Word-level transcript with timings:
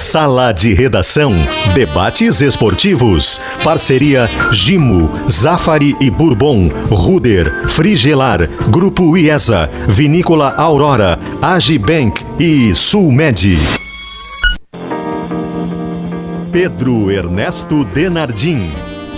Sala 0.00 0.50
de 0.50 0.72
Redação. 0.72 1.34
Debates 1.74 2.40
esportivos. 2.40 3.38
Parceria 3.62 4.26
Gimo, 4.50 5.10
Zafari 5.28 5.94
e 6.00 6.10
Bourbon, 6.10 6.68
Ruder, 6.88 7.68
Frigelar, 7.68 8.48
Grupo 8.70 9.14
IESA, 9.14 9.68
Vinícola 9.86 10.54
Aurora, 10.56 11.18
Agibank 11.42 12.24
e 12.40 12.74
Sulmed. 12.74 13.58
Pedro 16.50 17.10
Ernesto 17.10 17.84
Denardim. 17.84 18.70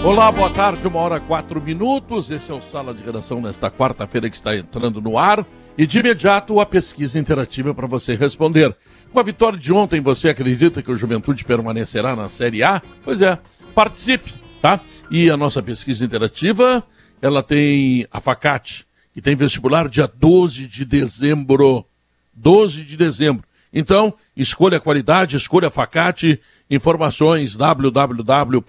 Olá, 0.04 0.32
boa 0.32 0.50
tarde, 0.50 0.84
uma 0.84 0.98
hora 0.98 1.20
quatro 1.20 1.62
minutos. 1.62 2.28
Esse 2.28 2.50
é 2.50 2.54
o 2.54 2.60
Sala 2.60 2.92
de 2.92 3.04
Redação 3.04 3.40
nesta 3.40 3.70
quarta-feira 3.70 4.28
que 4.28 4.34
está 4.34 4.56
entrando 4.56 5.00
no 5.00 5.16
ar. 5.16 5.46
E 5.78 5.86
de 5.86 6.00
imediato 6.00 6.58
a 6.60 6.66
pesquisa 6.66 7.20
interativa 7.20 7.72
para 7.72 7.86
você 7.86 8.16
responder. 8.16 8.76
Com 9.12 9.20
a 9.20 9.22
vitória 9.22 9.58
de 9.58 9.70
ontem, 9.74 10.00
você 10.00 10.30
acredita 10.30 10.82
que 10.82 10.90
o 10.90 10.96
Juventude 10.96 11.44
permanecerá 11.44 12.16
na 12.16 12.30
Série 12.30 12.62
A? 12.62 12.80
Pois 13.04 13.20
é, 13.20 13.38
participe, 13.74 14.32
tá? 14.62 14.80
E 15.10 15.30
a 15.30 15.36
nossa 15.36 15.62
pesquisa 15.62 16.02
interativa, 16.02 16.82
ela 17.20 17.42
tem 17.42 18.06
a 18.10 18.22
Facate, 18.22 18.86
que 19.12 19.20
tem 19.20 19.36
vestibular 19.36 19.86
dia 19.86 20.08
12 20.08 20.66
de 20.66 20.86
dezembro. 20.86 21.84
12 22.32 22.84
de 22.84 22.96
dezembro. 22.96 23.44
Então, 23.70 24.14
escolha 24.34 24.78
a 24.78 24.80
qualidade, 24.80 25.36
escolha 25.36 25.68
a 25.68 25.70
Facate, 25.70 26.40
informações 26.70 27.54
www.facate.br. 27.54 28.62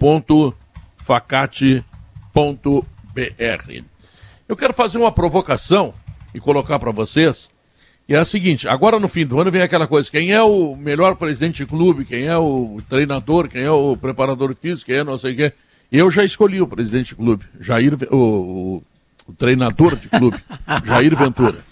Eu 4.46 4.56
quero 4.56 4.74
fazer 4.74 4.98
uma 4.98 5.10
provocação 5.10 5.94
e 6.34 6.40
colocar 6.40 6.78
para 6.78 6.90
vocês 6.90 7.50
e 8.08 8.14
é 8.14 8.18
a 8.18 8.24
seguinte, 8.24 8.68
agora 8.68 9.00
no 9.00 9.08
fim 9.08 9.24
do 9.24 9.40
ano 9.40 9.50
vem 9.50 9.62
aquela 9.62 9.86
coisa, 9.86 10.10
quem 10.10 10.32
é 10.32 10.42
o 10.42 10.76
melhor 10.76 11.16
presidente 11.16 11.58
de 11.58 11.66
clube, 11.66 12.04
quem 12.04 12.26
é 12.26 12.36
o 12.36 12.78
treinador, 12.88 13.48
quem 13.48 13.62
é 13.62 13.70
o 13.70 13.96
preparador 13.96 14.54
físico, 14.54 14.86
quem 14.86 14.96
é 14.96 15.04
não 15.04 15.16
sei 15.16 15.32
o 15.32 15.36
quê. 15.36 15.52
Eu 15.90 16.10
já 16.10 16.24
escolhi 16.24 16.60
o 16.60 16.66
presidente 16.66 17.08
de 17.08 17.14
clube, 17.14 17.44
Jair, 17.60 17.96
o, 18.10 18.16
o, 18.16 18.82
o 19.28 19.32
treinador 19.32 19.96
de 19.96 20.08
clube, 20.08 20.36
Jair 20.84 21.16
Ventura. 21.16 21.64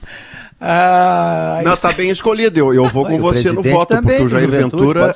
Ah, 0.59 1.61
não, 1.65 1.73
está 1.73 1.93
bem 1.93 2.09
escolhido. 2.09 2.59
Eu, 2.59 2.73
eu 2.73 2.89
vou 2.89 3.05
com 3.05 3.19
você 3.19 3.51
no 3.51 3.62
voto, 3.62 3.89
também, 3.89 4.19
porque 4.19 4.25
o 4.25 4.28
Jair 4.28 4.49
Ventura. 4.49 5.12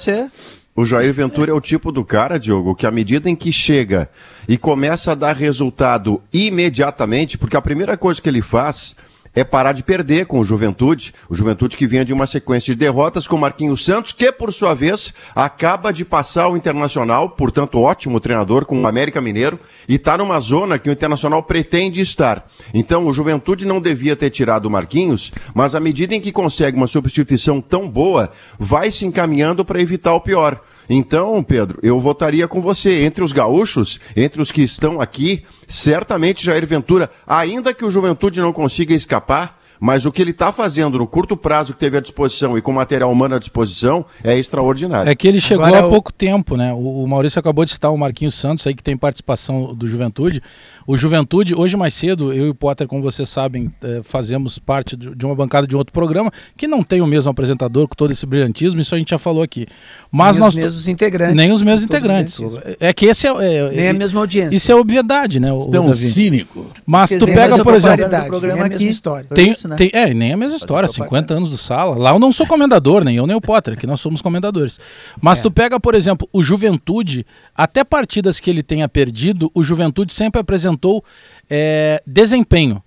O 0.75 0.85
Jair 0.85 1.15
Ventura 1.15 1.51
é 1.51 1.55
o 1.55 1.61
tipo 1.61 1.91
do 1.91 2.05
cara, 2.05 2.39
Diogo, 2.39 2.75
que 2.75 2.87
à 2.87 2.91
medida 2.91 3.31
em 3.31 3.35
que 3.35 3.51
chega 3.51 4.11
e 4.47 4.59
começa 4.59 5.13
a 5.13 5.15
dar 5.15 5.35
resultado 5.35 6.21
imediatamente, 6.31 7.39
porque 7.39 7.57
a 7.57 7.63
primeira 7.63 7.97
coisa 7.97 8.21
que 8.21 8.29
ele 8.29 8.43
faz 8.43 8.95
é 9.37 9.45
parar 9.45 9.73
de 9.73 9.83
perder 9.83 10.25
com 10.25 10.41
o 10.41 10.45
Juventude. 10.45 11.13
O 11.29 11.35
Juventude 11.35 11.77
que 11.77 11.87
vinha 11.87 12.07
de 12.07 12.13
uma 12.15 12.27
sequência 12.27 12.75
de 12.75 12.81
derrotas 12.81 13.29
com 13.29 13.37
Marquinhos 13.37 13.85
Santos, 13.85 14.13
que 14.13 14.33
por 14.33 14.53
sua 14.53 14.75
vez 14.75 15.13
acaba 15.35 15.93
de 15.93 16.07
passar 16.07 16.49
o 16.49 16.57
Internacional, 16.57 17.29
portanto 17.29 17.81
ótimo 17.81 18.19
treinador 18.19 18.65
com 18.65 18.81
o 18.81 18.87
América 18.87 19.21
Mineiro, 19.21 19.61
e 19.87 19.97
está 19.97 20.17
numa 20.17 20.41
zona 20.41 20.79
que 20.79 20.89
o 20.89 20.93
Internacional 20.93 21.43
pretende 21.43 22.01
estar. 22.01 22.49
Então 22.73 23.07
o 23.07 23.13
Juventude 23.13 23.67
não 23.67 23.79
devia 23.79 24.17
ter 24.17 24.31
tirado 24.31 24.65
o 24.65 24.71
Marquinhos, 24.71 25.31
mas 25.55 25.75
à 25.75 25.81
medida 25.81 26.15
em 26.15 26.21
que 26.21 26.33
consegue 26.33 26.79
uma 26.79 26.87
substituição 26.87 27.61
tão 27.61 27.87
boa, 27.87 28.31
vai 28.59 28.91
se 28.91 29.05
encaminhando 29.05 29.67
para 29.67 29.83
evitar 29.83 30.15
o 30.15 30.21
pior. 30.21 30.63
Então, 30.89 31.43
Pedro, 31.43 31.79
eu 31.83 32.01
votaria 32.01 32.47
com 32.47 32.61
você. 32.61 33.05
Entre 33.05 33.23
os 33.23 33.33
gaúchos, 33.33 33.99
entre 34.17 34.41
os 34.41 34.53
que 34.53 34.63
estão 34.63 35.01
aqui, 35.01 35.45
certamente 35.67 36.45
Jair 36.45 36.67
Ventura, 36.67 37.11
ainda 37.27 37.75
que 37.75 37.85
o 37.85 37.91
Juventude 37.91 38.41
não 38.41 38.53
consiga 38.53 38.95
escapar, 38.95 39.56
mas 39.81 40.07
o 40.07 40.13
que 40.13 40.23
ele 40.23 40.31
está 40.31 40.53
fazendo 40.53 40.99
no 40.99 41.07
curto 41.07 41.37
prazo 41.37 41.73
que 41.73 41.79
teve 41.79 41.97
à 41.97 42.01
disposição 42.01 42.57
e 42.57 42.63
com 42.63 42.73
material 42.73 43.11
humano 43.11 43.35
à 43.35 43.39
disposição 43.39 44.05
é 44.23 44.39
extraordinário. 44.39 45.11
É 45.11 45.15
que 45.15 45.27
ele 45.29 45.41
chegou 45.41 45.65
Agora, 45.65 45.87
há 45.87 45.89
pouco 45.89 46.13
tempo, 46.13 46.57
né? 46.57 46.73
O, 46.73 47.05
o 47.05 47.09
Maurício 47.09 47.39
acabou 47.39 47.65
de 47.65 47.71
citar 47.71 47.93
o 47.93 47.99
Marquinhos 47.99 48.35
Santos 48.35 48.67
aí 48.67 48.75
que 48.75 48.83
tem 48.83 48.97
participação 48.97 49.75
do 49.75 49.87
Juventude. 49.87 50.43
O 50.87 50.97
Juventude, 50.97 51.55
hoje 51.55 51.77
mais 51.77 51.95
cedo, 51.95 52.33
eu 52.33 52.47
e 52.47 52.51
o 52.51 52.55
Potter, 52.55 52.87
como 52.87 53.03
vocês 53.03 53.29
sabem, 53.29 53.71
é, 53.83 54.01
fazemos 54.03 54.59
parte 54.59 54.97
de 54.97 55.27
uma 55.27 55.35
bancada 55.35 55.67
de 55.67 55.77
outro 55.77 55.93
programa 55.93 56.31
que 56.57 56.67
não 56.67 56.83
tem 56.83 57.01
o 57.01 57.07
mesmo 57.07 57.31
apresentador 57.31 57.89
com 57.89 57.95
todo 57.95 58.13
esse 58.13 58.25
brilhantismo, 58.25 58.81
isso 58.81 58.95
a 58.95 58.99
gente 58.99 59.11
já 59.11 59.19
falou 59.19 59.43
aqui. 59.43 59.67
Mas 60.11 60.37
nem 60.37 60.41
nós 60.41 60.55
os 60.55 60.57
mesmos 60.57 60.89
integrantes. 60.89 61.37
Nem 61.37 61.53
os 61.53 61.63
mesmos 61.63 61.85
integrantes. 61.85 62.41
É 62.79 62.93
que 62.93 63.07
esse 63.07 63.27
é, 63.27 63.31
é, 63.31 63.71
nem 63.71 63.89
a 63.89 63.95
mesma 63.95 64.21
audiência. 64.21 64.57
Isso 64.57 64.71
é 64.71 64.75
obviedade, 64.75 65.41
né? 65.41 65.53
O, 65.53 65.71
é 65.75 65.81
um 65.81 65.89
Davi. 65.89 66.11
cínico. 66.11 66.71
Mas 66.87 67.11
tu 67.11 67.27
pega, 67.27 67.63
por 67.65 67.75
exemplo, 67.75 68.09
programa 68.27 68.55
nem 68.55 68.63
a 68.63 68.69
mesma 68.69 68.91
história. 68.91 69.29
Tem, 69.35 69.51
isso, 69.51 69.67
né? 69.67 69.75
tem, 69.75 69.91
é, 69.93 70.15
nem 70.15 70.33
a 70.33 70.37
mesma 70.37 70.57
história, 70.57 70.89
50 70.89 71.35
anos 71.35 71.51
do 71.51 71.59
sala. 71.59 71.97
Lá 71.97 72.13
eu 72.13 72.19
não 72.19 72.31
sou 72.31 72.47
comendador, 72.47 73.03
nem 73.03 73.17
eu 73.17 73.27
nem 73.27 73.35
o 73.35 73.41
Potter, 73.41 73.75
aqui 73.75 73.87
nós 73.87 74.01
somos 74.01 74.23
comendadores. 74.23 74.79
Mas 75.21 75.41
é. 75.41 75.43
tu 75.43 75.51
pega, 75.51 75.81
por 75.81 75.97
exemplo, 75.97 76.29
o 76.33 76.43
Juventude, 76.43 77.27
até 77.55 77.83
partidas 77.83 78.39
que 78.39 78.49
ele 78.49 78.63
tenha 78.63 78.89
perdido, 78.89 79.51
o 79.53 79.65
Juventude 79.65 80.13
sempre 80.13 80.41
apresentou 80.41 81.05
é, 81.51 82.01
desempenho. 82.07 82.81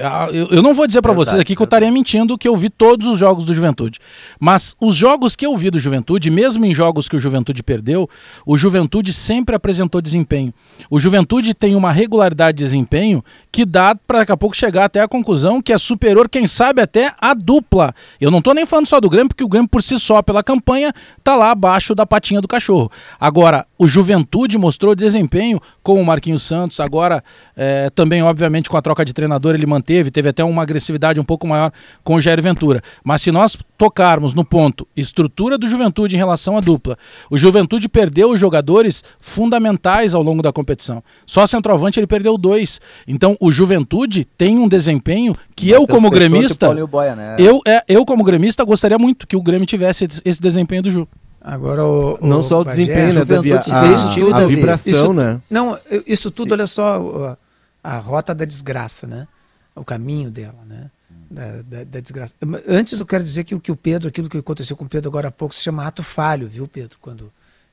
Ah, 0.00 0.28
eu, 0.32 0.62
não 0.62 0.74
vou 0.74 0.86
dizer 0.86 1.02
para 1.02 1.12
vocês 1.12 1.38
aqui 1.38 1.56
que 1.56 1.60
eu 1.60 1.64
estaria 1.64 1.90
mentindo 1.90 2.38
que 2.38 2.46
eu 2.46 2.56
vi 2.56 2.70
todos 2.70 3.06
os 3.06 3.18
jogos 3.18 3.44
do 3.44 3.52
Juventude. 3.52 3.98
Mas 4.38 4.76
os 4.80 4.94
jogos 4.94 5.34
que 5.34 5.44
eu 5.44 5.56
vi 5.56 5.70
do 5.70 5.80
Juventude, 5.80 6.30
mesmo 6.30 6.64
em 6.64 6.74
jogos 6.74 7.08
que 7.08 7.16
o 7.16 7.18
Juventude 7.18 7.62
perdeu, 7.62 8.08
o 8.46 8.56
Juventude 8.56 9.12
sempre 9.12 9.56
apresentou 9.56 10.00
desempenho. 10.00 10.54
O 10.88 11.00
Juventude 11.00 11.52
tem 11.52 11.74
uma 11.74 11.90
regularidade 11.90 12.58
de 12.58 12.64
desempenho 12.64 13.24
que 13.52 13.66
dá 13.66 13.94
para 13.94 14.20
daqui 14.20 14.32
a 14.32 14.36
pouco 14.36 14.56
chegar 14.56 14.86
até 14.86 15.00
a 15.00 15.06
conclusão 15.06 15.60
que 15.60 15.74
é 15.74 15.78
superior, 15.78 16.26
quem 16.26 16.46
sabe, 16.46 16.80
até 16.80 17.12
a 17.20 17.34
dupla. 17.34 17.94
Eu 18.18 18.30
não 18.30 18.38
estou 18.38 18.54
nem 18.54 18.64
falando 18.64 18.86
só 18.86 18.98
do 18.98 19.10
Grêmio, 19.10 19.28
porque 19.28 19.44
o 19.44 19.48
Grêmio 19.48 19.68
por 19.68 19.82
si 19.82 20.00
só, 20.00 20.22
pela 20.22 20.42
campanha, 20.42 20.90
tá 21.22 21.36
lá 21.36 21.50
abaixo 21.50 21.94
da 21.94 22.06
patinha 22.06 22.40
do 22.40 22.48
cachorro. 22.48 22.90
Agora, 23.20 23.66
o 23.78 23.86
Juventude 23.86 24.56
mostrou 24.56 24.94
desempenho 24.94 25.60
com 25.82 26.00
o 26.00 26.04
Marquinhos 26.04 26.42
Santos, 26.42 26.80
agora 26.80 27.22
é, 27.54 27.90
também, 27.90 28.22
obviamente, 28.22 28.70
com 28.70 28.76
a 28.76 28.82
troca 28.82 29.04
de 29.04 29.12
treinador, 29.12 29.54
ele 29.54 29.66
manteve, 29.66 30.10
teve 30.10 30.30
até 30.30 30.42
uma 30.42 30.62
agressividade 30.62 31.20
um 31.20 31.24
pouco 31.24 31.46
maior 31.46 31.72
com 32.02 32.14
o 32.14 32.20
Jair 32.20 32.40
Ventura. 32.40 32.82
Mas 33.04 33.20
se 33.20 33.30
nós 33.30 33.58
tocarmos 33.76 34.32
no 34.32 34.44
ponto 34.44 34.86
estrutura 34.96 35.58
do 35.58 35.68
Juventude 35.68 36.14
em 36.14 36.18
relação 36.18 36.56
à 36.56 36.60
dupla, 36.60 36.96
o 37.28 37.36
Juventude 37.36 37.88
perdeu 37.88 38.30
os 38.30 38.40
jogadores 38.40 39.04
fundamentais 39.20 40.14
ao 40.14 40.22
longo 40.22 40.40
da 40.40 40.52
competição. 40.52 41.02
Só 41.26 41.46
centroavante 41.46 41.98
ele 41.98 42.06
perdeu 42.06 42.38
dois. 42.38 42.80
Então, 43.06 43.36
o 43.42 43.50
Juventude 43.50 44.24
tem 44.24 44.56
um 44.56 44.68
desempenho 44.68 45.34
que 45.56 45.68
eu, 45.68 45.84
como 45.84 46.08
gremista. 46.08 46.72
Boia, 46.86 47.16
né? 47.16 47.34
eu, 47.40 47.60
é, 47.66 47.82
eu, 47.88 48.06
como 48.06 48.22
gremista, 48.22 48.64
gostaria 48.64 48.96
muito 48.96 49.26
que 49.26 49.34
o 49.34 49.42
Grêmio 49.42 49.66
tivesse 49.66 50.06
esse 50.24 50.40
desempenho 50.40 50.84
do 50.84 50.90
Ju. 50.92 51.08
Agora 51.40 51.84
o, 51.84 52.16
não 52.22 52.38
o 52.38 52.42
só 52.44 52.60
o 52.60 52.64
desempenho, 52.64 53.12
né, 53.12 53.24
Davi? 53.24 53.52
A, 53.52 53.56
a, 53.58 54.42
a, 54.42 54.46
vibração, 54.46 54.92
isso, 54.92 55.12
né? 55.12 55.40
Não, 55.50 55.76
isso 56.06 56.30
tudo, 56.30 56.50
Sim. 56.50 56.52
olha 56.52 56.66
só, 56.68 57.36
a, 57.82 57.96
a, 57.96 57.98
rota 57.98 58.32
da 58.32 58.44
desgraça, 58.44 59.08
né? 59.08 59.26
O 59.74 59.84
caminho 59.84 60.30
dela, 60.30 60.62
né? 60.68 60.88
Da, 61.28 61.62
da, 61.62 61.84
da, 61.84 62.00
desgraça. 62.00 62.34
Antes 62.68 63.00
eu 63.00 63.06
quero 63.06 63.24
dizer 63.24 63.42
que 63.42 63.56
o 63.56 63.60
que 63.60 63.72
o 63.72 63.76
Pedro, 63.76 64.06
aquilo 64.06 64.28
que 64.28 64.38
aconteceu 64.38 64.76
com 64.76 64.84
o 64.84 64.88
Pedro 64.88 65.08
agora 65.08 65.28
há 65.28 65.32
pouco, 65.32 65.52
se 65.52 65.62
chama 65.62 65.84
ato 65.84 66.04
falho, 66.04 66.46
viu, 66.46 66.68
Pedro? 66.68 66.96
Quando 67.00 67.32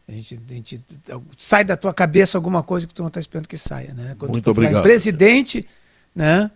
a 0.10 0.12
gente, 0.12 0.40
a 0.50 0.54
gente 0.54 0.82
sai 1.38 1.64
da 1.64 1.78
tua 1.78 1.94
cabeça 1.94 2.38
alguma 2.38 2.64
coisa 2.64 2.88
que 2.88 2.94
tu 2.94 3.02
não 3.02 3.08
está 3.08 3.20
esperando 3.20 3.48
que 3.48 3.58
saia, 3.58 3.94
né? 3.94 4.16
Quando 4.18 4.32
Muito 4.32 4.50
obrigado. 4.50 4.82
presidente, 4.82 5.68
né? 6.16 6.50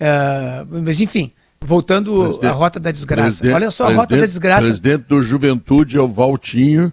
Uh, 0.00 0.82
mas 0.82 1.00
enfim, 1.00 1.32
Voltando 1.62 2.40
à 2.42 2.52
rota 2.52 2.80
da 2.80 2.90
desgraça. 2.90 3.46
Olha 3.52 3.70
só 3.70 3.88
a 3.88 3.92
rota 3.92 4.16
da 4.16 4.24
desgraça. 4.24 4.64
O 4.64 4.68
presidente 4.68 5.04
do 5.06 5.22
Juventude 5.22 5.98
é 5.98 6.00
o 6.00 6.08
Valtinho, 6.08 6.90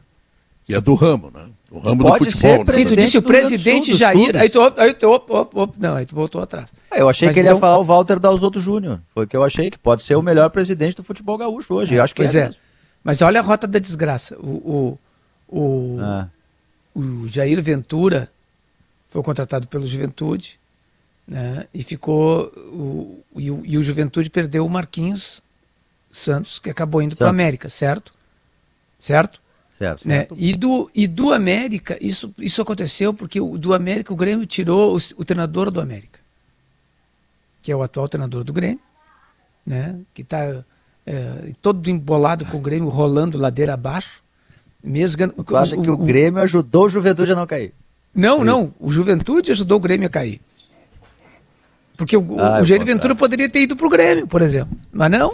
que 0.66 0.76
é 0.76 0.82
do 0.82 0.94
ramo, 0.94 1.32
né? 1.34 1.46
O 1.72 1.80
ramo 1.80 2.04
Pode 2.04 2.26
do 2.26 2.32
futebol. 2.32 2.66
Ser 2.66 2.66
né? 2.66 2.74
Sim, 2.74 2.86
tu 2.86 2.96
disse 2.96 3.18
o 3.18 3.22
presidente 3.22 3.94
Jair. 3.94 4.36
Aí 4.36 4.50
tu, 4.50 4.60
aí 4.78 4.94
tu 4.94 5.10
op, 5.10 5.32
op, 5.32 5.58
op, 5.58 5.76
não, 5.80 5.96
aí 5.96 6.06
tu 6.06 6.16
voltou 6.16 6.42
atrás. 6.42 6.68
É, 6.92 7.02
eu 7.02 7.08
achei 7.08 7.28
Mas 7.28 7.34
que 7.34 7.40
ele 7.40 7.48
então... 7.48 7.58
ia 7.58 7.62
falar 7.62 7.78
o 7.78 7.84
Walter 7.84 8.20
Dalzotto 8.20 8.60
Júnior. 8.60 9.00
Foi 9.14 9.24
o 9.24 9.28
que 9.28 9.38
eu 9.38 9.44
achei, 9.44 9.72
que 9.72 9.78
pode 9.78 10.04
ser 10.04 10.16
o 10.16 10.22
melhor 10.22 10.50
presidente 10.50 10.98
do 10.98 11.04
futebol 11.04 11.38
gaúcho 11.38 11.74
hoje. 11.74 11.96
É, 11.96 12.00
eu 12.00 12.04
acho 12.04 12.14
que 12.14 12.22
pois 12.22 12.36
é. 12.36 12.40
é. 12.40 12.50
Mas 13.04 13.22
olha 13.22 13.40
a 13.40 13.44
rota 13.44 13.68
da 13.68 13.80
desgraça. 13.80 14.38
O, 14.40 14.50
o, 14.50 15.00
o, 15.48 15.98
ah. 16.00 16.30
o 16.94 17.28
Jair 17.28 17.62
Ventura 17.62 18.30
foi 19.10 19.22
contratado 19.24 19.68
pelo 19.68 19.88
Juventude 19.88 20.60
né? 21.28 21.68
E 21.74 21.84
ficou. 21.84 22.46
O, 22.72 23.24
e, 23.36 23.52
o, 23.52 23.62
e 23.66 23.78
o 23.78 23.84
Juventude 23.84 24.30
perdeu 24.30 24.66
o 24.66 24.70
Marquinhos 24.70 25.42
Santos, 26.10 26.58
que 26.58 26.70
acabou 26.70 27.02
indo 27.02 27.16
para 27.16 27.28
o 27.28 27.30
América, 27.30 27.68
certo? 27.68 28.14
Certo? 28.98 29.42
Certo. 29.78 30.08
Né? 30.08 30.26
E, 30.36 30.56
do, 30.56 30.90
e 30.96 31.06
do 31.06 31.32
América, 31.32 31.98
isso, 32.02 32.34
isso 32.40 32.62
aconteceu 32.62 33.14
porque 33.14 33.40
o, 33.40 33.58
do 33.58 33.76
América 33.76 34.12
o 34.12 34.16
Grêmio 34.16 34.46
tirou 34.46 34.96
o, 34.96 35.00
o 35.18 35.26
treinador 35.26 35.70
do 35.70 35.80
América, 35.80 36.20
que 37.62 37.72
é 37.72 37.76
o 37.76 37.84
atual 37.84 38.08
treinador 38.08 38.44
do 38.44 38.52
Grêmio, 38.52 38.80
né? 39.64 40.00
que 40.16 40.24
está 40.24 40.64
é, 41.06 41.54
todo 41.62 41.88
embolado 41.92 42.46
com 42.46 42.58
o 42.58 42.62
Grêmio 42.62 42.90
rolando 42.90 43.38
ladeira 43.38 43.76
abaixo. 43.76 44.24
Mesmo, 44.88 45.28
tu 45.44 45.58
acha 45.58 45.76
o, 45.76 45.82
que 45.82 45.90
o, 45.90 45.98
Grêmio 45.98 46.42
ajudou 46.42 46.86
o 46.86 46.90
Juventude 46.90 47.34
a 47.34 47.36
não 47.36 47.46
cair? 47.46 47.74
Não, 48.16 48.44
não. 48.44 48.74
O 48.80 48.90
Juventude 48.90 49.52
ajudou 49.52 49.78
o 49.78 49.82
Grêmio 49.82 50.08
a 50.08 50.10
cair. 50.10 50.40
Porque 51.98 52.16
o, 52.16 52.40
ah, 52.40 52.62
o 52.62 52.64
Jair 52.64 52.86
Ventura 52.86 53.16
poderia 53.16 53.50
ter 53.50 53.62
ido 53.62 53.76
para 53.76 53.88
o 53.88 53.90
Grêmio, 53.90 54.28
por 54.28 54.42
exemplo. 54.42 54.78
Mas 54.94 55.12
não. 55.12 55.34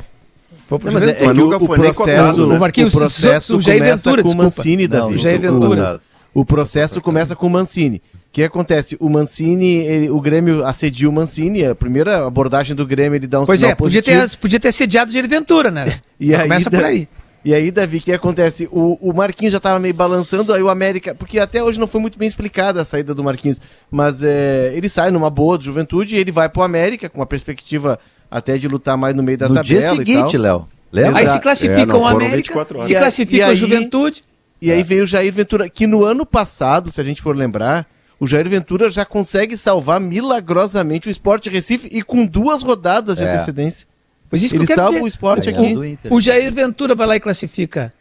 Foi 0.67 0.79
pro 0.79 0.91
não, 0.91 1.01
é, 1.01 1.33
nunca 1.33 1.57
o, 1.57 1.67
foi 1.67 1.77
processo, 1.77 2.49
o 2.49 2.59
Marquinhos, 2.59 2.93
o 2.93 2.97
processo 2.97 3.57
o 3.57 3.61
Jair 3.61 3.83
Ventura, 3.83 4.23
com 4.23 4.29
o 4.29 4.35
Mancini, 4.35 4.87
Davi. 4.87 5.03
Não, 5.03 5.11
o 5.11 5.17
Jair 5.17 5.39
Ventura. 5.39 6.01
O 6.33 6.43
processo 6.43 6.99
começa 6.99 7.35
com 7.35 7.45
o 7.45 7.49
Mancini. 7.49 7.97
O 7.97 8.33
que 8.33 8.43
acontece? 8.43 8.97
O 8.99 9.07
Mancini, 9.09 9.75
ele, 9.75 10.09
o 10.09 10.19
Grêmio 10.19 10.65
assediu 10.65 11.11
o 11.11 11.13
Mancini, 11.13 11.65
a 11.65 11.75
primeira 11.75 12.25
abordagem 12.25 12.75
do 12.75 12.87
Grêmio, 12.87 13.15
ele 13.15 13.27
dá 13.27 13.41
um 13.41 13.45
pois 13.45 13.59
sinal 13.59 13.73
é, 13.73 13.75
podia 13.75 14.01
ter, 14.01 14.37
podia 14.37 14.59
ter 14.59 14.69
assediado 14.69 15.11
o 15.11 15.13
Jair 15.13 15.29
Ventura, 15.29 15.69
né? 15.69 15.99
e 16.19 16.33
aí, 16.33 16.41
começa 16.41 16.71
por 16.71 16.83
aí. 16.83 17.07
E 17.45 17.53
aí, 17.53 17.71
Davi, 17.71 17.97
o 17.97 18.01
que 18.01 18.13
acontece? 18.13 18.69
O, 18.71 18.97
o 19.01 19.13
Marquinhos 19.13 19.51
já 19.51 19.57
estava 19.57 19.77
meio 19.77 19.93
balançando, 19.93 20.53
aí 20.53 20.63
o 20.63 20.69
América. 20.69 21.13
Porque 21.13 21.39
até 21.39 21.61
hoje 21.61 21.79
não 21.79 21.87
foi 21.87 21.99
muito 21.99 22.17
bem 22.17 22.27
explicada 22.27 22.81
a 22.81 22.85
saída 22.85 23.13
do 23.13 23.23
Marquinhos. 23.23 23.59
Mas 23.91 24.23
é, 24.23 24.71
ele 24.73 24.87
sai 24.87 25.11
numa 25.11 25.29
boa 25.29 25.57
do 25.57 25.63
juventude 25.63 26.15
e 26.15 26.19
ele 26.19 26.31
vai 26.31 26.47
pro 26.47 26.61
América, 26.63 27.09
com 27.09 27.21
a 27.21 27.25
perspectiva 27.25 27.99
até 28.31 28.57
de 28.57 28.67
lutar 28.67 28.97
mais 28.97 29.13
no 29.13 29.21
meio 29.21 29.37
da 29.37 29.49
no 29.49 29.55
tabela. 29.55 29.73
No 29.73 29.79
dia 29.79 30.15
seguinte, 30.15 30.37
Léo. 30.37 30.67
Aí 31.15 31.27
se 31.27 31.39
classifica 31.39 31.91
é, 31.91 31.95
o 31.95 32.05
América, 32.05 32.65
se 32.85 32.95
classifica 32.95 33.47
a 33.47 33.53
Juventude. 33.55 34.23
E 34.61 34.71
aí 34.71 34.81
vem 34.81 35.01
o 35.01 35.05
Jair 35.05 35.33
Ventura, 35.33 35.69
que 35.69 35.85
no 35.85 36.05
ano 36.05 36.25
passado, 36.25 36.89
se 36.89 37.01
a 37.01 37.03
gente 37.03 37.21
for 37.21 37.35
lembrar, 37.35 37.85
o 38.17 38.25
Jair 38.25 38.47
Ventura 38.47 38.89
já 38.89 39.03
consegue 39.03 39.57
salvar 39.57 39.99
milagrosamente 39.99 41.09
o 41.09 41.11
Sport 41.11 41.47
Recife 41.47 41.89
e 41.91 42.01
com 42.01 42.25
duas 42.25 42.63
rodadas 42.63 43.17
de 43.17 43.25
é. 43.25 43.33
antecedência. 43.33 43.85
Pois 44.33 44.41
isso 44.41 44.55
Ele 44.55 44.65
que 44.65 44.73
salva 44.73 44.93
dizer. 44.93 45.03
o 45.03 45.07
esporte 45.07 45.47
aqui. 45.47 45.75
O, 46.09 46.15
o 46.15 46.19
Jair 46.19 46.51
Ventura 46.51 46.95
vai 46.95 47.05
lá 47.05 47.15
e 47.15 47.19
classifica 47.19 47.93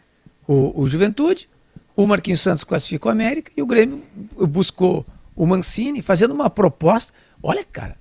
o, 0.49 0.81
o 0.81 0.89
Juventude, 0.89 1.47
o 1.95 2.07
Marquinhos 2.07 2.41
Santos 2.41 2.65
classifica 2.65 3.09
o 3.09 3.11
América 3.11 3.53
e 3.55 3.61
o 3.61 3.67
Grêmio 3.67 4.03
buscou 4.49 5.05
o 5.37 5.45
Mancini 5.45 6.01
fazendo 6.01 6.33
uma 6.33 6.49
proposta. 6.49 7.13
Olha, 7.43 7.63
cara, 7.71 7.99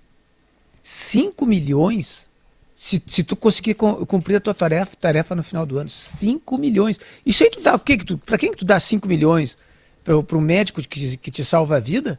5 0.82 1.46
milhões 1.46 2.26
se, 2.74 3.04
se 3.06 3.22
tu 3.22 3.36
conseguir 3.36 3.74
cumprir 3.74 4.38
a 4.38 4.40
tua 4.40 4.54
tarefa, 4.54 4.96
tarefa 4.96 5.36
no 5.36 5.44
final 5.44 5.66
do 5.66 5.78
ano. 5.78 5.90
5 5.90 6.58
milhões. 6.58 7.02
Isso 7.26 7.44
aí 7.44 7.50
tu 7.50 7.60
dá 7.60 7.76
o 7.76 7.80
quê? 7.80 7.98
Que 7.98 8.06
tu, 8.06 8.18
pra 8.18 8.38
quem 8.38 8.52
que 8.52 8.60
tu 8.60 8.64
dá 8.64 8.80
5 8.80 9.10
milhões? 9.10 9.58
Para 10.06 10.38
um 10.38 10.42
médico 10.42 10.82
que, 10.82 11.18
que 11.18 11.32
te 11.32 11.44
salva 11.44 11.76
a 11.76 11.80
vida? 11.82 12.18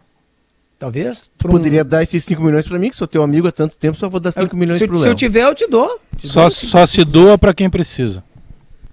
Talvez. 0.83 1.23
Tu 1.39 1.47
poderia 1.47 1.85
dar 1.85 2.03
esses 2.03 2.25
5 2.25 2.43
milhões 2.43 2.67
para 2.67 2.77
mim, 2.77 2.91
que 2.91 2.97
sou 2.97 3.07
teu 3.07 3.23
amigo 3.23 3.47
há 3.47 3.53
tanto 3.53 3.77
tempo, 3.77 3.97
só 3.97 4.09
vou 4.09 4.19
dar 4.19 4.33
5 4.33 4.57
milhões 4.57 4.81
para 4.81 4.89
o 4.89 4.95
Léo. 4.95 5.03
Se 5.03 5.09
eu 5.11 5.15
tiver, 5.15 5.45
eu 5.45 5.55
te 5.55 5.65
dou. 5.69 6.01
Te 6.17 6.27
só 6.27 6.41
dou 6.41 6.51
só 6.51 6.85
se 6.87 7.05
doa 7.05 7.39
para 7.39 7.55
quem 7.55 7.71
precisa. 7.71 8.25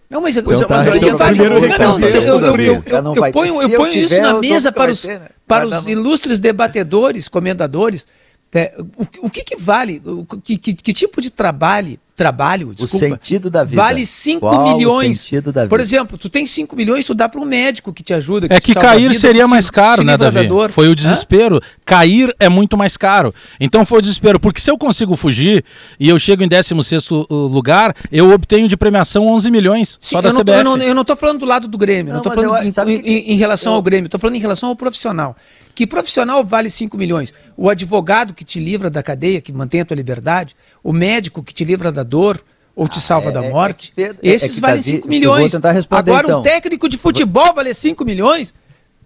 Não, 0.07 0.21
mas, 0.21 0.37
então, 0.37 0.51
tá, 0.67 0.95
então, 0.95 1.17
faz, 1.17 1.35
não, 1.35 1.45
não, 1.45 1.55
eu, 1.55 1.59
eu, 1.59 2.83
eu, 2.85 3.15
eu, 3.15 3.31
ponho, 3.31 3.61
eu 3.63 3.69
ponho 3.71 3.93
isso 4.03 4.21
na 4.21 4.35
mesa 4.35 4.71
para 4.71 4.91
os, 4.91 5.03
né? 5.03 5.19
para 5.47 5.65
os 5.65 5.87
ilustres 5.87 6.37
debatedores, 6.37 7.27
comendadores. 7.27 8.05
É, 8.53 8.75
o, 8.97 9.27
o 9.27 9.29
que, 9.29 9.43
que 9.43 9.55
vale? 9.55 10.01
O, 10.05 10.25
que, 10.25 10.57
que, 10.57 10.73
que 10.73 10.93
tipo 10.93 11.21
de 11.21 11.29
trabalho 11.29 11.99
trabalho, 12.19 12.73
desculpa, 12.75 13.05
o 13.05 13.09
sentido 13.11 13.49
da 13.49 13.63
vida. 13.63 13.81
Vale 13.81 14.05
5 14.05 14.75
milhões. 14.75 15.31
Por 15.69 15.79
exemplo, 15.79 16.17
tu 16.17 16.27
tem 16.27 16.45
5 16.45 16.75
milhões, 16.75 17.05
tu 17.05 17.13
dá 17.15 17.29
para 17.29 17.39
um 17.39 17.45
médico 17.45 17.93
que 17.93 18.03
te 18.03 18.13
ajuda. 18.13 18.49
Que 18.49 18.55
é 18.55 18.59
que 18.59 18.73
cair 18.73 19.07
vida, 19.07 19.13
seria 19.13 19.47
mais 19.47 19.71
caro, 19.71 20.03
né, 20.03 20.17
Davi? 20.17 20.49
Foi 20.69 20.89
o 20.89 20.95
desespero. 20.95 21.55
Hã? 21.55 21.61
Cair 21.85 22.35
é 22.37 22.49
muito 22.49 22.77
mais 22.77 22.97
caro. 22.97 23.33
Então 23.57 23.85
foi 23.85 23.99
o 23.99 24.01
desespero. 24.01 24.37
Porque 24.37 24.59
se 24.59 24.69
eu 24.69 24.77
consigo 24.77 25.15
fugir 25.15 25.63
e 25.97 26.09
eu 26.09 26.19
chego 26.19 26.43
em 26.43 26.47
16 26.49 27.09
lugar, 27.29 27.95
eu 28.11 28.31
obtenho 28.31 28.67
de 28.67 28.75
premiação 28.75 29.25
11 29.25 29.49
milhões 29.49 29.97
Sim, 30.01 30.15
só 30.15 30.21
da 30.21 30.29
eu 30.29 30.35
CBF. 30.35 30.57
eu, 30.57 30.63
não, 30.65 30.77
eu 30.77 30.93
não 30.93 31.05
tô 31.05 31.15
falando 31.15 31.39
do 31.39 31.45
lado 31.45 31.69
do 31.69 31.77
Grêmio. 31.77 32.13
Não, 32.13 32.15
não 32.15 32.21
tô 32.21 32.31
falando 32.31 32.57
eu, 32.57 32.89
em, 32.89 32.99
em, 32.99 33.31
em, 33.31 33.37
relação 33.37 33.71
eu... 33.71 33.77
ao 33.77 33.81
Grêmio. 33.81 34.09
Tô 34.09 34.19
falando 34.19 34.35
em 34.35 34.39
relação 34.39 34.67
ao 34.67 34.75
profissional. 34.75 35.37
Que 35.79 35.87
profissional 35.87 36.43
vale 36.43 36.69
5 36.69 36.97
milhões? 36.97 37.33
O 37.55 37.69
advogado 37.69 38.33
que 38.33 38.43
te 38.43 38.59
livra 38.59 38.89
da 38.89 39.01
cadeia, 39.01 39.39
que 39.39 39.53
mantém 39.53 39.79
a 39.79 39.85
tua 39.85 39.95
liberdade, 39.95 40.53
o 40.83 40.91
médico 40.91 41.41
que 41.41 41.53
te 41.53 41.63
livra 41.63 41.89
da 41.89 42.03
dor 42.03 42.43
ou 42.75 42.85
te 42.85 42.97
ah, 42.97 43.01
salva 43.01 43.29
é, 43.29 43.31
da 43.31 43.45
é 43.45 43.49
morte, 43.49 43.93
é, 43.95 44.13
esses 44.21 44.57
é 44.57 44.59
valem 44.59 44.81
5 44.81 45.07
milhões. 45.07 45.55
Agora, 45.55 46.27
então. 46.27 46.41
um 46.41 46.43
técnico 46.43 46.89
de 46.89 46.97
futebol 46.97 47.53
vale 47.53 47.73
5 47.73 48.03
milhões, 48.03 48.53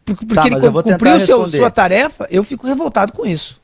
porque, 0.04 0.26
tá, 0.26 0.48
ele 0.48 0.56
cumpriu 0.60 1.20
seu, 1.20 1.48
sua 1.48 1.70
tarefa, 1.70 2.28
eu 2.32 2.44
fico 2.44 2.66
revoltado 2.66 3.14
com 3.14 3.24
isso. 3.24 3.62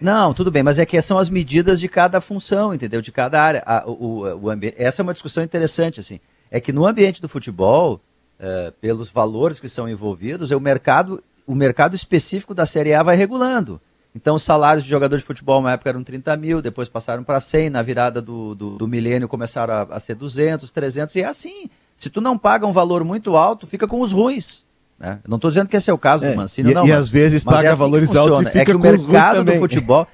Não, 0.00 0.34
tudo 0.34 0.50
bem, 0.50 0.64
mas 0.64 0.80
é 0.80 0.84
que 0.84 1.00
são 1.00 1.18
as 1.18 1.30
medidas 1.30 1.78
de 1.78 1.88
cada 1.88 2.20
função, 2.20 2.74
entendeu? 2.74 3.00
De 3.00 3.12
cada 3.12 3.40
área. 3.40 3.62
A, 3.64 3.88
o, 3.88 4.24
o, 4.24 4.48
o 4.48 4.52
essa 4.76 5.00
é 5.00 5.04
uma 5.04 5.12
discussão 5.12 5.44
interessante, 5.44 6.00
assim. 6.00 6.18
É 6.50 6.60
que 6.60 6.72
no 6.72 6.88
ambiente 6.88 7.22
do 7.22 7.28
futebol, 7.28 8.00
uh, 8.40 8.72
pelos 8.80 9.10
valores 9.10 9.60
que 9.60 9.68
são 9.68 9.88
envolvidos, 9.88 10.50
é 10.50 10.56
o 10.56 10.60
mercado, 10.60 11.22
o 11.46 11.54
mercado 11.54 11.94
específico 11.94 12.54
da 12.54 12.66
Série 12.66 12.94
A 12.94 13.02
vai 13.02 13.16
regulando. 13.16 13.80
Então, 14.14 14.34
os 14.34 14.42
salários 14.42 14.84
de 14.84 14.90
jogador 14.90 15.16
de 15.16 15.24
futebol 15.24 15.62
na 15.62 15.72
época 15.72 15.88
eram 15.88 16.04
30 16.04 16.36
mil, 16.36 16.60
depois 16.60 16.88
passaram 16.88 17.24
para 17.24 17.40
100, 17.40 17.70
na 17.70 17.82
virada 17.82 18.20
do, 18.20 18.54
do, 18.54 18.76
do 18.76 18.86
milênio 18.86 19.26
começaram 19.26 19.72
a, 19.72 19.82
a, 19.90 20.00
ser 20.00 20.14
200, 20.14 20.70
300, 20.70 21.16
e 21.16 21.20
é 21.22 21.24
assim. 21.24 21.70
Se 21.96 22.10
tu 22.10 22.20
não 22.20 22.36
paga 22.36 22.66
um 22.66 22.72
valor 22.72 23.04
muito 23.04 23.36
alto, 23.36 23.66
fica 23.66 23.86
com 23.86 24.00
os 24.00 24.12
ruins. 24.12 24.66
Né? 24.98 25.18
Não 25.26 25.36
estou 25.36 25.50
dizendo 25.50 25.68
que 25.68 25.76
esse 25.76 25.90
é 25.90 25.92
o 25.92 25.98
caso 25.98 26.24
é, 26.24 26.30
do 26.30 26.36
Mancini, 26.36 26.70
e, 26.70 26.74
não. 26.74 26.84
E 26.84 26.90
mas, 26.90 26.98
às 26.98 27.08
vezes 27.08 27.42
paga 27.42 27.68
é 27.68 27.70
assim 27.70 27.80
valores 27.80 28.14
altos 28.14 28.42
e 28.42 28.44
fica 28.46 28.60
é 28.60 28.64
que 28.64 28.72
o 28.72 28.78
mercado 28.78 29.44
do 29.44 29.52
futebol... 29.54 30.06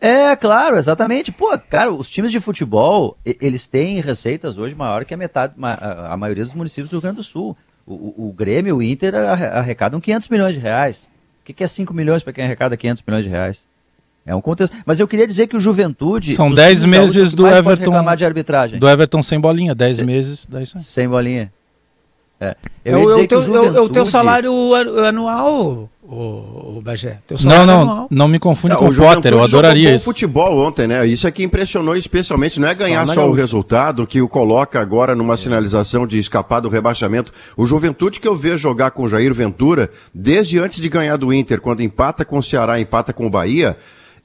É, 0.00 0.36
claro, 0.36 0.76
exatamente. 0.76 1.32
Pô, 1.32 1.58
cara, 1.58 1.92
os 1.92 2.08
times 2.08 2.30
de 2.30 2.38
futebol, 2.38 3.18
eles 3.24 3.66
têm 3.66 4.00
receitas 4.00 4.56
hoje 4.56 4.72
maior 4.74 5.04
que 5.04 5.12
a 5.12 5.16
metade, 5.16 5.54
a 5.60 6.16
maioria 6.16 6.44
dos 6.44 6.54
municípios 6.54 6.88
do 6.88 6.94
Rio 6.94 7.02
Grande 7.02 7.16
do 7.16 7.22
Sul. 7.24 7.56
O, 7.88 7.94
o, 7.94 8.28
o 8.28 8.32
Grêmio, 8.32 8.76
o 8.76 8.82
Inter 8.82 9.14
arrecadam 9.14 10.00
500 10.00 10.28
milhões 10.28 10.54
de 10.54 10.60
reais 10.60 11.08
que, 11.48 11.54
que 11.54 11.64
é 11.64 11.66
5 11.66 11.94
milhões 11.94 12.22
para 12.22 12.32
quem 12.32 12.44
arrecada 12.44 12.76
500 12.76 13.02
milhões 13.06 13.24
de 13.24 13.30
reais? 13.30 13.66
É 14.26 14.34
um 14.34 14.40
contexto. 14.40 14.76
Mas 14.84 15.00
eu 15.00 15.08
queria 15.08 15.26
dizer 15.26 15.46
que 15.46 15.56
o 15.56 15.60
Juventude. 15.60 16.34
São 16.34 16.52
10 16.52 16.84
meses 16.84 17.32
do 17.32 17.46
Everton. 17.46 18.14
de 18.14 18.24
arbitragem. 18.24 18.78
Do 18.78 18.86
Everton 18.86 19.22
sem 19.22 19.40
bolinha, 19.40 19.74
10 19.74 20.00
meses. 20.00 20.46
Daí 20.46 20.66
sem 20.66 21.08
bolinha. 21.08 21.50
É. 22.38 22.54
Eu, 22.84 22.98
eu, 23.00 23.18
eu, 23.20 23.28
teu, 23.28 23.40
Juventude... 23.40 23.76
eu, 23.76 23.88
teu 23.88 24.04
salário 24.04 24.52
anual, 25.06 25.88
o, 26.10 26.78
o 26.78 26.82
Bagé. 26.82 27.18
não, 27.44 27.66
não, 27.66 27.80
anual. 27.82 28.08
não 28.10 28.28
me 28.28 28.38
confunde 28.38 28.74
não, 28.74 28.80
com 28.80 28.88
o 28.88 28.94
Potter, 28.94 29.34
eu 29.34 29.42
adoraria 29.42 29.94
isso. 29.94 30.06
futebol 30.06 30.66
ontem, 30.66 30.86
né? 30.86 31.06
Isso 31.06 31.28
é 31.28 31.30
que 31.30 31.42
impressionou 31.42 31.94
especialmente, 31.94 32.58
não 32.58 32.66
é 32.66 32.74
ganhar 32.74 33.06
só, 33.06 33.14
só 33.14 33.28
o 33.28 33.32
resultado 33.32 34.06
que 34.06 34.22
o 34.22 34.28
coloca 34.28 34.80
agora 34.80 35.14
numa 35.14 35.36
sinalização 35.36 36.06
de 36.06 36.18
escapar 36.18 36.60
do 36.60 36.70
rebaixamento. 36.70 37.30
O 37.56 37.66
Juventude 37.66 38.18
que 38.20 38.26
eu 38.26 38.34
vejo 38.34 38.56
jogar 38.56 38.92
com 38.92 39.02
o 39.02 39.08
Jair 39.08 39.34
Ventura, 39.34 39.90
desde 40.14 40.58
antes 40.58 40.80
de 40.80 40.88
ganhar 40.88 41.18
do 41.18 41.30
Inter, 41.32 41.60
quando 41.60 41.82
empata 41.82 42.24
com 42.24 42.38
o 42.38 42.42
Ceará, 42.42 42.80
empata 42.80 43.12
com 43.12 43.26
o 43.26 43.30
Bahia, 43.30 43.76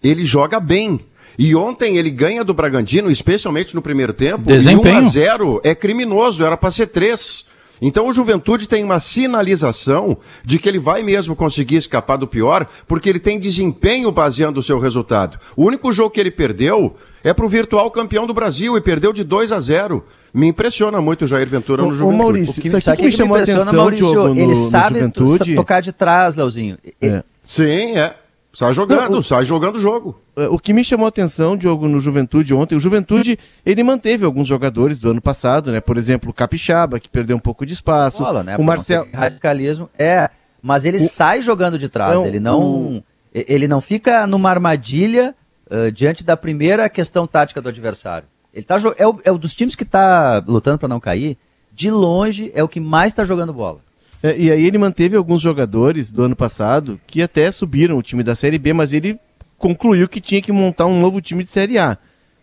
ele 0.01 0.23
joga 0.23 0.61
bem. 0.61 1.01
E 1.37 1.53
ontem 1.53 1.97
ele 1.97 2.11
ganha 2.11 2.43
do 2.43 2.53
Bragantino, 2.53 3.11
especialmente 3.11 3.75
no 3.75 3.81
primeiro 3.81 4.13
tempo. 4.13 4.45
Desempenho. 4.45 4.99
E 4.99 5.01
1 5.01 5.05
a 5.05 5.09
0 5.09 5.61
é 5.63 5.75
criminoso, 5.75 6.45
era 6.45 6.55
para 6.55 6.71
ser 6.71 6.87
3. 6.87 7.51
Então 7.85 8.07
o 8.07 8.13
Juventude 8.13 8.65
tem 8.65 8.81
uma 8.81 9.01
sinalização 9.01 10.17
de 10.41 10.57
que 10.57 10.69
ele 10.69 10.79
vai 10.79 11.03
mesmo 11.03 11.35
conseguir 11.35 11.75
escapar 11.75 12.15
do 12.15 12.25
pior, 12.25 12.65
porque 12.87 13.09
ele 13.09 13.19
tem 13.19 13.37
desempenho 13.37 14.09
baseando 14.09 14.61
o 14.61 14.63
seu 14.63 14.79
resultado. 14.79 15.37
O 15.53 15.65
único 15.65 15.91
jogo 15.91 16.09
que 16.09 16.19
ele 16.21 16.31
perdeu 16.31 16.95
é 17.21 17.33
para 17.33 17.45
o 17.45 17.49
virtual 17.49 17.91
campeão 17.91 18.25
do 18.25 18.33
Brasil 18.33 18.77
e 18.77 18.81
perdeu 18.81 19.11
de 19.11 19.25
2 19.25 19.51
a 19.51 19.59
0. 19.59 20.01
Me 20.33 20.47
impressiona 20.47 21.01
muito 21.01 21.25
o 21.25 21.27
Jair 21.27 21.49
Ventura 21.49 21.83
o, 21.83 21.87
no 21.87 21.93
Juventude. 21.93 22.15
Ô 22.15 22.23
Maurício, 22.23 22.57
o 22.57 22.61
que, 22.61 22.69
isso 22.69 22.89
aqui 22.89 23.01
que 23.01 23.07
me, 23.07 23.11
chamou 23.11 23.35
a 23.35 23.41
atenção, 23.41 23.73
Maurício, 23.73 24.09
Diogo, 24.09 24.33
no, 24.33 24.39
ele 24.39 24.55
sabe 24.55 25.11
tocar 25.53 25.81
de 25.81 25.91
trás, 25.91 26.37
Leozinho. 26.37 26.77
É. 27.01 27.21
Sim, 27.45 27.97
é. 27.97 28.15
Sai 28.53 28.71
jogando, 28.71 29.09
não, 29.09 29.19
o, 29.19 29.23
sai 29.23 29.45
jogando 29.45 29.77
o 29.77 29.81
jogo. 29.81 30.21
É, 30.35 30.47
o 30.47 30.59
que 30.59 30.73
me 30.73 30.83
chamou 30.83 31.07
a 31.07 31.09
atenção, 31.09 31.57
Diogo, 31.57 31.87
no 31.87 31.99
Juventude 31.99 32.53
ontem, 32.53 32.75
o 32.75 32.79
Juventude, 32.79 33.39
ele 33.65 33.83
manteve 33.83 34.23
alguns 34.25 34.47
jogadores 34.47 34.99
do 34.99 35.09
ano 35.09 35.19
passado, 35.19 35.71
né? 35.71 35.81
Por 35.81 35.97
exemplo, 35.97 36.29
o 36.29 36.33
Capixaba, 36.33 36.99
que 36.99 37.09
perdeu 37.09 37.35
um 37.35 37.39
pouco 37.39 37.65
de 37.65 37.73
espaço. 37.73 38.21
Bola, 38.21 38.43
né? 38.43 38.55
O 38.57 38.63
Marcelo. 38.63 39.07
Radicalismo. 39.11 39.89
É, 39.97 40.29
mas 40.61 40.85
ele 40.85 40.97
o... 40.97 40.99
sai 40.99 41.41
jogando 41.41 41.79
de 41.79 41.89
trás, 41.89 42.13
não, 42.13 42.27
ele 42.27 42.39
não. 42.39 42.61
O... 42.61 43.03
Ele 43.33 43.67
não 43.67 43.81
fica 43.81 44.27
numa 44.27 44.51
armadilha 44.51 45.33
uh, 45.65 45.91
diante 45.91 46.23
da 46.23 46.37
primeira 46.37 46.87
questão 46.87 47.25
tática 47.25 47.59
do 47.59 47.69
adversário. 47.69 48.27
Ele 48.53 48.63
tá, 48.63 48.77
é, 48.95 49.07
o, 49.07 49.19
é 49.23 49.31
o 49.31 49.37
dos 49.39 49.55
times 49.55 49.75
que 49.75 49.81
está 49.81 50.43
lutando 50.47 50.77
para 50.77 50.87
não 50.87 50.99
cair, 50.99 51.35
de 51.71 51.89
longe 51.89 52.51
é 52.53 52.63
o 52.63 52.67
que 52.67 52.79
mais 52.79 53.11
está 53.11 53.23
jogando 53.23 53.51
bola. 53.51 53.79
É, 54.23 54.37
e 54.37 54.49
aí 54.49 54.65
ele 54.65 54.77
manteve 54.77 55.17
alguns 55.17 55.41
jogadores 55.41 56.09
do 56.09 56.23
ano 56.23 56.35
passado 56.35 56.97
que 57.05 57.21
até 57.21 57.51
subiram 57.51 57.97
o 57.97 58.01
time 58.01 58.23
da 58.23 58.33
Série 58.33 58.57
B, 58.57 58.71
mas 58.71 58.93
ele 58.93 59.19
concluiu 59.57 60.07
que 60.07 60.21
tinha 60.21 60.41
que 60.41 60.51
montar 60.53 60.85
um 60.85 60.97
novo 60.97 61.19
time 61.19 61.43
de 61.43 61.49
Série 61.49 61.77
A. 61.77 61.97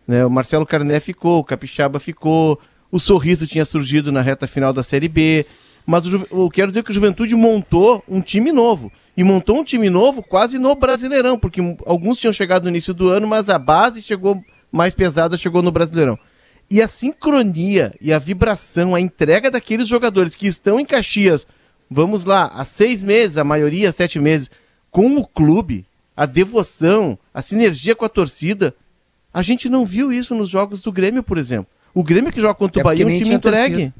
Né? 0.06 0.26
O 0.26 0.30
Marcelo 0.30 0.66
Carné 0.66 1.00
ficou, 1.00 1.38
o 1.38 1.44
Capixaba 1.44 1.98
ficou, 1.98 2.60
o 2.92 3.00
Sorriso 3.00 3.46
tinha 3.46 3.64
surgido 3.64 4.12
na 4.12 4.20
reta 4.20 4.46
final 4.46 4.74
da 4.74 4.82
Série 4.82 5.08
B. 5.08 5.46
Mas 5.86 6.06
o, 6.06 6.26
eu 6.30 6.50
quero 6.50 6.68
dizer 6.68 6.82
que 6.82 6.90
o 6.90 6.94
Juventude 6.94 7.34
montou 7.34 8.04
um 8.06 8.20
time 8.20 8.52
novo. 8.52 8.92
E 9.16 9.24
montou 9.24 9.58
um 9.58 9.64
time 9.64 9.88
novo 9.88 10.22
quase 10.22 10.58
no 10.58 10.74
Brasileirão, 10.74 11.38
porque 11.38 11.60
alguns 11.86 12.18
tinham 12.18 12.32
chegado 12.32 12.64
no 12.64 12.68
início 12.68 12.92
do 12.92 13.08
ano, 13.08 13.26
mas 13.26 13.48
a 13.48 13.58
base 13.58 14.02
chegou 14.02 14.42
mais 14.70 14.94
pesada, 14.94 15.36
chegou 15.38 15.62
no 15.62 15.72
Brasileirão. 15.72 16.18
E 16.70 16.82
a 16.82 16.86
sincronia 16.86 17.94
e 18.00 18.12
a 18.12 18.18
vibração, 18.18 18.94
a 18.94 19.00
entrega 19.00 19.50
daqueles 19.50 19.88
jogadores 19.88 20.36
que 20.36 20.46
estão 20.46 20.78
em 20.78 20.84
Caxias 20.84 21.46
vamos 21.90 22.24
lá, 22.24 22.46
há 22.46 22.64
seis 22.64 23.02
meses, 23.02 23.36
a 23.36 23.44
maioria, 23.44 23.90
sete 23.90 24.20
meses, 24.20 24.50
com 24.90 25.16
o 25.16 25.26
clube, 25.26 25.84
a 26.16 26.24
devoção, 26.24 27.18
a 27.34 27.42
sinergia 27.42 27.94
com 27.94 28.04
a 28.04 28.08
torcida, 28.08 28.74
a 29.32 29.42
gente 29.42 29.68
não 29.68 29.84
viu 29.84 30.12
isso 30.12 30.34
nos 30.34 30.48
jogos 30.48 30.80
do 30.80 30.92
Grêmio, 30.92 31.22
por 31.22 31.38
exemplo. 31.38 31.66
O 31.94 32.04
Grêmio 32.04 32.32
que 32.32 32.40
joga 32.40 32.54
contra 32.54 32.80
é 32.80 32.82
o 32.82 32.84
Bahia 32.84 33.04
é 33.04 33.06
um 33.06 33.18
time 33.18 33.34
entregue. 33.34 33.92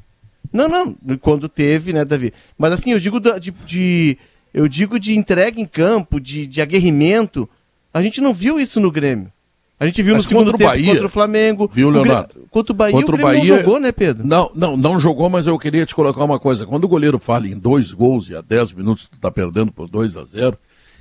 Não, 0.53 0.69
não, 0.69 0.97
quando 1.19 1.49
teve, 1.49 1.93
né, 1.93 2.05
Davi? 2.05 2.33
Mas 2.59 2.73
assim, 2.73 2.93
eu 2.93 2.99
digo 2.99 3.21
de, 3.21 3.51
de 3.65 4.19
eu 4.53 4.67
digo 4.67 4.99
de 4.99 5.17
entrega 5.17 5.61
em 5.61 5.67
campo, 5.67 6.21
de, 6.21 6.47
de 6.47 6.61
aguerrimento. 6.61 7.49
A 7.93 8.03
gente 8.03 8.21
não 8.21 8.35
viu 8.35 8.59
isso 8.59 8.81
no 8.81 8.91
Grêmio. 8.91 9.33
A 9.81 9.87
gente 9.87 10.03
viu 10.03 10.13
Mas 10.15 10.25
no 10.25 10.29
segundo 10.29 10.53
tempo 10.53 10.65
Bahia, 10.65 10.93
contra 10.93 11.07
o 11.07 11.11
Flamengo. 11.11 11.71
Viu, 11.73 11.89
Leonardo? 11.89 12.43
O 12.43 12.49
contra 12.49 12.73
o 12.73 12.77
Bahia, 12.77 12.93
contra 12.93 13.17
o, 13.17 13.19
o 13.19 13.23
Bahia 13.23 13.39
não 13.39 13.47
jogou, 13.47 13.81
né, 13.81 13.91
Pedro? 13.91 14.27
Não, 14.27 14.51
não, 14.55 14.77
não 14.77 15.01
jogou, 15.01 15.31
mas 15.31 15.47
eu 15.47 15.59
queria 15.59 15.87
te 15.87 15.95
colocar 15.95 16.23
uma 16.23 16.39
coisa. 16.39 16.67
Quando 16.67 16.85
o 16.85 16.89
goleiro 16.89 17.19
fala 17.19 17.49
em 17.49 17.59
dois 17.59 17.91
gols 17.91 18.29
e 18.29 18.37
a 18.37 18.43
10 18.43 18.75
minutos 18.75 19.09
tu 19.09 19.19
tá 19.19 19.31
perdendo 19.31 19.73
por 19.73 19.89
2 19.89 20.19
a 20.19 20.25
0 20.25 20.59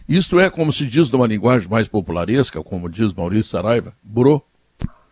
isto 0.07 0.39
é, 0.39 0.49
como 0.49 0.73
se 0.73 0.87
diz 0.87 1.11
numa 1.11 1.27
linguagem 1.27 1.69
mais 1.69 1.87
popularesca, 1.87 2.63
como 2.63 2.89
diz 2.89 3.13
Maurício 3.13 3.51
Saraiva, 3.51 3.93
bro, 4.01 4.41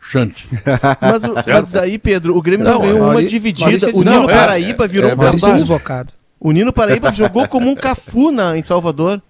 chante. 0.01 0.49
mas, 0.99 1.45
mas 1.45 1.71
daí, 1.71 1.99
Pedro, 1.99 2.35
o 2.35 2.41
Grêmio 2.41 2.65
não, 2.65 2.81
ganhou 2.81 3.11
uma 3.11 3.23
dividida. 3.23 3.89
O 3.93 4.03
Nino 4.03 4.27
é, 4.27 4.33
Paraíba 4.33 4.85
é, 4.85 4.87
virou 4.87 5.11
é, 5.11 5.13
é 5.13 6.05
O 6.39 6.51
Nino 6.51 6.73
Paraíba 6.73 7.11
jogou 7.11 7.47
como 7.47 7.69
um 7.69 7.75
Cafu 7.75 8.31
na, 8.31 8.57
em 8.57 8.63
Salvador. 8.63 9.21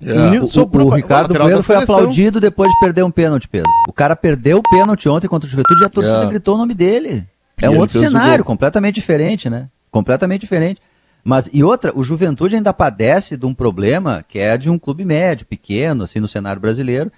É. 0.00 0.40
O, 0.40 0.44
o, 0.44 0.86
o, 0.86 0.90
Ricardo 0.90 1.34
Bueno 1.34 1.62
foi 1.62 1.76
aplaudido 1.76 2.40
depois 2.40 2.70
de 2.70 2.78
perder 2.80 3.02
um 3.02 3.10
pênalti, 3.10 3.48
Pedro. 3.48 3.70
O 3.88 3.92
cara 3.92 4.14
perdeu 4.14 4.58
o 4.58 4.62
pênalti 4.62 5.08
ontem 5.08 5.26
contra 5.26 5.46
o 5.46 5.50
Juventude 5.50 5.82
e 5.82 5.84
a 5.84 5.88
torcida 5.88 6.24
é. 6.24 6.26
gritou 6.26 6.54
o 6.54 6.58
nome 6.58 6.74
dele. 6.74 7.26
É 7.60 7.66
e 7.66 7.68
um 7.68 7.78
outro 7.78 7.98
cenário, 7.98 8.44
completamente 8.44 8.94
diferente, 8.94 9.50
né? 9.50 9.68
Completamente 9.90 10.42
diferente. 10.42 10.80
Mas, 11.24 11.50
e 11.52 11.64
outra, 11.64 11.92
o 11.94 12.04
Juventude 12.04 12.54
ainda 12.54 12.72
padece 12.72 13.36
de 13.36 13.44
um 13.44 13.52
problema 13.52 14.24
que 14.26 14.38
é 14.38 14.56
de 14.56 14.70
um 14.70 14.78
clube 14.78 15.04
médio, 15.04 15.46
pequeno, 15.46 16.04
assim, 16.04 16.20
no 16.20 16.28
cenário 16.28 16.60
brasileiro, 16.60 17.10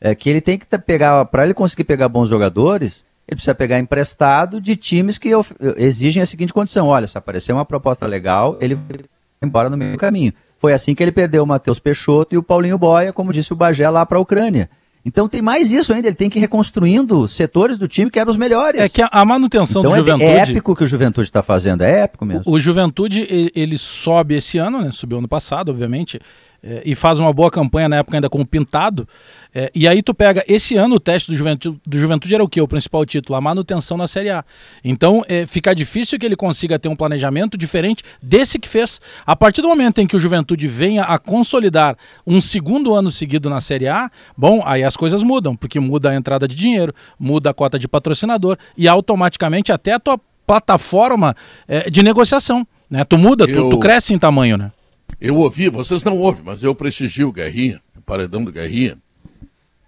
é 0.00 0.14
que 0.14 0.28
ele 0.28 0.40
tem 0.40 0.58
que 0.58 0.66
pegar, 0.78 1.24
para 1.26 1.44
ele 1.44 1.54
conseguir 1.54 1.84
pegar 1.84 2.08
bons 2.08 2.28
jogadores, 2.28 3.06
ele 3.26 3.36
precisa 3.36 3.54
pegar 3.54 3.78
emprestado 3.78 4.60
de 4.60 4.76
times 4.76 5.16
que 5.16 5.30
exigem 5.76 6.22
a 6.22 6.26
seguinte 6.26 6.52
condição: 6.52 6.88
olha, 6.88 7.06
se 7.06 7.16
aparecer 7.16 7.52
uma 7.52 7.64
proposta 7.64 8.06
legal, 8.06 8.58
ele 8.60 8.74
vai 8.74 8.98
embora 9.42 9.70
no 9.70 9.76
meio 9.76 9.92
do 9.92 9.98
caminho. 9.98 10.32
Foi 10.64 10.72
assim 10.72 10.94
que 10.94 11.02
ele 11.02 11.12
perdeu 11.12 11.42
o 11.42 11.46
Matheus 11.46 11.78
Peixoto 11.78 12.34
e 12.34 12.38
o 12.38 12.42
Paulinho 12.42 12.78
Boia, 12.78 13.12
como 13.12 13.34
disse 13.34 13.52
o 13.52 13.56
Bagé, 13.56 13.86
lá 13.90 14.06
para 14.06 14.16
a 14.16 14.20
Ucrânia. 14.22 14.70
Então 15.04 15.28
tem 15.28 15.42
mais 15.42 15.70
isso 15.70 15.92
ainda, 15.92 16.08
ele 16.08 16.16
tem 16.16 16.30
que 16.30 16.38
ir 16.38 16.40
reconstruindo 16.40 17.28
setores 17.28 17.76
do 17.76 17.86
time 17.86 18.10
que 18.10 18.18
eram 18.18 18.30
os 18.30 18.38
melhores. 18.38 18.80
É 18.80 18.88
que 18.88 19.02
a, 19.02 19.24
manutenção 19.26 19.82
então 19.82 19.92
do 19.92 19.94
é 19.94 19.98
Juventude... 19.98 20.24
É 20.24 20.38
épico 20.38 20.74
que 20.74 20.82
o 20.82 20.86
Juventude 20.86 21.28
está 21.28 21.42
fazendo, 21.42 21.82
é 21.82 22.04
épico 22.04 22.24
mesmo. 22.24 22.44
O, 22.46 22.52
o 22.52 22.58
Juventude, 22.60 23.26
ele, 23.28 23.52
ele, 23.54 23.76
sobe 23.76 24.36
esse 24.36 24.56
ano, 24.56 24.80
né? 24.80 24.90
Subiu 24.90 25.18
ano 25.18 25.28
passado, 25.28 25.68
obviamente, 25.68 26.18
é, 26.64 26.82
e 26.84 26.94
faz 26.94 27.18
uma 27.18 27.30
boa 27.32 27.50
campanha 27.50 27.88
na 27.88 27.96
época 27.96 28.16
ainda 28.16 28.30
com 28.30 28.40
o 28.40 28.46
Pintado. 28.46 29.06
É, 29.54 29.70
e 29.74 29.86
aí 29.86 30.02
tu 30.02 30.14
pega, 30.14 30.42
esse 30.48 30.76
ano 30.76 30.96
o 30.96 31.00
teste 31.00 31.30
do 31.30 31.36
Juventude, 31.36 31.78
do 31.86 31.98
Juventude 31.98 32.34
era 32.34 32.42
o 32.42 32.48
que? 32.48 32.60
O 32.60 32.66
principal 32.66 33.04
título, 33.04 33.36
a 33.36 33.40
manutenção 33.40 33.98
na 33.98 34.08
Série 34.08 34.30
A. 34.30 34.42
Então 34.82 35.22
é, 35.28 35.46
fica 35.46 35.74
difícil 35.74 36.18
que 36.18 36.24
ele 36.24 36.34
consiga 36.34 36.78
ter 36.78 36.88
um 36.88 36.96
planejamento 36.96 37.58
diferente 37.58 38.02
desse 38.22 38.58
que 38.58 38.68
fez. 38.68 39.00
A 39.26 39.36
partir 39.36 39.60
do 39.60 39.68
momento 39.68 40.00
em 40.00 40.06
que 40.06 40.16
o 40.16 40.18
Juventude 40.18 40.66
venha 40.66 41.02
a 41.04 41.18
consolidar 41.18 41.96
um 42.26 42.40
segundo 42.40 42.94
ano 42.94 43.10
seguido 43.10 43.50
na 43.50 43.60
Série 43.60 43.86
A, 43.86 44.10
bom, 44.36 44.62
aí 44.64 44.82
as 44.82 44.96
coisas 44.96 45.22
mudam, 45.22 45.54
porque 45.54 45.78
muda 45.78 46.10
a 46.10 46.14
entrada 46.14 46.48
de 46.48 46.56
dinheiro, 46.56 46.94
muda 47.18 47.50
a 47.50 47.54
cota 47.54 47.78
de 47.78 47.86
patrocinador 47.86 48.56
e 48.76 48.88
automaticamente 48.88 49.70
até 49.70 49.92
a 49.92 50.00
tua 50.00 50.18
plataforma 50.46 51.36
é, 51.68 51.90
de 51.90 52.02
negociação. 52.02 52.66
Né? 52.88 53.04
Tu 53.04 53.18
muda, 53.18 53.44
Eu... 53.44 53.64
tu, 53.64 53.70
tu 53.70 53.78
cresce 53.78 54.14
em 54.14 54.18
tamanho, 54.18 54.56
né? 54.56 54.72
Eu 55.20 55.36
ouvi, 55.36 55.68
vocês 55.68 56.04
não 56.04 56.18
ouvem, 56.18 56.42
mas 56.44 56.62
eu 56.62 56.74
prestigio 56.74 57.28
o 57.28 57.32
Guerrinha, 57.32 57.80
o 57.96 58.02
paredão 58.02 58.44
do 58.44 58.52
Guerrinha. 58.52 58.98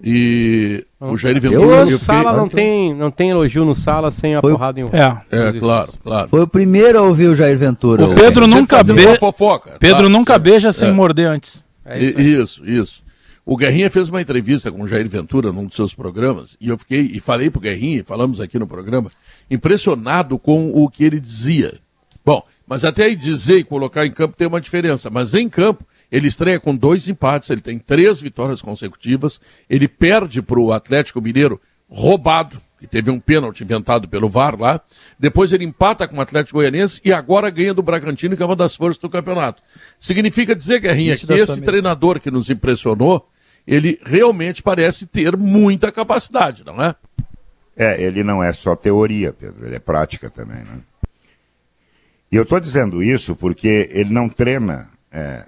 E 0.03 0.85
o 1.01 1.17
Jair 1.17 1.41
Ventura. 1.41 1.77
Eu, 1.77 1.91
eu 1.91 1.99
Sala 1.99 2.33
não 2.35 2.49
tem, 2.49 2.95
não 2.95 3.11
tem 3.11 3.31
elogio 3.31 3.65
no 3.65 3.75
Sala 3.75 4.11
sem 4.11 4.35
a 4.35 4.41
Foi, 4.43 4.53
porrada 4.53 4.79
em 4.79 4.85
um. 4.85 4.89
É, 4.89 5.23
é 5.31 5.53
claro, 5.55 5.93
claro. 6.03 6.29
Foi 6.29 6.43
o 6.43 6.47
primeiro 6.47 6.99
a 6.99 7.03
ouvir 7.03 7.29
o 7.29 7.35
Jair 7.35 7.57
Ventura. 7.57 8.05
O 8.05 8.15
Pedro 8.15 8.47
nunca, 8.47 8.85
be... 8.85 9.17
fofoca, 9.19 9.77
Pedro 9.79 10.05
tá, 10.05 10.09
nunca 10.11 10.39
beija 10.39 10.71
sem 10.71 10.91
é. 10.91 10.93
morder 10.93 11.29
antes. 11.29 11.65
É 11.83 12.03
isso, 12.03 12.21
isso, 12.21 12.67
isso, 12.67 13.03
O 13.45 13.57
Guerrinha 13.57 13.91
fez 13.91 14.11
uma 14.11 14.21
entrevista 14.21 14.71
com 14.71 14.83
o 14.83 14.89
Jair 14.89 15.09
Ventura 15.09 15.51
num 15.51 15.65
dos 15.65 15.77
seus 15.77 15.95
programas 15.95 16.57
e 16.61 16.69
eu 16.69 16.77
fiquei, 16.77 17.01
e 17.01 17.21
falei 17.21 17.49
pro 17.49 17.61
Guerrinha, 17.61 18.05
falamos 18.05 18.39
aqui 18.41 18.59
no 18.59 18.67
programa, 18.67 19.09
impressionado 19.51 20.39
com 20.39 20.73
o 20.75 20.91
que 20.91 21.05
ele 21.05 21.21
dizia. 21.21 21.79
Bom, 22.25 22.43
mas 22.67 22.85
até 22.85 23.05
aí 23.05 23.17
dizer 23.17 23.59
e 23.59 23.65
colocar 23.65 24.05
em 24.05 24.11
campo 24.11 24.37
tem 24.37 24.47
uma 24.47 24.61
diferença. 24.61 25.09
Mas 25.09 25.35
em 25.35 25.49
campo, 25.49 25.85
ele 26.11 26.29
estreia 26.29 26.59
com 26.59 26.75
dois 26.75 27.09
empates, 27.09 27.51
ele 27.51 27.61
tem 27.61 27.79
três 27.79 28.21
vitórias 28.21 28.61
consecutivas, 28.61 29.41
ele 29.69 29.89
perde 29.89 30.43
para 30.43 30.59
o 30.59 30.73
Atlético 30.73 31.21
Mineiro 31.21 31.61
roubado, 31.89 32.59
que 32.79 32.87
teve 32.87 33.11
um 33.11 33.19
pênalti 33.19 33.63
inventado 33.63 34.09
pelo 34.09 34.29
VAR 34.29 34.61
lá. 34.61 34.81
Depois 35.19 35.53
ele 35.53 35.65
empata 35.65 36.07
com 36.07 36.17
o 36.17 36.21
Atlético 36.21 36.59
Goianiense 36.59 37.01
e 37.05 37.13
agora 37.13 37.49
ganha 37.51 37.73
do 37.73 37.83
Bragantino, 37.83 38.37
que 38.37 38.43
é 38.43 38.47
uma 38.47 38.57
das 38.57 38.77
forças 38.77 38.99
do 38.99 39.09
campeonato. 39.09 39.63
Significa 39.99 40.55
dizer, 40.55 40.81
Guerrinha, 40.81 41.15
Isso 41.15 41.27
que 41.27 41.33
esse 41.33 41.61
treinador 41.63 42.21
que 42.21 42.31
nos 42.31 42.51
impressionou, 42.51 43.29
ele 43.67 43.99
realmente 44.05 44.63
parece 44.63 45.07
ter 45.07 45.37
muita 45.37 45.91
capacidade, 45.91 46.65
não 46.65 46.83
é? 46.83 46.95
É, 47.77 48.01
ele 48.03 48.25
não 48.25 48.43
é 48.43 48.53
só 48.53 48.75
teoria, 48.75 49.33
Pedro, 49.33 49.67
ele 49.67 49.77
é 49.77 49.79
prática 49.79 50.31
também, 50.31 50.59
né? 50.59 50.79
E 52.31 52.37
eu 52.37 52.43
estou 52.43 52.59
dizendo 52.59 53.03
isso 53.03 53.37
porque 53.37 53.89
ele 53.93 54.13
não 54.13 54.29
treina 54.29 54.89
é, 55.13 55.45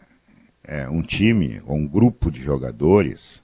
é, 0.64 0.88
um 0.88 1.02
time 1.02 1.60
ou 1.66 1.76
um 1.76 1.86
grupo 1.86 2.30
de 2.30 2.42
jogadores 2.42 3.42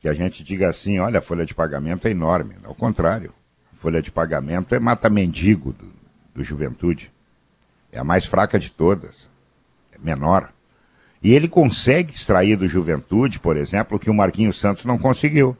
que 0.00 0.08
a 0.08 0.14
gente 0.14 0.42
diga 0.42 0.68
assim, 0.68 0.98
olha, 0.98 1.18
a 1.18 1.22
folha 1.22 1.44
de 1.44 1.54
pagamento 1.54 2.08
é 2.08 2.10
enorme. 2.10 2.54
Ao 2.64 2.74
contrário, 2.74 3.34
a 3.72 3.76
folha 3.76 4.00
de 4.00 4.10
pagamento 4.10 4.74
é 4.74 4.78
mata-mendigo 4.78 5.74
do, 5.74 5.92
do 6.34 6.42
Juventude. 6.42 7.12
É 7.92 7.98
a 7.98 8.04
mais 8.04 8.24
fraca 8.24 8.58
de 8.58 8.72
todas. 8.72 9.28
É 9.92 9.98
menor. 9.98 10.50
E 11.22 11.34
ele 11.34 11.48
consegue 11.48 12.14
extrair 12.14 12.56
do 12.56 12.66
Juventude, 12.66 13.38
por 13.38 13.58
exemplo, 13.58 13.98
o 13.98 14.00
que 14.00 14.08
o 14.08 14.14
Marquinhos 14.14 14.58
Santos 14.58 14.86
não 14.86 14.96
conseguiu. 14.96 15.54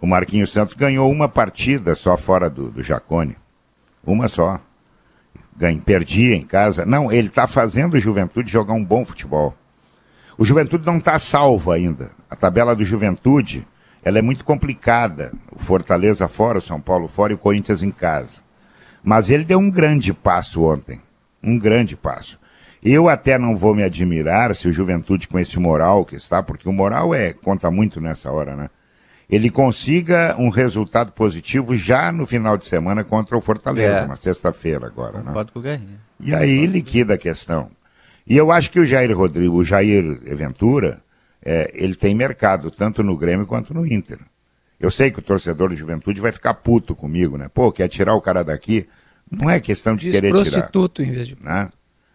O 0.00 0.06
Marquinhos 0.06 0.52
Santos 0.52 0.76
ganhou 0.76 1.10
uma 1.10 1.28
partida 1.28 1.96
só 1.96 2.16
fora 2.16 2.48
do, 2.48 2.70
do 2.70 2.82
Jacone. 2.84 3.36
Uma 4.04 4.28
só 4.28 4.60
ganha, 5.56 5.80
perdia 5.80 6.34
em 6.34 6.42
casa. 6.42 6.84
Não, 6.86 7.10
ele 7.10 7.28
está 7.28 7.46
fazendo 7.46 7.94
o 7.94 8.00
Juventude 8.00 8.50
jogar 8.50 8.74
um 8.74 8.84
bom 8.84 9.04
futebol. 9.04 9.54
O 10.38 10.44
Juventude 10.44 10.86
não 10.86 10.96
está 10.96 11.18
salvo 11.18 11.70
ainda. 11.70 12.12
A 12.28 12.36
tabela 12.36 12.74
do 12.74 12.84
Juventude 12.84 13.66
ela 14.02 14.18
é 14.18 14.22
muito 14.22 14.44
complicada. 14.44 15.32
O 15.52 15.58
Fortaleza 15.58 16.26
fora, 16.28 16.58
o 16.58 16.62
São 16.62 16.80
Paulo 16.80 17.06
fora 17.06 17.32
e 17.32 17.34
o 17.34 17.38
Corinthians 17.38 17.82
em 17.82 17.90
casa. 17.90 18.40
Mas 19.02 19.30
ele 19.30 19.44
deu 19.44 19.58
um 19.58 19.70
grande 19.70 20.12
passo 20.12 20.62
ontem. 20.64 21.00
Um 21.42 21.58
grande 21.58 21.96
passo. 21.96 22.38
Eu 22.82 23.08
até 23.08 23.38
não 23.38 23.54
vou 23.54 23.74
me 23.74 23.82
admirar 23.82 24.54
se 24.54 24.66
o 24.66 24.72
Juventude 24.72 25.28
com 25.28 25.38
esse 25.38 25.58
moral 25.58 26.04
que 26.04 26.16
está, 26.16 26.42
porque 26.42 26.68
o 26.68 26.72
moral 26.72 27.14
é 27.14 27.32
conta 27.32 27.70
muito 27.70 28.00
nessa 28.00 28.30
hora, 28.30 28.56
né? 28.56 28.70
Ele 29.30 29.48
consiga 29.48 30.34
um 30.38 30.48
resultado 30.48 31.12
positivo 31.12 31.76
já 31.76 32.10
no 32.10 32.26
final 32.26 32.58
de 32.58 32.66
semana 32.66 33.04
contra 33.04 33.38
o 33.38 33.40
Fortaleza, 33.40 33.98
é. 33.98 34.06
na 34.06 34.16
sexta-feira 34.16 34.86
agora. 34.86 35.18
Né? 35.18 35.24
Com 35.24 35.30
o 35.30 35.32
E 36.18 36.34
aí 36.34 36.66
liquida 36.66 37.14
a 37.14 37.18
questão. 37.18 37.70
E 38.26 38.36
eu 38.36 38.50
acho 38.50 38.70
que 38.70 38.80
o 38.80 38.84
Jair 38.84 39.16
Rodrigo, 39.16 39.56
o 39.56 39.64
Jair 39.64 40.20
Ventura, 40.34 41.00
é, 41.44 41.70
ele 41.74 41.94
tem 41.94 42.14
mercado 42.14 42.70
tanto 42.72 43.04
no 43.04 43.16
Grêmio 43.16 43.46
quanto 43.46 43.72
no 43.72 43.86
Inter. 43.86 44.18
Eu 44.80 44.90
sei 44.90 45.10
que 45.12 45.20
o 45.20 45.22
torcedor 45.22 45.70
de 45.70 45.76
juventude 45.76 46.20
vai 46.20 46.32
ficar 46.32 46.54
puto 46.54 46.96
comigo, 46.96 47.38
né? 47.38 47.48
Pô, 47.52 47.70
quer 47.70 47.86
tirar 47.88 48.14
o 48.14 48.20
cara 48.20 48.42
daqui? 48.42 48.88
Não 49.30 49.48
é 49.48 49.60
questão 49.60 49.94
de 49.94 50.06
Diz 50.06 50.14
querer 50.14 50.30
prostituto 50.30 51.02
tirar. 51.02 51.08
em 51.08 51.14
vez 51.14 51.28
de... 51.28 51.36
Né? 51.40 51.68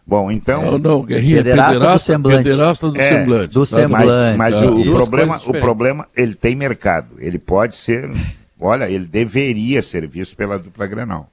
Bom, 0.07 0.31
então. 0.31 0.71
Não, 0.71 0.77
não, 0.77 1.03
Guerrinha, 1.03 1.37
pederasta, 1.37 1.73
pederasta 1.73 1.91
do 1.91 1.99
semblante. 1.99 2.43
Pederasta 2.43 2.91
do 2.91 2.99
é, 2.99 3.09
semblante. 3.09 3.53
Do 3.53 3.65
semblante. 3.65 4.37
Mas, 4.37 4.53
mas 4.53 4.61
o, 4.61 4.75
o 4.75 4.93
problema, 4.93 5.41
o 5.45 5.53
problema, 5.53 6.07
ele 6.15 6.35
tem 6.35 6.55
mercado. 6.55 7.15
Ele 7.17 7.39
pode 7.39 7.75
ser. 7.75 8.09
Olha, 8.59 8.89
ele 8.89 9.05
deveria 9.05 9.81
ser 9.81 10.07
visto 10.07 10.35
pela 10.35 10.59
dupla 10.59 10.85
Grenal. 10.85 11.29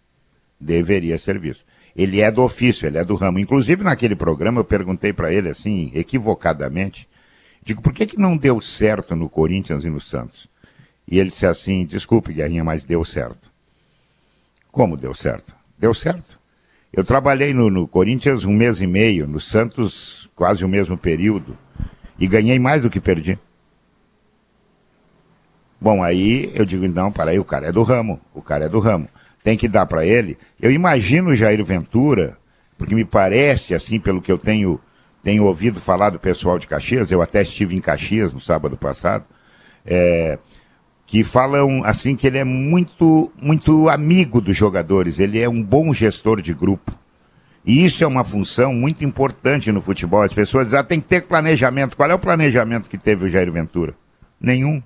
Deveria 0.59 1.19
ser 1.19 1.39
visto. 1.39 1.65
Ele 1.95 2.21
é 2.21 2.31
do 2.31 2.43
ofício, 2.43 2.87
ele 2.87 2.97
é 2.97 3.05
do 3.05 3.15
ramo. 3.15 3.39
Inclusive, 3.39 3.85
naquele 3.85 4.17
programa, 4.17 4.61
eu 4.61 4.65
perguntei 4.65 5.13
para 5.13 5.33
ele, 5.33 5.51
assim, 5.51 5.93
equivocadamente, 5.95 7.07
digo, 7.63 7.83
por 7.83 7.93
que, 7.93 8.07
que 8.07 8.19
não 8.19 8.37
deu 8.37 8.61
certo 8.61 9.15
no 9.15 9.29
Corinthians 9.29 9.85
e 9.85 9.91
no 9.91 10.01
Santos? 10.01 10.49
E 11.07 11.19
ele 11.19 11.29
disse 11.29 11.47
assim, 11.47 11.85
desculpe, 11.85 12.33
Guerrinha, 12.33 12.65
mas 12.65 12.85
deu 12.85 13.05
certo. 13.05 13.51
Como 14.71 14.97
deu 14.97 15.13
certo? 15.13 15.55
Deu 15.79 15.93
certo. 15.93 16.41
Eu 16.93 17.03
trabalhei 17.03 17.55
no, 17.55 17.71
no, 17.71 17.89
Corinthians 17.89 18.45
um 18.45 18.53
mês 18.53 18.81
e 18.83 18.87
meio, 18.87 19.27
no 19.27 19.41
Santos 19.41 20.29
quase 20.37 20.63
o 20.63 20.69
mesmo 20.69 20.99
período, 20.99 21.57
e 22.19 22.27
ganhei 22.27 22.59
mais 22.59 22.83
do 22.83 22.91
que 22.91 23.01
perdi. 23.01 23.39
Bom, 25.81 26.03
aí 26.03 26.53
eu 26.55 26.67
digo, 26.67 26.87
não, 26.87 27.11
para 27.11 27.31
aí, 27.31 27.39
o 27.39 27.45
cara 27.45 27.69
é 27.69 27.73
do 27.73 27.83
ramo, 27.83 28.21
o 28.35 28.43
cara 28.43 28.67
é 28.67 28.69
do 28.69 28.79
ramo. 28.79 29.09
Tem 29.43 29.57
que 29.57 29.67
dar 29.67 29.87
para 29.87 30.07
ele. 30.07 30.39
Eu 30.61 30.71
imagino 30.71 31.31
o 31.31 31.35
Jair 31.35 31.65
Ventura, 31.65 32.37
porque 32.77 32.95
me 32.95 33.05
parece, 33.05 33.75
assim, 33.75 33.99
pelo 33.99 34.21
que 34.21 34.31
eu 34.31 34.39
tenho, 34.39 34.79
tenho 35.23 35.45
ouvido 35.45 35.81
falar 35.81 36.11
do 36.11 36.21
pessoal 36.21 36.59
de 36.59 36.69
Caxias, 36.69 37.11
eu 37.11 37.23
até 37.23 37.41
estive 37.41 37.75
em 37.75 37.81
Caxias 37.81 38.35
no 38.35 38.41
sábado 38.41 38.77
passado, 38.77 39.25
é, 39.85 40.39
que 41.13 41.23
falam 41.23 41.85
assim 41.85 42.17
que 42.17 42.27
ele 42.27 42.39
é 42.39 42.45
muito, 42.45 43.31
muito 43.39 43.91
amigo 43.91 44.41
dos 44.41 44.57
jogadores, 44.57 45.19
ele 45.19 45.39
é 45.39 45.47
um 45.47 45.63
bom 45.63 45.93
gestor 45.93 46.41
de 46.41 46.55
grupo. 46.55 46.91
E 47.67 47.85
isso 47.85 48.03
é 48.03 48.07
uma 48.07 48.25
função 48.25 48.73
muito 48.73 49.05
importante 49.05 49.71
no 49.71 49.83
futebol. 49.83 50.23
As 50.23 50.33
pessoas 50.33 50.69
dizem, 50.69 50.81
ah, 50.81 50.83
tem 50.83 51.03
que 51.03 51.07
ter 51.07 51.27
planejamento. 51.27 51.99
Qual 51.99 52.11
é 52.11 52.15
o 52.15 52.19
planejamento 52.19 52.89
que 52.89 52.97
teve 52.97 53.27
o 53.27 53.29
Jair 53.29 53.53
Ventura? 53.53 53.93
Nenhum. 54.41 54.83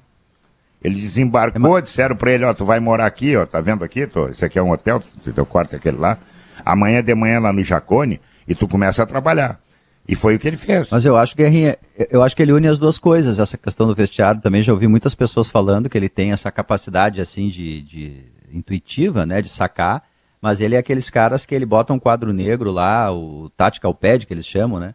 Ele 0.82 0.96
desembarcou, 0.96 1.80
disseram 1.80 2.16
para 2.16 2.32
ele, 2.32 2.44
ó, 2.44 2.52
tu 2.52 2.64
vai 2.64 2.80
morar 2.80 3.06
aqui, 3.06 3.36
ó, 3.36 3.46
tá 3.46 3.60
vendo 3.60 3.84
aqui? 3.84 4.04
Tô, 4.04 4.28
esse 4.28 4.44
aqui 4.44 4.58
é 4.58 4.62
um 4.62 4.72
hotel, 4.72 5.00
teu 5.32 5.46
quarto 5.46 5.74
é 5.74 5.76
aquele 5.76 5.96
lá. 5.96 6.18
Amanhã 6.64 7.04
de 7.04 7.14
manhã 7.14 7.38
lá 7.38 7.52
no 7.52 7.62
Jacone, 7.62 8.20
e 8.48 8.54
tu 8.56 8.66
começa 8.66 9.00
a 9.00 9.06
trabalhar. 9.06 9.60
E 10.08 10.14
foi 10.14 10.36
o 10.36 10.38
que 10.38 10.46
ele 10.46 10.56
fez. 10.56 10.90
Mas 10.90 11.04
eu 11.04 11.16
acho, 11.16 11.36
Guerrinha, 11.36 11.76
eu 12.10 12.22
acho 12.22 12.36
que 12.36 12.42
ele 12.42 12.52
une 12.52 12.68
as 12.68 12.78
duas 12.78 12.98
coisas. 12.98 13.38
Essa 13.38 13.58
questão 13.58 13.86
do 13.86 13.94
vestiário 13.94 14.40
também 14.40 14.62
já 14.62 14.72
ouvi 14.72 14.86
muitas 14.86 15.14
pessoas 15.14 15.48
falando 15.48 15.88
que 15.88 15.98
ele 15.98 16.08
tem 16.08 16.32
essa 16.32 16.50
capacidade 16.50 17.20
assim 17.20 17.48
de, 17.48 17.82
de 17.82 18.22
intuitiva, 18.52 19.26
né, 19.26 19.42
de 19.42 19.48
sacar. 19.48 20.04
Mas 20.40 20.60
ele 20.60 20.76
é 20.76 20.78
aqueles 20.78 21.10
caras 21.10 21.44
que 21.44 21.54
ele 21.54 21.66
bota 21.66 21.92
um 21.92 21.98
quadro 21.98 22.32
negro 22.32 22.70
lá, 22.70 23.12
o 23.12 23.50
tactical 23.56 23.92
pad 23.92 24.26
que 24.26 24.32
eles 24.32 24.46
chamam, 24.46 24.78
né? 24.78 24.94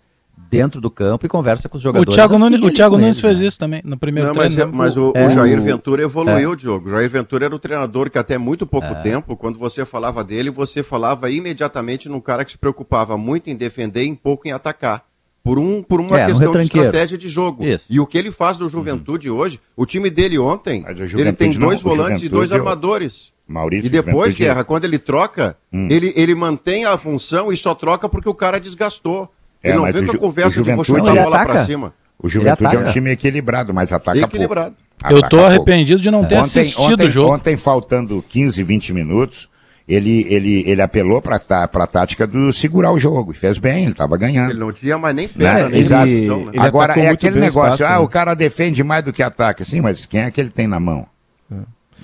Dentro 0.51 0.81
do 0.81 0.91
campo 0.91 1.25
e 1.25 1.29
conversa 1.29 1.70
com 1.70 1.77
os 1.77 1.84
jogadores. 1.84 2.13
O 2.13 2.15
Thiago 2.15 2.34
assim, 2.34 2.43
Nunes, 2.43 2.60
o 2.60 2.72
Thiago 2.72 2.98
Nunes 2.98 3.20
fez 3.20 3.39
né? 3.39 3.48
isso 3.48 3.58
também 3.58 3.81
no 3.84 3.98
primeiro 3.98 4.27
Não, 4.27 4.36
treino. 4.36 4.67
Mas, 4.67 4.96
mas 4.96 4.98
o, 4.98 5.13
é, 5.15 5.27
o, 5.27 5.29
Jair 5.29 5.62
Ventura 5.62 6.03
evoluiu, 6.03 6.53
é. 6.53 6.55
Diogo. 6.55 6.88
O 6.88 6.91
Jair 6.91 7.10
Ventura 7.10 7.46
era 7.46 7.55
o 7.55 7.60
treinador 7.60 8.10
que 8.10 8.17
até 8.17 8.38
muito 8.38 8.67
pouco 8.67 8.88
é. 8.88 8.96
tempo, 8.96 9.36
quando 9.38 9.58
você 9.58 9.86
falava 9.86 10.24
dele, 10.24 10.50
você 10.50 10.84
falava 10.84 11.31
imediatamente 11.31 12.10
num 12.10 12.20
cara 12.20 12.43
que 12.43 12.51
se 12.51 12.58
preocupava 12.58 13.17
muito 13.17 13.50
em 13.50 13.55
defender 13.55 14.03
e 14.03 14.15
pouco 14.15 14.48
em 14.48 14.51
atacar 14.51 15.05
por, 15.43 15.58
um, 15.58 15.81
por 15.81 16.00
uma 16.00 16.20
é, 16.20 16.27
questão 16.27 16.51
de 16.51 16.62
estratégia 16.62 17.17
de 17.17 17.29
jogo. 17.29 17.63
Isso. 17.63 17.86
E 17.89 18.00
o 18.00 18.05
que 18.05 18.17
ele 18.17 18.31
faz 18.31 18.58
do 18.58 18.70
Juventude 18.70 19.29
uhum. 19.29 19.38
hoje, 19.38 19.60
o 19.75 19.86
time 19.86 20.10
dele 20.10 20.38
ontem, 20.38 20.86
ele 21.17 21.34
tem 21.34 21.51
dois 21.51 21.81
não, 21.81 21.89
volantes 21.89 22.24
e 22.24 22.29
dois 22.29 22.51
armadores. 22.51 23.31
Maurício, 23.48 23.88
e 23.88 23.89
depois, 23.89 24.34
Guerra, 24.34 24.63
quando 24.63 24.86
ele 24.86 24.98
troca, 24.98 25.58
hum. 25.74 25.89
ele, 25.91 26.13
ele 26.15 26.34
mantém 26.34 26.86
a 26.86 26.98
função 26.98 27.51
e 27.51 27.58
só 27.58 27.75
troca 27.75 28.08
porque 28.08 28.29
o 28.29 28.34
cara 28.34 28.60
desgastou. 28.60 29.29
É, 29.63 29.74
não 29.74 29.91
vem 29.91 30.06
com 30.06 30.15
a 30.15 30.18
conversa 30.18 30.62
de 30.62 30.74
vou 30.74 30.84
chutar 30.84 31.18
a 31.18 31.24
bola 31.24 31.46
para 31.46 31.65
cima. 31.65 31.94
O 32.22 32.30
Juventude 32.30 32.75
é 32.75 32.80
um 32.80 32.91
time 32.91 33.12
equilibrado, 33.12 33.74
mas 33.74 33.91
ataca 33.91 34.20
equilibrado. 34.20 34.75
pouco. 35.00 35.15
Eu 35.15 35.27
tô 35.27 35.44
arrependido 35.44 36.00
de 36.00 36.12
não 36.12 36.24
ter 36.24 36.36
ontem, 36.36 36.60
assistido 36.60 36.94
ontem, 36.94 37.08
o 37.08 37.10
jogo. 37.10 37.34
Ontem, 37.34 37.58
faltando 37.58 38.24
15, 38.30 38.62
20 38.62 38.94
minutos, 38.94 39.50
ele, 39.88 40.25
ele, 40.30 40.63
ele 40.70 40.82
apelou 40.82 41.20
para 41.20 41.38
a 41.38 41.88
tática 41.88 42.27
do 42.27 42.53
segurar 42.53 42.91
o 42.91 43.00
jogo. 43.00 43.32
E 43.32 43.36
fez 43.36 43.58
bem, 43.58 43.84
ele 43.84 43.91
estava 43.91 44.15
ganhando. 44.18 44.51
Ele 44.51 44.60
não 44.60 44.72
tinha 44.72 45.00
mais 45.00 45.15
nem 45.15 45.27
perna. 45.27 45.70
Né? 45.70 45.77
Exato. 45.80 46.08
Ele, 46.08 46.46
né? 46.46 46.51
Agora, 46.58 47.00
é 47.00 47.08
aquele 47.10 47.39
negócio, 47.39 47.74
espaço, 47.74 47.86
ah, 47.86 47.98
né? 47.98 48.06
o 48.06 48.08
cara 48.08 48.36
defende 48.36 48.84
mais 48.84 49.03
do 49.03 49.12
que 49.12 49.24
ataca. 49.24 49.65
Sim, 49.65 49.82
mas 49.82 50.06
quem 50.06 50.22
é 50.22 50.32
que 50.32 50.39
ele 50.39 50.51
tem 50.51 50.68
na 50.68 50.80
mão? 50.80 51.08
É. 51.51 51.56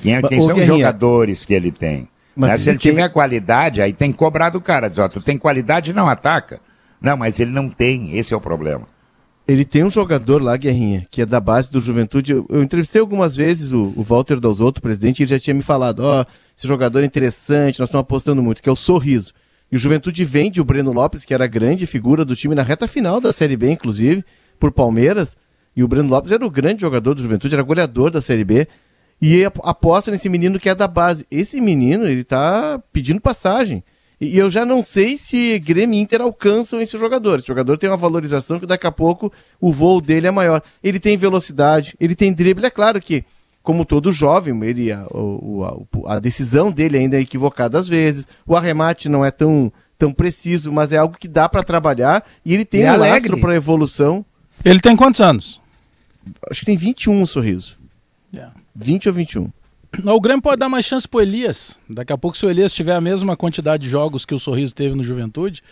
Quem, 0.01 0.15
é, 0.15 0.21
quem 0.23 0.41
são 0.41 0.57
os 0.57 0.65
jogadores 0.65 1.45
que 1.45 1.53
ele 1.53 1.71
tem? 1.71 2.07
Mas 2.35 2.49
né? 2.49 2.57
Se 2.57 2.69
ele 2.71 2.79
tem... 2.79 2.91
tiver 2.91 3.09
qualidade, 3.09 3.81
aí 3.81 3.93
tem 3.93 4.11
que 4.11 4.17
cobrar 4.17 4.49
do 4.49 4.59
cara. 4.59 4.89
Diz, 4.89 4.97
ó, 4.97 5.07
tu 5.07 5.21
tem 5.21 5.37
qualidade, 5.37 5.93
não 5.93 6.07
ataca. 6.07 6.59
Não, 6.99 7.15
mas 7.15 7.39
ele 7.39 7.51
não 7.51 7.69
tem, 7.69 8.17
esse 8.17 8.33
é 8.33 8.37
o 8.37 8.41
problema. 8.41 8.85
Ele 9.47 9.63
tem 9.63 9.83
um 9.83 9.89
jogador 9.89 10.41
lá, 10.41 10.57
Guerrinha, 10.57 11.07
que 11.09 11.21
é 11.21 11.25
da 11.25 11.39
base 11.39 11.71
do 11.71 11.79
Juventude. 11.79 12.33
Eu, 12.33 12.45
eu 12.49 12.61
entrevistei 12.61 12.99
algumas 12.99 13.35
vezes 13.35 13.71
o, 13.71 13.93
o 13.95 14.03
Walter 14.03 14.39
Dalzotto, 14.39 14.81
presidente, 14.81 15.19
e 15.19 15.23
ele 15.23 15.29
já 15.29 15.39
tinha 15.39 15.53
me 15.53 15.61
falado, 15.61 16.01
ó, 16.01 16.21
oh, 16.21 16.25
esse 16.57 16.67
jogador 16.67 17.01
é 17.01 17.05
interessante, 17.05 17.79
nós 17.79 17.87
estamos 17.87 18.03
apostando 18.03 18.43
muito, 18.43 18.61
que 18.61 18.67
é 18.67 18.71
o 18.71 18.75
Sorriso. 18.75 19.33
E 19.71 19.75
o 19.75 19.79
Juventude 19.79 20.25
vende 20.25 20.59
o 20.59 20.65
Breno 20.65 20.91
Lopes, 20.91 21.23
que 21.23 21.33
era 21.33 21.45
a 21.45 21.47
grande 21.47 21.85
figura 21.85 22.25
do 22.25 22.35
time 22.35 22.55
na 22.55 22.63
reta 22.63 22.87
final 22.87 23.21
da 23.21 23.31
Série 23.31 23.55
B, 23.55 23.71
inclusive, 23.71 24.23
por 24.59 24.71
Palmeiras. 24.71 25.35
E 25.75 25.83
o 25.83 25.87
Breno 25.87 26.09
Lopes 26.09 26.31
era 26.31 26.45
o 26.45 26.49
grande 26.49 26.81
jogador 26.81 27.13
do 27.13 27.21
Juventude, 27.21 27.53
era 27.53 27.63
goleador 27.63 28.09
da 28.09 28.21
Série 28.21 28.43
B. 28.43 28.67
E 29.21 29.43
aposta 29.45 30.11
nesse 30.11 30.29
menino 30.29 30.59
que 30.59 30.69
é 30.69 30.75
da 30.75 30.87
base. 30.87 31.25
Esse 31.29 31.59
menino, 31.59 32.05
ele 32.05 32.23
tá 32.23 32.81
pedindo 32.91 33.19
passagem. 33.19 33.83
E, 34.19 34.37
eu 34.37 34.49
já 34.49 34.65
não 34.65 34.83
sei 34.83 35.17
se 35.17 35.59
Grêmio 35.59 35.97
e 35.97 36.01
Inter 36.01 36.21
alcançam 36.21 36.81
esse 36.81 36.97
jogador. 36.97 37.37
Esse 37.37 37.47
jogador 37.47 37.77
tem 37.77 37.89
uma 37.89 37.97
valorização 37.97 38.59
que 38.59 38.65
daqui 38.65 38.87
a 38.87 38.91
pouco 38.91 39.31
o 39.59 39.71
voo 39.71 40.01
dele 40.01 40.27
é 40.27 40.31
maior. 40.31 40.61
Ele 40.83 40.99
tem 40.99 41.17
velocidade, 41.17 41.95
ele 41.99 42.15
tem 42.15 42.33
drible. 42.33 42.65
É 42.65 42.69
claro 42.69 42.99
que 42.99 43.23
como 43.67 43.83
todo 43.83 44.13
jovem, 44.13 44.57
ele 44.63 44.93
a, 44.93 45.01
a, 46.05 46.15
a, 46.15 46.19
decisão 46.19 46.71
dele 46.71 46.99
ainda 46.99 47.17
é 47.17 47.19
equivocada 47.19 47.77
às 47.77 47.85
vezes, 47.85 48.25
o 48.45 48.55
arremate 48.55 49.09
não 49.09 49.25
é 49.25 49.29
tão, 49.29 49.69
tão 49.99 50.13
preciso, 50.13 50.71
mas 50.71 50.93
é 50.93 50.97
algo 50.97 51.17
que 51.17 51.27
dá 51.27 51.49
para 51.49 51.61
trabalhar 51.63 52.25
e 52.45 52.53
ele 52.53 52.63
tem 52.63 52.83
e 52.83 52.89
um 52.89 52.95
lastro 52.95 53.37
para 53.37 53.55
evolução. 53.55 54.25
Ele 54.63 54.79
tem 54.79 54.95
quantos 54.95 55.19
anos? 55.19 55.61
Acho 56.49 56.61
que 56.61 56.65
tem 56.65 56.77
21, 56.77 57.25
Sorriso. 57.25 57.77
Yeah. 58.33 58.55
20 58.73 59.09
ou 59.09 59.13
21. 59.13 59.49
O 60.03 60.19
Grêmio 60.19 60.41
pode 60.41 60.59
dar 60.59 60.69
mais 60.69 60.85
chance 60.85 61.07
pro 61.07 61.21
Elias. 61.21 61.81
Daqui 61.89 62.11
a 62.11 62.17
pouco, 62.17 62.37
se 62.37 62.45
o 62.45 62.49
Elias 62.49 62.73
tiver 62.73 62.93
a 62.93 63.01
mesma 63.01 63.35
quantidade 63.35 63.83
de 63.83 63.89
jogos 63.89 64.25
que 64.25 64.33
o 64.33 64.39
Sorriso 64.39 64.75
teve 64.75 64.95
no 64.95 65.03
Juventude, 65.03 65.63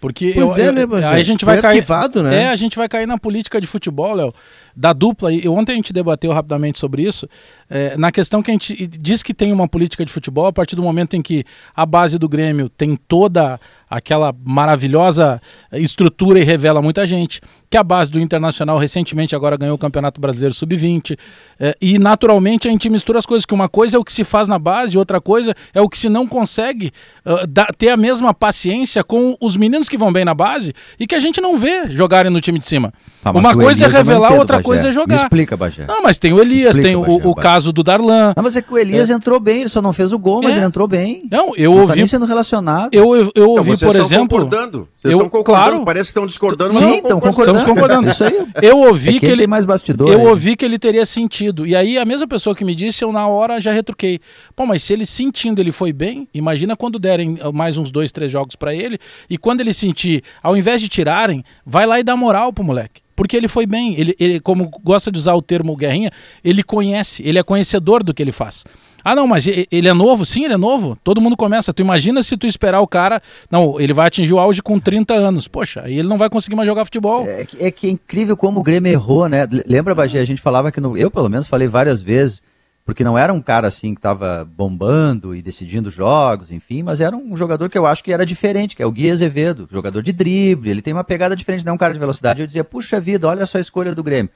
porque 0.00 0.32
pois 0.34 0.58
eu, 0.58 0.68
é, 0.68 0.72
né, 0.72 0.86
aí 1.08 1.20
a 1.20 1.24
gente 1.24 1.44
vai 1.44 1.60
cair, 1.60 1.84
né? 2.22 2.42
É, 2.44 2.48
a 2.48 2.56
gente 2.56 2.76
vai 2.76 2.88
cair 2.88 3.06
na 3.06 3.18
política 3.18 3.60
de 3.60 3.66
futebol, 3.66 4.14
Léo, 4.14 4.32
da 4.78 4.92
dupla. 4.92 5.32
E 5.32 5.48
ontem 5.48 5.72
a 5.72 5.74
gente 5.74 5.92
debateu 5.92 6.32
rapidamente 6.32 6.78
sobre 6.78 7.02
isso. 7.02 7.28
É, 7.68 7.96
na 7.96 8.12
questão 8.12 8.40
que 8.40 8.50
a 8.50 8.54
gente 8.54 8.86
diz 8.86 9.22
que 9.22 9.34
tem 9.34 9.52
uma 9.52 9.66
política 9.66 10.04
de 10.04 10.12
futebol 10.12 10.46
a 10.46 10.52
partir 10.52 10.76
do 10.76 10.82
momento 10.82 11.16
em 11.16 11.20
que 11.20 11.44
a 11.74 11.84
base 11.84 12.16
do 12.16 12.28
Grêmio 12.28 12.68
tem 12.68 12.96
toda 13.08 13.58
aquela 13.90 14.34
maravilhosa 14.44 15.40
estrutura 15.72 16.38
e 16.38 16.44
revela 16.44 16.80
muita 16.80 17.06
gente, 17.06 17.40
que 17.70 17.76
a 17.76 17.82
base 17.82 18.10
do 18.10 18.20
Internacional 18.20 18.78
recentemente 18.78 19.34
agora 19.34 19.56
ganhou 19.56 19.74
o 19.74 19.78
Campeonato 19.78 20.20
Brasileiro 20.20 20.54
Sub-20, 20.54 21.18
é, 21.58 21.76
e 21.80 21.98
naturalmente 21.98 22.68
a 22.68 22.70
gente 22.70 22.88
mistura 22.90 23.18
as 23.18 23.26
coisas, 23.26 23.44
que 23.44 23.54
uma 23.54 23.68
coisa 23.68 23.96
é 23.96 24.00
o 24.00 24.04
que 24.04 24.12
se 24.12 24.24
faz 24.24 24.46
na 24.46 24.58
base, 24.58 24.98
outra 24.98 25.20
coisa 25.20 25.54
é 25.74 25.80
o 25.80 25.88
que 25.88 25.98
se 25.98 26.08
não 26.08 26.26
consegue 26.26 26.92
uh, 27.24 27.46
da, 27.46 27.66
ter 27.66 27.88
a 27.88 27.96
mesma 27.96 28.34
paciência 28.34 29.02
com 29.02 29.36
os 29.40 29.56
meninos 29.56 29.88
que 29.88 29.96
vão 29.96 30.12
bem 30.12 30.24
na 30.24 30.34
base 30.34 30.74
e 30.98 31.06
que 31.06 31.14
a 31.14 31.20
gente 31.20 31.40
não 31.40 31.56
vê 31.58 31.88
jogarem 31.90 32.30
no 32.30 32.40
time 32.40 32.58
de 32.58 32.66
cima. 32.66 32.92
Ah, 33.24 33.30
uma 33.30 33.54
coisa 33.54 33.86
é 33.86 33.88
revelar, 33.88 34.34
outra 34.34 34.62
coisa 34.62 34.67
é 34.74 34.92
jogar. 34.92 35.14
Me 35.14 35.22
explica, 35.22 35.56
Bagé. 35.56 35.86
Não, 35.86 36.02
mas 36.02 36.18
tem 36.18 36.32
o 36.32 36.40
Elias, 36.40 36.76
explica, 36.76 36.88
tem 36.88 36.96
o, 36.96 37.18
Bagé, 37.18 37.28
o 37.28 37.34
caso 37.34 37.72
do 37.72 37.82
Darlan. 37.82 38.32
Não, 38.36 38.42
mas 38.42 38.56
é 38.56 38.62
que 38.62 38.72
o 38.72 38.78
Elias 38.78 39.10
é. 39.10 39.12
entrou 39.12 39.38
bem, 39.40 39.60
ele 39.60 39.68
só 39.68 39.80
não 39.82 39.92
fez 39.92 40.12
o 40.12 40.18
gol, 40.18 40.40
mas 40.42 40.54
é. 40.54 40.58
ele 40.58 40.66
entrou 40.66 40.86
bem. 40.86 41.22
Não, 41.30 41.54
eu 41.56 41.70
não 41.70 41.76
tá 41.78 41.82
ouvi. 41.82 42.00
Tá 42.00 42.06
sendo 42.06 42.26
relacionado. 42.26 42.92
Eu, 42.92 43.16
eu, 43.16 43.32
eu 43.34 43.50
ouvi, 43.50 43.76
por 43.76 43.96
exemplo. 43.96 44.38
Concordando. 44.38 44.88
Vocês 44.98 45.12
eu, 45.12 45.18
estão 45.18 45.28
concordando. 45.28 45.70
Claro, 45.70 45.84
parece 45.84 46.04
que 46.04 46.10
estão 46.10 46.26
discordando, 46.26 46.74
mas 46.74 46.82
Sim, 46.82 46.96
estão 46.96 47.20
concordando. 47.20 47.58
Estamos 47.58 47.64
concordando. 47.64 48.08
Isso 48.10 48.24
aí. 48.24 48.46
Eu 48.62 48.78
ouvi 48.78 49.16
é 49.16 49.20
que, 49.20 49.26
ele. 49.26 49.46
mais 49.46 49.64
bastidor. 49.64 50.10
Eu 50.10 50.20
aí. 50.20 50.26
ouvi 50.26 50.56
que 50.56 50.64
ele 50.64 50.78
teria 50.78 51.06
sentido. 51.06 51.66
E 51.66 51.74
aí, 51.74 51.98
a 51.98 52.04
mesma 52.04 52.26
pessoa 52.26 52.54
que 52.54 52.64
me 52.64 52.74
disse, 52.74 53.04
eu 53.04 53.12
na 53.12 53.26
hora 53.26 53.60
já 53.60 53.72
retruquei. 53.72 54.20
Pô, 54.54 54.66
mas 54.66 54.82
se 54.82 54.92
ele 54.92 55.06
sentindo 55.06 55.60
ele 55.60 55.72
foi 55.72 55.92
bem, 55.92 56.28
imagina 56.32 56.76
quando 56.76 56.98
derem 56.98 57.38
mais 57.52 57.78
uns 57.78 57.90
dois, 57.90 58.12
três 58.12 58.30
jogos 58.30 58.56
para 58.56 58.74
ele. 58.74 58.98
E 59.28 59.38
quando 59.38 59.60
ele 59.60 59.72
sentir, 59.72 60.22
ao 60.42 60.56
invés 60.56 60.80
de 60.80 60.88
tirarem, 60.88 61.44
vai 61.64 61.86
lá 61.86 62.00
e 62.00 62.02
dá 62.02 62.16
moral 62.16 62.52
pro 62.52 62.64
moleque 62.64 63.07
porque 63.18 63.36
ele 63.36 63.48
foi 63.48 63.66
bem. 63.66 63.98
Ele, 63.98 64.14
ele, 64.20 64.38
como 64.38 64.70
gosta 64.84 65.10
de 65.10 65.18
usar 65.18 65.34
o 65.34 65.42
termo 65.42 65.74
guerrinha, 65.74 66.12
ele 66.44 66.62
conhece, 66.62 67.20
ele 67.26 67.36
é 67.36 67.42
conhecedor 67.42 68.04
do 68.04 68.14
que 68.14 68.22
ele 68.22 68.30
faz. 68.30 68.62
Ah, 69.04 69.16
não, 69.16 69.26
mas 69.26 69.48
ele 69.48 69.88
é 69.88 69.92
novo? 69.92 70.24
Sim, 70.24 70.44
ele 70.44 70.54
é 70.54 70.56
novo. 70.56 70.96
Todo 71.02 71.20
mundo 71.20 71.36
começa. 71.36 71.74
Tu 71.74 71.82
imagina 71.82 72.22
se 72.22 72.36
tu 72.36 72.46
esperar 72.46 72.80
o 72.80 72.86
cara. 72.86 73.20
Não, 73.50 73.80
ele 73.80 73.92
vai 73.92 74.06
atingir 74.06 74.32
o 74.32 74.38
auge 74.38 74.62
com 74.62 74.78
30 74.78 75.14
anos. 75.14 75.48
Poxa, 75.48 75.82
aí 75.84 75.98
ele 75.98 76.06
não 76.06 76.16
vai 76.16 76.30
conseguir 76.30 76.54
mais 76.54 76.68
jogar 76.68 76.84
futebol. 76.84 77.26
É, 77.26 77.44
é 77.58 77.70
que 77.72 77.88
é 77.88 77.90
incrível 77.90 78.36
como 78.36 78.60
o 78.60 78.62
Grêmio 78.62 78.92
errou, 78.92 79.28
né? 79.28 79.48
Lembra, 79.66 79.96
Bagé? 79.96 80.20
A 80.20 80.24
gente 80.24 80.40
falava 80.40 80.70
que. 80.70 80.80
No, 80.80 80.96
eu, 80.96 81.10
pelo 81.10 81.28
menos, 81.28 81.48
falei 81.48 81.66
várias 81.66 82.00
vezes 82.00 82.40
porque 82.88 83.04
não 83.04 83.18
era 83.18 83.34
um 83.34 83.42
cara 83.42 83.68
assim 83.68 83.92
que 83.92 83.98
estava 83.98 84.48
bombando 84.56 85.36
e 85.36 85.42
decidindo 85.42 85.90
jogos, 85.90 86.50
enfim, 86.50 86.82
mas 86.82 87.02
era 87.02 87.14
um 87.14 87.36
jogador 87.36 87.68
que 87.68 87.76
eu 87.76 87.84
acho 87.84 88.02
que 88.02 88.10
era 88.10 88.24
diferente, 88.24 88.74
que 88.74 88.82
é 88.82 88.86
o 88.86 88.90
Gui 88.90 89.10
Azevedo, 89.10 89.68
jogador 89.70 90.02
de 90.02 90.10
drible, 90.10 90.70
ele 90.70 90.80
tem 90.80 90.94
uma 90.94 91.04
pegada 91.04 91.36
diferente, 91.36 91.66
não 91.66 91.72
é 91.72 91.74
um 91.74 91.78
cara 91.78 91.92
de 91.92 92.00
velocidade. 92.00 92.40
Eu 92.40 92.46
dizia, 92.46 92.64
puxa 92.64 92.98
vida, 92.98 93.28
olha 93.28 93.44
só 93.44 93.58
a 93.58 93.60
escolha 93.60 93.94
do 93.94 94.02
Grêmio. 94.02 94.30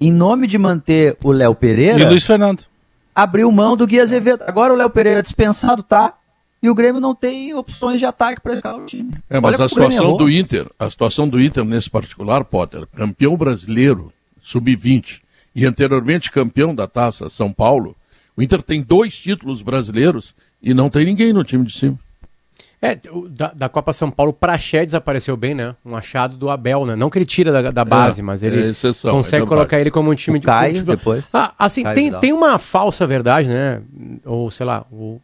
Em 0.00 0.12
nome 0.12 0.46
de 0.46 0.56
manter 0.56 1.16
o 1.24 1.32
Léo 1.32 1.52
Pereira. 1.52 1.98
E 1.98 2.04
o 2.04 2.10
Luiz 2.10 2.24
Fernando. 2.24 2.62
Abriu 3.12 3.50
mão 3.50 3.76
do 3.76 3.88
Gui 3.88 3.98
Azevedo. 3.98 4.44
Agora 4.46 4.72
o 4.72 4.76
Léo 4.76 4.90
Pereira 4.90 5.20
dispensado 5.20 5.82
tá. 5.82 6.14
E 6.62 6.70
o 6.70 6.76
Grêmio 6.76 7.00
não 7.00 7.12
tem 7.12 7.54
opções 7.54 7.98
de 7.98 8.06
ataque 8.06 8.40
para 8.40 8.52
escalar 8.52 8.80
o 8.80 8.86
time. 8.86 9.14
É, 9.28 9.40
mas 9.40 9.58
a 9.60 9.68
situação 9.68 10.16
do 10.16 10.30
Inter, 10.30 10.70
a 10.78 10.88
situação 10.88 11.28
do 11.28 11.40
Inter 11.40 11.64
nesse 11.64 11.90
particular, 11.90 12.44
Potter, 12.44 12.86
campeão 12.94 13.36
brasileiro, 13.36 14.12
sub-20, 14.40 15.23
e 15.54 15.66
anteriormente 15.66 16.30
campeão 16.30 16.74
da 16.74 16.86
Taça 16.86 17.28
São 17.28 17.52
Paulo, 17.52 17.96
o 18.36 18.42
Inter 18.42 18.62
tem 18.62 18.82
dois 18.82 19.16
títulos 19.18 19.62
brasileiros 19.62 20.34
e 20.62 20.74
não 20.74 20.90
tem 20.90 21.04
ninguém 21.04 21.32
no 21.32 21.44
time 21.44 21.64
de 21.64 21.72
cima. 21.72 21.98
É, 22.82 22.98
da, 23.30 23.50
da 23.54 23.68
Copa 23.68 23.94
São 23.94 24.10
Paulo, 24.10 24.30
Praxé 24.30 24.84
desapareceu 24.84 25.38
bem, 25.38 25.54
né? 25.54 25.74
Um 25.82 25.96
achado 25.96 26.36
do 26.36 26.50
Abel, 26.50 26.84
né? 26.84 26.94
Não 26.94 27.08
que 27.08 27.16
ele 27.16 27.24
tira 27.24 27.50
da, 27.50 27.70
da 27.70 27.82
base, 27.82 28.20
é, 28.20 28.22
mas 28.22 28.42
ele 28.42 28.62
é 28.62 28.68
exceção, 28.68 29.12
consegue 29.12 29.44
é 29.44 29.48
colocar 29.48 29.80
ele 29.80 29.90
como 29.90 30.10
um 30.10 30.14
time 30.14 30.36
o 30.36 30.40
de 30.40 30.46
Caio, 30.46 30.74
tipo, 30.74 30.90
depois. 30.90 31.24
Ah, 31.32 31.54
assim, 31.58 31.82
tem, 31.94 32.12
tem 32.12 32.32
uma 32.32 32.58
falsa 32.58 33.06
verdade, 33.06 33.48
né? 33.48 33.80
Ou 34.26 34.50
sei 34.50 34.66
lá, 34.66 34.84
o... 34.92 35.18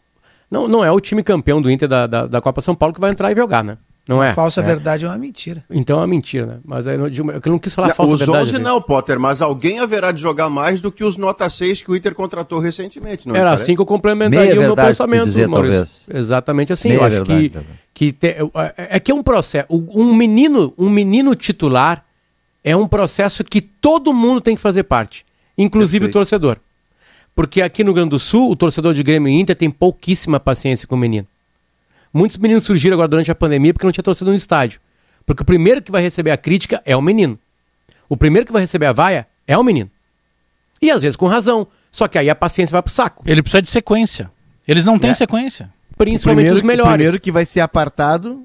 não, 0.51 0.67
não 0.67 0.83
é 0.83 0.91
o 0.91 1.01
time 1.01 1.23
campeão 1.23 1.61
do 1.61 1.71
Inter 1.71 1.87
da, 1.87 2.07
da, 2.07 2.27
da 2.27 2.41
Copa 2.41 2.63
São 2.63 2.75
Paulo 2.75 2.95
que 2.95 3.01
vai 3.01 3.11
entrar 3.11 3.31
e 3.31 3.37
jogar, 3.37 3.63
né? 3.63 3.77
Não 4.11 4.21
é? 4.21 4.35
Falsa 4.35 4.61
é. 4.61 4.65
verdade 4.65 5.05
é 5.05 5.09
uma 5.09 5.17
mentira. 5.17 5.63
Então 5.71 5.99
é 5.99 6.01
uma 6.01 6.07
mentira, 6.09 6.45
né? 6.45 6.57
Mas 6.65 6.85
eu 6.85 6.99
não, 6.99 7.07
eu 7.07 7.41
não 7.47 7.61
quis 7.61 7.73
falar 7.73 7.89
não, 7.89 7.95
falsa 7.95 8.15
os 8.15 8.19
verdade. 8.19 8.49
Os 8.49 8.55
11 8.55 8.59
não, 8.61 8.83
Potter, 8.83 9.21
mas 9.21 9.41
alguém 9.41 9.79
haverá 9.79 10.11
de 10.11 10.21
jogar 10.21 10.51
mais 10.51 10.81
do 10.81 10.91
que 10.91 11.05
os 11.05 11.17
nota 11.17 11.49
6 11.49 11.85
que 11.85 11.93
o 11.93 11.95
Inter 11.95 12.13
contratou 12.13 12.59
recentemente, 12.59 13.29
não 13.29 13.37
Era 13.37 13.53
assim 13.53 13.77
que 13.77 13.81
eu 13.81 13.87
complementaria 13.87 14.49
Meia 14.49 14.61
o 14.63 14.65
meu 14.65 14.75
pensamento, 14.75 15.27
dizer, 15.27 15.47
Maurício. 15.47 15.79
Talvez. 15.79 16.05
Exatamente 16.13 16.73
assim. 16.73 16.89
Meia 16.89 16.99
eu 16.99 17.05
acho 17.05 17.17
verdade, 17.19 17.51
que, 17.95 18.11
que 18.11 18.13
te, 18.13 18.27
é, 18.27 18.97
é 18.97 18.99
que 18.99 19.13
é 19.13 19.15
um 19.15 19.23
processo. 19.23 19.69
Um 19.71 20.13
menino, 20.13 20.75
um 20.77 20.91
menino 20.91 21.37
titular 21.37 22.05
é 22.65 22.75
um 22.75 22.89
processo 22.89 23.45
que 23.45 23.61
todo 23.61 24.13
mundo 24.13 24.41
tem 24.41 24.57
que 24.57 24.61
fazer 24.61 24.83
parte, 24.83 25.25
inclusive 25.57 26.07
Perfeito. 26.07 26.17
o 26.17 26.21
torcedor. 26.21 26.57
Porque 27.33 27.63
aqui 27.63 27.85
no 27.85 27.91
Rio 27.91 27.95
Grande 27.95 28.11
do 28.11 28.19
Sul, 28.19 28.51
o 28.51 28.57
torcedor 28.57 28.93
de 28.93 29.05
Grêmio 29.05 29.29
e 29.29 29.39
Inter 29.39 29.55
tem 29.55 29.71
pouquíssima 29.71 30.41
paciência 30.41 30.89
com 30.89 30.97
o 30.97 30.99
menino. 30.99 31.29
Muitos 32.13 32.37
meninos 32.39 32.65
surgiram 32.65 32.95
agora 32.95 33.09
durante 33.09 33.31
a 33.31 33.35
pandemia 33.35 33.73
porque 33.73 33.87
não 33.87 33.93
tinha 33.93 34.03
torcida 34.03 34.31
no 34.31 34.37
estádio. 34.37 34.81
Porque 35.25 35.43
o 35.43 35.47
primeiro 35.47 35.81
que 35.81 35.93
vai 35.93 36.03
receber 36.03 36.31
a 36.31 36.37
crítica 36.37 36.83
é 36.85 36.97
o 36.97 37.03
menino. 37.03 37.39
O 38.09 38.17
primeiro 38.17 38.47
que 38.47 38.53
vai 38.53 38.63
receber 38.63 38.87
a 38.87 38.93
vaia 38.93 39.27
é 39.47 39.57
o 39.57 39.63
menino. 39.63 39.91
E 40.83 40.91
às 40.91 41.03
vezes 41.03 41.17
com 41.17 41.27
razão. 41.27 41.67
Só 41.93 42.07
que 42.09 42.19
aí 42.19 42.31
a 42.31 42.35
paciência 42.35 42.73
vai 42.73 42.83
pro 42.83 42.93
saco. 42.93 43.23
Ele 43.27 43.43
precisa 43.43 43.63
de 43.63 43.69
sequência. 43.69 44.31
Eles 44.67 44.85
não 44.85 44.99
têm 44.99 45.11
é. 45.11 45.15
sequência. 45.15 45.71
Principalmente 45.97 46.47
primeiro, 46.47 46.57
os 46.57 46.63
melhores. 46.63 46.93
O 46.93 46.95
primeiro 46.95 47.21
que 47.21 47.33
vai 47.33 47.45
ser 47.45 47.61
apartado 47.61 48.45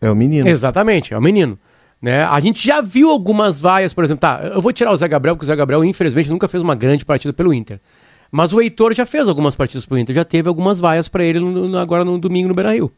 é 0.00 0.10
o 0.10 0.14
menino. 0.14 0.46
Exatamente, 0.48 1.12
é 1.12 1.18
o 1.18 1.22
menino. 1.22 1.58
Né? 2.00 2.22
A 2.22 2.38
gente 2.40 2.64
já 2.64 2.80
viu 2.80 3.10
algumas 3.10 3.60
vaias, 3.60 3.92
por 3.92 4.04
exemplo, 4.04 4.20
tá, 4.20 4.40
eu 4.54 4.62
vou 4.62 4.72
tirar 4.72 4.92
o 4.92 4.96
Zé 4.96 5.08
Gabriel, 5.08 5.34
porque 5.34 5.44
o 5.44 5.48
Zé 5.48 5.56
Gabriel, 5.56 5.84
infelizmente, 5.84 6.30
nunca 6.30 6.46
fez 6.46 6.62
uma 6.62 6.74
grande 6.74 7.04
partida 7.04 7.32
pelo 7.32 7.52
Inter. 7.52 7.80
Mas 8.30 8.52
o 8.52 8.60
Heitor 8.60 8.94
já 8.94 9.06
fez 9.06 9.28
algumas 9.28 9.56
partidas 9.56 9.86
pro 9.86 9.98
Inter, 9.98 10.14
já 10.14 10.24
teve 10.24 10.48
algumas 10.48 10.80
vaias 10.80 11.08
para 11.08 11.24
ele 11.24 11.40
no, 11.40 11.78
agora 11.78 12.04
no 12.04 12.18
domingo 12.18 12.48
no 12.48 12.54
Beira-Rio. 12.54 12.92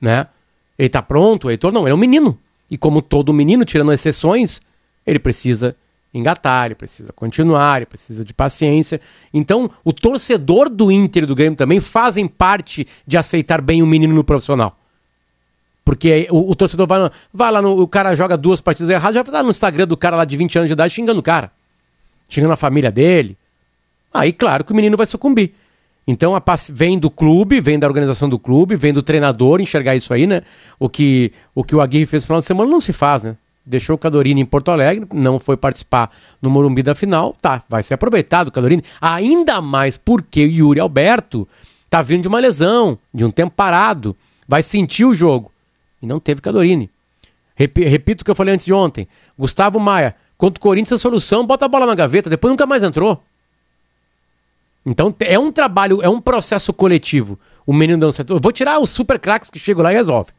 Né? 0.00 0.26
Ele 0.78 0.88
tá 0.88 1.00
pronto, 1.00 1.46
o 1.46 1.50
Heitor 1.50 1.72
não, 1.72 1.82
ele 1.82 1.92
é 1.92 1.94
um 1.94 1.98
menino. 1.98 2.38
E 2.70 2.76
como 2.76 3.00
todo 3.00 3.32
menino, 3.32 3.64
tirando 3.64 3.92
exceções, 3.92 4.60
ele 5.06 5.18
precisa 5.18 5.76
engatar, 6.12 6.66
ele 6.66 6.74
precisa 6.74 7.12
continuar, 7.12 7.78
ele 7.78 7.86
precisa 7.86 8.24
de 8.24 8.34
paciência. 8.34 9.00
Então, 9.32 9.70
o 9.84 9.92
torcedor 9.92 10.68
do 10.68 10.90
Inter 10.90 11.22
e 11.22 11.26
do 11.26 11.34
Grêmio 11.34 11.56
também 11.56 11.80
fazem 11.80 12.26
parte 12.26 12.86
de 13.06 13.16
aceitar 13.16 13.60
bem 13.60 13.82
o 13.82 13.86
menino 13.86 14.14
no 14.14 14.24
profissional. 14.24 14.76
Porque 15.84 16.26
o, 16.30 16.50
o 16.50 16.56
torcedor 16.56 16.86
vai, 16.86 17.10
vai 17.32 17.52
lá, 17.52 17.62
no, 17.62 17.80
o 17.80 17.86
cara 17.86 18.16
joga 18.16 18.36
duas 18.36 18.60
partidas 18.60 18.90
erradas, 18.90 19.14
já 19.14 19.22
vai 19.22 19.32
lá 19.32 19.42
no 19.42 19.50
Instagram 19.50 19.86
do 19.86 19.96
cara 19.96 20.16
lá 20.16 20.24
de 20.24 20.36
20 20.36 20.58
anos 20.58 20.68
de 20.68 20.72
idade 20.72 20.92
xingando 20.92 21.20
o 21.20 21.22
cara. 21.22 21.52
Xingando 22.28 22.54
a 22.54 22.56
família 22.56 22.90
dele, 22.90 23.38
aí 24.12 24.32
claro 24.32 24.64
que 24.64 24.72
o 24.72 24.76
menino 24.76 24.96
vai 24.96 25.06
sucumbir. 25.06 25.52
Então 26.06 26.36
a 26.36 26.42
vem 26.70 26.98
do 26.98 27.10
clube, 27.10 27.60
vem 27.60 27.78
da 27.78 27.86
organização 27.86 28.28
do 28.28 28.38
clube, 28.38 28.76
vem 28.76 28.92
do 28.92 29.02
treinador 29.02 29.60
enxergar 29.60 29.96
isso 29.96 30.14
aí, 30.14 30.26
né? 30.26 30.42
O 30.78 30.88
que 30.88 31.32
o, 31.54 31.64
que 31.64 31.74
o 31.74 31.80
Aguirre 31.80 32.06
fez 32.06 32.22
no 32.22 32.26
final 32.28 32.40
de 32.40 32.46
semana 32.46 32.70
não 32.70 32.80
se 32.80 32.92
faz, 32.92 33.22
né? 33.22 33.36
Deixou 33.64 33.96
o 33.96 33.98
Cadorini 33.98 34.40
em 34.40 34.44
Porto 34.44 34.70
Alegre, 34.70 35.04
não 35.12 35.40
foi 35.40 35.56
participar 35.56 36.12
no 36.40 36.48
Morumbi 36.48 36.84
da 36.84 36.94
final, 36.94 37.34
tá, 37.42 37.64
vai 37.68 37.82
ser 37.82 37.94
aproveitado 37.94 38.48
o 38.48 38.52
Cadorini, 38.52 38.84
ainda 39.00 39.60
mais 39.60 39.96
porque 39.96 40.44
o 40.44 40.48
Yuri 40.48 40.78
Alberto 40.78 41.48
tá 41.90 42.00
vindo 42.00 42.22
de 42.22 42.28
uma 42.28 42.38
lesão, 42.38 42.96
de 43.12 43.24
um 43.24 43.30
tempo 43.30 43.52
parado, 43.56 44.14
vai 44.46 44.62
sentir 44.62 45.04
o 45.04 45.14
jogo. 45.14 45.50
E 46.00 46.06
não 46.06 46.20
teve 46.20 46.40
Cadorini. 46.40 46.88
Repito 47.56 48.22
o 48.22 48.24
que 48.24 48.30
eu 48.30 48.34
falei 48.34 48.54
antes 48.54 48.66
de 48.66 48.72
ontem. 48.72 49.08
Gustavo 49.36 49.80
Maia, 49.80 50.14
contra 50.38 50.58
o 50.58 50.62
Corinthians, 50.62 51.00
a 51.00 51.02
solução, 51.02 51.44
bota 51.44 51.64
a 51.64 51.68
bola 51.68 51.86
na 51.86 51.94
gaveta, 51.94 52.30
depois 52.30 52.52
nunca 52.52 52.66
mais 52.66 52.84
entrou. 52.84 53.20
Então 54.86 55.12
é 55.18 55.36
um 55.36 55.50
trabalho, 55.50 56.00
é 56.00 56.08
um 56.08 56.20
processo 56.20 56.72
coletivo. 56.72 57.36
O 57.66 57.72
menino 57.72 57.98
dando 57.98 58.12
certo. 58.12 58.34
Eu 58.34 58.40
vou 58.40 58.52
tirar 58.52 58.78
os 58.78 58.90
super 58.90 59.18
craques 59.18 59.50
que 59.50 59.58
chegam 59.58 59.82
lá 59.82 59.92
e 59.92 59.96
resolve. 59.96 60.30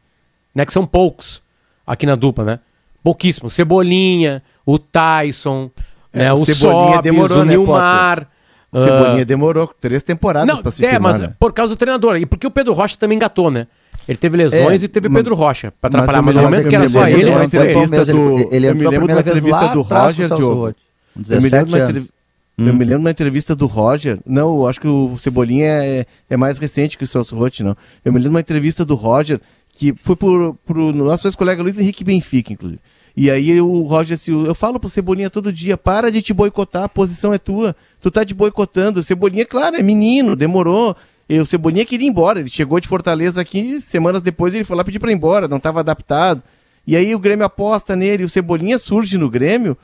Né? 0.56 0.66
Que 0.66 0.72
são 0.72 0.86
poucos 0.86 1.44
aqui 1.86 2.06
na 2.06 2.16
dupla, 2.16 2.46
né? 2.46 2.60
Pouquíssimos. 3.04 3.54
Cebolinha, 3.54 4.42
o 4.66 4.80
Tyson, 4.80 5.70
é, 6.14 6.20
né? 6.20 6.34
o 6.34 6.46
Cebolinha 6.46 7.02
demorou, 7.02 7.40
o 7.40 7.46
né, 7.46 7.52
Nilmar. 7.52 8.28
O 8.72 8.80
Cebolinha 8.80 9.24
uh... 9.24 9.26
demorou 9.26 9.74
três 9.80 10.02
temporadas 10.02 10.56
não, 10.56 10.62
pra 10.62 10.72
se 10.72 10.86
É, 10.86 10.92
firmar, 10.92 11.12
mas 11.12 11.22
né? 11.22 11.34
por 11.38 11.52
causa 11.52 11.76
do 11.76 11.78
treinador. 11.78 12.16
E 12.16 12.26
porque 12.26 12.48
o 12.48 12.52
Pedro 12.52 12.74
Rocha 12.74 12.96
também 12.98 13.18
engatou, 13.18 13.52
né? 13.52 13.68
Ele 14.08 14.18
teve 14.18 14.38
lesões 14.38 14.82
é, 14.82 14.86
e 14.86 14.88
teve 14.88 15.10
o 15.10 15.14
Pedro 15.14 15.36
Rocha 15.36 15.74
pra 15.82 15.90
atrapalhar. 15.90 16.22
Mas, 16.22 16.34
mas 16.34 16.36
no 16.36 16.50
momento 16.50 16.70
que 16.70 16.76
era 16.76 16.88
só 16.88 17.08
ele, 17.10 17.30
ele, 17.30 17.44
entrevista 17.44 18.06
do, 18.06 18.54
ele, 18.54 18.68
eu 18.68 18.76
me 18.76 18.88
lembro 18.88 19.08
da 19.08 19.20
entrevista 19.20 19.68
do 19.68 19.82
Roger, 19.82 20.34
Diogo. 20.34 20.74
Eu 21.30 21.42
me 21.42 21.50
lembro 21.50 21.94
de 21.94 22.10
Hum. 22.58 22.67
Eu 22.67 22.74
me 22.74 22.84
lembro 22.84 23.04
na 23.04 23.12
entrevista 23.12 23.56
do 23.56 23.67
Roger. 23.67 24.20
Não, 24.26 24.58
eu 24.58 24.67
acho 24.67 24.82
que 24.82 24.88
o 24.88 25.15
Cebolinha 25.17 25.67
é, 25.67 26.06
é 26.30 26.38
mais 26.38 26.58
recente 26.58 26.98
que 26.98 27.04
o 27.04 27.08
Celso 27.08 27.36
Rotti, 27.36 27.63
não. 27.63 27.78
Eu 28.04 28.12
me 28.12 28.17
lembro 28.17 28.24
de 28.24 28.36
uma 28.36 28.39
entrevista 28.39 28.84
do 28.84 28.96
Roger, 28.96 29.39
que 29.70 29.93
foi 29.93 30.15
por, 30.15 30.56
por 30.65 30.76
nosso 30.76 31.28
ex-colega 31.28 31.62
Luiz 31.62 31.78
Henrique 31.78 32.04
Benfica, 32.04 32.52
inclusive. 32.52 32.80
E 33.15 33.32
aí 33.32 33.60
o 33.60 33.82
Roger 33.84 34.13
assim, 34.13 34.46
eu 34.46 34.54
falo 34.54 34.80
pro 34.80 34.89
Cebolinha 34.89 35.30
todo 35.30 35.52
dia, 35.52 35.76
para 35.76 36.12
de 36.12 36.22
te 36.22 36.34
boicotar, 36.34 36.84
a 36.84 36.89
posição 36.89 37.34
é 37.34 37.38
tua. 37.38 37.76
Tu 38.00 38.12
tá 38.12 38.24
te 38.24 38.34
boicotando. 38.34 39.00
O 39.00 39.04
Cebolinha, 39.04 39.46
claro, 39.46 39.76
é 39.76 39.82
menino, 39.82 40.36
demorou. 40.36 40.96
E 41.30 41.39
o 41.39 41.46
Cebolinha 41.46 41.86
queria 41.86 42.08
ir 42.08 42.10
embora. 42.10 42.39
Ele 42.39 42.50
chegou 42.50 42.80
de 42.80 42.88
Fortaleza 42.88 43.41
aqui, 43.41 43.82
semanas 43.82 44.22
depois 44.22 44.54
ele 44.54 44.63
foi 44.63 44.78
lá 44.78 44.84
pedir 44.84 45.00
para 45.00 45.12
ir 45.12 45.15
embora, 45.15 45.48
não 45.48 45.58
estava 45.58 45.80
adaptado. 45.80 46.41
E 46.86 46.96
aí 46.96 47.13
o 47.13 47.20
Grêmio 47.20 47.46
aposta 47.46 47.96
nele, 47.96 48.24
o 48.24 48.30
Cebolinha 48.30 48.80
surge 48.80 49.17
no 49.17 49.30
Grêmio 49.30 49.78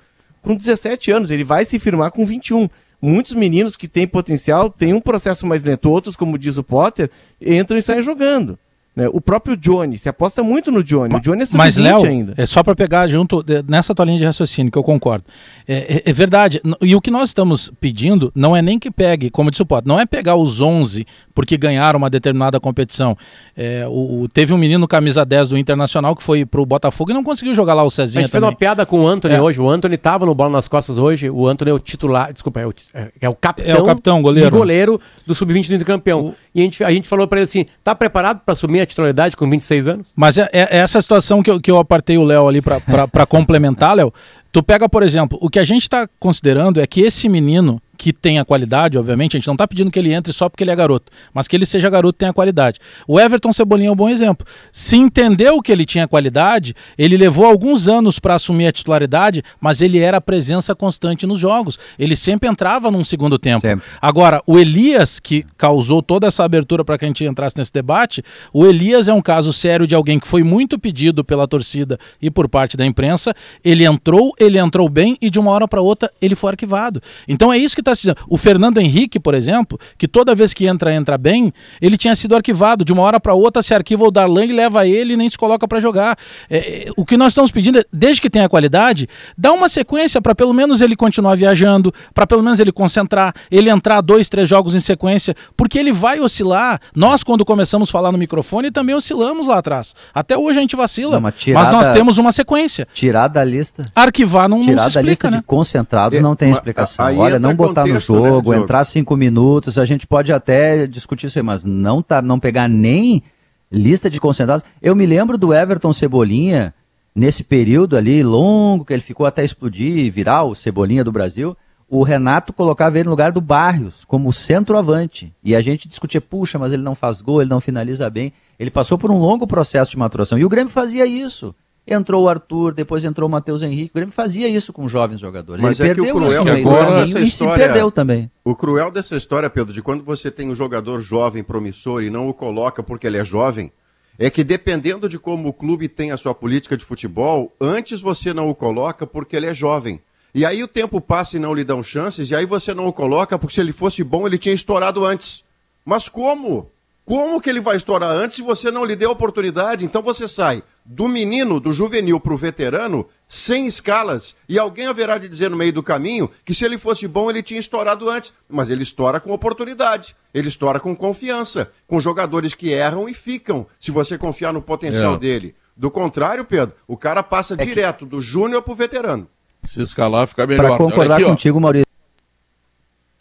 com 0.44 0.56
17 0.56 1.10
anos, 1.12 1.32
ele 1.32 1.44
vai 1.44 1.66
se 1.66 1.80
firmar 1.80 2.12
com 2.12 2.26
21. 2.26 2.70
Muitos 3.02 3.34
meninos 3.34 3.76
que 3.76 3.88
têm 3.88 4.08
potencial 4.08 4.70
têm 4.70 4.94
um 4.94 5.02
processo 5.02 5.48
mais 5.48 5.64
lento, 5.64 5.90
outros, 5.90 6.16
como 6.16 6.38
diz 6.38 6.58
o 6.58 6.64
Potter, 6.64 7.10
entram 7.42 7.78
e 7.78 7.82
saem 7.82 8.04
jogando. 8.04 8.60
Né? 8.96 9.08
O 9.12 9.20
próprio 9.20 9.58
Johnny, 9.58 9.98
se 9.98 10.08
aposta 10.08 10.44
muito 10.44 10.72
no 10.72 10.84
Johnny. 10.84 11.16
O 11.16 11.20
Johnny 11.20 11.44
é 11.44 11.46
Mas, 11.54 11.78
Léo, 11.78 12.06
ainda. 12.06 12.34
é 12.38 12.46
só 12.46 12.62
para 12.62 12.76
pegar 12.76 13.08
junto, 13.08 13.44
nessa 13.68 13.96
tua 13.96 14.06
linha 14.06 14.20
de 14.20 14.26
raciocínio, 14.26 14.72
que 14.72 14.78
eu 14.78 14.84
concordo. 14.84 15.26
É, 15.68 15.96
é, 15.96 16.04
é, 16.06 16.14
verdade. 16.14 16.62
E 16.82 16.96
o 16.96 17.02
que 17.02 17.10
nós 17.10 17.30
estamos 17.30 17.72
pedindo 17.82 18.32
não 18.36 18.56
é 18.56 18.62
nem 18.62 18.78
que 18.78 18.92
pegue, 18.92 19.32
como 19.32 19.50
disse 19.50 19.64
o 19.64 19.66
Potter, 19.66 19.88
não 19.88 20.00
é 20.00 20.06
pegar 20.06 20.36
os 20.36 20.62
11 20.62 21.08
porque 21.34 21.58
ganharam 21.58 21.98
uma 21.98 22.10
determinada 22.10 22.60
competição. 22.60 23.18
É, 23.58 23.86
o, 23.90 24.28
teve 24.32 24.54
um 24.54 24.58
menino 24.58 24.88
camisa 24.88 25.26
10 25.26 25.50
do 25.50 25.58
Internacional 25.58 26.16
que 26.16 26.22
foi 26.22 26.46
pro 26.46 26.64
Botafogo 26.66 27.10
e 27.10 27.14
não 27.14 27.24
conseguiu 27.24 27.56
jogar 27.56 27.74
lá 27.74 27.84
o 27.84 27.90
Cezinha. 27.90 28.20
A 28.20 28.22
gente 28.24 28.32
também. 28.32 28.50
fez 28.50 28.54
uma 28.54 28.58
piada 28.58 28.86
com 28.86 29.02
o 29.02 29.08
Anthony 29.08 29.34
é. 29.34 29.42
hoje. 29.42 29.60
O 29.60 29.68
Anthony 29.70 29.98
tava 29.98 30.26
no 30.26 30.36
bola 30.36 30.52
nas 30.52 30.68
costas 30.68 31.00
hoje. 31.00 31.30
O 31.32 31.48
Anthony 31.48 31.72
é 31.72 31.74
o 31.74 31.80
titular, 31.80 32.32
desculpa, 32.32 32.60
é 32.60 32.68
o, 32.68 32.74
é, 32.94 33.12
é 33.22 33.30
o 33.30 33.34
capitão. 33.34 33.76
É 33.76 33.82
o 33.82 33.86
capitão, 33.86 34.22
goleiro. 34.22 34.52
goleiro 34.52 35.02
do 35.26 35.34
Sub-20 35.34 35.68
do 35.68 35.76
Intercampeão. 35.76 36.28
O... 36.28 36.36
E 36.54 36.62
a 36.62 36.64
gente, 36.64 36.84
a 36.84 36.92
gente 36.92 37.08
falou 37.08 37.28
para 37.28 37.40
ele 37.40 37.46
assim: 37.46 37.66
tá 37.84 37.96
preparado 37.96 38.42
para 38.46 38.54
assumir 38.54 38.83
a 38.84 38.86
titularidade 38.86 39.36
com 39.36 39.50
26 39.50 39.88
anos? 39.88 40.12
Mas 40.16 40.38
é, 40.38 40.50
é 40.52 40.78
essa 40.78 41.02
situação 41.02 41.42
que 41.42 41.50
eu, 41.50 41.60
que 41.60 41.72
eu 41.72 41.78
apartei 41.78 42.18
o 42.18 42.24
Léo 42.24 42.48
ali 42.48 42.62
para 42.62 43.26
complementar, 43.28 43.96
Léo. 43.96 44.14
Tu 44.52 44.62
pega, 44.62 44.88
por 44.88 45.02
exemplo, 45.02 45.38
o 45.42 45.50
que 45.50 45.60
a 45.60 45.64
gente 45.64 45.82
está 45.82 46.08
considerando 46.20 46.80
é 46.80 46.86
que 46.86 47.02
esse 47.02 47.28
menino 47.28 47.82
que 48.04 48.12
tenha 48.12 48.44
qualidade, 48.44 48.98
obviamente, 48.98 49.38
a 49.38 49.40
gente 49.40 49.48
não 49.48 49.54
está 49.54 49.66
pedindo 49.66 49.90
que 49.90 49.98
ele 49.98 50.12
entre 50.12 50.34
só 50.34 50.50
porque 50.50 50.62
ele 50.62 50.72
é 50.72 50.76
garoto, 50.76 51.10
mas 51.34 51.48
que 51.48 51.56
ele 51.56 51.66
seja 51.66 51.90
garoto 51.90 52.18
e 52.18 52.20
tenha 52.20 52.34
qualidade. 52.34 52.78
O 53.08 53.18
Everton 53.18 53.54
Cebolinha 53.54 53.88
é 53.88 53.92
um 53.94 53.96
bom 53.96 54.10
exemplo. 54.10 54.46
Se 54.74 54.98
entendeu 54.98 55.62
que 55.62 55.72
ele 55.72 55.86
tinha 55.86 56.06
qualidade, 56.06 56.76
ele 56.98 57.16
levou 57.16 57.46
alguns 57.46 57.88
anos 57.88 58.20
para 58.20 58.34
assumir 58.34 58.68
a 58.68 58.74
titularidade, 58.74 59.42
mas 59.58 59.80
ele 59.80 60.00
era 60.00 60.18
a 60.18 60.22
presença 60.22 60.76
constante 60.76 61.26
nos 61.26 61.40
jogos. 61.40 61.80
Ele 61.98 62.14
sempre 62.14 62.50
entrava 62.50 62.92
num 62.92 63.06
segundo 63.06 63.40
tempo. 63.40 63.62
Sempre. 63.62 63.86
Agora, 64.02 64.42
o 64.46 64.60
Elias, 64.60 65.18
que 65.18 65.46
causou 65.56 66.02
toda 66.02 66.28
essa 66.28 66.44
abertura 66.44 66.84
para 66.84 66.98
que 66.98 67.06
a 67.06 67.08
gente 67.08 67.24
entrasse 67.24 67.58
nesse 67.58 67.72
debate, 67.72 68.22
o 68.52 68.66
Elias 68.66 69.08
é 69.08 69.14
um 69.14 69.22
caso 69.22 69.54
sério 69.54 69.88
de 69.88 69.96
alguém 69.96 70.20
que 70.20 70.28
foi 70.28 70.44
muito 70.44 70.78
pedido 70.78 71.24
pela 71.24 71.48
torcida 71.48 71.98
e 72.22 72.30
por 72.30 72.50
parte 72.50 72.76
da 72.76 72.86
imprensa. 72.86 73.34
Ele 73.64 73.86
entrou, 73.86 74.34
ele 74.38 74.60
entrou 74.60 74.90
bem 74.90 75.18
e 75.22 75.30
de 75.30 75.40
uma 75.40 75.52
hora 75.52 75.70
para 75.70 75.80
outra 75.80 76.12
ele 76.22 76.36
foi 76.36 76.52
arquivado. 76.52 77.02
Então 77.30 77.54
é 77.54 77.58
isso 77.58 77.74
que 77.74 77.80
está 77.80 77.93
se 77.96 78.14
O 78.28 78.38
Fernando 78.38 78.80
Henrique, 78.80 79.20
por 79.20 79.34
exemplo, 79.34 79.80
que 79.98 80.08
toda 80.08 80.36
vez 80.36 80.54
que 80.54 80.66
entra, 80.66 80.94
entra 80.94 81.18
bem, 81.18 81.54
ele 81.82 81.98
tinha 81.98 82.16
sido 82.16 82.36
arquivado. 82.36 82.84
De 82.84 82.92
uma 82.92 83.02
hora 83.04 83.20
para 83.20 83.34
outra 83.34 83.62
se 83.62 83.74
arquiva 83.74 84.04
o 84.04 84.12
Darlan 84.12 84.46
e 84.46 84.52
leva 84.52 84.88
ele 84.88 85.14
e 85.14 85.18
nem 85.18 85.30
se 85.30 85.38
coloca 85.38 85.68
para 85.68 85.80
jogar. 85.80 86.18
É, 86.50 86.58
é, 86.58 86.92
o 86.98 87.06
que 87.06 87.18
nós 87.18 87.34
estamos 87.34 87.52
pedindo 87.52 87.80
é, 87.80 87.86
desde 87.92 88.22
que 88.22 88.30
tenha 88.30 88.48
qualidade, 88.50 89.08
dá 89.38 89.52
uma 89.52 89.70
sequência 89.70 90.22
para 90.22 90.36
pelo 90.36 90.54
menos 90.54 90.82
ele 90.82 90.96
continuar 90.96 91.36
viajando, 91.36 91.94
para 92.14 92.26
pelo 92.28 92.44
menos 92.44 92.60
ele 92.60 92.72
concentrar, 92.72 93.34
ele 93.50 93.70
entrar 93.70 94.02
dois, 94.02 94.30
três 94.30 94.48
jogos 94.48 94.76
em 94.76 94.80
sequência, 94.80 95.36
porque 95.56 95.78
ele 95.78 95.92
vai 95.92 96.20
oscilar. 96.20 96.80
Nós, 96.96 97.24
quando 97.24 97.46
começamos 97.46 97.90
a 97.90 97.92
falar 97.92 98.12
no 98.12 98.18
microfone, 98.18 98.72
também 98.72 98.96
oscilamos 98.96 99.48
lá 99.48 99.58
atrás. 99.58 99.96
Até 100.14 100.38
hoje 100.38 100.60
a 100.60 100.62
gente 100.62 100.76
vacila, 100.76 101.14
não, 101.16 101.22
mas, 101.22 101.36
mas 101.48 101.70
nós 101.70 101.90
temos 101.90 102.18
uma 102.18 102.32
sequência. 102.32 102.88
Tirar 102.94 103.28
da 103.28 103.44
lista. 103.44 103.86
Arquivar 103.96 104.48
não, 104.50 104.62
tirar 104.62 104.76
não 104.76 104.84
se 104.84 104.88
explica, 104.90 105.04
da 105.04 105.10
lista 105.10 105.32
né? 105.32 105.38
de 105.38 105.44
concentrados 105.44 106.22
não 106.22 106.36
tem 106.36 106.52
explicação. 106.52 107.18
Olha, 107.18 107.40
não 107.40 107.56
botar 107.74 107.86
no 107.86 108.00
jogo, 108.00 108.52
né, 108.52 108.58
entrar 108.58 108.84
cinco 108.86 109.16
minutos, 109.16 109.78
a 109.78 109.86
gente 109.86 110.08
pode 110.08 110.32
até 110.32 110.88
discutir 110.88 111.28
isso 111.28 111.40
aí, 111.40 111.44
mas 111.44 111.64
não, 111.64 112.02
tá, 112.02 112.22
não 112.22 112.40
pegar 112.40 112.68
nem 112.68 113.24
lista 113.72 114.10
de 114.10 114.20
concentrados. 114.20 114.66
Eu 114.82 114.96
me 114.96 115.06
lembro 115.06 115.38
do 115.38 115.54
Everton 115.54 115.92
Cebolinha, 115.92 116.74
nesse 117.16 117.44
período 117.44 117.98
ali 117.98 118.24
longo, 118.24 118.86
que 118.86 118.94
ele 118.94 119.02
ficou 119.02 119.26
até 119.26 119.44
explodir 119.44 119.98
e 119.98 120.10
virar 120.10 120.44
o 120.44 120.56
Cebolinha 120.56 121.04
do 121.04 121.12
Brasil, 121.12 121.56
o 121.90 122.02
Renato 122.02 122.52
colocava 122.54 122.98
ele 122.98 123.06
no 123.06 123.12
lugar 123.12 123.32
do 123.32 123.42
Barrios, 123.42 124.04
como 124.06 124.34
centroavante. 124.34 125.32
E 125.44 125.56
a 125.56 125.62
gente 125.62 125.88
discutia, 125.88 126.20
puxa, 126.20 126.58
mas 126.58 126.74
ele 126.74 126.82
não 126.82 126.96
faz 126.96 127.22
gol, 127.22 127.42
ele 127.42 127.50
não 127.50 127.62
finaliza 127.62 128.10
bem. 128.10 128.34
Ele 128.58 128.72
passou 128.72 128.98
por 128.98 129.12
um 129.12 129.20
longo 129.20 129.46
processo 129.46 129.92
de 129.92 129.98
maturação. 129.98 130.40
E 130.40 130.46
o 130.46 130.50
Grêmio 130.50 130.72
fazia 130.72 131.06
isso. 131.06 131.54
Entrou 131.86 132.24
o 132.24 132.30
Arthur, 132.30 132.74
depois 132.74 133.04
entrou 133.04 133.28
o 133.28 133.32
Matheus 133.32 133.62
Henrique. 133.62 133.92
O 133.92 133.96
Grêmio 133.96 134.14
fazia 134.14 134.48
isso 134.48 134.72
com 134.72 134.88
jovens 134.88 135.20
jogadores. 135.20 135.62
Mas 135.62 135.80
Ele 135.80 135.90
é 135.90 135.94
perdeu 135.94 136.06
que 136.06 136.12
o 136.12 136.16
cruel, 136.16 136.42
isso 136.42 136.50
agora 136.50 137.02
dessa 137.02 137.20
história, 137.20 137.26
e 137.28 137.32
se 137.32 137.66
perdeu 137.68 137.92
também. 137.92 138.32
O 138.44 138.56
cruel 138.56 138.90
dessa 138.90 139.18
história, 139.18 139.50
Pedro, 139.50 139.74
de 139.74 139.82
quando 139.82 140.02
você 140.02 140.32
tem 140.32 140.50
um 140.50 140.56
jogador 140.56 141.02
jovem, 141.02 141.44
promissor, 141.44 142.02
e 142.02 142.10
não 142.10 142.30
o 142.30 142.34
coloca 142.34 142.82
porque 142.82 143.06
ele 143.06 143.18
é 143.18 143.26
jovem, 143.26 143.70
é 144.18 144.30
que 144.30 144.46
dependendo 144.46 145.10
de 145.10 145.20
como 145.20 145.50
o 145.50 145.54
clube 145.54 145.90
tem 145.90 146.12
a 146.12 146.18
sua 146.18 146.34
política 146.34 146.78
de 146.78 146.86
futebol, 146.86 147.52
antes 147.60 148.00
você 148.00 148.34
não 148.34 148.50
o 148.50 148.56
coloca 148.56 149.06
porque 149.06 149.36
ele 149.36 149.48
é 149.48 149.54
jovem. 149.54 150.00
E 150.34 150.46
aí 150.46 150.64
o 150.64 150.68
tempo 150.70 151.02
passa 151.02 151.36
e 151.36 151.40
não 151.40 151.54
lhe 151.54 151.66
dão 151.66 151.84
chances, 151.84 152.32
e 152.32 152.36
aí 152.36 152.46
você 152.46 152.74
não 152.74 152.88
o 152.88 152.94
coloca 152.94 153.38
porque 153.38 153.56
se 153.56 153.62
ele 153.62 153.74
fosse 153.74 154.04
bom 154.06 154.26
ele 154.26 154.38
tinha 154.38 154.56
estourado 154.56 155.06
antes. 155.06 155.44
Mas 155.84 156.08
como? 156.08 156.72
Como 157.06 157.42
que 157.42 157.50
ele 157.50 157.60
vai 157.60 157.76
estourar 157.76 158.10
antes 158.10 158.38
se 158.38 158.42
você 158.42 158.72
não 158.72 158.86
lhe 158.86 158.96
deu 158.96 159.12
oportunidade? 159.12 159.84
Então 159.84 160.02
você 160.02 160.30
sai 160.30 160.64
do 160.86 161.08
menino, 161.08 161.60
do 161.60 161.72
juvenil 161.72 162.20
para 162.20 162.34
o 162.34 162.38
veterano, 162.38 163.08
sem 163.28 163.66
escalas, 163.66 164.36
e 164.48 164.60
alguém 164.60 164.88
haverá 164.88 165.18
de 165.18 165.28
dizer 165.28 165.50
no 165.50 165.58
meio 165.58 165.74
do 165.74 165.82
caminho 165.82 166.30
que 166.44 166.54
se 166.54 166.66
ele 166.66 166.78
fosse 166.78 167.08
bom 167.08 167.30
ele 167.30 167.42
tinha 167.42 167.60
estourado 167.60 168.10
antes. 168.10 168.34
Mas 168.50 168.70
ele 168.70 168.84
estoura 168.84 169.20
com 169.20 169.32
oportunidade, 169.32 170.16
ele 170.34 170.48
estoura 170.48 170.80
com 170.80 170.96
confiança, 170.96 171.72
com 171.88 172.00
jogadores 172.00 172.54
que 172.54 172.70
erram 172.70 173.08
e 173.08 173.14
ficam, 173.14 173.66
se 173.80 173.92
você 173.92 174.18
confiar 174.18 174.54
no 174.54 174.62
potencial 174.62 175.16
é. 175.16 175.20
dele. 175.20 175.56
Do 175.76 175.90
contrário, 175.90 176.46
Pedro, 176.46 176.76
o 176.88 176.96
cara 176.96 177.24
passa 177.24 177.56
é 177.56 177.66
direto 177.66 178.06
que... 178.06 178.12
do 178.12 178.22
júnior 178.22 178.62
para 178.62 178.74
o 178.74 178.76
veterano. 178.76 179.28
Se 179.64 179.82
escalar, 179.82 180.28
fica 180.28 180.46
melhor. 180.46 180.68
Para 180.68 180.78
concordar 180.78 181.16
aqui, 181.16 181.26
contigo, 181.26 181.60
Maurício. 181.60 181.88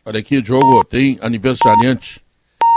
Olha 0.05 0.19
aqui, 0.19 0.43
Diogo, 0.43 0.85
tem 0.85 1.17
aniversariante 1.23 2.21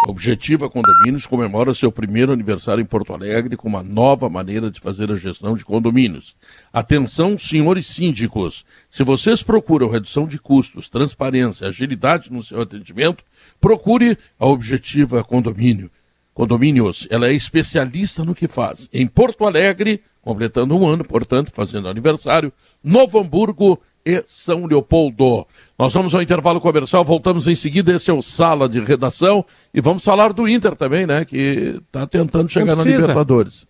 Objetiva 0.08 0.70
Condomínios 0.70 1.26
comemora 1.26 1.74
seu 1.74 1.92
primeiro 1.92 2.32
aniversário 2.32 2.80
em 2.80 2.86
Porto 2.86 3.12
Alegre 3.12 3.58
com 3.58 3.68
uma 3.68 3.82
nova 3.82 4.30
maneira 4.30 4.70
de 4.70 4.80
fazer 4.80 5.12
a 5.12 5.16
gestão 5.16 5.56
de 5.56 5.66
condomínios. 5.66 6.36
Atenção, 6.72 7.36
senhores 7.40 7.88
síndicos! 7.88 8.64
Se 8.88 9.04
vocês 9.04 9.42
procuram 9.42 9.90
redução 9.90 10.28
de 10.28 10.38
custos, 10.38 10.88
transparência, 10.88 11.68
agilidade 11.68 12.32
no 12.32 12.44
seu 12.44 12.62
atendimento, 12.62 13.24
procure 13.60 14.16
a 14.38 14.46
Objetiva 14.46 15.24
Condomínio. 15.24 15.90
Condomínios, 16.36 17.08
ela 17.10 17.28
é 17.28 17.34
especialista 17.34 18.24
no 18.24 18.36
que 18.36 18.48
faz. 18.48 18.88
Em 18.94 19.08
Porto 19.08 19.48
Alegre, 19.48 20.04
completando 20.22 20.78
um 20.78 20.86
ano, 20.86 21.04
portanto, 21.04 21.52
fazendo 21.52 21.88
aniversário, 21.88 22.54
Novo 22.84 23.20
Hamburgo 23.20 23.82
e 24.06 24.24
São 24.28 24.66
Leopoldo. 24.66 25.48
Nós 25.78 25.94
vamos 25.94 26.14
ao 26.14 26.22
intervalo 26.22 26.62
comercial, 26.62 27.04
voltamos 27.04 27.48
em 27.48 27.56
seguida. 27.56 27.94
Esse 27.94 28.12
é 28.12 28.14
o 28.14 28.22
Sala 28.22 28.70
de 28.70 28.80
Redação 28.80 29.44
e 29.74 29.82
vamos 29.82 30.04
falar 30.04 30.32
do 30.32 30.48
Inter 30.48 30.76
também, 30.78 31.08
né? 31.08 31.26
Que 31.26 31.80
está 31.86 32.06
tentando 32.06 32.50
chegar 32.50 32.76
na 32.76 32.84
Libertadores. 32.84 33.66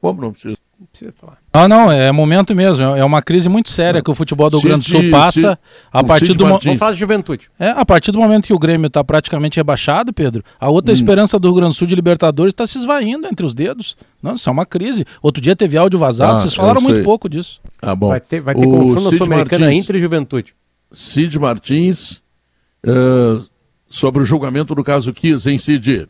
Como 0.00 0.20
não 0.20 0.32
precisa? 0.32 0.56
Não 0.78 0.86
precisa 0.86 1.10
falar. 1.18 1.38
Ah, 1.54 1.66
não, 1.66 1.90
é 1.90 2.12
momento 2.12 2.54
mesmo. 2.54 2.84
É 2.84 3.02
uma 3.02 3.22
crise 3.22 3.48
muito 3.48 3.70
séria 3.70 4.02
que 4.02 4.10
o 4.10 4.14
futebol 4.14 4.50
do 4.50 4.58
Rio 4.58 4.68
Grande 4.68 4.84
do 4.84 4.90
Sul 4.90 5.10
passa 5.10 5.58
a 5.90 6.04
partir 6.04 6.34
do 6.34 6.44
momento. 6.46 6.64
Vamos 6.64 6.78
falar 6.78 6.92
de 6.92 7.00
juventude. 7.00 7.50
É, 7.58 7.70
a 7.70 7.84
partir 7.84 8.12
do 8.12 8.18
momento 8.18 8.46
que 8.46 8.52
o 8.52 8.58
Grêmio 8.58 8.86
está 8.86 9.02
praticamente 9.02 9.56
rebaixado, 9.56 10.12
Pedro, 10.12 10.44
a 10.60 10.68
outra 10.68 10.92
hum. 10.92 10.94
esperança 10.94 11.38
do 11.38 11.48
Rio 11.48 11.56
Grande 11.56 11.70
do 11.70 11.76
Sul 11.76 11.86
de 11.86 11.94
Libertadores 11.94 12.52
está 12.52 12.66
se 12.66 12.76
esvaindo 12.76 13.26
entre 13.26 13.46
os 13.46 13.54
dedos. 13.54 13.96
Não, 14.22 14.34
isso 14.34 14.48
é 14.50 14.52
uma 14.52 14.66
crise. 14.66 15.06
Outro 15.22 15.40
dia 15.40 15.56
teve 15.56 15.78
áudio 15.78 15.98
vazado, 15.98 16.34
ah, 16.34 16.38
vocês 16.40 16.54
falaram 16.54 16.82
muito 16.82 17.02
pouco 17.02 17.26
disso. 17.26 17.58
Ah, 17.80 17.94
bom. 17.94 18.08
Vai 18.08 18.20
ter, 18.20 18.40
vai 18.42 18.54
ter 18.54 18.66
confronto 18.66 19.16
sul-americana 19.16 19.72
entre 19.72 19.98
juventude. 19.98 20.54
Cid 20.92 21.38
Martins, 21.38 22.22
uh, 22.86 23.42
sobre 23.88 24.22
o 24.22 24.26
julgamento 24.26 24.74
do 24.74 24.84
caso 24.84 25.12
Kiss, 25.12 25.48
em 25.48 25.56
Cid? 25.56 26.06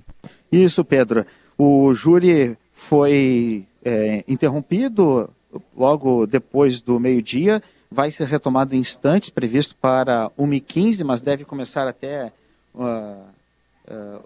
Isso, 0.51 0.85
Pedro. 0.85 1.25
O 1.57 1.95
júri 1.95 2.59
foi 2.73 3.65
é, 3.87 4.25
interrompido 4.27 5.31
logo 5.77 6.27
depois 6.27 6.81
do 6.81 6.99
meio-dia. 6.99 7.63
Vai 7.89 8.11
ser 8.11 8.27
retomado 8.27 8.75
em 8.75 8.81
instantes, 8.81 9.31
previsto 9.31 9.77
para 9.77 10.29
1h15, 10.37 11.05
mas 11.05 11.21
deve 11.21 11.45
começar 11.45 11.87
até. 11.87 12.33
Uh, 12.75 13.23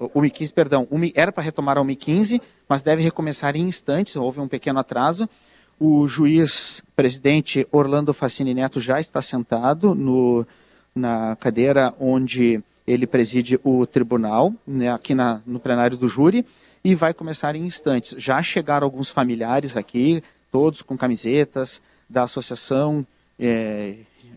uh, 0.00 0.10
1h15, 0.18 0.54
perdão, 0.54 0.88
1, 0.90 1.12
era 1.14 1.30
para 1.30 1.44
retomar 1.44 1.76
a 1.76 1.82
1h15, 1.82 2.40
mas 2.66 2.80
deve 2.80 3.02
recomeçar 3.02 3.54
em 3.54 3.68
instantes, 3.68 4.16
houve 4.16 4.40
um 4.40 4.48
pequeno 4.48 4.80
atraso. 4.80 5.28
O 5.78 6.08
juiz 6.08 6.82
presidente 6.96 7.66
Orlando 7.70 8.14
Facini 8.14 8.54
Neto 8.54 8.80
já 8.80 8.98
está 8.98 9.20
sentado 9.20 9.94
no, 9.94 10.46
na 10.94 11.36
cadeira 11.36 11.94
onde 12.00 12.62
ele 12.86 13.06
preside 13.06 13.60
o 13.62 13.86
tribunal, 13.86 14.52
né, 14.66 14.90
aqui 14.90 15.14
na, 15.14 15.40
no 15.46 15.60
plenário 15.60 15.96
do 15.96 16.08
júri 16.08 16.44
e 16.82 16.94
vai 16.94 17.12
começar 17.12 17.54
em 17.54 17.64
instantes. 17.64 18.14
Já 18.18 18.42
chegaram 18.42 18.86
alguns 18.86 19.10
familiares 19.10 19.76
aqui, 19.76 20.22
todos 20.50 20.82
com 20.82 20.96
camisetas 20.96 21.80
da 22.08 22.24
associação 22.24 23.06
é, 23.38 23.94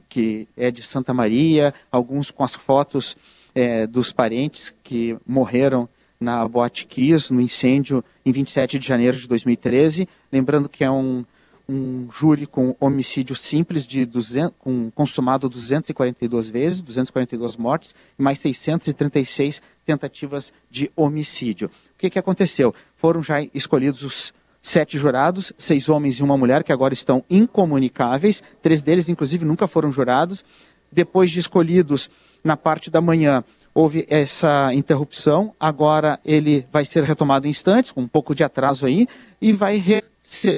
que 0.08 0.47
é 0.56 0.69
de 0.69 0.84
Santa 0.84 1.13
Maria, 1.13 1.73
alguns 1.91 2.29
com 2.32 2.43
as 2.43 2.56
fotos 2.56 3.17
é, 3.56 3.88
dos 3.88 4.12
parentes 4.12 4.73
que 4.84 5.17
morreram 5.25 5.89
na 6.19 6.47
Boate 6.47 6.86
Kiss, 6.86 7.34
no 7.34 7.41
incêndio 7.41 8.03
em 8.25 8.32
27 8.32 8.79
de 8.79 8.88
janeiro 8.88 9.17
de 9.17 9.27
2013. 9.27 10.08
Lembrando 10.32 10.69
que 10.69 10.84
é 10.84 10.91
um, 10.91 11.25
um 11.67 12.08
júri 12.12 12.45
com 12.45 12.75
homicídio 12.79 13.36
simples 13.36 13.86
de 13.86 14.06
200, 14.06 14.53
com 14.60 14.91
consumado 14.91 15.49
242 15.49 16.47
vezes, 16.47 16.82
242 16.82 17.58
mortes, 17.58 17.93
mais 18.17 18.39
636 18.39 19.62
tentativas 19.86 20.53
de 20.69 20.89
homicídio 20.95 21.69
que, 22.04 22.10
que 22.10 22.20
aconteceu? 22.20 22.76
Foram 22.98 23.24
já 23.24 23.42
escolhidos 23.54 24.02
os 24.02 24.34
sete 24.62 24.98
jurados, 24.98 25.54
seis 25.58 25.88
homens 25.88 26.16
e 26.16 26.24
uma 26.24 26.38
mulher, 26.38 26.62
que 26.63 26.74
agora 26.74 26.94
estão 26.94 27.24
incomunicáveis. 27.30 28.44
Três 28.62 28.82
deles, 28.82 29.08
inclusive, 29.08 29.46
nunca 29.46 29.68
foram 29.68 29.92
jurados. 29.92 30.44
Depois 30.92 31.32
de 31.32 31.39
escolhidos 31.39 32.12
na 32.44 32.58
parte 32.58 32.92
da 32.92 33.00
manhã, 33.00 33.42
houve 33.74 34.06
essa 34.10 34.74
interrupção. 34.74 35.54
Agora 35.58 36.20
ele 36.26 36.68
vai 36.72 36.84
ser 36.84 37.04
retomado 37.04 37.48
em 37.48 37.52
instantes, 37.52 37.92
com 37.92 38.02
um 38.02 38.08
pouco 38.08 38.36
de 38.36 38.44
atraso 38.44 38.86
aí, 38.86 39.08
e 39.42 39.54
vai, 39.54 39.78
re, 39.78 40.04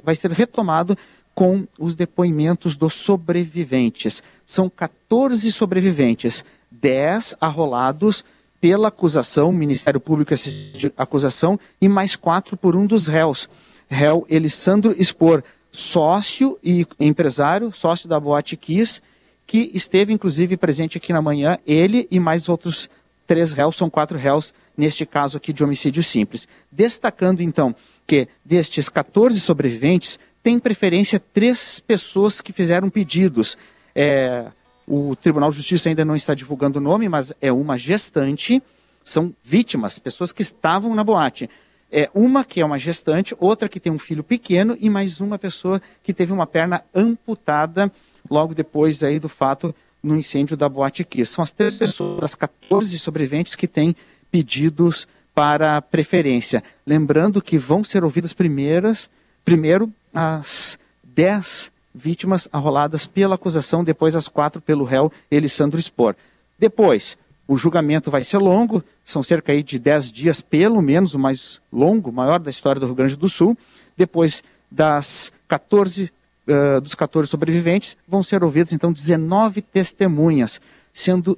vai 0.03 0.15
ser 0.15 0.31
retomado 0.31 0.97
com 1.35 1.67
os 1.77 1.95
depoimentos 1.95 2.75
dos 2.75 2.95
sobreviventes. 2.95 4.23
São 4.47 4.67
14 4.67 5.51
sobreviventes, 5.51 6.43
10 6.71 7.37
arrolados 7.39 8.25
pela 8.65 8.87
acusação, 8.87 9.51
Ministério 9.51 9.99
Público 9.99 10.33
assistiu 10.33 10.91
acusação, 10.97 11.59
e 11.79 11.87
mais 11.87 12.15
quatro 12.15 12.57
por 12.57 12.75
um 12.75 12.87
dos 12.87 13.07
réus. 13.07 13.47
Réu 13.87 14.25
Elisandro 14.27 14.91
Expor, 14.99 15.43
sócio 15.71 16.57
e 16.63 16.83
empresário, 16.99 17.71
sócio 17.71 18.09
da 18.09 18.19
Boate 18.19 18.57
Kiss, 18.57 19.03
que 19.45 19.69
esteve 19.71 20.11
inclusive 20.11 20.57
presente 20.57 20.97
aqui 20.97 21.13
na 21.13 21.21
manhã, 21.21 21.59
ele 21.63 22.07
e 22.09 22.19
mais 22.19 22.49
outros 22.49 22.89
três 23.27 23.51
réus, 23.51 23.75
são 23.75 23.87
quatro 23.87 24.17
réus 24.17 24.51
neste 24.75 25.05
caso 25.05 25.37
aqui 25.37 25.53
de 25.53 25.63
homicídio 25.63 26.01
simples. 26.01 26.47
Destacando 26.71 27.41
então 27.41 27.75
que 28.07 28.27
destes 28.43 28.89
14 28.89 29.39
sobreviventes, 29.41 30.17
tem 30.41 30.57
preferência 30.57 31.19
três 31.19 31.79
pessoas 31.79 32.41
que 32.41 32.51
fizeram 32.51 32.89
pedidos. 32.89 33.59
É, 33.93 34.47
o 34.87 35.15
Tribunal 35.15 35.49
de 35.49 35.57
Justiça 35.57 35.89
ainda 35.89 36.05
não 36.05 36.15
está 36.15 36.33
divulgando 36.33 36.79
o 36.79 36.81
nome, 36.81 37.09
mas 37.09 37.33
é 37.41 37.51
uma 37.51 37.77
gestante, 37.77 38.61
são 39.03 39.33
vítimas, 39.43 39.99
pessoas 39.99 40.31
que 40.31 40.41
estavam 40.41 40.93
na 40.93 41.03
boate. 41.03 41.49
É 41.91 42.09
uma 42.13 42.43
que 42.43 42.59
é 42.61 42.65
uma 42.65 42.77
gestante, 42.77 43.35
outra 43.39 43.69
que 43.69 43.79
tem 43.79 43.91
um 43.91 43.99
filho 43.99 44.23
pequeno 44.23 44.77
e 44.79 44.89
mais 44.89 45.19
uma 45.19 45.39
pessoa 45.39 45.81
que 46.03 46.13
teve 46.13 46.33
uma 46.33 46.45
perna 46.45 46.83
amputada 46.93 47.91
logo 48.29 48.53
depois 48.53 49.03
aí 49.03 49.19
do 49.19 49.29
fato 49.29 49.73
no 50.01 50.15
incêndio 50.15 50.57
da 50.57 50.67
Boate 50.69 51.03
Kiss. 51.03 51.33
São 51.33 51.43
as 51.43 51.51
três 51.51 51.77
pessoas 51.77 52.19
das 52.19 52.35
14 52.35 52.97
sobreviventes 52.99 53.55
que 53.55 53.67
têm 53.67 53.95
pedidos 54.29 55.07
para 55.33 55.81
preferência. 55.81 56.63
Lembrando 56.85 57.41
que 57.41 57.57
vão 57.57 57.83
ser 57.83 58.03
ouvidas 58.03 58.33
primeiras, 58.33 59.09
primeiro 59.43 59.91
as 60.13 60.77
10 61.03 61.71
vítimas 61.95 62.47
arroladas 62.51 63.07
pela 63.07 63.35
acusação, 63.35 63.83
depois 63.83 64.15
as 64.15 64.27
quatro 64.27 64.61
pelo 64.61 64.83
réu 64.83 65.11
Elisandro 65.31 65.81
Spor. 65.81 66.15
Depois, 66.59 67.17
o 67.47 67.55
julgamento 67.55 68.11
vai 68.11 68.23
ser 68.23 68.37
longo, 68.37 68.83
são 69.03 69.23
cerca 69.23 69.61
de 69.61 69.79
10 69.79 70.11
dias, 70.11 70.41
pelo 70.41 70.81
menos 70.81 71.13
o 71.13 71.19
mais 71.19 71.61
longo, 71.71 72.11
maior 72.11 72.39
da 72.39 72.49
história 72.49 72.79
do 72.79 72.87
Rio 72.87 72.95
Grande 72.95 73.15
do 73.15 73.29
Sul. 73.29 73.57
Depois 73.95 74.43
das 74.69 75.31
14, 75.47 76.11
uh, 76.47 76.81
dos 76.81 76.95
14 76.95 77.29
sobreviventes, 77.29 77.95
vão 78.07 78.23
ser 78.23 78.43
ouvidos 78.43 78.73
então 78.73 78.91
19 78.91 79.61
testemunhas, 79.61 80.59
sendo 80.91 81.37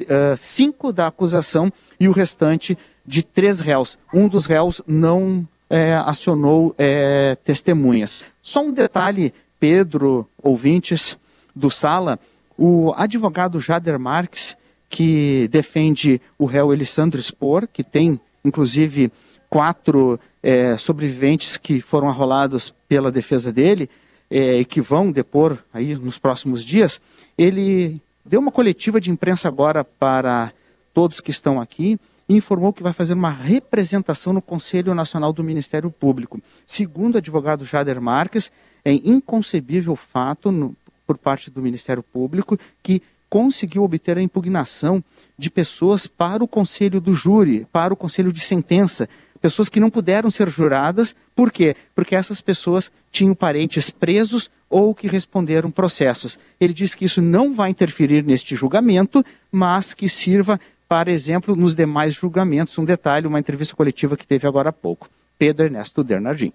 uh, 0.00 0.36
cinco 0.36 0.92
da 0.92 1.06
acusação 1.06 1.72
e 1.98 2.08
o 2.08 2.12
restante 2.12 2.76
de 3.06 3.22
três 3.22 3.60
réus. 3.60 3.98
Um 4.12 4.28
dos 4.28 4.46
réus 4.46 4.82
não 4.86 5.46
é, 5.68 5.94
acionou 5.94 6.74
é, 6.78 7.36
testemunhas. 7.44 8.24
Só 8.42 8.62
um 8.62 8.72
detalhe 8.72 9.32
Pedro, 9.64 10.28
ouvintes 10.42 11.16
do 11.56 11.70
Sala, 11.70 12.20
o 12.54 12.92
advogado 12.98 13.58
Jader 13.58 13.98
Marques, 13.98 14.54
que 14.90 15.48
defende 15.50 16.20
o 16.38 16.44
réu 16.44 16.70
Elisandro 16.70 17.18
Spor, 17.22 17.66
que 17.66 17.82
tem, 17.82 18.20
inclusive, 18.44 19.10
quatro 19.48 20.20
é, 20.42 20.76
sobreviventes 20.76 21.56
que 21.56 21.80
foram 21.80 22.10
arrolados 22.10 22.74
pela 22.86 23.10
defesa 23.10 23.50
dele 23.50 23.88
é, 24.30 24.60
e 24.60 24.66
que 24.66 24.82
vão 24.82 25.10
depor 25.10 25.56
aí 25.72 25.94
nos 25.94 26.18
próximos 26.18 26.62
dias, 26.62 27.00
ele 27.38 28.02
deu 28.22 28.40
uma 28.40 28.52
coletiva 28.52 29.00
de 29.00 29.10
imprensa 29.10 29.48
agora 29.48 29.82
para 29.82 30.52
todos 30.92 31.22
que 31.22 31.30
estão 31.30 31.58
aqui 31.58 31.98
e 32.28 32.36
informou 32.36 32.70
que 32.70 32.82
vai 32.82 32.92
fazer 32.92 33.14
uma 33.14 33.30
representação 33.30 34.34
no 34.34 34.42
Conselho 34.42 34.94
Nacional 34.94 35.32
do 35.32 35.42
Ministério 35.42 35.90
Público. 35.90 36.38
Segundo 36.66 37.14
o 37.14 37.18
advogado 37.18 37.64
Jader 37.64 37.98
Marques, 37.98 38.52
é 38.84 38.92
inconcebível 38.92 39.96
fato 39.96 40.52
no, 40.52 40.76
por 41.06 41.16
parte 41.16 41.50
do 41.50 41.62
Ministério 41.62 42.02
Público 42.02 42.58
que 42.82 43.02
conseguiu 43.28 43.82
obter 43.82 44.16
a 44.16 44.22
impugnação 44.22 45.02
de 45.36 45.50
pessoas 45.50 46.06
para 46.06 46.44
o 46.44 46.48
conselho 46.48 47.00
do 47.00 47.14
júri, 47.14 47.66
para 47.72 47.92
o 47.92 47.96
conselho 47.96 48.32
de 48.32 48.40
sentença, 48.40 49.08
pessoas 49.40 49.68
que 49.68 49.80
não 49.80 49.90
puderam 49.90 50.30
ser 50.30 50.48
juradas, 50.48 51.16
por 51.34 51.50
quê? 51.50 51.74
Porque 51.94 52.14
essas 52.14 52.40
pessoas 52.40 52.90
tinham 53.10 53.34
parentes 53.34 53.90
presos 53.90 54.50
ou 54.70 54.94
que 54.94 55.08
responderam 55.08 55.70
processos. 55.70 56.38
Ele 56.60 56.72
diz 56.72 56.94
que 56.94 57.04
isso 57.04 57.20
não 57.20 57.52
vai 57.52 57.70
interferir 57.70 58.22
neste 58.24 58.54
julgamento, 58.54 59.24
mas 59.50 59.92
que 59.92 60.08
sirva 60.08 60.58
para 60.88 61.10
exemplo 61.10 61.56
nos 61.56 61.74
demais 61.74 62.14
julgamentos. 62.14 62.78
Um 62.78 62.84
detalhe, 62.84 63.26
uma 63.26 63.38
entrevista 63.38 63.74
coletiva 63.74 64.16
que 64.16 64.26
teve 64.26 64.46
agora 64.46 64.70
há 64.70 64.72
pouco. 64.72 65.10
Pedro 65.36 65.66
Ernesto 65.66 66.04
Dernardim. 66.04 66.52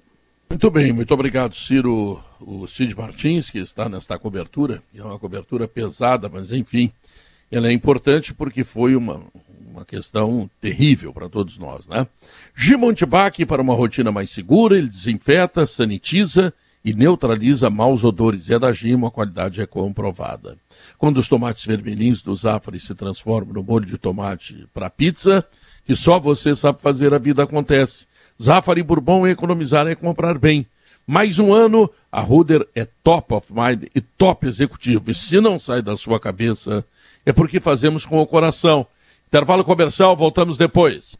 Muito 0.50 0.72
bem, 0.72 0.92
muito 0.92 1.14
obrigado, 1.14 1.56
Ciro. 1.56 2.20
O 2.42 2.66
Cid 2.66 2.98
Martins, 2.98 3.52
que 3.52 3.60
está 3.60 3.88
nesta 3.88 4.18
cobertura, 4.18 4.82
é 4.96 5.04
uma 5.04 5.20
cobertura 5.20 5.68
pesada, 5.68 6.28
mas 6.28 6.52
enfim, 6.52 6.92
ela 7.52 7.68
é 7.68 7.72
importante 7.72 8.34
porque 8.34 8.64
foi 8.64 8.96
uma, 8.96 9.22
uma 9.72 9.86
questão 9.86 10.50
terrível 10.60 11.14
para 11.14 11.30
todos 11.30 11.60
nós, 11.60 11.86
né? 11.86 12.08
Gimontibac, 12.56 13.46
para 13.46 13.62
uma 13.62 13.76
rotina 13.76 14.12
mais 14.12 14.32
segura, 14.32 14.76
ele 14.76 14.88
desinfeta, 14.88 15.68
sanitiza 15.68 16.52
e 16.84 16.94
neutraliza 16.96 17.70
maus 17.70 18.04
odores. 18.04 18.50
É 18.50 18.58
da 18.58 18.74
Gimo, 18.74 19.06
a 19.06 19.12
qualidade 19.12 19.62
é 19.62 19.68
comprovada. 19.68 20.58
Quando 20.98 21.18
os 21.18 21.30
tomates 21.30 21.64
vermelhinhos 21.64 22.24
do 22.24 22.36
Zafari 22.36 22.80
se 22.80 22.96
transformam 22.96 23.54
no 23.54 23.64
molho 23.64 23.86
de 23.86 24.00
tomate 24.00 24.68
para 24.74 24.90
pizza, 24.90 25.46
que 25.86 25.96
só 25.96 26.20
você 26.20 26.56
sabe 26.56 26.82
fazer, 26.82 27.14
a 27.14 27.20
vida 27.20 27.44
acontece. 27.44 28.08
Zafari 28.42 28.82
Bourbon 28.82 29.28
economizar 29.28 29.86
é 29.88 29.96
comprar 29.96 30.38
bem. 30.38 30.66
Mais 31.06 31.40
um 31.40 31.54
ano, 31.54 31.90
a 32.12 32.22
Ruder 32.22 32.66
é 32.74 32.88
top 33.04 33.34
of 33.34 33.52
mind 33.52 33.86
e 33.94 34.00
top 34.00 34.48
executivo. 34.48 35.12
E 35.12 35.14
se 35.14 35.42
não 35.42 35.60
sai 35.60 35.82
da 35.82 35.98
sua 35.98 36.20
cabeça, 36.20 36.86
é 37.26 37.34
porque 37.34 37.60
fazemos 37.60 38.06
com 38.06 38.20
o 38.22 38.28
coração. 38.28 38.86
Intervalo 39.28 39.64
comercial, 39.64 40.16
voltamos 40.16 40.58
depois. 40.58 41.18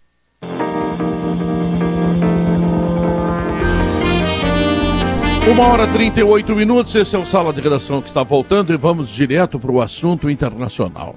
Uma 5.52 5.68
hora 5.68 5.86
e 5.86 5.92
38 5.92 6.56
minutos, 6.56 6.94
esse 6.94 7.16
é 7.16 7.20
o 7.20 7.26
Sala 7.26 7.52
de 7.52 7.60
Redação 7.60 8.02
que 8.02 8.08
está 8.08 8.22
voltando 8.24 8.72
e 8.72 8.78
vamos 8.78 9.10
direto 9.10 9.60
para 9.60 9.72
o 9.72 9.82
assunto 9.82 10.30
internacional. 10.30 11.16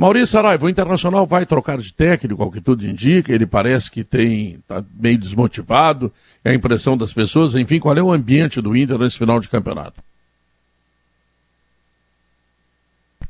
Maurício 0.00 0.28
Saraiva, 0.28 0.64
o 0.64 0.68
Internacional 0.70 1.26
vai 1.26 1.44
trocar 1.44 1.76
de 1.76 1.92
técnico, 1.92 2.42
ao 2.42 2.50
que 2.50 2.58
tudo 2.58 2.86
indica, 2.86 3.34
ele 3.34 3.44
parece 3.44 3.90
que 3.90 4.02
tem 4.02 4.52
está 4.54 4.82
meio 4.98 5.18
desmotivado, 5.18 6.10
é 6.42 6.52
a 6.52 6.54
impressão 6.54 6.96
das 6.96 7.12
pessoas, 7.12 7.54
enfim, 7.54 7.78
qual 7.78 7.94
é 7.94 8.02
o 8.02 8.10
ambiente 8.10 8.62
do 8.62 8.74
Inter 8.74 8.96
nesse 8.96 9.18
final 9.18 9.38
de 9.38 9.50
campeonato? 9.50 10.02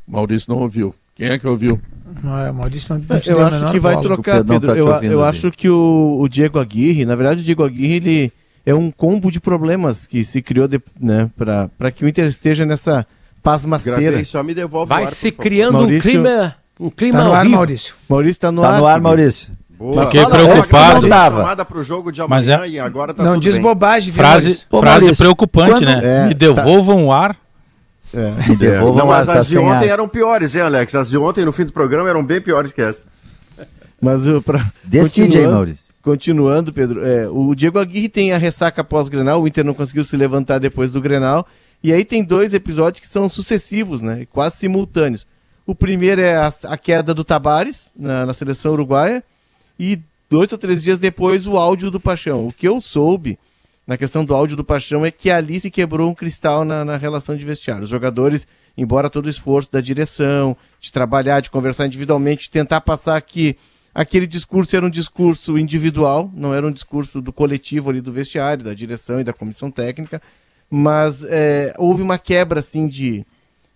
Maurício 0.06 0.48
não 0.48 0.60
ouviu. 0.60 0.94
Quem 1.16 1.30
é 1.30 1.38
que 1.40 1.46
ouviu? 1.48 1.80
Ah, 2.22 2.52
Maurício 2.52 2.94
não, 2.94 3.04
não 3.04 3.20
Eu 3.26 3.44
acho 3.44 3.72
que 3.72 3.80
vai 3.80 4.00
trocar, 4.00 4.44
Pedro. 4.44 4.68
Tá 4.68 4.76
eu, 4.76 5.10
eu 5.10 5.24
acho 5.24 5.50
que 5.50 5.68
o, 5.68 6.20
o, 6.20 6.28
Diego 6.28 6.60
Aguirre, 6.60 7.04
na 7.04 7.16
verdade, 7.16 7.40
o 7.40 7.44
Diego 7.44 7.64
Aguirre, 7.64 7.96
ele 7.96 8.32
é 8.64 8.72
um 8.72 8.92
combo 8.92 9.28
de 9.32 9.40
problemas 9.40 10.06
que 10.06 10.22
se 10.22 10.40
criou 10.40 10.68
de, 10.68 10.80
né, 11.00 11.28
para 11.36 11.90
que 11.90 12.04
o 12.04 12.08
Inter 12.08 12.26
esteja 12.26 12.64
nessa 12.64 13.04
pasmaceira. 13.42 14.24
só 14.24 14.42
me 14.42 14.54
devolve 14.54 14.88
Vai 14.88 15.04
ar, 15.04 15.08
se 15.08 15.32
criando 15.32 15.72
Maurício, 15.78 16.10
um 16.10 16.12
clima, 16.12 16.56
um 16.80 16.90
clima 16.90 17.18
tá 17.18 17.24
no 17.24 17.32
ar, 17.32 17.44
Maurício. 17.44 17.94
Maurício 18.08 18.30
está 18.30 18.50
no 18.50 18.62
tá 18.62 18.70
ar. 18.70 18.80
no 18.80 18.86
ar, 18.86 19.00
Maurício. 19.00 19.48
Boa. 19.80 20.06
Fiquei 20.06 20.26
preocupado. 20.26 21.08
Chamada 21.08 21.64
pro 21.64 21.82
jogo 21.82 22.12
de 22.12 22.20
amanhã 22.20 22.58
Mas 22.58 22.68
é... 22.68 22.68
e 22.68 22.78
agora 22.78 23.14
tá 23.14 23.22
Não 23.22 23.38
diz 23.38 23.54
bem. 23.54 23.62
bobagem, 23.62 24.12
viu, 24.12 24.22
Frase, 24.22 24.60
Pô, 24.68 24.80
frase 24.80 25.16
preocupante, 25.16 25.72
quando... 25.72 25.84
né? 25.86 26.00
É, 26.02 26.28
me 26.28 26.34
devolvam 26.34 26.96
tá... 26.96 27.02
o 27.02 27.12
ar. 27.12 27.36
É. 28.12 28.48
Me 28.48 28.56
devolvam 28.56 28.96
Não, 28.96 29.06
mas 29.06 29.26
tá 29.26 29.40
as 29.40 29.46
de 29.46 29.56
ontem 29.56 29.88
ar. 29.88 29.92
eram 29.92 30.06
piores, 30.06 30.54
hein, 30.54 30.62
Alex? 30.62 30.94
As 30.94 31.08
de 31.08 31.16
ontem, 31.16 31.44
no 31.44 31.52
fim 31.52 31.64
do 31.64 31.72
programa, 31.72 32.10
eram 32.10 32.24
bem 32.24 32.40
piores 32.40 32.72
que 32.72 32.82
essa. 32.82 33.02
Mas 34.00 34.26
uh, 34.26 34.42
pra... 34.42 34.66
Decide 34.84 35.38
aí, 35.38 35.46
Maurício. 35.46 35.84
Continuando, 36.02 36.72
Pedro, 36.72 37.06
é, 37.06 37.28
o 37.28 37.54
Diego 37.54 37.78
Aguirre 37.78 38.08
tem 38.08 38.32
a 38.32 38.38
ressaca 38.38 38.82
pós-Grenal, 38.82 39.42
o 39.42 39.46
Inter 39.46 39.64
não 39.64 39.74
conseguiu 39.74 40.02
se 40.02 40.16
levantar 40.16 40.58
depois 40.58 40.90
do 40.90 41.00
Grenal, 41.00 41.46
e 41.82 41.92
aí 41.92 42.06
tem 42.06 42.24
dois 42.24 42.54
episódios 42.54 43.00
que 43.00 43.08
são 43.08 43.28
sucessivos, 43.28 44.00
né, 44.00 44.26
quase 44.30 44.56
simultâneos. 44.56 45.26
O 45.70 45.74
primeiro 45.76 46.20
é 46.20 46.34
a, 46.34 46.52
a 46.64 46.76
queda 46.76 47.14
do 47.14 47.22
Tabares 47.22 47.92
na, 47.96 48.26
na, 48.26 48.34
seleção 48.34 48.72
uruguaia, 48.72 49.22
e 49.78 50.00
dois 50.28 50.50
ou 50.50 50.58
três 50.58 50.82
dias 50.82 50.98
depois 50.98 51.46
o 51.46 51.56
áudio 51.56 51.92
do 51.92 52.00
Paixão. 52.00 52.48
O 52.48 52.52
que 52.52 52.66
eu 52.66 52.80
soube 52.80 53.38
na 53.86 53.96
questão 53.96 54.24
do 54.24 54.34
áudio 54.34 54.56
do 54.56 54.64
Paixão 54.64 55.06
é 55.06 55.12
que 55.12 55.30
ali 55.30 55.60
se 55.60 55.70
quebrou 55.70 56.10
um 56.10 56.14
cristal 56.14 56.64
na, 56.64 56.84
na 56.84 56.96
relação 56.96 57.36
de 57.36 57.46
vestiário. 57.46 57.84
Os 57.84 57.88
jogadores, 57.88 58.48
embora 58.76 59.08
todo 59.08 59.26
o 59.26 59.30
esforço 59.30 59.70
da 59.70 59.80
direção, 59.80 60.56
de 60.80 60.90
trabalhar, 60.90 61.38
de 61.38 61.50
conversar 61.50 61.86
individualmente, 61.86 62.46
de 62.46 62.50
tentar 62.50 62.80
passar 62.80 63.22
que 63.22 63.56
aquele 63.94 64.26
discurso 64.26 64.74
era 64.74 64.84
um 64.84 64.90
discurso 64.90 65.56
individual, 65.56 66.28
não 66.34 66.52
era 66.52 66.66
um 66.66 66.72
discurso 66.72 67.22
do 67.22 67.32
coletivo 67.32 67.90
ali 67.90 68.00
do 68.00 68.12
vestiário, 68.12 68.64
da 68.64 68.74
direção 68.74 69.20
e 69.20 69.24
da 69.24 69.32
comissão 69.32 69.70
técnica, 69.70 70.20
mas 70.68 71.22
é, 71.22 71.72
houve 71.78 72.02
uma 72.02 72.18
quebra 72.18 72.58
assim 72.58 72.88
de, 72.88 73.24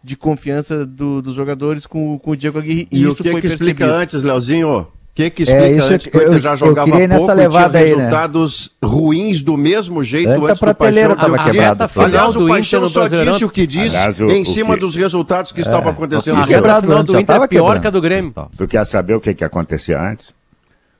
de 0.04 0.16
confiança 0.16 0.84
do, 0.84 1.22
dos 1.22 1.34
jogadores 1.34 1.86
com, 1.86 2.18
com 2.18 2.32
o 2.32 2.36
Diego 2.36 2.58
Aguirre. 2.58 2.86
E, 2.92 3.00
e 3.00 3.02
isso 3.04 3.22
o 3.22 3.24
que, 3.24 3.30
foi 3.32 3.40
que 3.40 3.46
explica 3.46 3.86
antes, 3.86 4.22
Leozinho? 4.22 4.80
O 4.80 4.86
que, 5.14 5.30
que 5.30 5.42
é, 5.42 5.44
explica 5.44 5.66
é, 5.66 5.76
isso 5.76 5.92
antes 5.94 6.06
que 6.08 6.16
eu, 6.16 6.38
já 6.38 6.54
jogava 6.54 6.90
eu 6.90 7.08
nessa 7.08 7.26
pouco 7.26 7.40
levada 7.40 7.78
aí, 7.78 7.94
resultados 7.94 8.70
né? 8.82 8.88
ruins 8.88 9.40
do 9.40 9.56
mesmo 9.56 10.02
jeito 10.04 10.28
antes, 10.28 10.50
antes 10.50 10.62
a 10.62 10.66
prateleira 10.66 11.14
estava 11.14 11.38
quebrada. 11.38 11.90
Aliás, 11.96 12.36
o 12.36 12.48
Paixão 12.48 12.88
só 12.88 13.06
disse 13.08 13.44
o 13.44 13.48
que 13.48 13.66
disse 13.66 13.96
Aliás, 13.96 14.20
o, 14.20 14.30
em 14.30 14.44
cima 14.44 14.74
que... 14.74 14.80
dos 14.80 14.94
resultados 14.94 15.52
que 15.52 15.60
é, 15.60 15.62
estavam 15.62 15.90
acontecendo. 15.90 16.42
A 16.42 16.46
quebra 16.46 16.80
final 16.82 17.02
do 17.02 17.18
Inter 17.18 17.42
é 17.42 17.46
pior 17.46 17.80
que 17.80 17.86
a 17.86 17.90
do 17.90 18.00
Grêmio. 18.00 18.34
Tu 18.58 18.68
quer 18.68 18.84
saber 18.84 19.14
o 19.14 19.20
que, 19.20 19.32
que 19.32 19.44
acontecia 19.44 19.98
antes? 19.98 20.34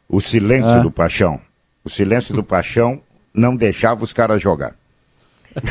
O 0.08 0.20
silêncio 0.20 0.70
ah. 0.70 0.78
do 0.78 0.90
Paixão. 0.90 1.38
O 1.84 1.90
silêncio 1.90 2.34
do 2.34 2.42
Paixão 2.42 3.00
não 3.34 3.54
deixava 3.54 4.02
os 4.02 4.12
caras 4.14 4.40
jogar. 4.40 4.74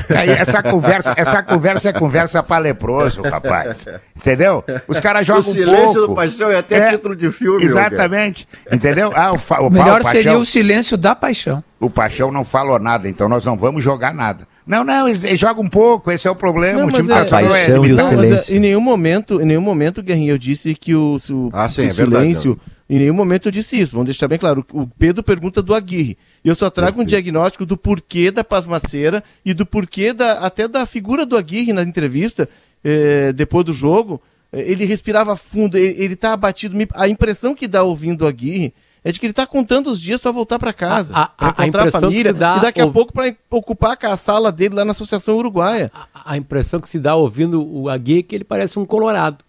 Aí, 0.09 0.29
essa 0.29 0.63
conversa, 0.63 1.13
essa 1.17 1.43
conversa 1.43 1.89
é 1.89 1.93
conversa 1.93 2.43
para 2.43 2.61
leproso, 2.61 3.21
rapaz. 3.21 3.85
Entendeu? 4.15 4.63
Os 4.87 4.99
caras 4.99 5.25
jogam 5.25 5.41
o 5.41 5.43
silêncio 5.43 5.93
pouco. 5.93 6.07
do 6.07 6.15
paixão 6.15 6.51
é 6.51 6.57
até 6.57 6.75
é, 6.77 6.91
título 6.91 7.15
de 7.15 7.31
filme. 7.31 7.63
Exatamente. 7.63 8.47
Entendeu? 8.71 9.11
Ah, 9.15 9.31
o, 9.31 9.67
o, 9.67 9.69
melhor 9.69 10.01
o 10.01 10.03
paixão, 10.03 10.11
seria 10.11 10.37
o 10.37 10.45
silêncio 10.45 10.97
da 10.97 11.15
paixão. 11.15 11.63
O 11.79 11.89
paixão 11.89 12.31
não 12.31 12.43
falou 12.43 12.79
nada, 12.79 13.09
então 13.09 13.27
nós 13.27 13.43
não 13.43 13.57
vamos 13.57 13.83
jogar 13.83 14.13
nada. 14.13 14.47
Não, 14.65 14.83
não, 14.83 15.13
jogam 15.35 15.63
um 15.63 15.69
pouco, 15.69 16.11
esse 16.11 16.27
é 16.27 16.31
o 16.31 16.35
problema. 16.35 16.81
Não, 16.81 16.87
o 16.87 16.91
time 16.91 17.11
é, 17.11 17.17
a 17.17 17.25
paixão 17.25 17.55
é, 17.55 17.69
e 17.87 17.91
o 17.91 17.95
não, 17.95 18.09
silêncio. 18.09 18.55
em 18.55 18.59
nenhum 18.59 18.81
momento, 18.81 19.41
em 19.41 19.45
nenhum 19.45 19.61
momento, 19.61 20.01
Guerrinho, 20.01 20.33
eu 20.33 20.37
disse 20.37 20.73
que 20.73 20.95
o, 20.95 21.17
o, 21.29 21.49
ah, 21.51 21.67
sim, 21.67 21.81
o 21.81 21.85
é 21.85 21.89
silêncio. 21.89 22.53
Verdade, 22.55 22.73
em 22.89 22.99
nenhum 22.99 23.13
momento 23.13 23.47
eu 23.47 23.51
disse 23.51 23.79
isso, 23.79 23.93
vamos 23.93 24.05
deixar 24.05 24.27
bem 24.27 24.37
claro. 24.37 24.65
O 24.71 24.85
Pedro 24.85 25.23
pergunta 25.23 25.61
do 25.61 25.73
Aguirre. 25.73 26.17
E 26.43 26.49
eu 26.49 26.55
só 26.55 26.69
trago 26.69 27.01
um 27.01 27.05
diagnóstico 27.05 27.65
do 27.65 27.77
porquê 27.77 28.29
da 28.29 28.43
pasmaceira 28.43 29.23
e 29.43 29.53
do 29.53 29.65
porquê 29.65 30.13
da, 30.13 30.33
até 30.33 30.67
da 30.67 30.85
figura 30.85 31.25
do 31.25 31.37
Aguirre 31.37 31.73
na 31.73 31.81
entrevista, 31.81 32.47
eh, 32.83 33.31
depois 33.33 33.65
do 33.65 33.73
jogo. 33.73 34.21
Eh, 34.51 34.71
ele 34.71 34.85
respirava 34.85 35.35
fundo, 35.35 35.77
ele, 35.77 36.13
está 36.13 36.33
abatido. 36.33 36.77
A 36.93 37.07
impressão 37.07 37.55
que 37.55 37.67
dá 37.67 37.83
ouvindo 37.83 38.23
o 38.23 38.27
Aguirre 38.27 38.73
é 39.03 39.11
de 39.11 39.19
que 39.19 39.25
ele 39.25 39.31
está 39.31 39.45
contando 39.45 39.87
os 39.87 39.99
dias 39.99 40.21
para 40.21 40.31
voltar 40.31 40.57
para 40.57 40.71
casa, 40.71 41.13
a, 41.13 41.31
a, 41.37 41.47
a, 41.49 41.87
a 41.87 41.91
família 41.91 42.33
dá, 42.33 42.57
e 42.57 42.61
daqui 42.61 42.79
a 42.79 42.87
pouco 42.87 43.11
para 43.11 43.35
ocupar 43.49 43.97
a 44.01 44.15
sala 44.15 44.51
dele 44.51 44.75
lá 44.75 44.85
na 44.85 44.93
Associação 44.93 45.35
Uruguaia. 45.35 45.91
A, 45.93 46.33
a, 46.33 46.37
impressão 46.37 46.79
que 46.79 46.87
se 46.87 46.99
dá 46.99 47.13
ouvindo 47.15 47.61
o 47.61 47.89
Aguirre 47.89 48.19
é 48.19 48.23
que 48.23 48.35
ele 48.35 48.45
parece 48.45 48.79
um 48.79 48.85
colorado, 48.85 49.43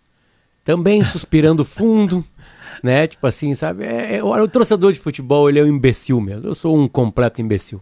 também 0.65 1.05
suspirando 1.05 1.65
fundo, 1.65 2.25
né? 2.83 3.07
Tipo 3.07 3.29
assim, 3.29 3.55
sabe? 3.55 3.85
É, 3.85 4.17
é, 4.17 4.25
o 4.25 4.49
torcedor 4.49 4.93
de 4.93 4.99
futebol, 4.99 5.49
ele 5.49 5.61
é 5.61 5.63
um 5.63 5.69
imbecil 5.69 6.21
mesmo. 6.21 6.49
Eu 6.49 6.55
sou 6.57 6.77
um 6.77 6.89
completo 6.89 7.41
imbecil. 7.41 7.81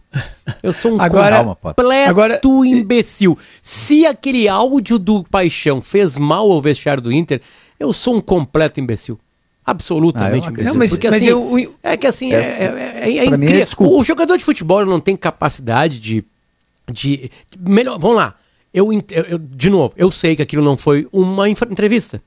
Eu 0.61 0.73
sou 0.73 0.93
um 0.93 1.01
agora, 1.01 1.43
completo 1.43 2.09
agora, 2.09 2.39
imbecil. 2.43 3.35
Se 3.63 4.05
aquele 4.05 4.47
áudio 4.47 4.99
do 4.99 5.23
Paixão 5.23 5.81
fez 5.81 6.19
mal 6.19 6.51
ao 6.51 6.61
vestiário 6.61 7.01
do 7.01 7.11
Inter, 7.11 7.41
eu 7.79 7.91
sou 7.91 8.15
um 8.15 8.21
completo 8.21 8.79
imbecil. 8.79 9.19
Absolutamente 9.65 10.47
ah, 10.47 10.51
imbecil. 10.51 10.71
Não, 10.71 10.77
mas, 10.77 10.91
porque 10.91 11.09
mas 11.09 11.21
assim, 11.21 11.29
eu, 11.29 11.75
é 11.81 11.95
que 11.95 12.07
assim, 12.07 12.33
é, 12.33 12.37
é, 12.37 13.01
é, 13.01 13.17
é 13.17 13.25
incrível. 13.25 13.67
o 13.79 14.03
jogador 14.03 14.37
de 14.37 14.43
futebol 14.43 14.85
não 14.85 14.99
tem 14.99 15.15
capacidade 15.15 15.99
de, 15.99 16.23
de. 16.91 17.31
Melhor, 17.57 17.97
vamos 17.97 18.17
lá. 18.17 18.35
Eu, 18.73 18.91
eu, 18.91 19.37
de 19.37 19.69
novo, 19.69 19.93
eu 19.95 20.11
sei 20.11 20.35
que 20.35 20.41
aquilo 20.41 20.63
não 20.63 20.75
foi 20.75 21.07
uma 21.11 21.47
entrevista. 21.47 22.21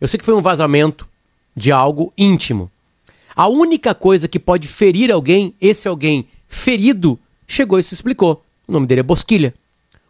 Eu 0.00 0.06
sei 0.06 0.18
que 0.18 0.24
foi 0.24 0.34
um 0.34 0.42
vazamento 0.42 1.08
de 1.56 1.72
algo 1.72 2.12
íntimo. 2.16 2.70
A 3.34 3.48
única 3.48 3.94
coisa 3.94 4.28
que 4.28 4.38
pode 4.38 4.68
ferir 4.68 5.10
alguém, 5.10 5.54
esse 5.60 5.88
alguém 5.88 6.28
ferido, 6.46 7.18
chegou 7.46 7.78
e 7.78 7.82
se 7.82 7.94
explicou. 7.94 8.44
O 8.68 8.72
nome 8.72 8.86
dele 8.86 9.00
é 9.00 9.02
Bosquilha. 9.02 9.54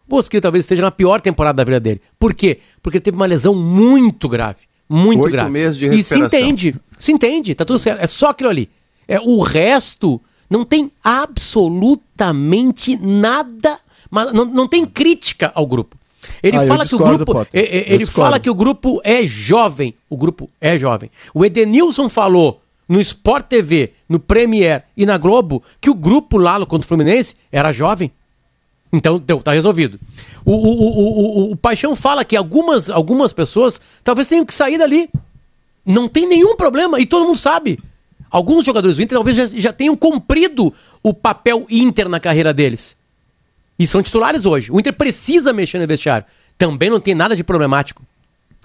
Bosquilha 0.07 0.41
talvez 0.41 0.65
esteja 0.65 0.81
na 0.81 0.91
pior 0.91 1.21
temporada 1.21 1.57
da 1.57 1.63
vida 1.63 1.79
dele. 1.79 2.01
Por 2.19 2.33
quê? 2.33 2.59
Porque 2.81 2.97
ele 2.97 3.03
teve 3.03 3.17
uma 3.17 3.25
lesão 3.25 3.55
muito 3.55 4.29
grave. 4.29 4.59
Muito 4.89 5.23
Oito 5.23 5.31
grave. 5.33 5.49
meses 5.51 5.77
de 5.77 5.87
e 5.87 6.03
se 6.03 6.17
entende. 6.17 6.75
Se 6.97 7.11
entende, 7.11 7.53
tá 7.55 7.65
tudo 7.65 7.77
certo. 7.79 8.01
É 8.01 8.07
só 8.07 8.29
aquilo 8.29 8.49
ali. 8.49 8.69
É, 9.07 9.19
o 9.19 9.39
resto 9.41 10.21
não 10.49 10.63
tem 10.65 10.91
absolutamente 11.03 12.97
nada. 12.97 13.79
Mas 14.09 14.31
não, 14.33 14.45
não 14.45 14.67
tem 14.67 14.85
crítica 14.85 15.51
ao 15.53 15.65
grupo. 15.65 15.97
Ele 16.41 16.57
Ah, 16.57 16.67
fala 16.67 16.85
que 16.85 16.95
o 16.95 16.99
grupo. 16.99 17.25
Potter. 17.33 17.49
ele 17.53 18.05
fala 18.05 18.39
que 18.39 18.49
o 18.49 18.55
grupo 18.55 19.01
é 19.03 19.23
jovem. 19.25 19.93
O 20.09 20.17
grupo 20.17 20.49
é 20.59 20.77
jovem. 20.77 21.09
O 21.33 21.45
Edenilson 21.45 22.09
falou 22.09 22.61
no 22.87 22.99
Sport 23.01 23.47
TV, 23.47 23.93
no 24.07 24.19
Premier 24.19 24.85
e 24.95 25.05
na 25.05 25.17
Globo 25.17 25.61
que 25.81 25.89
o 25.89 25.93
grupo 25.93 26.37
lá 26.37 26.57
contra 26.65 26.85
o 26.85 26.87
Fluminense 26.87 27.35
era 27.51 27.71
jovem. 27.73 28.11
Então, 28.91 29.19
deu, 29.19 29.41
tá 29.41 29.51
resolvido. 29.51 29.99
O, 30.45 30.53
o, 30.53 31.49
o, 31.49 31.51
o, 31.51 31.55
Paixão 31.55 31.95
fala 31.95 32.23
que 32.23 32.35
algumas, 32.35 32.89
algumas 32.89 33.33
pessoas 33.33 33.81
talvez 34.03 34.27
tenham 34.27 34.45
que 34.45 34.53
sair 34.53 34.77
dali. 34.77 35.09
Não 35.85 36.07
tem 36.07 36.27
nenhum 36.27 36.55
problema, 36.55 36.99
e 36.99 37.05
todo 37.05 37.25
mundo 37.25 37.37
sabe. 37.37 37.79
Alguns 38.29 38.65
jogadores 38.65 38.97
do 38.97 39.03
Inter 39.03 39.17
talvez 39.17 39.37
já, 39.37 39.47
já 39.47 39.73
tenham 39.73 39.95
cumprido 39.95 40.73
o 41.01 41.13
papel 41.13 41.65
Inter 41.69 42.09
na 42.09 42.19
carreira 42.19 42.53
deles. 42.53 42.95
E 43.79 43.85
são 43.85 44.01
titulares 44.01 44.45
hoje. 44.45 44.71
O 44.71 44.79
Inter 44.79 44.93
precisa 44.93 45.53
mexer 45.53 45.79
no 45.79 45.87
vestiário. 45.87 46.25
Também 46.57 46.89
não 46.89 46.99
tem 46.99 47.15
nada 47.15 47.35
de 47.35 47.43
problemático. 47.43 48.03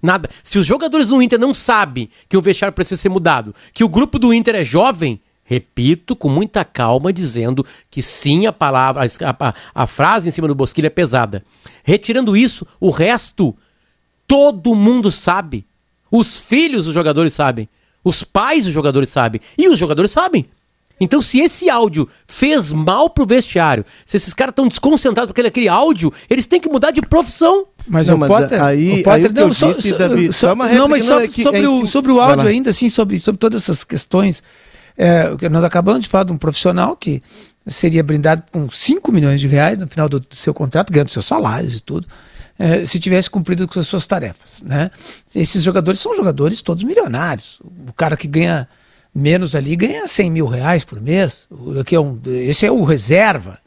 Nada. 0.03 0.29
Se 0.43 0.59
os 0.59 0.67
jogadores 0.67 1.09
do 1.09 1.23
Inter 1.23 1.39
não 1.39 1.55
sabem 1.55 2.09
que 2.29 2.37
o 2.37 2.43
vestiário 2.43 2.75
precisa 2.75 3.01
ser 3.01 3.09
mudado, 3.09 3.55
que 3.73 3.85
o 3.85 3.89
grupo 3.89 4.19
do 4.19 4.35
Inter 4.35 4.57
é 4.57 4.65
jovem, 4.65 5.21
repito 5.45 6.15
com 6.17 6.29
muita 6.29 6.65
calma, 6.65 7.13
dizendo 7.13 7.65
que 7.91 8.03
sim, 8.03 8.47
a 8.47 8.53
palavra, 8.53 9.03
a, 9.05 9.49
a- 9.49 9.55
a 9.75 9.87
frase 9.87 10.29
em 10.29 10.33
cima 10.33 10.49
do 10.49 10.55
Bosquilha 10.55 10.87
é 10.87 10.91
pesada. 10.91 11.45
Retirando 11.85 12.37
isso, 12.37 12.67
o 12.81 12.91
resto, 12.91 13.55
todo 14.27 14.75
mundo 14.75 15.11
sabe. 15.11 15.67
Os 16.11 16.37
filhos 16.39 16.85
dos 16.85 16.95
jogadores 16.95 17.33
sabem. 17.35 17.69
Os 18.05 18.23
pais 18.25 18.65
dos 18.65 18.73
jogadores 18.73 19.09
sabem. 19.11 19.41
E 19.57 19.69
os 19.69 19.79
jogadores 19.79 20.11
sabem. 20.11 20.47
Então, 21.01 21.21
se 21.21 21.41
esse 21.41 21.69
áudio 21.69 22.09
fez 22.29 22.71
mal 22.71 23.11
pro 23.11 23.27
vestiário, 23.27 23.85
se 24.07 24.17
esses 24.17 24.33
caras 24.33 24.53
estão 24.53 24.69
desconcentrados 24.69 25.29
porque 25.33 25.41
aquele 25.41 25.67
áudio, 25.69 26.13
eles 26.31 26.47
têm 26.47 26.61
que 26.61 26.69
mudar 26.69 26.93
de 26.93 27.01
profissão. 27.03 27.67
Mas 27.89 28.07
Não, 28.07 28.15
o 28.15 28.19
mas 28.19 28.29
Potter, 28.31 28.63
aí- 28.63 29.01
o 29.01 29.03
Potter 29.03 29.27
aí 29.27 29.33
não, 29.33 29.53
só, 29.53 29.73
disse, 29.73 29.89
só- 29.91 29.99
Davi, 29.99 30.27
só- 30.33 30.47
só 30.49 30.53
uma 30.53 30.69
não, 30.69 30.87
mas 30.87 31.03
só, 31.05 31.21
é 31.21 31.27
que- 31.27 31.43
sobre, 31.43 31.65
é 31.65 31.69
o, 31.69 31.87
sobre 31.87 32.13
o 32.13 32.21
áudio 32.21 32.47
ainda, 32.47 32.71
assim, 32.71 32.89
sobre, 32.89 33.19
sobre 33.19 33.39
todas 33.41 33.63
essas 33.63 33.83
questões, 33.83 34.43
é, 34.97 35.49
nós 35.49 35.65
acabamos 35.65 36.05
de 36.05 36.09
falar 36.09 36.25
de 36.25 36.33
um 36.33 36.37
profissional 36.37 36.97
que 36.97 37.23
seria 37.67 38.03
brindado 38.03 38.43
com 38.51 38.71
5 38.71 39.13
milhões 39.13 39.41
de 39.41 39.47
reais 39.47 39.79
no 39.79 39.87
final 39.87 40.09
do, 40.09 40.21
do 40.21 40.35
seu 40.35 40.53
contrato, 40.53 40.93
ganhando 40.93 41.11
seus 41.11 41.27
salários 41.27 41.77
e 41.77 41.81
tudo, 41.81 42.09
é, 42.59 42.85
se 42.85 42.99
tivesse 42.99 43.31
cumprido 43.31 43.67
com 43.67 43.79
as 43.79 43.87
suas 43.87 44.07
tarefas. 44.07 44.63
Né? 44.63 44.91
Esses 45.35 45.63
jogadores 45.63 46.01
são 46.01 46.15
jogadores 46.17 46.61
todos 46.61 46.85
milionários. 46.85 47.61
O 47.89 47.93
cara 47.93 48.17
que 48.17 48.29
ganha 48.29 48.69
menos 49.15 49.55
ali 49.55 49.77
ganha 49.77 50.07
100 50.09 50.31
mil 50.31 50.47
reais 50.47 50.85
por 50.85 51.01
mês. 51.01 51.43
Que 51.87 51.95
é 51.95 52.01
um, 52.01 52.21
esse 52.27 52.67
é 52.67 52.71
o 52.71 52.83
reserva. 52.83 53.59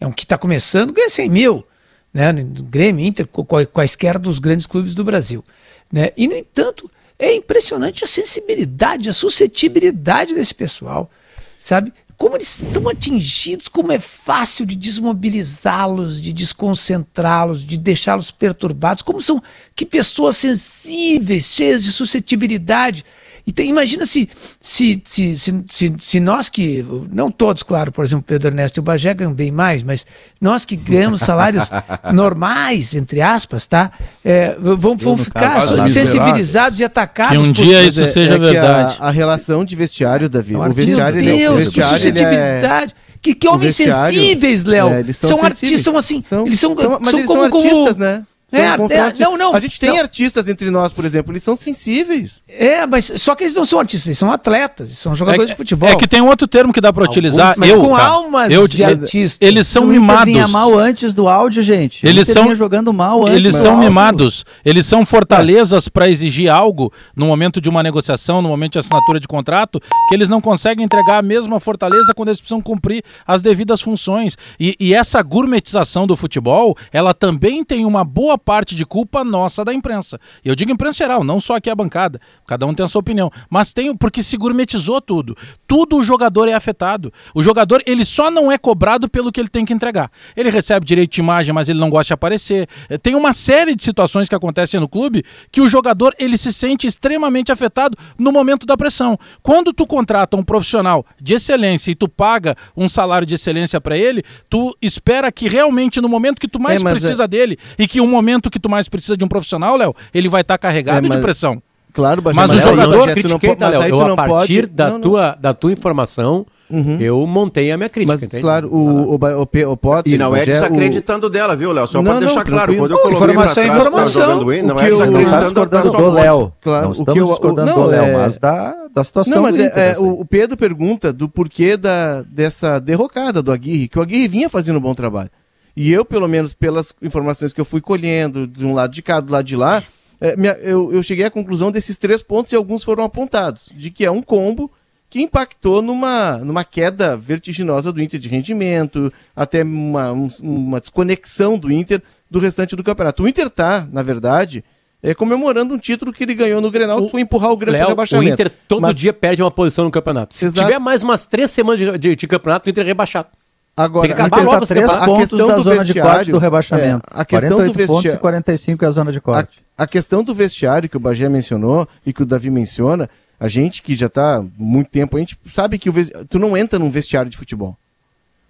É 0.00 0.06
um 0.06 0.12
que 0.12 0.24
está 0.24 0.36
começando, 0.36 0.92
ganha 0.92 1.10
100 1.10 1.28
mil. 1.28 1.66
Né? 2.12 2.32
No 2.32 2.62
Grêmio, 2.64 3.04
Inter, 3.04 3.26
quaisquer 3.72 4.18
dos 4.18 4.38
grandes 4.38 4.66
clubes 4.66 4.94
do 4.94 5.04
Brasil. 5.04 5.44
Né? 5.90 6.10
E, 6.16 6.26
no 6.26 6.34
entanto, 6.34 6.90
é 7.18 7.34
impressionante 7.34 8.04
a 8.04 8.06
sensibilidade, 8.06 9.08
a 9.08 9.12
suscetibilidade 9.12 10.34
desse 10.34 10.54
pessoal. 10.54 11.10
Sabe? 11.58 11.92
Como 12.16 12.36
eles 12.36 12.60
estão 12.60 12.88
atingidos, 12.88 13.68
como 13.68 13.90
é 13.90 13.98
fácil 13.98 14.64
de 14.64 14.76
desmobilizá-los, 14.76 16.22
de 16.22 16.32
desconcentrá-los, 16.32 17.66
de 17.66 17.76
deixá-los 17.76 18.30
perturbados. 18.30 19.02
Como 19.02 19.20
são 19.20 19.42
que 19.74 19.84
pessoas 19.84 20.36
sensíveis, 20.36 21.46
cheias 21.46 21.82
de 21.82 21.90
suscetibilidade. 21.90 23.04
Então, 23.44 23.64
imagina 23.66 24.06
se, 24.06 24.28
se, 24.60 25.02
se, 25.04 25.36
se, 25.36 25.64
se, 25.68 25.94
se 25.98 26.20
nós 26.20 26.48
que, 26.48 26.84
não 27.10 27.28
todos, 27.30 27.64
claro, 27.64 27.90
por 27.90 28.04
exemplo, 28.04 28.24
Pedro 28.24 28.48
Ernesto 28.48 28.78
e 28.78 28.80
o 28.80 28.82
Bagé 28.84 29.12
ganham 29.14 29.32
bem 29.34 29.50
mais, 29.50 29.82
mas 29.82 30.06
nós 30.40 30.64
que 30.64 30.76
ganhamos 30.76 31.22
salários 31.22 31.68
normais, 32.14 32.94
entre 32.94 33.20
aspas, 33.20 33.66
tá? 33.66 33.90
É, 34.24 34.56
vamos, 34.60 35.02
vamos 35.02 35.22
ficar 35.22 35.54
caso, 35.54 35.88
sensibilizados 35.88 36.78
e 36.78 36.84
atacados. 36.84 37.36
Que 37.36 37.42
um 37.42 37.52
por- 37.52 37.64
dia 37.64 37.82
Mas 37.82 37.94
isso 37.96 38.02
é- 38.02 38.06
seja 38.06 38.34
é 38.34 38.38
verdade. 38.38 38.96
A, 39.00 39.08
a 39.08 39.10
relação 39.10 39.64
de 39.64 39.74
vestiário, 39.74 40.28
Davi. 40.28 40.52
Meu 40.52 40.62
o 40.62 40.72
vestiário, 40.72 41.18
ele 41.18 41.30
é- 41.30 41.36
Deus, 41.38 41.66
o 41.66 41.70
que 41.70 41.80
vestiário, 41.80 41.94
é- 41.94 41.98
suscetibilidade. 41.98 42.94
Que, 43.20 43.34
que 43.36 43.46
homens 43.48 43.76
sensíveis, 43.76 44.64
Léo. 44.64 44.88
é, 44.88 44.98
eles 45.00 45.16
são 45.16 45.28
são 45.30 45.38
sensíveis. 45.38 45.62
artistas, 45.62 45.80
são 45.84 45.96
assim. 45.96 46.22
São- 46.22 46.44
eles 46.46 46.58
são, 46.58 46.76
são- 46.76 46.98
mas 47.00 47.10
são 47.10 47.18
eles 47.20 47.26
como, 47.28 47.40
são 47.42 47.50
como- 47.50 47.64
artistas, 47.68 47.96
né? 47.96 48.22
É, 48.52 48.60
é, 48.60 48.68
artistas. 48.68 49.18
não, 49.18 49.36
não. 49.36 49.54
A 49.54 49.60
gente 49.60 49.78
tem 49.80 49.90
não. 49.90 49.98
artistas 49.98 50.48
entre 50.48 50.70
nós, 50.70 50.92
por 50.92 51.04
exemplo, 51.04 51.32
eles 51.32 51.42
são 51.42 51.56
sensíveis. 51.56 52.42
É, 52.48 52.86
mas 52.86 53.12
só 53.16 53.34
que 53.34 53.44
eles 53.44 53.54
não 53.54 53.64
são 53.64 53.78
artistas, 53.78 54.06
eles 54.08 54.18
são 54.18 54.30
atletas, 54.30 54.88
eles 54.88 54.98
são 54.98 55.14
jogadores 55.14 55.50
de 55.50 55.56
futebol. 55.56 55.88
É 55.88 55.96
que 55.96 56.06
tem 56.06 56.20
um 56.20 56.26
outro 56.28 56.46
termo 56.46 56.72
que 56.72 56.80
dá 56.80 56.92
pra 56.92 57.04
utilizar. 57.04 57.54
mas 57.56 57.70
eu, 57.70 57.80
com 57.80 57.94
cara, 57.94 58.08
almas 58.08 58.52
eu, 58.52 58.68
de 58.68 58.84
artistas. 58.84 59.38
Eles 59.40 59.66
são 59.66 59.84
O 59.84 59.86
Inter 59.86 60.00
mimados. 60.00 60.24
vinha 60.24 60.46
mal 60.48 60.78
antes 60.78 61.14
do 61.14 61.28
áudio, 61.28 61.62
gente. 61.62 62.04
Eles 62.06 62.22
Inter 62.28 62.34
são- 62.34 62.42
vinha 62.44 62.54
jogando 62.54 62.92
mal 62.92 63.22
antes 63.22 63.34
Eles 63.36 63.56
são 63.56 63.72
áudio. 63.74 63.88
mimados, 63.88 64.44
eles 64.64 64.86
são 64.86 65.04
fortalezas 65.06 65.88
para 65.88 66.08
exigir 66.08 66.50
algo 66.50 66.92
no 67.16 67.26
momento 67.26 67.60
de 67.60 67.68
uma 67.68 67.82
negociação, 67.82 68.42
no 68.42 68.48
momento 68.48 68.72
de 68.72 68.78
assinatura 68.78 69.18
de 69.18 69.26
contrato, 69.28 69.80
que 70.08 70.14
eles 70.14 70.28
não 70.28 70.40
conseguem 70.40 70.84
entregar 70.84 71.18
a 71.18 71.22
mesma 71.22 71.58
fortaleza 71.60 72.12
quando 72.14 72.28
eles 72.28 72.40
precisam 72.40 72.60
cumprir 72.60 73.02
as 73.26 73.40
devidas 73.42 73.80
funções. 73.80 74.36
E, 74.58 74.76
e 74.78 74.94
essa 74.94 75.22
gourmetização 75.22 76.06
do 76.06 76.16
futebol, 76.16 76.76
ela 76.92 77.14
também 77.14 77.64
tem 77.64 77.84
uma 77.84 78.04
boa 78.04 78.36
parte 78.42 78.74
de 78.74 78.84
culpa 78.84 79.24
nossa 79.24 79.64
da 79.64 79.72
imprensa. 79.72 80.18
E 80.44 80.48
eu 80.48 80.54
digo 80.54 80.70
imprensa 80.70 80.98
geral, 80.98 81.24
não 81.24 81.40
só 81.40 81.56
aqui 81.56 81.70
a 81.70 81.74
bancada. 81.74 82.20
Cada 82.46 82.66
um 82.66 82.74
tem 82.74 82.84
a 82.84 82.88
sua 82.88 83.00
opinião. 83.00 83.30
Mas 83.48 83.72
tem, 83.72 83.94
porque 83.96 84.22
se 84.22 84.36
gourmetizou 84.36 85.00
tudo. 85.00 85.36
Tudo 85.66 85.96
o 85.96 86.04
jogador 86.04 86.48
é 86.48 86.54
afetado. 86.54 87.12
O 87.34 87.42
jogador, 87.42 87.82
ele 87.86 88.04
só 88.04 88.30
não 88.30 88.50
é 88.50 88.58
cobrado 88.58 89.08
pelo 89.08 89.30
que 89.30 89.40
ele 89.40 89.48
tem 89.48 89.64
que 89.64 89.72
entregar. 89.72 90.10
Ele 90.36 90.50
recebe 90.50 90.84
direito 90.84 91.12
de 91.12 91.20
imagem, 91.20 91.54
mas 91.54 91.68
ele 91.68 91.78
não 91.78 91.88
gosta 91.88 92.08
de 92.08 92.14
aparecer. 92.14 92.68
Eh, 92.88 92.98
Tem 92.98 93.14
uma 93.14 93.32
série 93.32 93.74
de 93.74 93.82
situações 93.82 94.28
que 94.28 94.34
acontecem 94.34 94.80
no 94.80 94.88
clube 94.88 95.24
que 95.50 95.60
o 95.60 95.68
jogador, 95.68 96.14
ele 96.18 96.36
se 96.36 96.52
sente 96.52 96.86
extremamente 96.86 97.52
afetado 97.52 97.96
no 98.18 98.32
momento 98.32 98.66
da 98.66 98.76
pressão. 98.76 99.18
Quando 99.42 99.72
tu 99.72 99.86
contrata 99.86 100.36
um 100.36 100.42
profissional 100.42 101.04
de 101.20 101.34
excelência 101.34 101.90
e 101.90 101.94
tu 101.94 102.08
paga 102.08 102.56
um 102.76 102.88
salário 102.88 103.26
de 103.26 103.34
excelência 103.34 103.80
para 103.80 103.96
ele, 103.96 104.22
tu 104.50 104.76
espera 104.82 105.30
que 105.30 105.48
realmente 105.48 106.00
no 106.00 106.08
momento 106.08 106.40
que 106.40 106.48
tu 106.48 106.60
mais 106.60 106.82
É, 106.82 106.90
precisa 106.90 107.28
dele 107.28 107.58
e 107.78 107.86
que 107.86 108.00
o 108.00 108.06
momento 108.06 108.31
que 108.50 108.58
tu 108.60 108.68
mais 108.68 108.88
precisa 108.88 109.16
de 109.16 109.24
um 109.24 109.28
profissional, 109.28 109.76
Léo, 109.76 109.94
ele 110.14 110.28
vai 110.28 110.40
estar 110.42 110.56
carregado 110.58 110.98
É, 110.98 111.00
de 111.02 111.16
mas- 111.16 111.20
pressão. 111.20 111.62
Claro, 111.94 112.22
Bagé, 112.22 112.40
Mas 112.40 112.50
o 112.50 112.54
aí, 112.54 112.60
jogador- 112.60 112.94
eu 113.08 113.14
critiquei, 113.14 113.54
tá, 113.54 113.68
mas 113.70 113.78
Léo? 113.80 113.88
Eu, 113.90 114.00
a 114.14 114.16
partir 114.16 114.62
pode- 114.62 114.66
da, 114.68 114.86
não, 114.86 114.92
não. 114.94 115.00
Tua, 115.02 115.36
da 115.38 115.52
tua 115.52 115.72
informação, 115.72 116.46
Uhum. 116.70 116.96
eu 116.98 117.26
montei 117.26 117.70
a 117.70 117.76
minha 117.76 117.90
crítica. 117.90 118.14
Mas, 118.14 118.22
entende? 118.22 118.42
claro, 118.42 118.66
o, 118.72 119.12
o, 119.12 119.18
Ba- 119.18 119.36
o, 119.36 119.44
P- 119.44 119.66
o 119.66 119.76
Potter... 119.76 120.10
E 120.10 120.16
não 120.16 120.34
é 120.34 120.38
Bagé, 120.38 120.52
o- 120.52 120.54
desacreditando 120.54 121.28
dela, 121.28 121.54
viu, 121.54 121.70
Léo? 121.70 121.86
Só 121.86 121.98
Não, 121.98 122.04
pra 122.04 122.14
não, 122.14 122.20
deixar 122.20 122.44
claro, 122.44 122.74
quando 122.74 122.92
eu 122.92 122.96
coloquei 122.98 123.12
informação 123.26 123.62
é 123.62 123.66
pra 123.66 123.74
trás, 123.74 123.86
informação. 123.88 124.22
jogando 124.30 124.54
in, 124.54 124.62
não 124.62 124.76
O 124.76 124.80
é 124.80 124.90
eu- 124.90 124.98
Não 124.98 125.20
está 125.20 125.40
desacreditando 125.40 125.70
da 125.70 125.82
do. 125.82 126.10
Léo. 126.12 126.52
Claro, 126.62 126.82
não 126.84 126.90
o 126.90 126.94
que 126.94 126.98
estamos 127.00 127.20
eu- 127.20 127.26
discordando 127.28 127.72
do 127.74 127.84
Léo, 127.88 128.04
é- 128.04 128.16
mas 128.16 128.38
da, 128.38 128.74
da 128.94 129.04
situação 129.04 129.34
Não, 129.34 129.42
mas 129.42 129.60
é, 129.60 129.72
é, 129.92 129.98
o, 129.98 130.20
o 130.20 130.24
Pedro 130.24 130.56
pergunta 130.56 131.12
do 131.12 131.28
porquê 131.28 131.76
da, 131.76 132.22
dessa 132.22 132.78
derrocada 132.78 133.42
do 133.42 133.52
Aguirre, 133.52 133.86
que 133.86 133.98
o 133.98 134.02
Aguirre 134.02 134.28
vinha 134.28 134.48
fazendo 134.48 134.78
um 134.78 134.80
bom 134.80 134.94
trabalho. 134.94 135.28
E 135.76 135.90
eu, 135.90 136.04
pelo 136.04 136.28
menos 136.28 136.52
pelas 136.52 136.94
informações 137.02 137.52
que 137.52 137.60
eu 137.60 137.64
fui 137.64 137.80
colhendo, 137.80 138.46
de 138.46 138.64
um 138.66 138.74
lado 138.74 138.92
de 138.92 139.02
cá, 139.02 139.20
do 139.20 139.32
lado 139.32 139.44
de 139.46 139.56
lá, 139.56 139.82
é, 140.20 140.36
minha- 140.36 140.58
eu, 140.60 140.92
eu 140.92 141.02
cheguei 141.02 141.24
à 141.24 141.30
conclusão 141.30 141.70
desses 141.70 141.96
três 141.96 142.22
pontos 142.22 142.52
e 142.52 142.56
alguns 142.56 142.84
foram 142.84 143.04
apontados, 143.04 143.70
de 143.74 143.90
que 143.90 144.04
é 144.04 144.10
um 144.10 144.22
combo 144.22 144.70
que 145.08 145.20
impactou 145.20 145.82
numa, 145.82 146.38
numa 146.38 146.64
queda 146.64 147.16
vertiginosa 147.16 147.92
do 147.92 148.00
Inter 148.02 148.18
de 148.20 148.28
rendimento, 148.28 149.12
até 149.36 149.62
uma, 149.62 150.12
um- 150.12 150.28
uma 150.42 150.80
desconexão 150.80 151.58
do 151.58 151.70
Inter 151.72 152.02
do 152.30 152.38
restante 152.38 152.74
do 152.76 152.82
campeonato. 152.84 153.22
O 153.22 153.28
Inter 153.28 153.50
tá, 153.50 153.86
na 153.92 154.02
verdade, 154.02 154.64
é, 155.02 155.14
comemorando 155.14 155.74
um 155.74 155.78
título 155.78 156.12
que 156.12 156.22
ele 156.22 156.34
ganhou 156.34 156.60
no 156.60 156.70
Grenal, 156.70 157.02
que 157.04 157.10
foi 157.10 157.20
empurrar 157.20 157.50
o 157.50 157.56
Grêmio 157.56 157.78
pro 157.80 157.86
o 157.86 157.90
rebaixamento. 157.90 158.32
Inter 158.34 158.50
todo 158.68 158.80
Mas- 158.82 158.96
dia 158.96 159.12
perde 159.12 159.42
uma 159.42 159.50
posição 159.50 159.84
no 159.84 159.90
campeonato. 159.90 160.34
Se 160.34 160.44
Exato. 160.46 160.66
tiver 160.66 160.78
mais 160.78 161.02
umas 161.02 161.26
três 161.26 161.50
semanas 161.50 161.80
de, 161.80 161.98
de- 161.98 162.16
de 162.16 162.26
campeonato, 162.26 162.68
o 162.68 162.70
Inter 162.70 162.84
é 162.84 162.86
rebaixado. 162.86 163.28
Agora, 163.76 164.06
Tem 164.06 164.14
que 164.14 164.20
acabar 164.22 164.42
logo 164.42 164.66
três 164.66 164.92
pontos 164.92 165.38
da 165.38 165.54
do 165.56 165.62
zona 165.62 165.84
de 165.84 165.98
corte 166.00 166.30
do 166.30 166.38
rebaixamento. 166.38 167.06
é, 167.10 167.20
a 167.20 167.24
questão 167.24 167.50
do 167.50 167.56
48 167.56 167.86
pontos 167.86 168.02
vestiário- 168.02 168.18
e 168.18 168.20
45 168.20 168.84
é 168.84 168.88
a 168.88 168.90
zona 168.90 169.12
de 169.12 169.20
corte. 169.20 169.62
A, 169.78 169.84
a 169.84 169.86
questão 169.86 170.22
do 170.22 170.34
vestiário 170.34 170.88
que 170.88 170.96
o 170.96 171.00
Bagé 171.00 171.28
mencionou 171.28 171.88
e 172.04 172.12
que 172.12 172.22
o 172.22 172.26
Davi 172.26 172.50
menciona, 172.50 173.08
a 173.40 173.48
gente 173.48 173.82
que 173.82 173.94
já 173.94 174.06
está 174.06 174.36
há 174.38 174.44
muito 174.58 174.90
tempo, 174.90 175.16
a 175.16 175.20
gente 175.20 175.38
sabe 175.46 175.78
que 175.78 175.88
o 175.88 175.94
tu 176.28 176.38
não 176.38 176.54
entra 176.56 176.78
num 176.78 176.90
vestiário 176.90 177.30
de 177.30 177.36
futebol. 177.36 177.76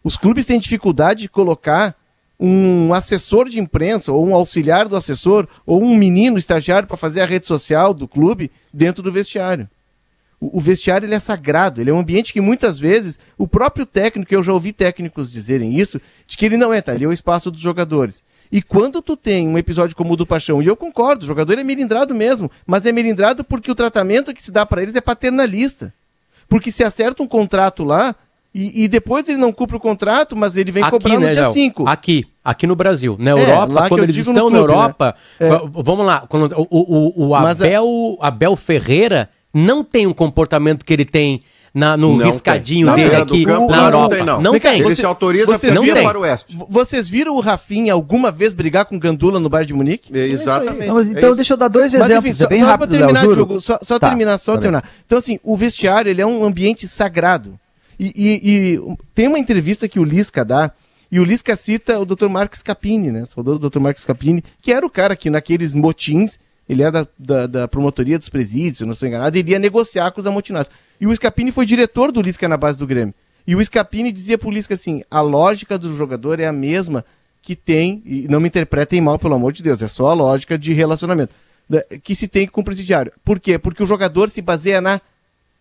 Os 0.03 0.17
clubes 0.17 0.45
têm 0.45 0.59
dificuldade 0.59 1.21
de 1.23 1.29
colocar 1.29 1.95
um 2.39 2.93
assessor 2.93 3.49
de 3.49 3.61
imprensa, 3.61 4.11
ou 4.11 4.27
um 4.27 4.35
auxiliar 4.35 4.89
do 4.89 4.97
assessor, 4.97 5.47
ou 5.65 5.81
um 5.81 5.97
menino 5.97 6.37
estagiário 6.37 6.89
para 6.89 6.97
fazer 6.97 7.21
a 7.21 7.27
rede 7.27 7.47
social 7.47 7.95
do 7.95 8.09
clube 8.09 8.51
dentro 8.75 9.01
do 9.01 9.13
vestiário. 9.13 9.69
O, 10.45 10.59
vestiário 10.59 11.07
ele 11.07 11.15
é 11.15 11.21
sagrado, 11.21 11.81
ele 11.81 11.91
é 11.91 11.93
um 11.93 12.01
ambiente 12.01 12.33
que 12.33 12.41
muitas 12.41 12.77
vezes 12.77 13.17
o 13.39 13.47
próprio 13.47 13.87
técnico, 13.87 14.35
eu 14.35 14.43
já 14.43 14.53
ouvi 14.53 14.73
técnicos 14.73 15.31
dizerem 15.31 15.79
isso, 15.79 16.01
de 16.27 16.37
que 16.37 16.45
ele 16.45 16.57
não 16.57 16.75
entra, 16.75 16.95
ali 16.95 17.05
é 17.05 17.07
o 17.07 17.13
espaço 17.13 17.49
dos 17.49 17.61
jogadores. 17.61 18.25
E 18.51 18.61
quando 18.61 19.01
tu 19.01 19.17
tem 19.17 19.47
um 19.47 19.57
episódio 19.57 19.95
como 19.95 20.15
o 20.15 20.17
do 20.17 20.27
Paixão, 20.27 20.61
e 20.61 20.67
eu 20.67 20.75
concordo, 20.75 21.23
o 21.23 21.27
jogador 21.27 21.57
é 21.59 21.63
melindrado 21.63 22.13
mesmo, 22.13 22.51
mas 22.67 22.85
é 22.85 22.91
melindrado 22.91 23.45
porque 23.45 23.71
o 23.71 23.75
tratamento 23.75 24.35
que 24.35 24.43
se 24.43 24.51
dá 24.51 24.67
para 24.67 24.83
eles 24.83 24.97
é 24.97 25.01
paternalista. 25.01 25.95
Porque 26.49 26.73
se 26.73 26.83
acerta 26.83 27.23
um 27.23 27.29
contrato 27.29 27.85
lá, 27.85 28.13
e, 28.53 28.85
e, 28.85 28.89
depois 28.89 29.27
ele 29.29 29.39
não 29.39 29.53
cumpre 29.53 29.77
o 29.77 29.81
contrato, 29.81 30.37
mas 30.37 30.57
ele 30.57 30.73
vem 30.73 30.83
aqui, 30.83 30.91
cobrar 30.91 31.15
no 31.15 31.21
né, 31.21 31.33
dia 31.33 31.51
5. 31.51 31.89
Aqui, 31.89 32.27
aqui 32.45 32.67
no 32.67 32.75
Brasil. 32.75 33.17
Na 33.19 33.31
é, 33.31 33.35
Europa, 33.35 33.89
quando 33.89 34.03
eles 34.03 34.17
estão 34.17 34.35
clube, 34.35 34.51
na 34.51 34.59
né? 34.59 34.65
Europa, 34.65 35.17
né? 35.41 35.47
é. 35.47 35.83
vamos 35.83 36.05
lá, 36.05 36.29
o, 36.69 37.25
o, 37.25 37.29
o 37.29 37.35
Abel, 37.35 38.19
a... 38.21 38.27
Abel 38.27 38.57
Ferreira 38.57 39.31
não 39.53 39.85
tem 39.85 40.07
um 40.07 40.13
comportamento 40.13 40.85
que 40.85 40.93
ele 40.93 41.05
tem 41.05 41.43
na, 41.75 41.97
no 41.97 42.17
não 42.17 42.27
riscadinho 42.27 42.87
tem. 42.95 43.05
dele 43.05 43.17
aqui 43.17 43.45
campo, 43.45 43.71
na 43.71 43.85
Europa. 43.85 44.01
Não 44.01 44.09
tem, 44.09 44.25
não. 44.25 44.41
não 44.41 44.61
tem. 44.61 44.81
Ele 44.81 44.95
se 44.95 45.05
autoriza 45.07 45.47
vocês 45.47 45.75
não 45.75 45.83
tem. 45.83 46.03
para 46.03 46.19
o 46.19 46.23
oeste. 46.23 46.57
Vocês 46.69 47.09
viram 47.09 47.35
o 47.35 47.41
Rafinha 47.41 47.93
alguma 47.93 48.31
vez 48.31 48.53
brigar 48.53 48.85
com 48.85 48.99
Gandula 48.99 49.41
no 49.41 49.49
bar 49.49 49.65
de 49.65 49.73
Munique? 49.73 50.17
É, 50.17 50.27
exatamente. 50.27 50.87
Não, 50.87 51.01
então 51.01 51.33
é 51.33 51.35
deixa 51.35 51.55
eu 51.55 51.57
dar 51.57 51.69
dois 51.69 51.95
mas, 51.95 52.11
exemplos, 52.11 52.35
enfim, 52.35 52.45
é 52.45 52.49
bem 52.49 52.61
só, 52.61 52.67
rápido, 52.67 52.93
só 52.93 52.99
terminar, 52.99 53.27
Léo, 53.27 53.61
Só, 53.61 53.79
só 53.83 53.99
tá, 53.99 54.09
terminar, 54.09 54.39
só 54.39 54.55
tá 54.55 54.61
terminar. 54.61 54.85
Então 55.07 55.19
assim, 55.19 55.39
o 55.43 55.57
vestiário 55.57 56.11
ele 56.11 56.21
é 56.21 56.27
um 56.27 56.45
ambiente 56.45 56.87
sagrado. 56.87 57.59
E, 57.99 58.13
e, 58.17 58.75
e, 58.75 58.97
tem 59.15 59.29
uma 59.29 59.39
entrevista 59.39 59.89
que 59.89 60.01
o 60.01 60.05
Lisca 60.05 60.45
dá, 60.45 60.73
e 61.11 61.21
o 61.21 61.25
Lisca 61.25 61.55
cita 61.55 61.99
o 62.01 62.05
Dr. 62.05 62.29
Marcos 62.29 62.63
Capini, 62.63 63.13
né? 63.13 63.25
Saudoso 63.27 63.71
Dr. 63.71 63.79
Marcos 63.79 64.05
Capini, 64.05 64.43
que 64.61 64.73
era 64.73 64.85
o 64.85 64.91
cara 64.91 65.15
que 65.15 65.31
naqueles 65.31 65.75
motins, 65.75 66.39
ele 66.73 66.83
era 66.83 66.91
da, 66.91 67.07
da, 67.19 67.47
da 67.47 67.69
promotoria 67.69 68.19
dos 68.19 68.29
presídios, 68.29 68.79
se 68.79 68.85
não 68.85 68.93
estou 68.93 69.09
enganado, 69.09 69.37
ele 69.37 69.51
ia 69.51 69.59
negociar 69.59 70.11
com 70.11 70.21
os 70.21 70.27
amotinados. 70.27 70.71
E 71.01 71.07
o 71.07 71.15
Scapini 71.15 71.53
foi 71.53 71.67
diretor 71.67 72.11
do 72.11 72.23
Lisca 72.23 72.49
na 72.49 72.57
base 72.57 72.79
do 72.79 72.87
Grêmio. 72.87 73.15
E 73.47 73.57
o 73.57 73.65
Scapini 73.65 74.13
dizia 74.13 74.39
pro 74.39 74.51
Lisca 74.51 74.75
assim: 74.75 75.03
a 75.11 75.21
lógica 75.21 75.79
do 75.79 75.97
jogador 75.97 76.41
é 76.41 76.47
a 76.47 76.53
mesma 76.53 77.05
que 77.41 77.57
tem, 77.57 78.03
e 78.07 78.29
não 78.29 78.41
me 78.41 78.49
interpretem 78.49 79.01
mal, 79.01 79.19
pelo 79.19 79.35
amor 79.35 79.53
de 79.53 79.63
Deus, 79.63 79.83
é 79.83 79.89
só 79.89 80.09
a 80.09 80.15
lógica 80.15 80.57
de 80.57 80.73
relacionamento, 80.73 81.35
que 82.03 82.15
se 82.15 82.29
tem 82.29 82.47
com 82.47 82.61
o 82.61 82.65
presidiário. 82.65 83.13
Por 83.25 83.41
quê? 83.41 83.59
Porque 83.59 83.83
o 83.83 83.87
jogador 83.87 84.31
se 84.31 84.41
baseia 84.41 84.81
na 84.81 85.01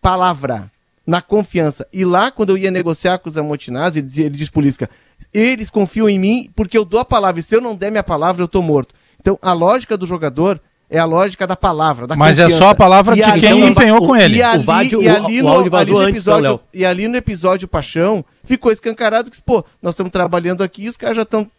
palavra 0.00 0.70
na 1.06 1.20
confiança. 1.20 1.86
E 1.92 2.04
lá, 2.04 2.30
quando 2.30 2.50
eu 2.50 2.58
ia 2.58 2.70
negociar 2.70 3.18
com 3.18 3.28
os 3.28 3.36
amotinados, 3.36 3.96
ele, 3.96 4.06
dizia, 4.06 4.26
ele 4.26 4.36
diz 4.36 4.48
polícia, 4.48 4.88
eles 5.34 5.70
confiam 5.70 6.08
em 6.08 6.18
mim 6.18 6.50
porque 6.54 6.78
eu 6.78 6.84
dou 6.84 7.00
a 7.00 7.04
palavra. 7.04 7.40
E 7.40 7.42
se 7.42 7.54
eu 7.54 7.60
não 7.60 7.74
der 7.74 7.90
minha 7.90 8.04
palavra, 8.04 8.42
eu 8.42 8.48
tô 8.48 8.62
morto. 8.62 8.94
Então, 9.20 9.38
a 9.42 9.52
lógica 9.52 9.96
do 9.96 10.06
jogador 10.06 10.60
é 10.92 10.98
a 10.98 11.06
lógica 11.06 11.46
da 11.46 11.56
palavra, 11.56 12.06
da 12.06 12.14
Mas 12.14 12.36
confiança. 12.36 12.54
é 12.54 12.58
só 12.58 12.68
a 12.68 12.74
palavra 12.74 13.16
de 13.16 13.22
quem 13.40 13.66
empenhou 13.66 14.06
com 14.06 14.14
ele. 14.14 14.36
E 14.36 14.42
ali, 14.42 14.94
o, 14.94 15.02
e 15.02 15.08
ali 15.08 15.40
o, 15.40 15.44
no, 15.44 15.50
ali 15.74 15.90
no 15.90 16.02
então, 16.02 16.08
episódio, 16.08 16.50
antes, 16.50 16.66
e 16.74 16.84
ali 16.84 17.08
no 17.08 17.16
episódio 17.16 17.66
Paixão, 17.66 18.22
ficou 18.44 18.70
escancarado 18.70 19.30
que, 19.30 19.40
pô, 19.40 19.64
nós 19.80 19.94
estamos 19.94 20.12
trabalhando 20.12 20.62
aqui 20.62 20.82
e 20.82 20.88
os 20.90 20.96
caras 20.98 21.16
já 21.16 21.22
estão 21.22 21.50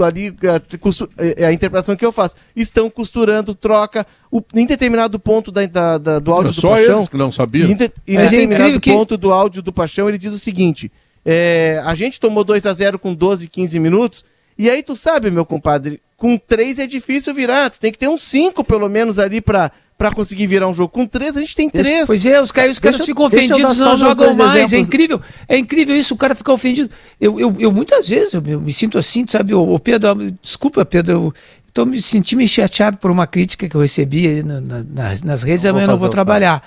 ali 0.00 0.32
é, 1.18 1.42
é 1.42 1.46
a 1.46 1.52
interpretação 1.52 1.96
que 1.96 2.06
eu 2.06 2.12
faço. 2.12 2.36
Estão 2.54 2.88
costurando, 2.88 3.52
troca. 3.52 4.06
O, 4.30 4.40
em 4.54 4.64
determinado 4.64 5.18
ponto 5.18 5.50
da, 5.50 5.66
da, 5.66 5.98
da 5.98 6.18
do 6.20 6.32
áudio 6.32 6.52
do 6.52 6.60
só 6.60 6.70
Paixão. 6.70 6.98
Eles 6.98 7.08
que 7.08 7.16
não 7.16 7.32
sabiam. 7.32 7.68
Em, 7.68 7.74
de, 7.74 7.92
em 8.06 8.16
é 8.16 8.22
determinado 8.22 8.80
ponto 8.80 9.14
que... 9.16 9.20
do 9.20 9.32
áudio 9.32 9.60
do 9.60 9.72
Paixão, 9.72 10.08
ele 10.08 10.18
diz 10.18 10.32
o 10.32 10.38
seguinte: 10.38 10.92
é, 11.24 11.82
a 11.84 11.96
gente 11.96 12.20
tomou 12.20 12.44
2 12.44 12.64
a 12.64 12.72
0 12.72 12.96
com 12.96 13.12
12, 13.12 13.48
15 13.48 13.80
minutos. 13.80 14.24
E 14.56 14.70
aí, 14.70 14.84
tu 14.84 14.94
sabe, 14.94 15.32
meu 15.32 15.44
compadre, 15.44 16.00
com 16.18 16.36
3 16.36 16.80
é 16.80 16.86
difícil 16.86 17.32
virar. 17.32 17.70
Tu 17.70 17.80
tem 17.80 17.90
que 17.90 17.98
ter 17.98 18.08
uns 18.08 18.22
5 18.22 18.62
pelo 18.64 18.88
menos 18.88 19.18
ali 19.18 19.40
para 19.40 19.72
para 19.98 20.12
conseguir 20.12 20.46
virar 20.46 20.68
um 20.68 20.72
jogo. 20.72 20.90
Com 20.90 21.04
três, 21.04 21.36
a 21.36 21.40
gente 21.40 21.56
tem 21.56 21.68
três. 21.68 22.06
Pois 22.06 22.24
é, 22.24 22.40
os, 22.40 22.52
caras, 22.52 22.70
os 22.70 22.78
caras 22.78 23.04
ficam 23.04 23.26
ofendidos, 23.26 23.78
não 23.78 23.96
jogam 23.96 24.32
mais. 24.32 24.54
É 24.54 24.58
exemplos. 24.58 24.72
É 24.72 24.78
incrível. 24.78 25.20
É 25.48 25.58
incrível 25.58 25.96
isso, 25.96 26.14
o 26.14 26.16
cara 26.16 26.36
fica 26.36 26.52
ofendido. 26.52 26.88
Eu, 27.20 27.40
eu, 27.40 27.56
eu 27.58 27.72
muitas 27.72 28.08
vezes 28.08 28.32
eu, 28.32 28.42
eu 28.46 28.60
me 28.60 28.72
sinto 28.72 28.96
assim, 28.96 29.26
sabe? 29.28 29.52
O, 29.54 29.76
Pedro, 29.80 30.30
desculpa, 30.40 30.84
Pedro, 30.84 31.12
eu 31.12 31.34
tô 31.74 31.84
me 31.84 32.00
sentindo 32.00 32.46
chateado 32.46 32.96
por 32.98 33.10
uma 33.10 33.26
crítica 33.26 33.68
que 33.68 33.74
eu 33.74 33.80
recebi 33.80 34.40
na, 34.44 34.60
na, 34.60 34.84
nas, 34.84 35.22
nas 35.22 35.42
redes, 35.42 35.66
amanhã 35.66 35.86
eu 35.86 35.88
não 35.88 35.96
vou 35.96 36.08
trabalhar. 36.08 36.62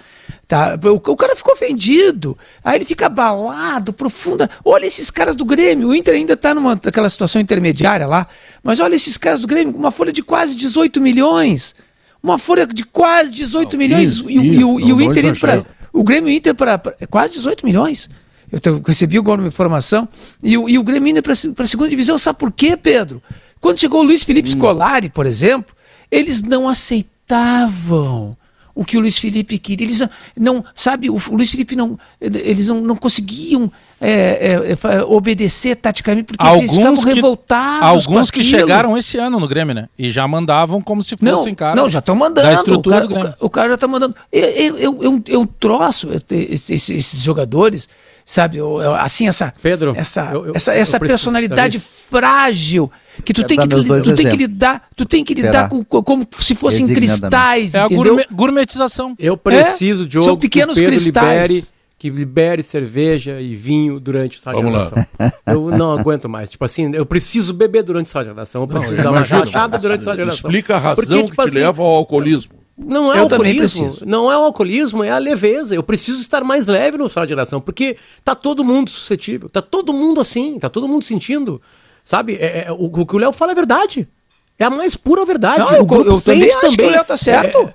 Tá? 0.52 0.78
O, 0.84 0.96
o, 0.96 1.16
cara 1.16 1.34
ficou 1.34 1.54
ofendido. 1.54 2.38
Aí 2.62 2.78
ele 2.78 2.84
fica 2.84 3.06
abalado, 3.06 3.94
profunda. 3.94 4.50
Olha 4.66 4.86
esses 4.86 5.10
caras 5.10 5.34
do 5.34 5.46
Grêmio. 5.46 5.88
O 5.88 5.96
Inter 5.96 6.14
ainda 6.14 6.34
está 6.34 6.54
numa 6.54 6.74
aquela 6.74 7.10
situação 7.10 7.42
intermediária 7.42 8.06
lá. 8.06 8.28
Mas 8.62 8.82
olha 8.82 8.94
esses 8.94 9.18
caras 9.18 9.40
do 9.40 9.48
Grêmio 9.48 9.72
com 9.72 9.80
uma 9.80 9.92
folha 9.92 10.12
de 10.12 10.22
quase 10.22 10.54
18 10.58 11.00
milhões 11.00 11.74
uma 12.22 12.38
folha 12.38 12.68
de 12.68 12.84
quase 12.84 13.32
18 13.32 13.72
não, 13.72 13.80
milhões 13.80 14.10
isso, 14.10 14.30
e, 14.30 14.36
isso, 14.36 14.44
e, 14.46 14.64
o, 14.64 14.80
e 14.80 14.94
o 14.94 15.02
Inter 15.02 15.26
indo 15.26 15.40
para. 15.40 15.66
O 15.94 16.04
Grêmio 16.04 16.30
Inter 16.30 16.54
para 16.54 16.80
é 17.00 17.08
quase 17.08 17.34
18 17.34 17.66
milhões. 17.66 18.10
Eu 18.52 18.82
recebi 18.86 19.18
agora 19.18 19.40
uma 19.40 19.48
informação. 19.48 20.08
E, 20.44 20.58
o, 20.58 20.68
e 20.68 20.78
o 20.78 20.84
Grêmio 20.84 21.10
Inter 21.10 21.24
para 21.24 21.64
a 21.64 21.68
segunda 21.68 21.90
divisão, 21.90 22.18
sabe 22.18 22.38
por 22.38 22.52
quê, 22.52 22.76
Pedro? 22.76 23.24
Quando 23.62 23.80
chegou 23.80 24.02
o 24.02 24.04
Luiz 24.04 24.26
Felipe 24.26 24.50
hum. 24.50 24.52
Scolari, 24.52 25.10
por 25.10 25.26
exemplo, 25.26 25.74
eles 26.12 26.42
não 26.42 26.68
aceitavam 26.68 28.38
o 28.74 28.86
que 28.86 28.98
o 28.98 29.00
Luiz 29.00 29.18
Felipe 29.18 29.58
queria. 29.58 29.88
Eles 29.88 30.02
não, 30.36 30.64
sabe, 30.76 31.10
o, 31.10 31.18
Luiz 31.32 31.52
Felipe 31.52 31.76
não, 31.76 31.98
eles 32.20 32.68
não, 32.68 32.82
não 32.82 32.96
conseguiam 32.96 33.72
é, 34.02 34.10
é, 34.10 34.98
é, 34.98 35.04
obedecer 35.04 35.76
taticamente 35.76 36.26
porque 36.26 36.44
alguns 36.44 36.64
eles 36.64 36.76
ficavam 36.76 37.04
que, 37.04 37.14
revoltados. 37.14 37.84
Alguns 37.84 38.32
que 38.32 38.44
chegaram 38.44 38.98
esse 38.98 39.18
ano 39.18 39.40
no 39.40 39.48
Grêmio, 39.48 39.76
né? 39.76 39.90
E 39.98 40.10
já 40.10 40.28
mandavam 40.28 40.82
como 40.82 41.04
se 41.04 41.16
fossem 41.16 41.54
caras. 41.54 41.76
Não, 41.76 41.88
já 41.88 42.00
estão 42.00 42.16
mandando. 42.16 42.48
Da 42.48 42.54
estrutura 42.54 43.06
o, 43.06 43.10
cara, 43.10 43.38
o, 43.40 43.46
o, 43.46 43.50
cara 43.50 43.68
já 43.70 43.76
está 43.76 43.88
mandando. 43.88 44.16
Eu, 44.32 44.76
eu, 44.76 45.04
eu, 45.04 45.24
eu 45.28 45.46
troço 45.60 46.10
esses, 46.32 46.90
esses 46.90 47.22
jogadores 47.22 47.88
sabe? 48.26 48.60
Assim, 49.00 49.28
essa, 49.28 49.54
Pedro, 49.62 49.94
essa, 49.96 50.30
eu, 50.32 50.48
eu, 50.48 50.56
essa, 50.56 50.74
essa 50.74 51.00
personalidade 51.00 51.80
frágil 51.80 52.90
que 53.26 53.34
tu 53.34 53.44
tem 53.44 53.58
que, 53.58 53.68
tu 53.68 54.14
tem 54.16 54.30
que 54.30 54.38
lidar, 54.38 54.88
tu 54.96 55.06
tem 55.06 55.24
que 55.24 55.34
lidar 55.34 55.68
com, 55.68 55.84
como 55.84 56.28
se 56.40 56.56
fossem 56.56 56.88
cristais, 56.88 57.76
É 57.76 57.86
entendeu? 57.86 58.20
a 58.20 58.34
gourmetização. 58.34 59.16
Eu 59.20 59.36
preciso, 59.36 60.06
é? 60.06 60.08
Diogo, 60.08 60.26
São 60.26 60.38
pequenos 60.38 60.78
que 60.78 60.86
cristais. 60.86 61.52
Libere, 61.52 61.66
que 62.02 62.10
libere 62.10 62.64
cerveja 62.64 63.40
e 63.40 63.56
vinho 63.56 64.00
durante 64.00 64.40
o 64.40 64.42
sala 64.42 64.58
Vamos 64.60 64.72
de 64.72 64.78
redação. 64.78 65.06
Lá. 65.20 65.34
Eu 65.46 65.70
não 65.70 65.96
aguento 65.96 66.28
mais. 66.28 66.50
Tipo 66.50 66.66
assim, 66.66 66.90
eu 66.96 67.06
preciso 67.06 67.54
beber 67.54 67.84
durante 67.84 68.08
o 68.08 68.10
sala 68.10 68.26
de 68.26 68.32
redação. 68.32 68.64
Eu 68.64 68.68
preciso 68.68 68.96
não, 68.96 69.04
dar 69.04 69.12
uma 69.12 69.22
rachada 69.22 69.78
durante 69.78 70.02
o 70.02 70.04
sala 70.06 70.18
de 70.18 70.24
redação. 70.24 70.50
Explica 70.50 70.78
a 70.78 70.80
razão 70.80 71.06
Porque, 71.06 71.24
tipo 71.26 71.30
que 71.30 71.36
te 71.36 71.48
assim, 71.48 71.60
leva 71.60 71.84
ao 71.84 71.90
alcoolismo. 71.90 72.56
Não 72.76 73.14
é 73.14 73.20
eu 73.20 73.22
alcoolismo, 73.22 73.98
não 74.04 74.32
é 74.32 74.36
o 74.36 74.42
alcoolismo, 74.42 75.04
é 75.04 75.12
a 75.12 75.20
leveza. 75.20 75.76
Eu 75.76 75.84
preciso 75.84 76.20
estar 76.22 76.44
mais 76.44 76.66
leve 76.66 76.98
no 76.98 77.08
sala 77.08 77.28
de 77.28 77.34
redação, 77.34 77.62
porque 77.62 77.96
tá 78.26 78.34
todo 78.34 78.66
mundo 78.66 78.90
suscetível, 78.90 79.48
tá 79.48 79.62
todo 79.62 79.94
mundo 79.94 80.20
assim, 80.20 80.58
tá 80.58 80.72
todo 80.72 80.88
mundo 80.88 81.06
sentindo. 81.06 81.62
Sabe? 82.04 82.34
É, 82.34 82.66
é, 82.66 82.72
o, 82.72 82.86
o, 82.86 83.06
que 83.06 83.16
o 83.16 83.20
Léo 83.20 83.32
fala 83.32 83.52
é 83.52 83.56
verdade. 83.56 84.10
É 84.58 84.64
a 84.64 84.72
mais 84.72 84.96
pura 84.96 85.24
verdade. 85.24 85.60
Não, 85.60 85.68
o 85.68 85.72
eu, 85.76 86.06
eu 86.14 86.20
também 86.20 86.50
acho 86.50 86.62
também, 86.62 86.78
que 86.78 86.84
o 86.84 86.90
Léo 86.90 87.06
tá 87.06 87.16
certo. 87.16 87.60
É, 87.60 87.74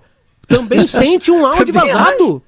também 0.49 0.83
sente 0.89 1.31
um 1.31 1.47
áudio 1.47 1.73
vazado. 1.73 2.43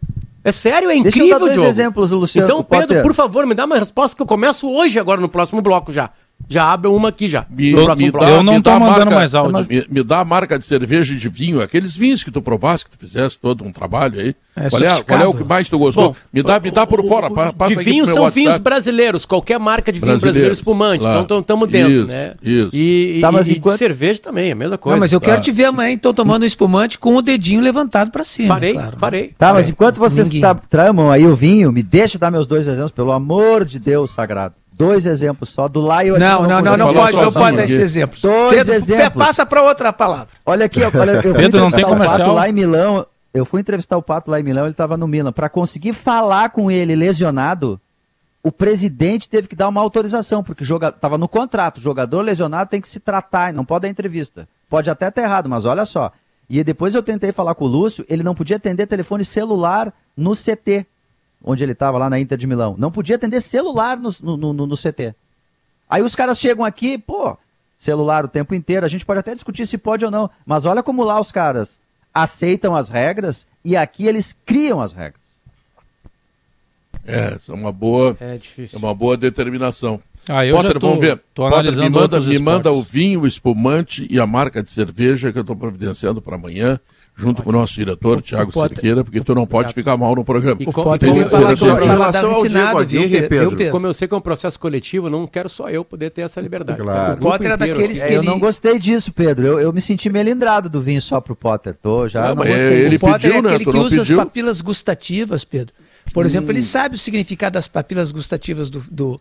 É 0.45 0.53
sério, 0.53 0.91
é 0.91 0.97
incrível, 0.97 1.21
Deixa 1.21 1.35
eu 1.35 1.39
dar 1.39 1.55
dois 1.55 1.63
exemplos, 1.69 2.11
Luciano. 2.11 2.47
Então, 2.47 2.63
Pedro, 2.63 2.87
Potter. 2.87 3.03
por 3.03 3.15
favor, 3.15 3.47
me 3.47 3.55
dá 3.55 3.65
uma 3.65 3.79
resposta 3.79 4.17
que 4.17 4.23
eu 4.23 4.27
começo 4.27 4.71
hoje, 4.71 4.99
agora, 4.99 5.21
no 5.21 5.29
próximo 5.29 5.61
bloco 5.61 5.93
já. 5.93 6.11
Já 6.49 6.73
abre 6.73 6.89
uma 6.89 7.11
aqui 7.11 7.29
já. 7.29 7.45
Me, 7.51 7.75
me 7.75 8.11
dá, 8.11 8.31
eu 8.31 8.43
não 8.43 8.61
tô 8.63 8.71
mandando 8.71 8.91
marca, 8.91 9.15
mais 9.15 9.35
áudio. 9.35 9.67
Me, 9.69 9.87
me, 9.91 10.03
dá 10.03 10.21
a 10.21 10.25
marca 10.25 10.59
de 10.59 10.65
cerveja 10.65 11.13
e 11.13 11.17
de 11.17 11.29
vinho, 11.29 11.61
aqueles 11.61 11.95
vinhos 11.95 12.25
que 12.25 12.31
tu 12.31 12.41
provaste, 12.41 12.87
que 12.87 12.97
tu 12.97 12.99
fizesse 12.99 13.39
todo 13.39 13.65
um 13.65 13.73
trabalho 13.73 14.19
aí. 14.19 14.35
É, 14.57 14.71
qual, 14.71 14.83
é, 14.83 15.03
qual, 15.03 15.21
é, 15.21 15.27
o 15.27 15.35
que 15.35 15.45
mais 15.45 15.69
tu 15.69 15.79
gostou? 15.79 16.11
Bom, 16.11 16.17
me, 16.33 16.43
dá, 16.43 16.59
me 16.59 16.71
dá 16.71 16.87
por 16.87 17.07
fora. 17.07 17.31
passa 17.53 17.77
de 17.77 17.85
vinho 17.85 18.07
são 18.07 18.29
vinhos 18.31 18.57
brasileiros, 18.57 19.27
qualquer 19.27 19.59
marca 19.59 19.93
de 19.93 20.01
vinho 20.01 20.19
brasileiro 20.19 20.53
espumante. 20.53 21.05
Lá. 21.05 21.21
Então 21.21 21.41
estamos 21.41 21.69
dentro, 21.69 21.93
isso, 21.93 22.07
né? 22.07 22.33
Isso. 22.43 22.71
E, 22.73 23.19
tá, 23.21 23.31
mas 23.31 23.49
e, 23.49 23.59
enquanto... 23.59 23.75
de 23.75 23.79
cerveja 23.79 24.21
também, 24.21 24.51
a 24.51 24.55
mesma 24.55 24.79
coisa. 24.79 24.97
Não, 24.97 25.01
mas 25.01 25.13
eu 25.13 25.21
quero 25.21 25.37
tá. 25.37 25.43
te 25.43 25.53
ver 25.53 25.67
amanhã, 25.67 25.93
então, 25.93 26.15
tomando 26.15 26.45
um 26.45 26.47
espumante 26.47 26.99
com 26.99 27.15
o 27.15 27.21
dedinho 27.21 27.61
levantado 27.61 28.11
para 28.11 28.25
cima. 28.25 28.55
Farei, 28.55 28.73
claro. 28.73 28.99
farei. 28.99 29.35
Tá, 29.37 29.53
mas 29.53 29.69
enquanto 29.69 29.99
vocês 29.99 30.31
tramam 30.71 31.11
aí 31.11 31.27
o 31.27 31.37
vinho, 31.37 31.71
me 31.71 31.83
deixa 31.83 32.19
dar 32.19 32.31
meus 32.31 32.47
dois 32.47 32.67
exemplos, 32.67 32.91
pelo 32.91 33.13
amor 33.13 33.67
de 33.67 33.79
Deus 33.79 34.13
sagrado 34.13 34.55
dois 34.79 35.05
exemplos 35.05 35.51
só 35.51 35.67
do 35.67 35.81
lá 35.81 36.05
e 36.05 36.11
Não, 36.11 36.47
não, 36.47 36.63
não, 36.63 36.77
não 36.77 36.95
pode, 36.95 37.17
não 37.17 37.33
pode 37.33 37.57
dar 37.57 37.65
esse 37.65 37.81
exemplo. 37.81 38.17
Dois 38.23 38.55
Pedro, 38.55 38.75
exemplos. 38.75 39.25
Passa 39.25 39.45
para 39.45 39.61
outra 39.63 39.93
palavra. 39.93 40.29
Olha 40.47 40.65
aqui, 40.67 40.81
olha, 40.83 41.21
eu 41.25 41.35
Pedro, 41.35 41.61
não 41.61 41.71
tem 41.71 41.85
comercial. 41.85 42.33
lá 42.33 42.49
em 42.49 42.53
Milão. 42.53 43.05
Eu 43.35 43.45
fui 43.45 43.61
entrevistar 43.61 43.97
o 43.97 44.03
Pato 44.03 44.31
lá 44.31 44.41
em 44.41 44.43
Milão, 44.43 44.65
ele 44.65 44.71
estava 44.71 44.97
no 44.97 45.07
Milan. 45.07 45.33
Para 45.33 45.49
conseguir 45.49 45.93
falar 45.93 46.51
com 46.51 46.71
ele 46.71 46.97
lesionado, 46.97 47.79
o 48.43 48.51
presidente 48.51 49.29
teve 49.29 49.49
que 49.49 49.57
dar 49.57 49.69
uma 49.69 49.81
autorização, 49.81 50.43
porque 50.43 50.65
estava 50.65 51.19
no 51.19 51.29
contrato. 51.29 51.81
Jogador 51.81 52.23
lesionado 52.23 52.71
tem 52.71 52.81
que 52.81 52.89
se 52.89 53.01
tratar, 53.01 53.53
não 53.53 53.65
pode 53.65 53.83
dar 53.83 53.89
entrevista. 53.89 54.49
Pode 54.69 54.89
até 54.89 55.09
estar 55.09 55.23
errado, 55.23 55.49
mas 55.49 55.67
olha 55.67 55.85
só. 55.85 56.13
E 56.49 56.65
depois 56.65 56.95
eu 56.95 57.03
tentei 57.03 57.31
falar 57.31 57.55
com 57.55 57.67
o 57.67 57.69
Lúcio, 57.69 58.07
ele 58.09 58.23
não 58.23 58.35
podia 58.35 58.57
atender 58.57 58.87
telefone 58.87 59.25
celular 59.25 59.93
no 60.17 60.33
CT 60.35 60.87
onde 61.43 61.63
ele 61.63 61.73
estava 61.73 61.99
lá 61.99 62.11
na 62.11 62.19
Inter 62.19 62.37
de 62.37 62.47
Milão. 62.47 62.75
Não 62.79 62.91
podia 62.91 63.17
atender 63.17 63.41
celular 63.41 63.97
no, 63.97 64.11
no, 64.21 64.53
no, 64.53 64.67
no, 64.67 64.77
CT. 64.77 65.15
Aí 65.89 66.03
os 66.03 66.15
caras 66.15 66.39
chegam 66.39 66.65
aqui, 66.65 66.99
pô, 66.99 67.37
celular 67.77 68.25
o 68.25 68.29
tempo 68.29 68.55
inteiro. 68.55 68.85
A 68.85 68.89
gente 68.89 69.07
pode 69.07 69.21
até 69.21 69.35
discutir 69.35 69.67
se 69.67 69.79
pode 69.79 70.05
ou 70.05 70.11
não, 70.11 70.31
mas 70.45 70.65
olha 70.65 70.83
como 70.83 71.05
lá 71.05 71.19
os 71.21 71.33
caras 71.33 71.81
aceitam 72.13 72.75
as 72.75 72.89
regras 72.89 73.47
e 73.65 73.77
aqui 73.77 74.07
eles 74.07 74.37
criam 74.45 74.81
as 74.81 74.93
regras. 74.93 75.29
É, 77.07 77.39
é 77.49 77.53
uma 77.53 77.73
boa, 77.73 78.17
é, 78.21 78.37
difícil. 78.37 78.79
é 78.79 78.83
uma 78.83 78.95
boa 78.95 79.17
determinação. 79.17 80.01
Ah, 80.29 80.45
eu 80.45 80.57
Potter, 80.57 80.73
já 80.73 80.79
tô, 80.79 80.87
vamos 80.89 81.01
ver. 81.01 81.23
Tô 81.33 81.49
Potter, 81.49 81.75
me 81.75 81.89
manda, 81.89 82.21
me 82.21 82.39
manda 82.39 82.71
o 82.71 82.83
vinho, 82.83 83.23
o 83.23 83.27
espumante 83.27 84.07
e 84.11 84.21
a 84.21 84.27
marca 84.27 84.63
de 84.63 84.71
cerveja 84.71 85.33
que 85.33 85.39
eu 85.39 85.43
estou 85.43 85.57
providenciando 85.57 86.21
para 86.21 86.37
amanhã 86.37 86.79
junto 87.19 87.43
com 87.43 87.51
o 87.51 87.53
nosso 87.53 87.75
diretor, 87.75 88.23
Tiago 88.23 88.53
Cerqueira, 88.53 89.03
porque 89.03 89.21
tu 89.21 89.35
não 89.35 89.45
pode 89.45 89.75
ficar 89.75 89.97
mal 89.97 90.15
no 90.15 90.25
programa. 90.25 90.57
E 90.61 90.65
como, 90.67 90.97
tem 90.97 91.11
em 91.11 91.87
relação 91.87 92.33
ao 92.33 92.47
Diego 92.47 92.79
Aguirre, 92.79 93.23
Pedro, 93.29 93.57
Pedro, 93.57 93.73
como 93.73 93.87
eu 93.89 93.93
sei 93.93 94.07
que 94.07 94.15
é 94.15 94.17
um 94.17 94.21
processo 94.21 94.59
coletivo, 94.59 95.11
não 95.11 95.27
quero 95.27 95.49
só 95.49 95.69
eu 95.69 95.85
poder 95.85 96.11
ter 96.11 96.23
essa 96.23 96.41
liberdade. 96.41 96.81
Claro. 96.81 97.15
O 97.15 97.17
Potter 97.17 97.51
é 97.51 97.57
daqueles 97.57 97.99
que 97.99 98.07
é, 98.07 98.15
ele... 98.15 98.19
Eu 98.19 98.23
não 98.23 98.39
gostei 98.39 98.79
disso, 98.79 99.13
Pedro. 99.13 99.47
Eu, 99.47 99.59
eu 99.59 99.73
me 99.73 99.81
senti 99.81 100.09
melindrado 100.09 100.69
do 100.69 100.81
vinho 100.81 101.03
só 101.03 101.21
pro 101.21 101.35
Potter. 101.35 101.75
Tô, 101.75 102.07
já 102.07 102.29
não, 102.29 102.29
não 102.29 102.37
gostei. 102.37 102.85
Ele 102.85 102.97
o 102.97 103.01
Potter 103.01 103.21
pediu, 103.21 103.35
é 103.35 103.39
aquele 103.39 103.65
né? 103.65 103.73
que 103.73 103.79
usa 103.79 103.97
pediu? 103.97 104.21
as 104.21 104.25
papilas 104.25 104.61
gustativas, 104.61 105.45
Pedro. 105.45 105.75
Por 106.15 106.25
hum. 106.25 106.29
exemplo, 106.29 106.53
ele 106.53 106.63
sabe 106.63 106.95
o 106.95 106.99
significado 106.99 107.55
das 107.55 107.67
papilas 107.67 108.13
gustativas 108.13 108.71
do, 108.71 108.83
do 108.89 109.21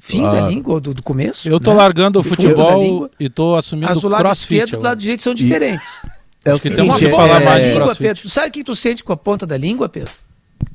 fim 0.00 0.22
da 0.22 0.48
língua, 0.48 0.74
ou 0.74 0.80
do, 0.80 0.92
do, 0.92 1.02
começo. 1.02 1.48
Eu 1.48 1.60
tô 1.60 1.70
né? 1.70 1.76
largando 1.76 2.18
o 2.18 2.24
futebol 2.24 3.08
e 3.20 3.28
tô 3.28 3.54
assumindo 3.54 3.92
As 3.92 3.98
do 3.98 4.08
lado 4.08 4.32
esquerdo 4.32 4.74
e 4.74 4.76
do 4.76 4.82
lado 4.82 5.00
direito 5.00 5.22
são 5.22 5.32
diferentes. 5.32 6.00
E... 6.04 6.15
É 6.46 6.54
o 6.54 6.60
que 6.60 6.70
temos 6.70 6.98
que 6.98 7.10
falar 7.10 7.40
mais 7.40 7.62
de 7.64 7.70
língua, 7.72 7.94
Pedro. 7.94 8.28
Sabe 8.28 8.48
o 8.48 8.52
que 8.52 8.64
tu 8.64 8.76
sente 8.76 9.02
com 9.02 9.12
a 9.12 9.16
ponta 9.16 9.46
da 9.46 9.56
língua, 9.56 9.88
Pedro? 9.88 10.12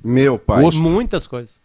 Meu 0.03 0.37
pai. 0.37 0.61
Gosto. 0.61 0.81
Muitas 0.81 1.25
coisas. 1.25 1.59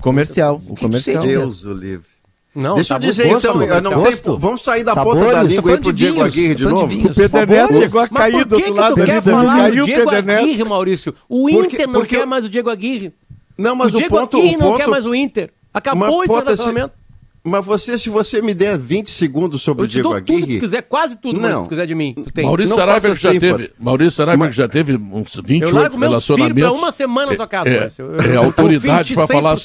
Comercial. 0.00 0.60
O 0.68 0.76
comercial. 0.76 1.22
Deus 1.22 1.64
o 1.64 1.72
livre. 1.72 2.06
Não, 2.54 2.76
Deixa 2.76 2.94
eu 2.94 2.98
dizer 2.98 3.28
gosto, 3.28 3.46
então, 3.46 3.62
eu 3.62 3.82
não 3.82 4.02
tem, 4.02 4.20
vamos 4.38 4.64
sair 4.64 4.82
da 4.82 4.92
Sabores. 4.92 5.22
ponta 5.22 5.36
da 5.36 5.42
língua 5.42 5.72
aí 5.72 5.80
pro 5.80 5.92
Diego 5.92 6.22
Aguirre 6.22 6.54
de 6.54 6.64
novo. 6.64 6.86
O 6.86 7.14
Pedro 7.14 7.38
Ernesto 7.38 7.74
chegou 7.74 8.00
a 8.00 8.08
cair 8.08 8.44
do 8.44 8.56
outro 8.56 8.74
lado 8.74 8.96
da 8.96 9.04
vida. 9.04 9.22
Caiu 9.22 9.82
o 9.82 9.86
Diego 9.86 10.10
Aguirre, 10.10 10.64
Maurício. 10.64 11.14
O 11.28 11.48
Inter 11.48 11.88
não 11.88 12.04
quer 12.04 12.26
mais 12.26 12.44
o 12.44 12.48
Diego 12.48 12.70
Aguirre. 12.70 13.12
Não, 13.56 13.76
mas 13.76 13.94
o, 13.94 13.98
Diego 13.98 14.18
Aguirre 14.18 14.56
não 14.56 14.76
quer 14.76 14.88
mais 14.88 15.04
o 15.04 15.14
Inter. 15.14 15.50
Acabou 15.72 16.24
esse 16.24 16.32
relacionamento. 16.32 16.97
Mas 17.48 17.64
você, 17.64 17.98
se 17.98 18.08
você 18.08 18.40
me 18.42 18.54
der 18.54 18.78
20 18.78 19.10
segundos 19.10 19.62
sobre 19.62 19.84
o 19.84 19.88
Diego 19.88 20.14
Aguirre... 20.14 20.40
tudo 20.40 20.52
que 20.52 20.60
quiser, 20.60 20.82
quase 20.82 21.18
tudo 21.18 21.40
não. 21.40 21.62
que 21.62 21.62
tu 21.64 21.70
quiser 21.70 21.86
de 21.86 21.94
mim. 21.94 22.14
Tu 22.14 22.30
tem. 22.30 22.44
Maurício 22.44 22.76
Saraiva 22.76 23.08
assim, 23.08 23.20
já 23.20 23.40
teve, 23.40 23.72
Maurício 23.78 24.12
Saraiva 24.12 24.44
Mas... 24.44 24.54
já 24.54 24.68
teve 24.68 24.96
uns 24.96 25.34
28 25.34 25.64
eu 25.64 25.74
largo 25.74 25.98
relacionamentos. 25.98 26.62
Eu 26.62 26.74
uma 26.74 26.92
semana 26.92 27.30
na 27.30 27.36
tua 27.36 27.46
casa. 27.46 27.68
É, 27.68 27.74
é, 27.74 28.34
é 28.34 28.36
autoridade 28.36 29.14
para 29.14 29.26
falar... 29.26 29.56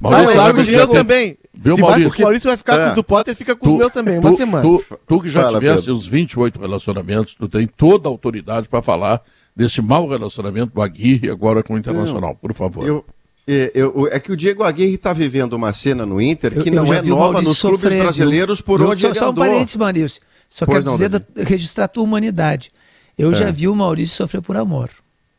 Maurício 0.00 0.34
ah, 0.34 0.42
largo 0.42 0.60
os 0.60 0.68
meus 0.68 0.90
também. 0.90 1.38
Viu, 1.54 1.78
Maurício? 1.78 2.10
Vai, 2.10 2.18
o 2.18 2.22
Maurício 2.22 2.48
vai 2.48 2.56
ficar 2.56 2.74
é. 2.74 2.82
com 2.82 2.88
os 2.88 2.94
do 2.94 3.04
Potter, 3.04 3.34
fica 3.34 3.54
com 3.54 3.66
tu, 3.66 3.72
os 3.72 3.78
meus 3.78 3.92
também, 3.92 4.18
uma 4.18 4.30
tu, 4.30 4.36
semana. 4.36 4.62
Tu, 4.62 4.84
tu 5.06 5.20
que 5.20 5.28
já 5.28 5.42
Fala, 5.42 5.58
tivesse 5.58 5.82
Pedro. 5.82 5.94
os 5.94 6.06
28 6.06 6.60
relacionamentos, 6.60 7.34
tu 7.34 7.48
tem 7.48 7.66
toda 7.66 8.08
a 8.08 8.10
autoridade 8.10 8.68
para 8.68 8.82
falar 8.82 9.22
desse 9.54 9.80
mau 9.80 10.08
relacionamento 10.08 10.74
do 10.74 10.82
Aguirre 10.82 11.30
agora 11.30 11.62
com 11.62 11.74
o 11.74 11.78
Internacional, 11.78 12.30
não, 12.30 12.34
por 12.34 12.52
favor. 12.52 12.86
Eu, 12.86 13.04
é, 13.46 13.70
eu, 13.74 14.08
é, 14.10 14.18
que 14.18 14.32
o 14.32 14.36
Diego 14.36 14.62
Aguirre 14.62 14.94
está 14.94 15.12
vivendo 15.12 15.52
uma 15.52 15.72
cena 15.72 16.06
no 16.06 16.20
Inter 16.20 16.62
que 16.62 16.70
eu, 16.70 16.74
não 16.74 16.86
eu 16.86 16.94
é 16.94 17.02
nova 17.02 17.42
nos 17.42 17.60
clubes 17.60 17.80
sofrer, 17.80 18.02
brasileiros 18.02 18.60
por 18.60 18.80
onde 18.80 19.02
só, 19.02 19.08
ele 19.08 19.14
só 19.14 19.28
andou. 19.28 19.44
Só 19.44 19.50
um 19.50 19.52
parênteses, 19.52 19.76
Maurício. 19.76 20.22
Só 20.48 20.64
pois 20.64 20.78
quero 20.78 20.86
não, 20.86 20.92
dizer, 20.94 21.08
da, 21.10 21.20
registrar 21.44 21.84
a 21.84 21.88
tua 21.88 22.04
humanidade. 22.04 22.70
Eu 23.18 23.32
é. 23.32 23.34
já 23.34 23.50
vi 23.50 23.68
o 23.68 23.74
Maurício 23.74 24.16
sofrer 24.16 24.40
por 24.40 24.56
amor. 24.56 24.90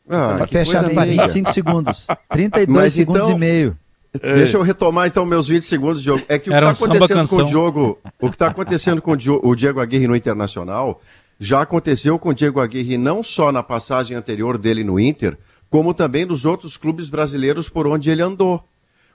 Ah, 0.08 0.34
Para 0.36 0.46
fechar 0.46 0.88
parênteses. 0.90 1.34
25 1.34 1.52
segundos. 1.52 2.06
32 2.30 2.68
Mas 2.68 2.92
segundos 2.92 3.22
então, 3.22 3.36
e 3.36 3.38
meio. 3.38 3.76
Deixa 4.22 4.56
eu 4.56 4.62
retomar 4.62 5.08
então 5.08 5.26
meus 5.26 5.48
20 5.48 5.64
segundos, 5.64 6.02
Diogo. 6.02 6.22
É 6.28 6.38
que 6.38 6.48
o 6.48 6.52
que 6.52 6.58
está 6.58 6.70
acontecendo 6.70 7.28
com 7.28 7.36
o 7.36 7.44
Diogo, 7.44 7.98
o 8.20 8.28
que 8.28 8.34
está 8.34 8.46
acontecendo 8.46 9.02
com 9.02 9.12
o 9.12 9.54
Diego 9.54 9.80
Aguirre 9.80 10.06
no 10.06 10.16
Internacional, 10.16 11.02
já 11.38 11.62
aconteceu 11.62 12.18
com 12.18 12.30
o 12.30 12.34
Diego 12.34 12.60
Aguirre 12.60 12.96
não 12.96 13.22
só 13.22 13.52
na 13.52 13.62
passagem 13.62 14.16
anterior 14.16 14.56
dele 14.56 14.82
no 14.82 14.98
Inter, 14.98 15.36
como 15.70 15.94
também 15.94 16.24
nos 16.24 16.44
outros 16.44 16.76
clubes 16.76 17.08
brasileiros 17.08 17.68
por 17.68 17.86
onde 17.86 18.10
ele 18.10 18.22
andou. 18.22 18.62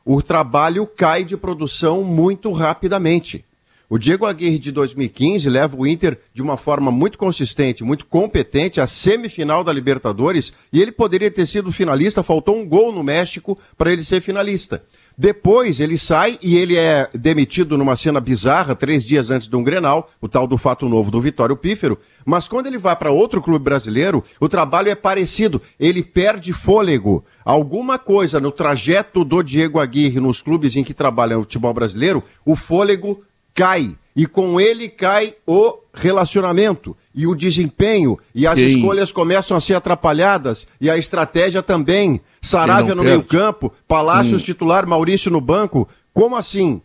O 0.03 0.21
trabalho 0.21 0.87
cai 0.87 1.23
de 1.23 1.37
produção 1.37 2.03
muito 2.03 2.51
rapidamente. 2.51 3.45
O 3.91 3.97
Diego 3.97 4.25
Aguirre 4.25 4.57
de 4.57 4.71
2015 4.71 5.49
leva 5.49 5.75
o 5.75 5.85
Inter 5.85 6.17
de 6.33 6.41
uma 6.41 6.55
forma 6.55 6.89
muito 6.89 7.17
consistente, 7.17 7.83
muito 7.83 8.05
competente 8.05 8.79
à 8.79 8.87
semifinal 8.87 9.65
da 9.65 9.73
Libertadores 9.73 10.53
e 10.71 10.81
ele 10.81 10.93
poderia 10.93 11.29
ter 11.29 11.45
sido 11.45 11.73
finalista, 11.73 12.23
faltou 12.23 12.57
um 12.57 12.65
gol 12.65 12.93
no 12.93 13.03
México 13.03 13.59
para 13.77 13.91
ele 13.91 14.01
ser 14.01 14.21
finalista. 14.21 14.81
Depois 15.17 15.81
ele 15.81 15.97
sai 15.97 16.39
e 16.41 16.55
ele 16.55 16.77
é 16.77 17.09
demitido 17.13 17.77
numa 17.77 17.97
cena 17.97 18.21
bizarra, 18.21 18.75
três 18.75 19.03
dias 19.03 19.29
antes 19.29 19.49
de 19.49 19.55
um 19.57 19.63
Grenal, 19.63 20.09
o 20.21 20.29
tal 20.29 20.47
do 20.47 20.57
fato 20.57 20.87
novo 20.87 21.11
do 21.11 21.19
Vitório 21.19 21.57
Pífero. 21.57 21.99
Mas 22.25 22.47
quando 22.47 22.67
ele 22.67 22.77
vai 22.77 22.95
para 22.95 23.11
outro 23.11 23.41
clube 23.41 23.63
brasileiro, 23.63 24.23
o 24.39 24.47
trabalho 24.47 24.89
é 24.89 24.95
parecido. 24.95 25.61
Ele 25.79 26.03
perde 26.03 26.53
fôlego. 26.53 27.23
Alguma 27.43 27.97
coisa 27.97 28.39
no 28.39 28.51
trajeto 28.51 29.23
do 29.23 29.41
Diego 29.41 29.79
Aguirre 29.79 30.19
nos 30.19 30.41
clubes 30.41 30.75
em 30.75 30.83
que 30.83 30.93
trabalha 30.93 31.35
no 31.35 31.43
futebol 31.43 31.73
brasileiro, 31.73 32.23
o 32.45 32.55
fôlego 32.55 33.23
cai. 33.53 33.95
E 34.15 34.25
com 34.25 34.59
ele 34.59 34.89
cai 34.89 35.35
o 35.47 35.77
relacionamento 35.93 36.95
e 37.15 37.25
o 37.25 37.35
desempenho 37.35 38.17
e 38.35 38.45
as 38.45 38.59
Sim. 38.59 38.65
escolhas 38.65 39.11
começam 39.11 39.55
a 39.55 39.61
ser 39.61 39.73
atrapalhadas 39.73 40.67
e 40.79 40.89
a 40.89 40.97
estratégia 40.97 41.63
também. 41.63 42.19
Saravia 42.41 42.95
no 42.95 43.03
meio-campo, 43.03 43.71
Palácios 43.87 44.41
hum. 44.41 44.45
titular, 44.45 44.85
Maurício 44.85 45.31
no 45.31 45.39
banco. 45.39 45.87
Como 46.13 46.35
assim? 46.35 46.81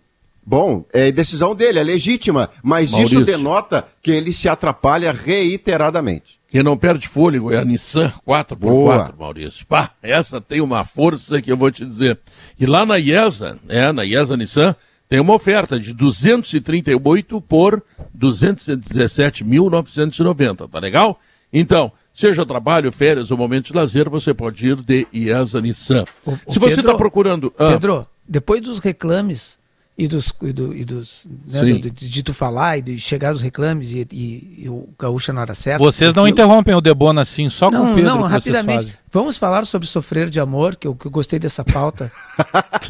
Bom, 0.49 0.85
é 0.93 1.11
decisão 1.11 1.57
dele, 1.57 1.81
é 1.81 1.83
legítima, 1.83 2.49
mas 2.63 2.93
Maurício. 2.93 3.19
isso 3.19 3.27
denota 3.27 3.85
que 4.01 4.13
ele 4.13 4.33
se 4.33 4.49
atrapalha 4.49 5.11
reiteradamente. 5.11 6.39
Quem 6.49 6.63
não 6.63 6.77
perde 6.77 7.09
fôlego 7.09 7.53
é 7.53 7.59
a 7.59 7.65
Nissan 7.65 8.13
4x4, 8.25 8.57
Boa. 8.57 9.13
Maurício. 9.19 9.67
Pá, 9.67 9.91
essa 10.01 10.41
tem 10.41 10.61
uma 10.61 10.85
força 10.85 11.43
que 11.43 11.51
eu 11.51 11.57
vou 11.57 11.73
te 11.73 11.85
dizer. 11.85 12.21
E 12.59 12.65
lá 12.65 12.87
na 12.87 12.97
IESA, 12.97 13.59
é, 13.69 13.91
na 13.91 14.05
IESA 14.05 14.37
Nissan, 14.37 14.77
tem 15.09 15.19
uma 15.19 15.35
oferta 15.35 15.81
de 15.81 15.93
238 15.93 17.41
por 17.41 17.83
217.990, 18.17 20.71
tá 20.71 20.79
legal? 20.79 21.19
Então, 21.53 21.91
seja 22.15 22.47
trabalho, 22.47 22.93
férias 22.93 23.33
ou 23.33 23.37
momento 23.37 23.67
de 23.67 23.73
lazer, 23.73 24.09
você 24.09 24.33
pode 24.33 24.65
ir 24.65 24.77
de 24.77 25.09
IESA 25.13 25.61
Nissan. 25.61 26.05
O, 26.25 26.39
o 26.47 26.53
Se 26.53 26.61
você 26.61 26.79
está 26.79 26.95
procurando... 26.95 27.53
Ah, 27.59 27.73
Pedro, 27.73 28.07
depois 28.29 28.63
dos 28.63 28.79
reclames 28.79 29.59
e 29.99 30.07
dos, 30.07 30.33
e, 30.43 30.53
do, 30.53 30.77
e 30.77 30.85
dos 30.85 31.25
né, 31.47 31.61
do, 31.61 31.91
de, 31.91 32.09
de, 32.09 32.23
tu 32.23 32.35
falar 32.35 32.77
e 32.79 32.83
de 32.83 33.01
chegar 33.01 33.33
os 33.33 33.41
reclames 33.41 33.91
e, 33.91 34.07
e, 34.13 34.65
e 34.65 34.69
o 34.69 34.89
gaúcho 34.99 35.33
na 35.33 35.41
hora 35.41 35.55
certa. 35.55 35.83
Vocês 35.83 36.13
não 36.13 36.29
interrompem 36.29 36.75
o 36.75 36.81
Debona 36.83 37.23
assim, 37.23 37.49
só 37.49 37.71
não, 37.71 37.87
com 37.87 37.93
o 37.93 37.95
Pedro 37.95 38.11
Não, 38.11 38.23
rapidamente. 38.23 38.95
Vamos 39.11 39.39
falar 39.39 39.65
sobre 39.65 39.89
sofrer 39.89 40.29
de 40.29 40.39
amor, 40.39 40.77
que 40.77 40.87
eu, 40.87 40.95
que 40.95 41.07
eu 41.07 41.11
gostei 41.11 41.39
dessa 41.39 41.65
pauta. 41.65 42.13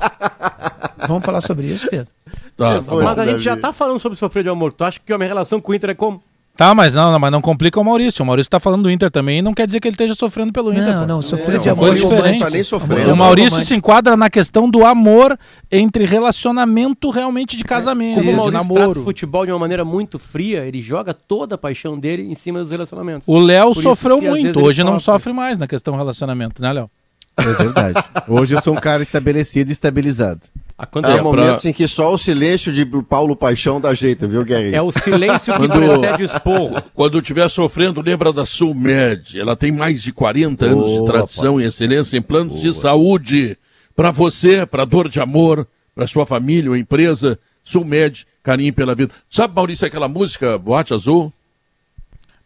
Vamos 1.06 1.24
falar 1.24 1.40
sobre 1.40 1.68
isso, 1.68 1.88
Pedro? 1.88 2.08
Tá, 2.56 2.82
tá 2.82 2.94
mas 2.96 3.18
a 3.18 3.26
gente 3.26 3.40
já 3.40 3.56
tá 3.56 3.72
falando 3.72 4.00
sobre 4.00 4.18
sofrer 4.18 4.42
de 4.42 4.48
amor. 4.48 4.72
Tu 4.72 4.82
acha 4.82 4.98
que 4.98 5.12
a 5.12 5.18
minha 5.18 5.28
relação 5.28 5.60
com 5.60 5.70
o 5.70 5.74
Inter 5.74 5.90
é 5.90 5.94
como? 5.94 6.20
Tá, 6.56 6.74
mas 6.74 6.94
não, 6.94 7.12
não, 7.12 7.18
mas 7.18 7.30
não 7.30 7.42
complica 7.42 7.78
o 7.78 7.84
Maurício. 7.84 8.22
O 8.22 8.26
Maurício 8.26 8.48
tá 8.50 8.58
falando 8.58 8.84
do 8.84 8.90
Inter 8.90 9.10
também 9.10 9.40
e 9.40 9.42
não 9.42 9.52
quer 9.52 9.66
dizer 9.66 9.78
que 9.78 9.86
ele 9.86 9.94
esteja 9.94 10.14
sofrendo 10.14 10.52
pelo 10.52 10.72
Inter. 10.72 10.86
Não, 10.86 11.00
pô. 11.00 11.06
não, 11.06 11.22
sofrer 11.22 11.58
de 11.60 11.68
amor 11.68 11.92
é 11.92 11.94
diferente. 11.94 12.40
Tá 12.40 12.50
nem 12.50 12.64
sofrendo. 12.64 13.12
O 13.12 13.16
Maurício 13.16 13.60
se 13.64 13.74
enquadra 13.74 14.16
na 14.16 14.30
questão 14.30 14.68
do 14.68 14.84
amor 14.84 15.38
entre 15.70 16.06
relacionamento 16.06 17.10
realmente 17.10 17.58
de 17.58 17.64
casamento, 17.64 18.16
Como 18.16 18.30
o 18.30 18.36
Maurício 18.36 18.52
de 18.52 18.68
namoro. 18.68 18.84
trata 18.84 19.00
o 19.00 19.04
futebol 19.04 19.44
de 19.44 19.52
uma 19.52 19.58
maneira 19.58 19.84
muito 19.84 20.18
fria, 20.18 20.64
ele 20.64 20.80
joga 20.80 21.12
toda 21.12 21.56
a 21.56 21.58
paixão 21.58 21.98
dele 21.98 22.22
em 22.22 22.34
cima 22.34 22.60
dos 22.60 22.70
relacionamentos. 22.70 23.28
O 23.28 23.38
Léo 23.38 23.74
sofreu 23.74 24.20
muito, 24.20 24.64
hoje 24.64 24.82
não 24.82 24.98
sofre 24.98 25.34
mais 25.34 25.58
na 25.58 25.66
questão 25.66 25.94
relacionamento, 25.94 26.62
né, 26.62 26.72
Léo? 26.72 26.90
É 27.36 27.52
verdade. 27.52 28.02
Hoje 28.26 28.54
eu 28.54 28.62
sou 28.62 28.72
um 28.72 28.80
cara 28.80 29.02
estabelecido 29.02 29.70
e 29.70 29.72
estabilizado. 29.72 30.40
Há 30.78 30.88
é, 31.10 31.22
momentos 31.22 31.62
pra... 31.62 31.70
em 31.70 31.72
que 31.72 31.88
só 31.88 32.12
o 32.12 32.18
silêncio 32.18 32.70
de 32.70 32.84
Paulo 33.02 33.34
Paixão 33.34 33.80
dá 33.80 33.94
jeito, 33.94 34.28
viu, 34.28 34.44
Guerreiro? 34.44 34.76
É 34.76 34.82
o 34.82 34.92
silêncio 34.92 35.54
que 35.54 35.58
quando, 35.66 35.72
precede 35.72 36.22
o 36.22 36.26
esporro. 36.26 36.82
Quando 36.92 37.18
estiver 37.18 37.48
sofrendo, 37.48 38.02
lembra 38.02 38.30
da 38.30 38.44
Sulmed. 38.44 39.40
Ela 39.40 39.56
tem 39.56 39.72
mais 39.72 40.02
de 40.02 40.12
40 40.12 40.66
anos 40.66 40.90
de 40.90 41.06
tradição 41.06 41.58
e 41.58 41.64
excelência 41.64 42.18
em 42.18 42.22
planos 42.22 42.60
Boa. 42.60 42.62
de 42.62 42.72
saúde. 42.74 43.58
Para 43.94 44.10
você, 44.10 44.66
para 44.66 44.84
dor 44.84 45.08
de 45.08 45.18
amor, 45.18 45.66
para 45.94 46.06
sua 46.06 46.26
família 46.26 46.70
ou 46.70 46.76
empresa, 46.76 47.38
Sulmed, 47.64 48.26
carinho 48.42 48.74
pela 48.74 48.94
vida. 48.94 49.14
Sabe, 49.30 49.54
Maurício, 49.54 49.86
aquela 49.86 50.08
música 50.08 50.58
Boate 50.58 50.92
Azul? 50.92 51.32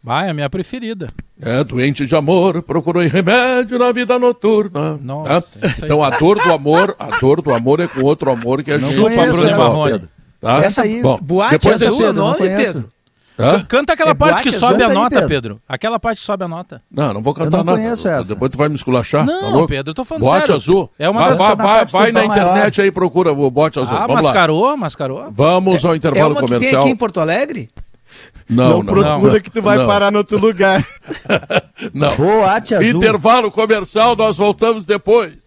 Vai, 0.03 0.27
é 0.27 0.31
a 0.31 0.33
minha 0.33 0.49
preferida. 0.49 1.07
É, 1.39 1.63
doente 1.63 2.05
de 2.05 2.15
amor, 2.15 2.61
procurou 2.63 3.03
remédio 3.03 3.77
na 3.77 3.91
vida 3.91 4.17
noturna. 4.17 4.97
Nossa. 5.01 5.59
Tá? 5.59 5.67
Então 5.83 6.03
a 6.03 6.09
dor 6.11 6.41
do 6.41 6.51
amor, 6.51 6.95
a 6.97 7.17
dor 7.19 7.41
do 7.41 7.53
amor 7.53 7.79
é 7.79 7.87
com 7.87 8.01
outro 8.03 8.31
amor 8.31 8.63
que 8.63 8.71
é 8.71 8.79
chupa 8.79 9.25
Bruno 9.27 10.09
Tá? 10.39 10.63
Essa 10.63 10.81
aí, 10.81 11.03
Bom, 11.03 11.19
boate 11.21 11.51
depois 11.59 11.81
azul 11.83 12.03
é 12.03 12.09
o 12.09 12.13
nome, 12.13 12.37
Pedro? 12.37 12.89
Hã? 13.37 13.63
Canta 13.63 13.93
aquela 13.93 14.11
é 14.11 14.13
parte 14.13 14.43
que 14.43 14.51
sobe 14.51 14.83
a 14.83 14.89
nota, 14.89 15.09
Pedro. 15.09 15.27
Pedro. 15.27 15.61
Aquela 15.67 15.99
parte 15.99 16.17
que 16.17 16.23
sobe 16.25 16.43
a 16.43 16.47
nota. 16.47 16.81
Não, 16.91 17.13
não 17.13 17.21
vou 17.21 17.33
cantar 17.33 17.59
eu 17.59 17.63
não 17.63 17.75
nada. 17.75 17.87
Essa. 17.87 18.23
Depois 18.23 18.51
tu 18.51 18.57
vai 18.57 18.69
me 18.69 18.75
esculachar. 18.75 19.25
Não, 19.25 19.61
tá 19.61 19.67
Pedro, 19.67 19.91
eu 19.91 19.95
tô 19.95 20.03
falando 20.03 20.23
bote 20.23 20.39
sério. 20.39 20.55
azul. 20.55 20.91
É 20.99 21.09
uma 21.09 21.21
vai, 21.21 21.29
das 21.29 21.37
vai, 21.37 21.55
vai, 21.55 21.85
vai 21.85 22.11
na 22.11 22.25
internet 22.25 22.77
maior. 22.77 22.85
aí 22.85 22.91
procura 22.91 23.31
o 23.31 23.51
bote 23.51 23.79
azul. 23.79 23.95
Ah, 23.95 24.05
Vamos 24.05 24.23
mascarou, 24.23 24.65
lá. 24.65 24.77
mascarou. 24.77 25.31
Vamos 25.31 25.83
é, 25.83 25.87
ao 25.87 25.95
intervalo 25.95 26.25
é 26.25 26.27
uma 26.33 26.41
comercial. 26.41 26.59
Que 26.59 26.69
tem 26.69 26.79
aqui 26.79 26.89
em 26.89 26.95
Porto 26.95 27.19
Alegre? 27.19 27.69
Não, 28.49 28.69
não, 28.69 28.83
não 28.83 28.93
procura 28.93 29.33
não, 29.33 29.39
que 29.41 29.49
tu 29.49 29.61
vai 29.61 29.77
parar 29.85 30.11
no 30.11 30.17
outro 30.17 30.37
lugar. 30.37 30.85
não. 31.93 32.09
Azul. 32.43 32.81
Intervalo 32.83 33.49
comercial, 33.49 34.15
nós 34.15 34.35
voltamos 34.35 34.85
depois. 34.85 35.41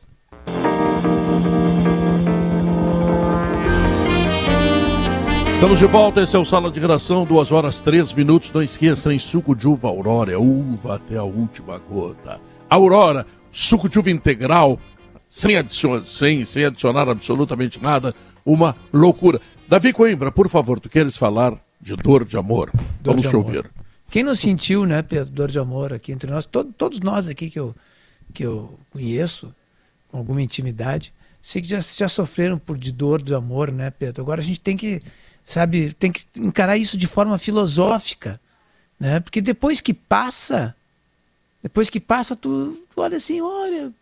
Estamos 5.64 5.78
de 5.78 5.87
volta, 5.87 6.20
esse 6.20 6.37
é 6.37 6.39
o 6.39 6.45
Sala 6.45 6.70
de 6.70 6.78
Redação, 6.78 7.24
duas 7.24 7.51
horas 7.51 7.80
três 7.80 8.12
minutos. 8.12 8.53
Não 8.53 8.62
esqueça, 8.62 9.14
em 9.14 9.18
suco 9.18 9.55
de 9.55 9.66
uva 9.66 9.89
Aurora, 9.89 10.32
é 10.32 10.37
uva 10.37 10.97
até 10.97 11.16
a 11.16 11.22
última 11.22 11.78
gota. 11.78 12.39
Aurora, 12.68 13.26
suco 13.51 13.89
de 13.89 13.99
uva 13.99 14.11
integral, 14.11 14.78
sem, 15.26 15.57
adicion... 15.57 16.03
sem, 16.05 16.45
sem 16.45 16.66
adicionar 16.66 17.09
absolutamente 17.09 17.82
nada, 17.82 18.14
uma 18.45 18.76
loucura. 18.93 19.41
Davi 19.66 19.93
Coimbra, 19.93 20.30
por 20.30 20.51
favor, 20.51 20.78
tu 20.78 20.91
queres 20.91 21.16
falar 21.16 21.55
de 21.85 21.95
dor 21.97 22.24
de 22.24 22.37
amor? 22.37 22.70
Dor 23.01 23.12
Vamos 23.12 23.22
de 23.22 23.28
te 23.28 23.37
amor. 23.37 23.47
ouvir. 23.47 23.70
Quem 24.11 24.22
não 24.22 24.35
sentiu, 24.35 24.87
né, 24.87 25.03
Pedro, 25.03 25.32
dor 25.32 25.51
de 25.51 25.59
amor 25.59 25.93
aqui 25.93 26.12
entre 26.12 26.30
nós, 26.30 26.47
todo, 26.47 26.72
todos 26.72 27.01
nós 27.01 27.28
aqui 27.28 27.51
que 27.51 27.59
eu, 27.59 27.74
que 28.32 28.45
eu 28.45 28.78
conheço, 28.91 29.55
com 30.09 30.18
alguma 30.18 30.41
intimidade, 30.41 31.12
sei 31.43 31.61
que 31.61 31.68
já, 31.68 31.80
já 31.80 32.09
sofreram 32.09 32.59
por 32.59 32.78
de 32.78 32.91
dor 32.91 33.20
de 33.20 33.35
amor, 33.35 33.70
né, 33.70 33.91
Pedro? 33.91 34.22
Agora 34.22 34.41
a 34.41 34.45
gente 34.45 34.61
tem 34.61 34.76
que 34.76 35.03
sabe? 35.45 35.93
Tem 35.93 36.11
que 36.11 36.24
encarar 36.37 36.76
isso 36.76 36.97
de 36.97 37.07
forma 37.07 37.39
filosófica, 37.39 38.41
né? 38.99 39.20
Porque 39.20 39.41
depois 39.41 39.80
que 39.80 39.93
passa, 39.93 40.74
depois 41.62 41.91
que 41.91 42.01
passa, 42.01 42.35
tu, 42.35 42.78
tu 42.95 43.01
olha 43.01 43.16
assim, 43.16 43.41
olha, 43.41 43.93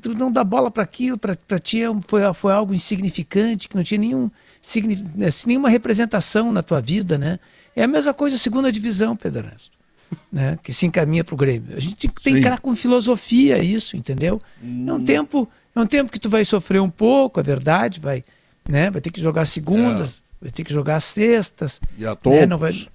tu 0.00 0.14
não 0.14 0.32
dá 0.32 0.42
bola 0.42 0.70
para 0.70 0.82
aquilo, 0.82 1.18
para 1.18 1.58
ti 1.58 1.82
é 1.82 1.88
foi, 2.06 2.22
foi 2.34 2.52
algo 2.52 2.74
insignificante, 2.74 3.68
que 3.68 3.76
não 3.76 3.84
tinha 3.84 3.98
nenhum, 4.00 4.30
assim, 4.62 5.46
nenhuma 5.46 5.68
representação 5.68 6.52
na 6.52 6.62
tua 6.62 6.80
vida, 6.80 7.16
né? 7.16 7.38
É 7.74 7.84
a 7.84 7.88
mesma 7.88 8.12
coisa 8.12 8.36
a 8.36 8.38
segunda 8.38 8.70
divisão, 8.70 9.16
Pedro 9.16 9.46
Ernesto, 9.46 9.70
né? 10.32 10.58
Que 10.62 10.72
se 10.72 10.86
encaminha 10.86 11.24
para 11.24 11.34
o 11.34 11.38
Grêmio. 11.38 11.76
A 11.76 11.80
gente 11.80 11.96
tem 12.08 12.10
que 12.10 12.30
encarar 12.30 12.60
com 12.60 12.74
filosofia 12.76 13.62
isso, 13.62 13.96
entendeu? 13.96 14.40
Hum. 14.62 14.86
É 14.88 14.92
um 14.92 14.96
hum. 14.96 15.04
tempo, 15.04 15.48
é 15.74 15.80
um 15.80 15.86
tempo 15.86 16.12
que 16.12 16.18
tu 16.18 16.28
vai 16.28 16.44
sofrer 16.44 16.80
um 16.80 16.90
pouco, 16.90 17.40
é 17.40 17.42
verdade, 17.42 18.00
vai, 18.00 18.22
né? 18.68 18.90
Vai 18.90 19.00
ter 19.00 19.10
que 19.10 19.20
jogar 19.20 19.44
segundas, 19.46 20.08
é 20.10 20.30
vai 20.42 20.50
ter 20.50 20.64
que 20.64 20.72
jogar 20.72 20.96
as 20.96 21.04
cestas. 21.04 21.80
E 21.96 22.04
a 22.04 22.14
todos. 22.14 22.40
Né? 22.40 22.46
Não 22.46 22.58
vai, 22.58 22.88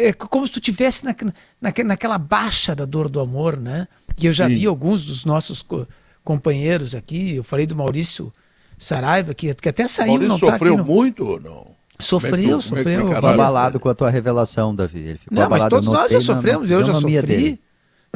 é 0.00 0.12
como 0.12 0.46
se 0.46 0.52
tu 0.52 0.60
tivesse 0.60 1.04
na, 1.04 1.14
na, 1.60 1.72
naquela 1.84 2.18
baixa 2.18 2.74
da 2.74 2.84
dor 2.84 3.08
do 3.08 3.20
amor, 3.20 3.56
né? 3.56 3.86
E 4.20 4.26
eu 4.26 4.32
já 4.32 4.48
Sim. 4.48 4.54
vi 4.54 4.66
alguns 4.66 5.04
dos 5.04 5.24
nossos 5.24 5.62
co 5.62 5.86
companheiros 6.24 6.94
aqui, 6.94 7.34
eu 7.34 7.42
falei 7.42 7.66
do 7.66 7.74
Maurício 7.74 8.32
Saraiva, 8.82 9.32
que, 9.32 9.54
que 9.54 9.68
até 9.68 9.86
saiu, 9.86 10.08
Maurício 10.08 10.28
não 10.28 10.38
tá 10.38 10.52
sofreu 10.52 10.74
aqui, 10.74 10.82
muito 10.82 11.24
ou 11.24 11.40
não? 11.40 11.66
Sofreu, 12.00 12.58
é 12.58 12.60
sofreu. 12.60 13.06
Ficou 13.12 13.30
abalado 13.30 13.78
com 13.78 13.88
a 13.88 13.94
tua 13.94 14.10
revelação, 14.10 14.74
Davi. 14.74 14.98
Ele 14.98 15.18
ficou 15.18 15.38
não, 15.38 15.48
mas 15.48 15.62
todos 15.64 15.86
nós 15.88 16.10
já 16.10 16.20
sofremos, 16.20 16.68
eu 16.68 16.82
já 16.82 16.94
sofri, 16.94 17.22
dele. 17.22 17.60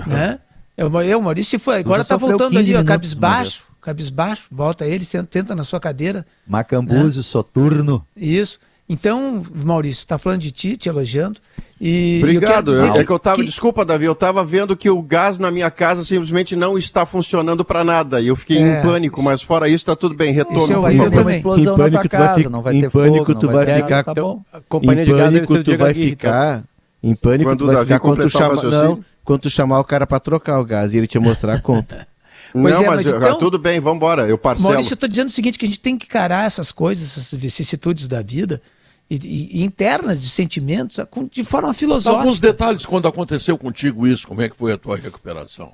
né? 0.07 0.41
Eu, 0.77 0.93
eu, 1.03 1.23
Maurício 1.23 1.59
foi, 1.61 1.79
agora 1.79 2.05
tá 2.05 2.17
voltando 2.17 2.59
ali, 2.59 2.75
ó, 2.75 2.83
cabisbaixo, 2.83 3.65
cabisbaixo, 3.81 4.49
volta 4.51 4.85
ele, 4.85 5.07
tenta 5.31 5.55
na 5.55 5.63
sua 5.63 5.79
cadeira. 5.79 6.27
Macambúzio, 6.47 7.21
né? 7.21 7.23
soturno. 7.23 8.05
Isso. 8.17 8.59
Então, 8.89 9.43
Maurício, 9.53 10.03
está 10.03 10.17
falando 10.17 10.41
de 10.41 10.53
ti, 10.53 10.77
te 10.77 10.89
elogiando. 10.89 11.41
E 11.81 12.21
Obrigado. 12.23 12.73
Eu 12.73 12.95
é 12.95 13.05
que 13.05 13.11
eu 13.11 13.19
tava, 13.19 13.37
que... 13.37 13.45
desculpa, 13.45 13.85
Davi, 13.85 14.07
eu 14.07 14.13
estava 14.13 14.43
vendo 14.45 14.77
que 14.77 14.89
o 14.89 15.03
gás 15.03 15.39
na 15.39 15.51
minha 15.51 15.71
casa 15.71 16.03
simplesmente 16.03 16.57
não 16.57 16.79
está 16.79 17.05
funcionando 17.05 17.65
para 17.65 17.85
nada. 17.85 18.21
E 18.21 18.29
eu 18.29 18.37
fiquei 18.37 18.59
é, 18.59 18.79
em 18.79 18.83
pânico, 18.83 19.23
mas 19.23 19.43
fora 19.43 19.69
isso 19.69 19.77
está 19.77 19.95
tudo 19.95 20.15
bem. 20.15 20.33
Retorno. 20.33 20.63
Isso 20.63 20.73
é 20.73 20.77
vai 20.79 21.11
ter 21.11 21.21
uma 21.21 21.35
explosão 21.35 21.75
em 21.75 21.77
pânico, 21.77 22.03
na 22.03 22.09
tua 22.09 22.09
casa, 22.09 22.49
não 22.49 22.63
vai 22.63 22.75
ter 22.75 22.87
em 22.87 22.91
pânico, 22.91 23.27
fogo, 23.27 23.41
tu 23.41 23.47
vai, 23.49 23.67
vai 23.67 23.83
ficar. 23.83 24.05
Tá 24.05 24.15
bom. 24.15 24.43
Em 24.55 25.07
pânico 25.07 25.65
tu 25.65 25.77
vai 25.77 25.95
ficar. 25.95 26.65
Em 27.03 27.15
pânico 27.15 27.57
tu 27.57 27.67
vai 27.67 27.85
ficar 27.85 28.01
quando 28.01 28.23
tu 28.23 28.31
chamar, 28.31 28.63
não, 28.63 29.05
quando 29.23 29.41
tu 29.41 29.51
chamar 29.51 29.81
o 29.81 29.85
cara 29.85 30.07
para 30.07 30.19
trocar 30.19 30.59
o 30.61 30.65
gás 30.65 30.95
e 30.95 30.97
ele 30.97 31.07
te 31.07 31.19
mostrar 31.19 31.55
a 31.55 31.61
conta. 31.61 32.07
Pois 32.53 32.75
não, 32.75 32.85
é, 32.85 32.87
mas, 32.87 33.05
mas 33.05 33.07
então, 33.07 33.39
tudo 33.39 33.59
bem, 33.59 33.81
vamos 33.81 33.97
embora, 33.97 34.27
eu 34.27 34.39
parcelo. 34.39 34.71
Maurício, 34.71 34.93
eu 34.93 34.95
estou 34.95 35.09
dizendo 35.09 35.29
o 35.29 35.33
seguinte, 35.33 35.59
que 35.59 35.67
a 35.67 35.69
gente 35.69 35.81
tem 35.81 35.99
que 35.99 36.07
encarar 36.07 36.47
essas 36.47 36.73
coisas, 36.73 37.05
essas 37.05 37.39
vicissitudes 37.39 38.09
da 38.09 38.23
vida, 38.23 38.63
e, 39.09 39.61
e, 39.61 39.65
internas 39.65 40.21
de 40.21 40.29
sentimentos, 40.29 40.99
de 41.31 41.45
forma 41.45 41.73
filosófica. 41.73 42.23
Alguns 42.23 42.41
detalhes 42.41 42.85
quando 42.85 43.07
aconteceu 43.07 43.57
contigo 43.57 44.07
isso, 44.07 44.27
como 44.27 44.43
é 44.43 44.49
que 44.49 44.57
foi 44.57 44.73
a 44.73 44.79
tua 44.79 44.97
recuperação? 44.97 45.73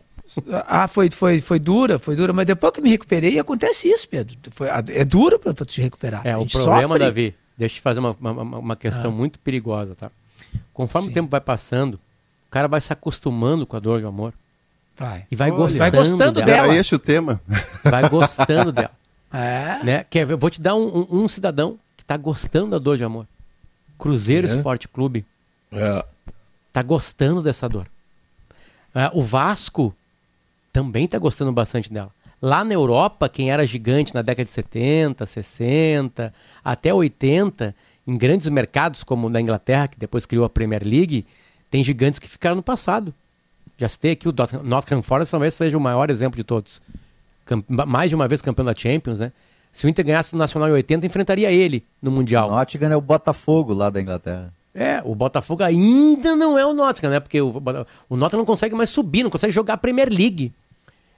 Ah, 0.66 0.88
foi, 0.88 1.10
foi, 1.10 1.40
foi 1.40 1.58
dura, 1.58 1.98
foi 1.98 2.16
dura, 2.16 2.32
mas 2.32 2.46
depois 2.46 2.72
que 2.72 2.80
me 2.80 2.90
recuperei, 2.90 3.38
acontece 3.38 3.88
isso, 3.88 4.08
Pedro. 4.08 4.36
Foi, 4.52 4.68
é 4.68 5.04
duro 5.04 5.38
para 5.38 5.52
te 5.66 5.80
recuperar. 5.80 6.26
É, 6.26 6.36
o 6.36 6.46
problema, 6.46 6.88
sofre. 6.88 6.98
Davi, 6.98 7.34
deixa 7.56 7.74
eu 7.74 7.76
te 7.76 7.82
fazer 7.82 8.00
uma, 8.00 8.16
uma, 8.18 8.58
uma 8.58 8.76
questão 8.76 9.10
ah. 9.10 9.14
muito 9.14 9.38
perigosa, 9.38 9.94
tá? 9.94 10.10
Conforme 10.72 11.06
Sim. 11.06 11.10
o 11.10 11.14
tempo 11.14 11.30
vai 11.30 11.40
passando, 11.40 11.94
o 11.94 12.50
cara 12.50 12.68
vai 12.68 12.80
se 12.80 12.92
acostumando 12.92 13.66
com 13.66 13.76
a 13.76 13.80
dor 13.80 14.00
de 14.00 14.06
amor. 14.06 14.32
Vai. 14.96 15.24
E 15.30 15.36
vai 15.36 15.50
Olha, 15.50 15.58
gostando, 15.58 15.78
vai 15.78 15.90
gostando 15.90 16.32
dela. 16.32 16.46
dela. 16.46 16.68
Era 16.68 16.76
esse 16.76 16.94
o 16.94 16.98
tema. 16.98 17.40
Vai 17.82 18.08
gostando 18.08 18.72
dela. 18.72 18.92
É. 19.34 19.82
Né? 19.82 20.04
Quer 20.10 20.26
ver? 20.26 20.34
Eu 20.34 20.38
vou 20.38 20.50
te 20.50 20.60
dar 20.60 20.74
um, 20.74 21.06
um, 21.10 21.22
um 21.22 21.26
cidadão 21.26 21.78
está 22.12 22.16
gostando 22.16 22.72
da 22.72 22.78
dor 22.78 22.96
de 22.96 23.04
amor. 23.04 23.26
Cruzeiro 23.98 24.46
é. 24.46 24.54
Esporte 24.54 24.86
Clube. 24.88 25.24
É. 25.70 26.04
Tá 26.72 26.82
gostando 26.82 27.42
dessa 27.42 27.68
dor. 27.68 27.86
É, 28.94 29.10
o 29.14 29.22
Vasco 29.22 29.94
também 30.72 31.06
está 31.06 31.18
gostando 31.18 31.52
bastante 31.52 31.90
dela. 31.92 32.10
Lá 32.40 32.64
na 32.64 32.74
Europa, 32.74 33.28
quem 33.28 33.50
era 33.50 33.66
gigante 33.66 34.14
na 34.14 34.20
década 34.20 34.44
de 34.44 34.50
70, 34.50 35.24
60, 35.24 36.34
até 36.62 36.92
80, 36.92 37.74
em 38.06 38.18
grandes 38.18 38.48
mercados 38.48 39.04
como 39.04 39.28
na 39.28 39.40
Inglaterra, 39.40 39.88
que 39.88 39.98
depois 39.98 40.26
criou 40.26 40.44
a 40.44 40.50
Premier 40.50 40.82
League, 40.84 41.24
tem 41.70 41.84
gigantes 41.84 42.18
que 42.18 42.28
ficaram 42.28 42.56
no 42.56 42.62
passado. 42.62 43.14
Já 43.78 43.88
citei 43.88 44.12
aqui 44.12 44.28
o 44.28 44.34
Nottingham 44.62 45.02
Forest, 45.02 45.30
talvez 45.30 45.54
seja 45.54 45.78
o 45.78 45.80
maior 45.80 46.10
exemplo 46.10 46.36
de 46.36 46.44
todos. 46.44 46.82
mais 47.68 48.10
de 48.10 48.14
uma 48.14 48.28
vez 48.28 48.42
campeão 48.42 48.66
da 48.66 48.74
Champions, 48.74 49.20
né? 49.20 49.32
Se 49.72 49.86
o 49.86 49.88
Inter 49.88 50.04
ganhasse 50.04 50.34
o 50.34 50.38
Nacional 50.38 50.68
em 50.68 50.72
80, 50.72 51.06
enfrentaria 51.06 51.50
ele 51.50 51.84
no 52.00 52.10
Mundial. 52.10 52.50
O 52.50 52.52
Nottingham 52.52 52.92
é 52.92 52.96
o 52.96 53.00
Botafogo 53.00 53.72
lá 53.72 53.88
da 53.88 54.00
Inglaterra. 54.00 54.52
É, 54.74 55.02
o 55.04 55.14
Botafogo 55.14 55.62
ainda 55.62 56.36
não 56.36 56.58
é 56.58 56.64
o 56.64 56.74
Nottingham, 56.74 57.10
né? 57.10 57.20
Porque 57.20 57.40
o, 57.40 57.62
o 58.08 58.16
Nottingham 58.16 58.40
não 58.40 58.46
consegue 58.46 58.74
mais 58.74 58.90
subir, 58.90 59.22
não 59.22 59.30
consegue 59.30 59.52
jogar 59.52 59.74
a 59.74 59.78
Premier 59.78 60.10
League. 60.10 60.52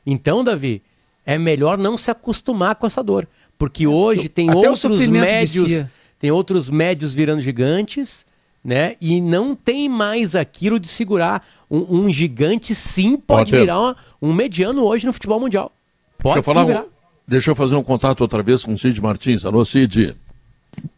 Então, 0.06 0.44
Davi, 0.44 0.82
é 1.26 1.36
melhor 1.36 1.76
não 1.76 1.96
se 1.96 2.10
acostumar 2.10 2.76
com 2.76 2.86
essa 2.86 3.02
dor. 3.02 3.26
Porque 3.58 3.86
hoje 3.86 4.28
tem 4.28 4.50
Até 4.50 4.68
outros 4.68 5.08
médios, 5.08 5.84
tem 6.18 6.30
outros 6.30 6.70
médios 6.70 7.12
virando 7.12 7.40
gigantes, 7.40 8.26
né? 8.62 8.96
E 9.00 9.20
não 9.20 9.54
tem 9.54 9.88
mais 9.88 10.34
aquilo 10.34 10.78
de 10.78 10.88
segurar 10.88 11.46
um, 11.70 12.00
um 12.00 12.10
gigante, 12.10 12.74
sim, 12.74 13.16
pode, 13.16 13.52
virar 13.52 13.80
uma, 13.80 13.96
um 14.20 14.32
mediano 14.32 14.84
hoje 14.84 15.06
no 15.06 15.12
futebol 15.12 15.40
mundial. 15.40 15.72
Pode 16.18 16.38
eu, 16.38 16.42
falar, 16.42 16.86
deixa 17.26 17.50
eu 17.50 17.56
fazer 17.56 17.76
um 17.76 17.82
contato 17.82 18.20
outra 18.20 18.42
vez 18.42 18.64
com 18.64 18.74
o 18.74 18.78
Cid 18.78 19.00
Martins. 19.00 19.44
Alô, 19.44 19.64
Cid. 19.64 20.16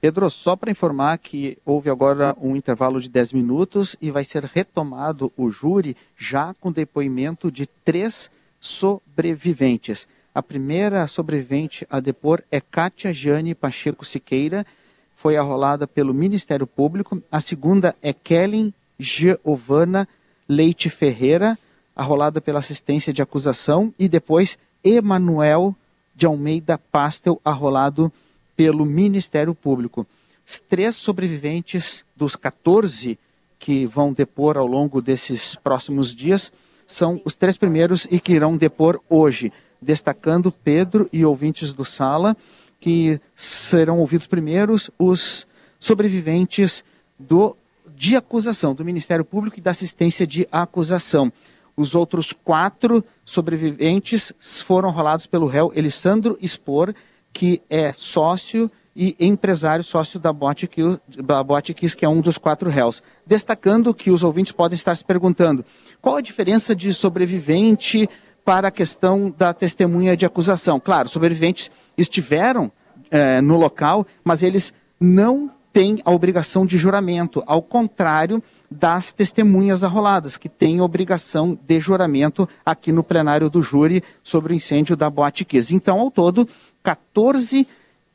Pedro, 0.01 0.31
só 0.31 0.57
para 0.57 0.71
informar 0.71 1.19
que 1.19 1.59
houve 1.65 1.91
agora 1.91 2.37
um 2.41 2.57
intervalo 2.57 3.01
de 3.01 3.09
10 3.09 3.33
minutos 3.33 3.97
e 4.01 4.11
vai 4.11 4.25
ser 4.25 4.45
retomado 4.45 5.33
o 5.37 5.51
júri 5.51 5.97
já 6.17 6.55
com 6.61 6.73
depoimento 6.73 7.51
de 7.51 7.67
três 7.67 8.31
sobreviventes. 8.59 10.09
A 10.35 10.43
primeira 10.43 11.07
sobrevivente 11.07 11.87
a 11.91 12.01
depor 12.01 12.43
é 12.51 12.61
Kátia 12.61 13.13
Jane 13.13 13.55
Pacheco 13.55 14.05
Siqueira, 14.05 14.67
foi 15.15 15.37
arrolada 15.37 15.87
pelo 15.87 16.13
Ministério 16.13 16.67
Público. 16.67 17.23
A 17.33 17.41
segunda 17.41 17.97
é 18.03 18.13
Kellen 18.13 18.73
Giovana 18.99 20.07
Leite 20.47 20.91
Ferreira, 20.91 21.59
arrolada 21.97 22.41
pela 22.41 22.59
assistência 22.59 23.13
de 23.13 23.23
acusação. 23.23 23.95
E 23.99 24.09
depois 24.09 24.59
Emanuel 24.85 25.75
de 26.17 26.27
Almeida 26.27 26.79
Pastel, 26.79 27.41
arrolado 27.45 28.11
pelo 28.57 28.85
Ministério 28.85 29.55
Público. 29.55 30.07
Os 30.45 30.59
três 30.59 30.97
sobreviventes 30.97 32.05
dos 32.17 32.35
14 32.35 33.19
que 33.59 33.87
vão 33.87 34.13
depor 34.13 34.57
ao 34.57 34.67
longo 34.67 35.03
desses 35.03 35.55
próximos 35.55 36.15
dias 36.15 36.51
são 36.87 37.21
os 37.25 37.37
três 37.37 37.57
primeiros 37.57 38.07
e 38.11 38.19
que 38.19 38.33
irão 38.33 38.57
depor 38.57 39.01
hoje, 39.09 39.53
destacando 39.81 40.51
Pedro 40.51 41.09
e 41.13 41.25
ouvintes 41.25 41.73
do 41.73 41.85
Sala 41.85 42.37
que 42.81 43.21
serão 43.35 43.99
ouvidos 43.99 44.27
primeiros 44.27 44.91
os 44.99 45.47
sobreviventes 45.79 46.85
do, 47.19 47.57
de 47.95 48.17
acusação, 48.17 48.75
do 48.75 48.85
Ministério 48.85 49.25
Público 49.25 49.59
e 49.59 49.63
da 49.63 49.71
assistência 49.71 50.27
de 50.27 50.47
acusação. 50.51 51.33
Os 51.77 51.95
outros 51.95 52.33
quatro 52.33 53.05
sobreviventes 53.25 54.33
foram 54.65 54.91
rolados 54.91 55.27
pelo 55.27 55.47
réu 55.47 55.71
Elisandro 55.75 56.39
Spor, 56.43 56.95
que 57.33 57.61
é 57.69 57.93
sócio 57.93 58.71
e 58.95 59.15
empresário 59.21 59.85
sócio 59.85 60.19
da 60.19 60.33
Botiquis, 60.33 61.95
que 61.95 62.05
é 62.05 62.09
um 62.09 62.23
dos 62.23 62.39
quatro 62.39 62.71
réus. 62.71 63.03
Destacando 63.27 63.93
que 63.93 64.11
os 64.11 64.23
ouvintes 64.23 64.53
podem 64.53 64.75
estar 64.75 64.95
se 64.95 65.05
perguntando 65.05 65.63
qual 66.01 66.17
a 66.17 66.23
diferença 66.23 66.75
de 66.75 66.95
sobrevivente 66.95 68.09
para 68.43 68.69
a 68.69 68.71
questão 68.71 69.35
da 69.37 69.53
testemunha 69.53 70.17
de 70.17 70.25
acusação. 70.25 70.81
Claro, 70.81 71.11
sobreviventes 71.11 71.71
estiveram 71.99 72.73
é, 73.11 73.43
no 73.43 73.59
local, 73.59 74.07
mas 74.25 74.43
eles 74.43 74.73
não 74.99 75.51
têm 75.75 76.01
a 76.07 76.11
obrigação 76.11 76.65
de 76.65 76.79
juramento, 76.79 77.43
ao 77.47 77.61
contrário 77.61 78.43
das 78.71 79.13
testemunhas 79.13 79.85
arroladas, 79.85 80.37
que 80.37 80.49
têm 80.49 80.81
obrigação 80.81 81.59
de 81.67 81.81
juramento 81.81 82.49
aqui 82.65 82.93
no 82.93 83.05
plenário 83.05 83.49
do 83.49 83.63
júri 83.63 84.03
sobre 84.23 84.53
o 84.53 84.57
incêndio 84.57 84.97
da 84.97 85.09
Boate 85.09 85.45
Kiss. 85.45 85.75
Então, 85.75 86.01
ao 86.01 86.11
todo, 86.11 86.49
14 86.83 87.67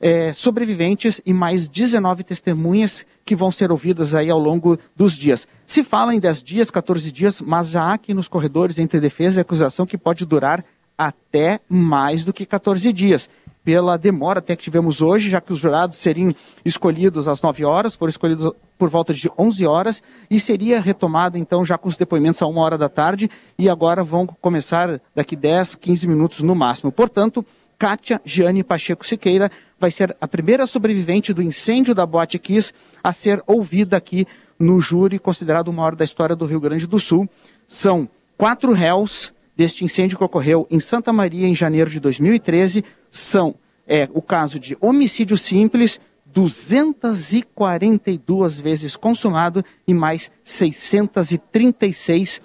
é, 0.01 0.33
sobreviventes 0.33 1.21
e 1.25 1.31
mais 1.31 1.67
19 1.67 2.23
testemunhas 2.23 3.05
que 3.23 3.35
vão 3.35 3.51
ser 3.51 3.71
ouvidas 3.71 4.15
aí 4.15 4.29
ao 4.29 4.39
longo 4.39 4.77
dos 4.95 5.15
dias. 5.15 5.47
Se 5.65 5.83
fala 5.83 6.15
em 6.15 6.19
10 6.19 6.41
dias, 6.41 6.71
14 6.71 7.11
dias, 7.11 7.39
mas 7.39 7.69
já 7.69 7.83
há 7.83 7.93
aqui 7.93 8.13
nos 8.13 8.27
corredores 8.27 8.79
entre 8.79 8.99
defesa 8.99 9.39
e 9.39 9.41
acusação 9.41 9.85
que 9.85 9.97
pode 9.97 10.25
durar 10.25 10.65
até 10.97 11.59
mais 11.69 12.23
do 12.23 12.33
que 12.33 12.45
14 12.45 12.91
dias. 12.91 13.29
Pela 13.63 13.97
demora 13.97 14.39
até 14.39 14.55
que 14.55 14.63
tivemos 14.63 15.01
hoje, 15.01 15.29
já 15.29 15.39
que 15.39 15.53
os 15.53 15.59
jurados 15.59 15.97
seriam 15.97 16.33
escolhidos 16.65 17.27
às 17.27 17.41
9 17.41 17.63
horas, 17.63 17.93
foram 17.93 18.09
escolhidos 18.09 18.51
por 18.77 18.89
volta 18.89 19.13
de 19.13 19.29
11 19.37 19.67
horas, 19.67 20.01
e 20.29 20.39
seria 20.39 20.81
retomado 20.81 21.37
então 21.37 21.63
já 21.63 21.77
com 21.77 21.87
os 21.87 21.97
depoimentos 21.97 22.41
a 22.41 22.47
1 22.47 22.57
hora 22.57 22.77
da 22.77 22.89
tarde, 22.89 23.29
e 23.59 23.69
agora 23.69 24.03
vão 24.03 24.25
começar 24.25 24.99
daqui 25.13 25.35
10, 25.35 25.75
15 25.75 26.07
minutos 26.07 26.39
no 26.39 26.55
máximo. 26.55 26.91
Portanto, 26.91 27.45
Kátia 27.77 28.21
Giane 28.25 28.63
Pacheco 28.63 29.05
Siqueira 29.05 29.51
vai 29.79 29.89
ser 29.89 30.15
a 30.21 30.27
primeira 30.27 30.67
sobrevivente 30.67 31.33
do 31.33 31.41
incêndio 31.41 31.95
da 31.95 32.05
Boate 32.05 32.37
Kiss 32.37 32.73
a 33.03 33.11
ser 33.11 33.43
ouvida 33.47 33.97
aqui 33.97 34.27
no 34.59 34.79
júri, 34.79 35.17
considerado 35.17 35.67
o 35.67 35.73
maior 35.73 35.95
da 35.95 36.03
história 36.03 36.35
do 36.35 36.45
Rio 36.45 36.59
Grande 36.59 36.85
do 36.85 36.99
Sul. 36.99 37.27
São 37.67 38.07
quatro 38.37 38.71
réus 38.71 39.33
deste 39.55 39.83
incêndio 39.83 40.17
que 40.17 40.23
ocorreu 40.23 40.67
em 40.69 40.79
Santa 40.79 41.11
Maria 41.11 41.47
em 41.47 41.55
janeiro 41.55 41.89
de 41.89 41.99
2013. 41.99 42.85
São 43.11 43.55
é, 43.85 44.09
o 44.13 44.21
caso 44.21 44.57
de 44.59 44.77
homicídio 44.79 45.37
simples, 45.37 45.99
242 46.27 48.59
vezes 48.59 48.95
consumado 48.95 49.65
e 49.85 49.93
mais 49.93 50.31
636 50.43 52.41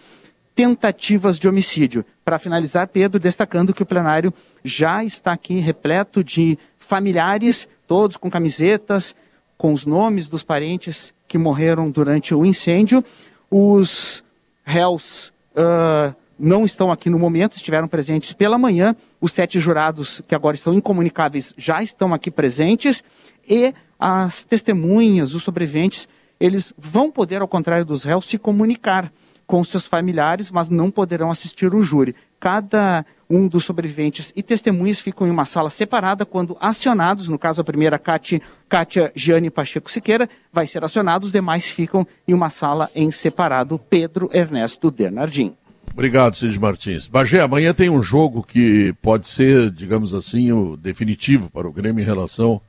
tentativas 0.55 1.39
de 1.39 1.49
homicídio. 1.49 2.05
Para 2.25 2.39
finalizar, 2.39 2.89
Pedro, 2.89 3.21
destacando 3.21 3.75
que 3.75 3.83
o 3.83 3.87
plenário 3.87 4.33
já 4.65 5.05
está 5.05 5.33
aqui 5.33 5.61
repleto 5.61 6.25
de 6.25 6.59
familiares, 6.79 7.69
todos 7.87 8.17
com 8.17 8.31
camisetas, 8.31 9.15
com 9.57 9.73
os 9.73 9.87
nomes 9.87 10.29
dos 10.29 10.43
parentes 10.43 11.15
que 11.29 11.39
morreram 11.39 11.89
durante 11.91 12.35
o 12.35 12.45
incêndio. 12.45 13.05
Os 13.51 14.25
réus 14.65 15.33
uh, 15.53 16.15
não 16.39 16.65
estão 16.65 16.91
aqui 16.91 17.09
no 17.09 17.19
momento, 17.19 17.57
estiveram 17.57 17.89
presentes 17.89 18.33
pela 18.33 18.59
manhã. 18.59 18.95
Os 19.21 19.33
sete 19.33 19.59
jurados, 19.59 20.23
que 20.27 20.35
agora 20.35 20.57
estão 20.57 20.75
incomunicáveis, 20.75 21.55
já 21.57 21.83
estão 21.83 22.13
aqui 22.13 22.31
presentes. 22.31 23.03
E 23.49 23.75
as 23.99 24.45
testemunhas, 24.45 25.35
os 25.35 25.43
sobreviventes, 25.43 26.09
eles 26.39 26.75
vão 26.77 27.11
poder, 27.11 27.41
ao 27.41 27.49
contrário 27.49 27.85
dos 27.85 28.05
réus, 28.05 28.29
se 28.29 28.39
comunicar 28.39 29.11
com 29.47 29.63
seus 29.63 29.87
familiares, 29.87 30.51
mas 30.51 30.69
não 30.69 30.91
poderão 30.91 31.31
assistir 31.31 31.73
o 31.73 31.83
júri. 31.83 32.15
Cada 32.39 33.07
um 33.31 33.49
dos 33.49 33.65
sobreviventes 33.65 34.33
e 34.37 34.43
testemunhas 34.43 35.01
ficam 35.01 35.27
em 35.27 35.31
uma 35.31 35.45
sala 35.45 35.71
separada 35.71 36.27
quando 36.27 36.57
acionados, 36.61 37.29
no 37.29 37.39
caso 37.39 37.61
a 37.61 37.65
primeira, 37.65 37.99
Kátia 37.99 39.13
Gianni 39.15 39.51
Pacheco 39.51 39.91
Siqueira, 39.91 40.29
vai 40.53 40.67
ser 40.67 40.85
acionado, 40.85 41.25
os 41.25 41.33
demais 41.33 41.67
ficam 41.67 42.07
em 42.27 42.35
uma 42.35 42.51
sala 42.51 42.91
em 42.95 43.11
separado, 43.11 43.79
Pedro 43.79 44.29
Ernesto 44.33 44.91
Bernardim. 44.91 45.57
Obrigado, 45.97 46.37
Cid 46.37 46.61
Martins. 46.61 47.09
Bagé, 47.09 47.41
amanhã 47.41 47.73
tem 47.73 47.89
um 47.89 48.03
jogo 48.03 48.43
que 48.43 48.95
pode 49.01 49.27
ser, 49.27 49.71
digamos 49.71 50.13
assim, 50.13 50.53
o 50.53 50.77
definitivo 50.77 51.49
para 51.49 51.67
o 51.67 51.73
Grêmio 51.73 52.03
em 52.03 52.05
relação 52.05 52.61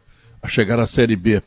a 0.41 0.47
chegar 0.47 0.80
à 0.80 0.88
Série 0.88 1.17
B. 1.17 1.41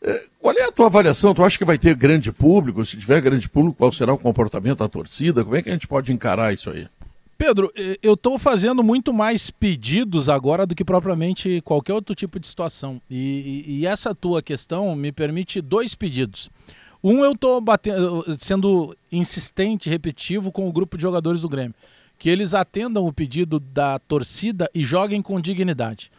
É, 0.00 0.22
qual 0.38 0.54
é 0.56 0.62
a 0.62 0.70
tua 0.70 0.86
avaliação? 0.86 1.34
Tu 1.34 1.42
acha 1.42 1.58
que 1.58 1.64
vai 1.64 1.76
ter 1.76 1.96
grande 1.96 2.30
público? 2.30 2.86
Se 2.86 2.96
tiver 2.96 3.20
grande 3.20 3.48
público, 3.48 3.78
qual 3.78 3.90
será 3.90 4.12
o 4.12 4.18
comportamento 4.18 4.78
da 4.78 4.88
torcida? 4.88 5.42
Como 5.42 5.56
é 5.56 5.62
que 5.62 5.68
a 5.68 5.72
gente 5.72 5.88
pode 5.88 6.12
encarar 6.12 6.54
isso 6.54 6.70
aí? 6.70 6.86
Pedro, 7.36 7.72
eu 8.00 8.14
estou 8.14 8.38
fazendo 8.38 8.84
muito 8.84 9.12
mais 9.12 9.50
pedidos 9.50 10.28
agora 10.28 10.64
do 10.64 10.74
que 10.74 10.84
propriamente 10.84 11.60
qualquer 11.62 11.94
outro 11.94 12.14
tipo 12.14 12.38
de 12.38 12.46
situação. 12.46 13.02
E, 13.10 13.64
e, 13.66 13.78
e 13.80 13.86
essa 13.86 14.14
tua 14.14 14.40
questão 14.40 14.94
me 14.94 15.10
permite 15.10 15.60
dois 15.60 15.96
pedidos. 15.96 16.48
Um, 17.02 17.24
eu 17.24 17.32
estou 17.32 17.62
sendo 18.38 18.96
insistente, 19.10 19.88
repetitivo 19.88 20.50
com 20.50 20.68
o 20.68 20.72
grupo 20.72 20.96
de 20.96 21.02
jogadores 21.02 21.42
do 21.42 21.48
Grêmio. 21.48 21.74
Que 22.18 22.28
eles 22.28 22.54
atendam 22.54 23.06
o 23.06 23.12
pedido 23.12 23.60
da 23.60 23.98
torcida 24.00 24.68
e 24.74 24.84
joguem 24.84 25.22
com 25.22 25.40
dignidade. 25.40 26.10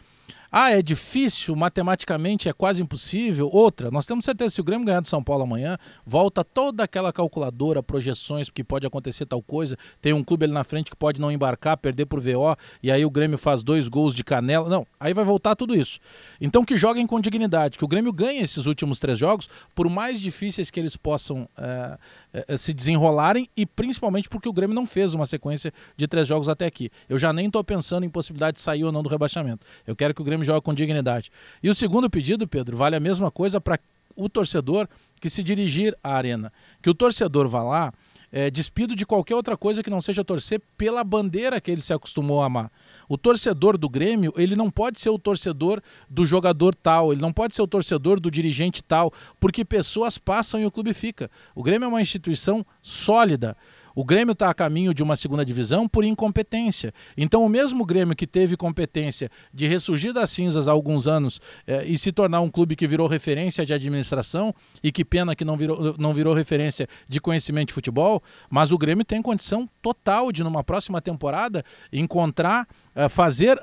Ah, 0.52 0.72
é 0.72 0.82
difícil, 0.82 1.54
matematicamente 1.54 2.48
é 2.48 2.52
quase 2.52 2.82
impossível. 2.82 3.48
Outra, 3.52 3.88
nós 3.88 4.04
temos 4.04 4.24
certeza 4.24 4.56
se 4.56 4.60
o 4.60 4.64
Grêmio 4.64 4.84
ganhar 4.84 5.00
do 5.00 5.06
São 5.06 5.22
Paulo 5.22 5.44
amanhã, 5.44 5.78
volta 6.04 6.42
toda 6.42 6.82
aquela 6.82 7.12
calculadora, 7.12 7.80
projeções, 7.84 8.48
porque 8.48 8.64
pode 8.64 8.84
acontecer 8.84 9.26
tal 9.26 9.40
coisa. 9.40 9.76
Tem 10.02 10.12
um 10.12 10.24
clube 10.24 10.44
ali 10.44 10.52
na 10.52 10.64
frente 10.64 10.90
que 10.90 10.96
pode 10.96 11.20
não 11.20 11.30
embarcar, 11.30 11.76
perder 11.76 12.06
por 12.06 12.20
VO, 12.20 12.56
e 12.82 12.90
aí 12.90 13.04
o 13.04 13.10
Grêmio 13.10 13.38
faz 13.38 13.62
dois 13.62 13.86
gols 13.86 14.12
de 14.12 14.24
canela. 14.24 14.68
Não, 14.68 14.84
aí 14.98 15.14
vai 15.14 15.24
voltar 15.24 15.54
tudo 15.54 15.72
isso. 15.72 16.00
Então 16.40 16.64
que 16.64 16.76
joguem 16.76 17.06
com 17.06 17.20
dignidade, 17.20 17.78
que 17.78 17.84
o 17.84 17.88
Grêmio 17.88 18.12
ganhe 18.12 18.40
esses 18.40 18.66
últimos 18.66 18.98
três 18.98 19.20
jogos, 19.20 19.48
por 19.72 19.88
mais 19.88 20.20
difíceis 20.20 20.68
que 20.68 20.80
eles 20.80 20.96
possam 20.96 21.48
é, 21.56 21.96
é, 22.32 22.56
se 22.56 22.72
desenrolarem 22.72 23.48
e 23.56 23.66
principalmente 23.66 24.28
porque 24.28 24.48
o 24.48 24.52
Grêmio 24.52 24.74
não 24.74 24.86
fez 24.86 25.14
uma 25.14 25.26
sequência 25.26 25.72
de 25.96 26.06
três 26.08 26.26
jogos 26.26 26.48
até 26.48 26.66
aqui. 26.66 26.90
Eu 27.08 27.18
já 27.18 27.32
nem 27.32 27.46
estou 27.46 27.62
pensando 27.62 28.04
em 28.04 28.10
possibilidade 28.10 28.56
de 28.56 28.60
sair 28.60 28.84
ou 28.84 28.92
não 28.92 29.02
do 29.02 29.08
rebaixamento. 29.08 29.66
Eu 29.86 29.96
quero 29.96 30.14
que 30.14 30.20
o 30.20 30.24
Grêmio 30.24 30.39
jogue 30.44 30.62
com 30.62 30.74
dignidade. 30.74 31.30
E 31.62 31.70
o 31.70 31.74
segundo 31.74 32.08
pedido, 32.08 32.46
Pedro, 32.46 32.76
vale 32.76 32.96
a 32.96 33.00
mesma 33.00 33.30
coisa 33.30 33.60
para 33.60 33.78
o 34.16 34.28
torcedor 34.28 34.88
que 35.20 35.30
se 35.30 35.42
dirigir 35.42 35.96
à 36.02 36.14
arena. 36.14 36.52
Que 36.82 36.90
o 36.90 36.94
torcedor 36.94 37.48
vá 37.48 37.62
lá 37.62 37.92
é, 38.32 38.50
despido 38.50 38.94
de 38.94 39.04
qualquer 39.04 39.34
outra 39.34 39.56
coisa 39.56 39.82
que 39.82 39.90
não 39.90 40.00
seja 40.00 40.24
torcer 40.24 40.60
pela 40.76 41.02
bandeira 41.02 41.60
que 41.60 41.70
ele 41.70 41.80
se 41.80 41.92
acostumou 41.92 42.42
a 42.42 42.46
amar. 42.46 42.70
O 43.08 43.18
torcedor 43.18 43.76
do 43.76 43.88
Grêmio, 43.88 44.32
ele 44.36 44.54
não 44.54 44.70
pode 44.70 45.00
ser 45.00 45.10
o 45.10 45.18
torcedor 45.18 45.82
do 46.08 46.24
jogador 46.24 46.74
tal, 46.74 47.12
ele 47.12 47.20
não 47.20 47.32
pode 47.32 47.54
ser 47.54 47.62
o 47.62 47.66
torcedor 47.66 48.20
do 48.20 48.30
dirigente 48.30 48.82
tal, 48.82 49.12
porque 49.40 49.64
pessoas 49.64 50.16
passam 50.16 50.60
e 50.60 50.66
o 50.66 50.70
clube 50.70 50.94
fica. 50.94 51.30
O 51.54 51.62
Grêmio 51.62 51.86
é 51.86 51.88
uma 51.88 52.02
instituição 52.02 52.64
sólida. 52.80 53.56
O 53.94 54.04
Grêmio 54.04 54.32
está 54.32 54.48
a 54.50 54.54
caminho 54.54 54.94
de 54.94 55.02
uma 55.02 55.16
segunda 55.16 55.44
divisão 55.44 55.88
por 55.88 56.04
incompetência. 56.04 56.92
Então, 57.16 57.44
o 57.44 57.48
mesmo 57.48 57.84
Grêmio 57.84 58.14
que 58.14 58.26
teve 58.26 58.56
competência 58.56 59.30
de 59.52 59.66
ressurgir 59.66 60.12
das 60.12 60.30
cinzas 60.30 60.68
há 60.68 60.72
alguns 60.72 61.06
anos 61.06 61.40
eh, 61.66 61.84
e 61.86 61.98
se 61.98 62.12
tornar 62.12 62.40
um 62.40 62.50
clube 62.50 62.76
que 62.76 62.86
virou 62.86 63.06
referência 63.08 63.64
de 63.66 63.72
administração, 63.72 64.54
e 64.82 64.92
que 64.92 65.04
pena 65.04 65.34
que 65.34 65.44
não 65.44 65.56
virou, 65.56 65.94
não 65.98 66.12
virou 66.12 66.34
referência 66.34 66.88
de 67.08 67.20
conhecimento 67.20 67.68
de 67.68 67.74
futebol, 67.74 68.22
mas 68.48 68.72
o 68.72 68.78
Grêmio 68.78 69.04
tem 69.04 69.20
condição 69.20 69.68
total 69.82 70.30
de, 70.32 70.42
numa 70.42 70.62
próxima 70.62 71.00
temporada, 71.00 71.64
encontrar, 71.92 72.66
eh, 72.94 73.08
fazer 73.08 73.58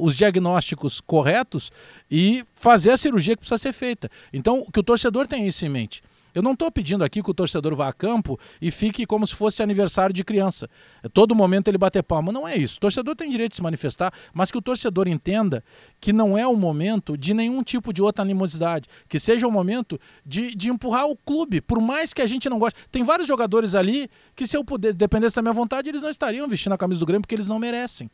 os 0.00 0.16
diagnósticos 0.16 1.00
corretos 1.00 1.70
e 2.10 2.44
fazer 2.54 2.90
a 2.90 2.96
cirurgia 2.96 3.34
que 3.34 3.40
precisa 3.40 3.58
ser 3.58 3.72
feita. 3.72 4.10
Então, 4.32 4.66
que 4.72 4.80
o 4.80 4.82
torcedor 4.82 5.26
tenha 5.26 5.46
isso 5.46 5.64
em 5.64 5.68
mente. 5.68 6.02
Eu 6.38 6.42
não 6.42 6.52
estou 6.52 6.70
pedindo 6.70 7.02
aqui 7.02 7.20
que 7.20 7.28
o 7.28 7.34
torcedor 7.34 7.74
vá 7.74 7.88
a 7.88 7.92
campo 7.92 8.38
e 8.62 8.70
fique 8.70 9.04
como 9.04 9.26
se 9.26 9.34
fosse 9.34 9.60
aniversário 9.60 10.14
de 10.14 10.22
criança. 10.22 10.70
É 11.02 11.08
todo 11.08 11.34
momento 11.34 11.66
ele 11.66 11.76
bater 11.76 12.00
palma. 12.00 12.30
Não 12.30 12.46
é 12.46 12.56
isso. 12.56 12.76
O 12.76 12.80
torcedor 12.80 13.16
tem 13.16 13.28
direito 13.28 13.50
de 13.50 13.56
se 13.56 13.62
manifestar, 13.62 14.12
mas 14.32 14.48
que 14.48 14.56
o 14.56 14.62
torcedor 14.62 15.08
entenda 15.08 15.64
que 16.00 16.12
não 16.12 16.38
é 16.38 16.46
o 16.46 16.54
momento 16.54 17.18
de 17.18 17.34
nenhum 17.34 17.60
tipo 17.64 17.92
de 17.92 18.00
outra 18.00 18.22
animosidade. 18.22 18.88
Que 19.08 19.18
seja 19.18 19.48
o 19.48 19.50
momento 19.50 19.98
de, 20.24 20.54
de 20.54 20.70
empurrar 20.70 21.08
o 21.08 21.16
clube, 21.16 21.60
por 21.60 21.80
mais 21.80 22.14
que 22.14 22.22
a 22.22 22.26
gente 22.28 22.48
não 22.48 22.60
goste. 22.60 22.78
Tem 22.92 23.02
vários 23.02 23.26
jogadores 23.26 23.74
ali 23.74 24.08
que, 24.36 24.46
se 24.46 24.56
eu 24.56 24.64
puder, 24.64 24.92
dependesse 24.92 25.34
da 25.34 25.42
minha 25.42 25.52
vontade, 25.52 25.88
eles 25.88 26.02
não 26.02 26.10
estariam 26.10 26.46
vestindo 26.46 26.72
a 26.72 26.78
camisa 26.78 27.00
do 27.00 27.06
Grêmio 27.06 27.22
porque 27.22 27.34
eles 27.34 27.48
não 27.48 27.58
merecem. 27.58 28.08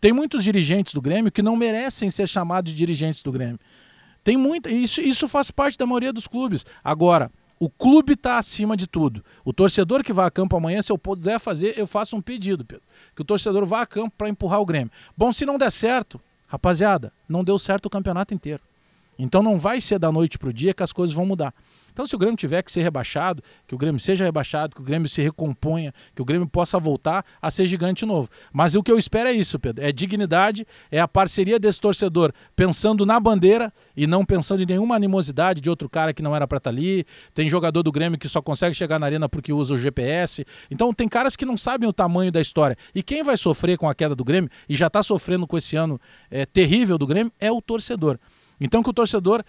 Tem 0.00 0.12
muitos 0.12 0.42
dirigentes 0.42 0.92
do 0.92 1.00
Grêmio 1.00 1.30
que 1.30 1.42
não 1.42 1.54
merecem 1.54 2.10
ser 2.10 2.26
chamados 2.26 2.72
de 2.72 2.76
dirigentes 2.76 3.22
do 3.22 3.30
Grêmio. 3.30 3.60
Tem 4.24 4.36
muita, 4.36 4.68
isso, 4.68 5.00
isso 5.00 5.28
faz 5.28 5.52
parte 5.52 5.78
da 5.78 5.86
maioria 5.86 6.12
dos 6.12 6.26
clubes. 6.26 6.66
Agora, 6.82 7.30
o 7.60 7.68
clube 7.68 8.12
está 8.12 8.38
acima 8.38 8.76
de 8.76 8.86
tudo. 8.86 9.24
O 9.44 9.52
torcedor 9.52 10.04
que 10.04 10.12
vai 10.12 10.26
a 10.26 10.30
campo 10.30 10.56
amanhã, 10.56 10.80
se 10.80 10.92
eu 10.92 10.98
puder 10.98 11.40
fazer, 11.40 11.78
eu 11.78 11.86
faço 11.86 12.16
um 12.16 12.20
pedido, 12.20 12.64
Pedro. 12.64 12.84
Que 13.14 13.22
o 13.22 13.24
torcedor 13.24 13.66
vá 13.66 13.82
a 13.82 13.86
campo 13.86 14.14
para 14.16 14.28
empurrar 14.28 14.60
o 14.60 14.66
Grêmio. 14.66 14.92
Bom, 15.16 15.32
se 15.32 15.44
não 15.44 15.58
der 15.58 15.72
certo, 15.72 16.20
rapaziada, 16.46 17.12
não 17.28 17.42
deu 17.42 17.58
certo 17.58 17.86
o 17.86 17.90
campeonato 17.90 18.32
inteiro. 18.32 18.62
Então 19.18 19.42
não 19.42 19.58
vai 19.58 19.80
ser 19.80 19.98
da 19.98 20.12
noite 20.12 20.38
para 20.38 20.48
o 20.48 20.52
dia 20.52 20.72
que 20.72 20.82
as 20.82 20.92
coisas 20.92 21.14
vão 21.14 21.26
mudar. 21.26 21.52
Então, 21.98 22.06
se 22.06 22.14
o 22.14 22.18
Grêmio 22.18 22.36
tiver 22.36 22.62
que 22.62 22.70
ser 22.70 22.82
rebaixado, 22.82 23.42
que 23.66 23.74
o 23.74 23.78
Grêmio 23.78 23.98
seja 23.98 24.22
rebaixado, 24.22 24.76
que 24.76 24.80
o 24.80 24.84
Grêmio 24.84 25.08
se 25.08 25.20
recomponha, 25.20 25.92
que 26.14 26.22
o 26.22 26.24
Grêmio 26.24 26.46
possa 26.46 26.78
voltar 26.78 27.24
a 27.42 27.50
ser 27.50 27.66
gigante 27.66 28.06
novo. 28.06 28.28
Mas 28.52 28.76
o 28.76 28.84
que 28.84 28.92
eu 28.92 28.96
espero 28.96 29.28
é 29.28 29.32
isso, 29.32 29.58
Pedro: 29.58 29.84
é 29.84 29.90
dignidade, 29.90 30.64
é 30.92 31.00
a 31.00 31.08
parceria 31.08 31.58
desse 31.58 31.80
torcedor 31.80 32.32
pensando 32.54 33.04
na 33.04 33.18
bandeira 33.18 33.72
e 33.96 34.06
não 34.06 34.24
pensando 34.24 34.62
em 34.62 34.66
nenhuma 34.66 34.94
animosidade 34.94 35.60
de 35.60 35.68
outro 35.68 35.88
cara 35.88 36.14
que 36.14 36.22
não 36.22 36.36
era 36.36 36.46
para 36.46 36.58
estar 36.58 36.70
tá 36.70 36.76
ali. 36.76 37.04
Tem 37.34 37.50
jogador 37.50 37.82
do 37.82 37.90
Grêmio 37.90 38.16
que 38.16 38.28
só 38.28 38.40
consegue 38.40 38.76
chegar 38.76 39.00
na 39.00 39.06
arena 39.06 39.28
porque 39.28 39.52
usa 39.52 39.74
o 39.74 39.76
GPS. 39.76 40.44
Então, 40.70 40.94
tem 40.94 41.08
caras 41.08 41.34
que 41.34 41.44
não 41.44 41.56
sabem 41.56 41.88
o 41.88 41.92
tamanho 41.92 42.30
da 42.30 42.40
história. 42.40 42.76
E 42.94 43.02
quem 43.02 43.24
vai 43.24 43.36
sofrer 43.36 43.76
com 43.76 43.88
a 43.88 43.94
queda 43.94 44.14
do 44.14 44.22
Grêmio, 44.22 44.48
e 44.68 44.76
já 44.76 44.86
está 44.86 45.02
sofrendo 45.02 45.48
com 45.48 45.58
esse 45.58 45.74
ano 45.74 46.00
é, 46.30 46.46
terrível 46.46 46.96
do 46.96 47.08
Grêmio, 47.08 47.32
é 47.40 47.50
o 47.50 47.60
torcedor. 47.60 48.20
Então, 48.60 48.82
que 48.82 48.90
o 48.90 48.92
torcedor 48.92 49.42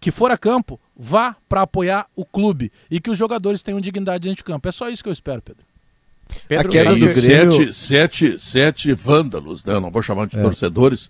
que 0.00 0.10
for 0.10 0.30
a 0.30 0.38
campo, 0.38 0.78
vá 0.96 1.36
para 1.48 1.62
apoiar 1.62 2.06
o 2.14 2.24
clube 2.24 2.70
e 2.90 3.00
que 3.00 3.10
os 3.10 3.18
jogadores 3.18 3.62
tenham 3.62 3.80
dignidade 3.80 4.28
dentro 4.28 4.36
de 4.36 4.44
campo. 4.44 4.68
É 4.68 4.72
só 4.72 4.88
isso 4.88 5.02
que 5.02 5.08
eu 5.08 5.12
espero, 5.12 5.40
Pedro. 5.42 5.64
Pedro 6.48 6.68
a 6.68 6.70
queda 6.70 6.94
do 6.94 7.06
Grêmio... 7.06 7.52
sete, 7.52 7.74
sete, 7.74 8.38
sete 8.38 8.92
vândalos, 8.92 9.64
né? 9.64 9.78
não 9.78 9.90
vou 9.90 10.02
chamar 10.02 10.26
de 10.26 10.38
é. 10.38 10.42
torcedores, 10.42 11.06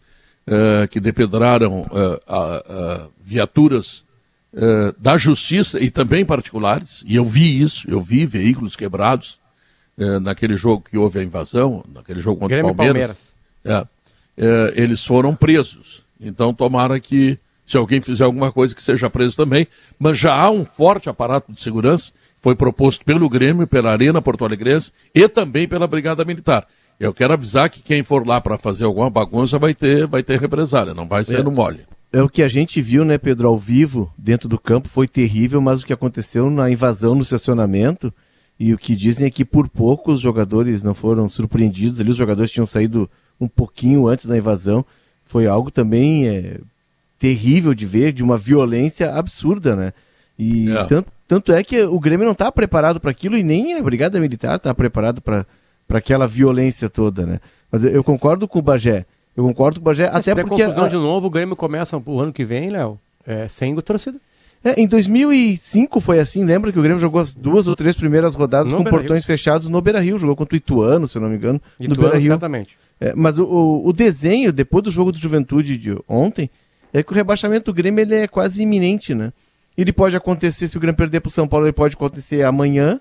uh, 0.47 0.89
que 0.91 1.01
depedraram 1.01 1.83
uh, 1.83 3.11
viaturas 3.25 4.05
da 4.99 5.17
justiça 5.17 5.81
e 5.81 5.91
também 5.91 6.27
particulares, 6.27 7.03
e 7.07 7.17
eu 7.17 7.25
vi 7.25 7.63
isso, 7.63 7.91
eu 7.91 8.03
vi 8.03 8.27
veículos 8.27 8.77
quebrados 8.77 9.41
naquele 10.21 10.59
jogo 10.59 10.85
que 10.91 10.99
houve 10.99 11.21
a 11.21 11.23
invasão, 11.23 11.83
naquele 11.91 12.21
jogo 12.21 12.41
contra 12.41 12.59
o 12.59 12.75
Palmeiras. 12.75 13.35
Palmeiras. 13.65 13.89
É, 14.37 14.73
eles 14.77 15.05
foram 15.05 15.35
presos. 15.35 16.03
Então 16.21 16.53
tomara 16.55 16.99
que, 17.01 17.39
se 17.67 17.77
alguém 17.77 18.01
fizer 18.01 18.25
alguma 18.25 18.53
coisa, 18.53 18.75
que 18.75 18.83
seja 18.83 19.11
preso 19.11 19.37
também. 19.37 19.67
Mas 19.99 20.19
já 20.19 20.35
há 20.35 20.51
um 20.51 20.65
forte 20.65 21.09
aparato 21.09 21.53
de 21.53 21.61
segurança, 21.61 22.13
foi 22.41 22.57
proposto 22.57 23.05
pelo 23.05 23.29
Grêmio, 23.29 23.67
pela 23.67 23.93
Arena 23.93 24.21
Porto 24.21 24.45
Alegrense 24.45 24.91
e 25.15 25.29
também 25.29 25.69
pela 25.69 25.87
Brigada 25.87 26.25
Militar. 26.25 26.67
Eu 26.99 27.15
quero 27.15 27.33
avisar 27.33 27.71
que 27.71 27.83
quem 27.83 28.03
for 28.03 28.27
lá 28.27 28.41
para 28.41 28.59
fazer 28.59 28.85
alguma 28.85 29.09
bagunça 29.09 29.59
vai 29.59 29.75
ter, 29.75 30.07
vai 30.07 30.23
ter 30.23 30.39
represália, 30.41 30.95
não 30.95 31.07
vai 31.07 31.25
ser 31.25 31.41
é, 31.41 31.43
no 31.43 31.51
mole. 31.51 31.81
É 32.13 32.23
o 32.23 32.29
que 32.29 32.43
a 32.43 32.49
gente 32.49 32.81
viu, 32.83 33.05
né, 33.05 33.17
Pedro, 33.17 33.49
ao 33.49 33.59
vivo, 33.59 34.13
dentro 34.19 34.49
do 34.49 34.59
campo, 34.59 34.89
foi 34.89 35.09
terrível, 35.09 35.61
mas 35.61 35.83
o 35.83 35.87
que 35.87 35.93
aconteceu 35.93 36.51
na 36.51 36.71
invasão 36.71 37.15
no 37.15 37.23
estacionamento, 37.23 38.13
e 38.59 38.75
o 38.75 38.79
que 38.79 38.95
dizem 38.95 39.27
é 39.27 39.31
que 39.31 39.45
por 39.45 39.69
pouco 39.69 40.13
os 40.13 40.21
jogadores 40.21 40.83
não 40.83 40.95
foram 40.95 41.29
surpreendidos, 41.29 41.99
ali 41.99 42.11
os 42.11 42.17
jogadores 42.17 42.51
tinham 42.51 42.67
saído 42.67 43.11
um 43.41 43.49
pouquinho 43.49 44.07
antes 44.07 44.27
da 44.27 44.37
invasão, 44.37 44.85
foi 45.25 45.47
algo 45.47 45.71
também 45.71 46.29
é, 46.29 46.61
terrível 47.23 47.73
de 47.73 47.87
ver, 47.87 48.13
de 48.13 48.21
uma 48.21 48.37
violência 48.37 49.15
absurda, 49.15 49.77
né? 49.77 49.93
E 50.37 50.69
é. 50.69 50.85
tanto, 50.87 51.13
tanto 51.29 51.53
é 51.53 51.63
que 51.63 51.81
o 51.81 52.01
Grêmio 52.01 52.25
não 52.25 52.33
está 52.33 52.51
preparado 52.51 52.99
para 52.99 53.13
aquilo 53.13 53.39
e 53.39 53.45
nem 53.45 53.75
a 53.75 53.83
Brigada 53.83 54.19
Militar 54.19 54.57
está 54.57 54.75
preparado 54.75 55.23
para 55.23 55.47
para 55.87 55.99
aquela 55.99 56.27
violência 56.27 56.89
toda, 56.89 57.25
né? 57.25 57.41
Mas 57.71 57.85
eu 57.85 58.03
concordo 58.03 58.49
com 58.49 58.59
o 58.59 58.63
Bagé. 58.63 59.05
Eu 59.37 59.45
concordo 59.45 59.79
com 59.79 59.85
o 59.85 59.91
Bagé, 59.91 60.05
Mas 60.05 60.27
até 60.27 60.35
se 60.35 60.49
porque... 60.49 60.63
confusão 60.63 60.85
a... 60.85 60.89
de 60.89 60.97
novo, 60.97 61.27
o 61.27 61.31
Grêmio 61.31 61.55
começa 61.55 62.01
o 62.05 62.21
ano 62.21 62.33
que 62.33 62.45
vem, 62.45 62.71
Léo, 62.71 62.99
é, 63.27 63.47
sem 63.47 63.75
torcida. 63.77 64.19
É, 64.65 64.81
em 64.81 64.87
2005 64.87 66.01
foi 66.01 66.19
assim, 66.19 66.45
lembra 66.45 66.73
que 66.73 66.79
o 66.79 66.83
Grêmio 66.83 66.99
jogou 66.99 67.21
as 67.21 67.35
duas 67.35 67.69
ou 67.69 67.77
três 67.77 67.95
primeiras 67.95 68.35
rodadas 68.35 68.73
no 68.73 68.79
com 68.79 68.85
portões 68.85 69.25
fechados 69.25 69.69
no 69.69 69.81
Beira-Rio, 69.81 70.19
jogou 70.19 70.35
contra 70.35 70.55
o 70.55 70.57
Ituano, 70.57 71.07
se 71.07 71.21
não 71.21 71.29
me 71.29 71.37
engano, 71.37 71.61
Ituano, 71.79 71.95
no 71.95 72.01
Beira-Rio. 72.01 72.31
Exatamente. 72.31 72.79
É, 73.01 73.13
mas 73.15 73.39
o, 73.39 73.83
o, 73.85 73.93
desenho, 73.93 74.53
depois 74.53 74.83
do 74.83 74.91
jogo 74.91 75.13
do 75.13 75.19
Juventude 75.19 75.77
de 75.77 75.97
ontem, 76.09 76.49
é 76.93 77.03
que 77.03 77.13
o 77.13 77.15
rebaixamento 77.15 77.73
do 77.73 77.75
Grêmio 77.75 78.03
ele 78.03 78.15
é 78.15 78.29
quase 78.29 78.63
iminente, 78.63 79.15
né? 79.15 79.33
Ele 79.77 79.93
pode 79.93 80.15
acontecer, 80.15 80.69
se 80.69 80.77
o 80.77 80.81
Grêmio 80.81 80.97
perder 80.97 81.21
para 81.21 81.29
o 81.29 81.33
São 81.33 81.49
Paulo, 81.49 81.67
ele 81.67 81.73
pode 81.73 81.95
acontecer 81.95 82.45
amanhã, 82.45 83.01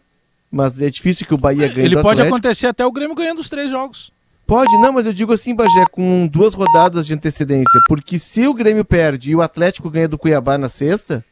mas 0.50 0.80
é 0.82 0.90
difícil 0.90 1.28
que 1.28 1.34
o 1.34 1.38
Bahia 1.38 1.68
ganhe 1.68 1.88
Ele 1.88 2.02
pode 2.02 2.22
acontecer 2.22 2.68
até 2.68 2.86
o 2.86 2.92
Grêmio 2.92 3.16
ganhando 3.16 3.40
os 3.40 3.50
três 3.50 3.70
jogos. 3.70 4.12
Pode, 4.48 4.78
não, 4.80 4.92
mas 4.92 5.06
eu 5.06 5.14
digo 5.14 5.32
assim, 5.32 5.56
Bagé, 5.56 5.86
com 5.90 6.28
duas 6.28 6.54
rodadas 6.54 7.08
de 7.08 7.14
antecedência. 7.14 7.80
Porque 7.88 8.20
se 8.20 8.48
o 8.48 8.54
Grêmio 8.54 8.84
perde 8.84 9.32
e 9.32 9.36
o 9.36 9.42
Atlético 9.42 9.90
ganha 9.90 10.10
do 10.10 10.18
Cuiabá 10.18 10.58
na 10.58 10.68
sexta, 10.68 11.24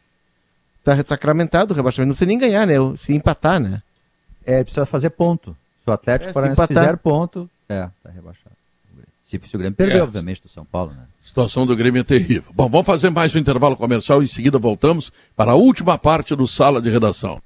tá 0.84 0.96
sacramentado 1.04 1.74
o 1.74 1.76
rebaixamento. 1.76 2.08
Não 2.08 2.14
precisa 2.14 2.28
nem 2.28 2.38
ganhar, 2.38 2.66
né? 2.66 2.76
Se 2.98 3.14
empatar, 3.14 3.60
né? 3.60 3.82
É, 4.46 4.64
precisa 4.64 4.86
fazer 4.86 5.10
ponto. 5.10 5.56
Se 5.84 5.90
o 5.90 5.94
Atlético 5.94 6.30
é, 6.30 6.34
Paranaense 6.34 6.68
fizer 6.68 6.98
ponto, 6.98 7.50
é, 7.68 7.90
tá 8.02 8.10
rebaixado. 8.10 8.49
Se, 9.30 9.40
se 9.46 9.56
o 9.56 9.60
Grêmio 9.60 9.76
perder, 9.76 9.98
é. 9.98 10.02
obviamente, 10.02 10.42
do 10.42 10.50
São 10.50 10.66
Paulo, 10.66 10.92
né? 10.92 11.04
A 11.24 11.28
situação 11.28 11.64
do 11.64 11.76
Grêmio 11.76 12.00
é 12.00 12.04
terrível. 12.04 12.52
Bom, 12.52 12.68
vamos 12.68 12.88
fazer 12.88 13.12
mais 13.12 13.36
um 13.36 13.38
intervalo 13.38 13.78
comercial 13.78 14.24
e 14.24 14.26
em 14.26 14.28
seguida 14.28 14.58
voltamos 14.58 15.12
para 15.36 15.52
a 15.52 15.56
última 15.56 16.00
parte 16.00 16.36
do 16.36 16.48
Sala 16.48 16.82
de 16.82 16.90
Redação. 16.90 17.40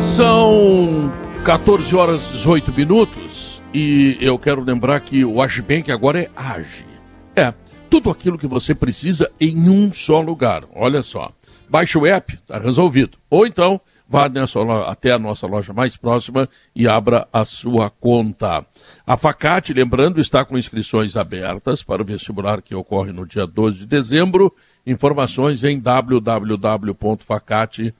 São 0.00 1.12
14 1.44 1.92
horas 1.92 2.24
e 2.28 2.32
18 2.34 2.72
minutos 2.72 3.60
e 3.74 4.16
eu 4.20 4.38
quero 4.38 4.62
lembrar 4.62 5.00
que 5.00 5.24
o 5.24 5.42
Agibank 5.42 5.90
agora 5.90 6.20
é 6.20 6.30
Age. 6.36 6.86
É, 7.34 7.52
tudo 7.90 8.10
aquilo 8.10 8.38
que 8.38 8.46
você 8.46 8.76
precisa 8.76 9.28
em 9.40 9.68
um 9.68 9.92
só 9.92 10.20
lugar. 10.20 10.62
Olha 10.72 11.02
só. 11.02 11.32
Baixe 11.68 11.98
o 11.98 12.06
app, 12.06 12.32
está 12.32 12.60
resolvido. 12.60 13.18
Ou 13.28 13.44
então, 13.44 13.80
vá 14.12 14.28
nessa, 14.28 14.60
até 14.86 15.10
a 15.10 15.18
nossa 15.18 15.46
loja 15.46 15.72
mais 15.72 15.96
próxima 15.96 16.46
e 16.76 16.86
abra 16.86 17.26
a 17.32 17.46
sua 17.46 17.88
conta. 17.88 18.62
A 19.06 19.16
Facate, 19.16 19.72
lembrando, 19.72 20.20
está 20.20 20.44
com 20.44 20.58
inscrições 20.58 21.16
abertas 21.16 21.82
para 21.82 22.02
o 22.02 22.04
vestibular 22.04 22.60
que 22.60 22.74
ocorre 22.74 23.10
no 23.10 23.26
dia 23.26 23.46
12 23.46 23.78
de 23.78 23.86
dezembro. 23.86 24.54
Informações 24.86 25.64
em 25.64 25.78
www.facate.br. 25.78 27.92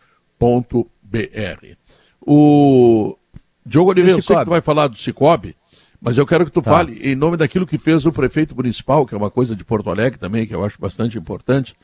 O 2.20 3.16
Diogo 3.64 3.90
Oliveira, 3.90 4.18
eu 4.18 4.22
sei 4.22 4.36
que 4.36 4.44
tu 4.44 4.50
vai 4.50 4.60
falar 4.60 4.88
do 4.88 4.98
Cicobi, 4.98 5.56
mas 5.98 6.18
eu 6.18 6.26
quero 6.26 6.44
que 6.44 6.52
tu 6.52 6.60
tá. 6.60 6.72
fale 6.72 7.00
em 7.02 7.14
nome 7.14 7.38
daquilo 7.38 7.66
que 7.66 7.78
fez 7.78 8.04
o 8.04 8.12
prefeito 8.12 8.54
municipal, 8.54 9.06
que 9.06 9.14
é 9.14 9.16
uma 9.16 9.30
coisa 9.30 9.56
de 9.56 9.64
Porto 9.64 9.88
Alegre 9.88 10.18
também, 10.18 10.46
que 10.46 10.54
eu 10.54 10.62
acho 10.62 10.78
bastante 10.78 11.16
importante. 11.16 11.74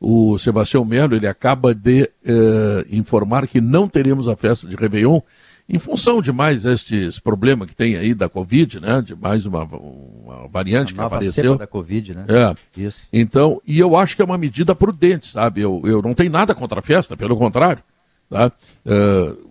O 0.00 0.38
Sebastião 0.38 0.84
Melo, 0.84 1.16
ele 1.16 1.26
acaba 1.26 1.74
de 1.74 2.08
eh, 2.24 2.86
informar 2.90 3.48
que 3.48 3.60
não 3.60 3.88
teremos 3.88 4.28
a 4.28 4.36
festa 4.36 4.68
de 4.68 4.76
Réveillon 4.76 5.20
em 5.68 5.78
função 5.78 6.22
de 6.22 6.32
mais 6.32 6.64
estes 6.64 7.18
problemas 7.18 7.68
que 7.68 7.76
tem 7.76 7.96
aí 7.96 8.14
da 8.14 8.28
Covid, 8.28 8.80
né? 8.80 9.02
De 9.02 9.14
mais 9.14 9.44
uma, 9.44 9.64
uma 9.64 10.48
variante 10.48 10.94
a 10.94 10.96
que 10.96 11.02
apareceu. 11.02 11.56
da 11.56 11.66
Covid, 11.66 12.14
né? 12.14 12.24
É. 12.28 12.80
Isso. 12.80 12.98
Então, 13.12 13.60
e 13.66 13.78
eu 13.78 13.94
acho 13.94 14.16
que 14.16 14.22
é 14.22 14.24
uma 14.24 14.38
medida 14.38 14.74
prudente, 14.74 15.26
sabe? 15.26 15.60
Eu, 15.60 15.82
eu 15.84 16.00
não 16.00 16.14
tenho 16.14 16.30
nada 16.30 16.54
contra 16.54 16.80
a 16.80 16.82
festa, 16.82 17.16
pelo 17.16 17.36
contrário. 17.36 17.82
Tá? 18.30 18.50
Uh, 18.86 19.48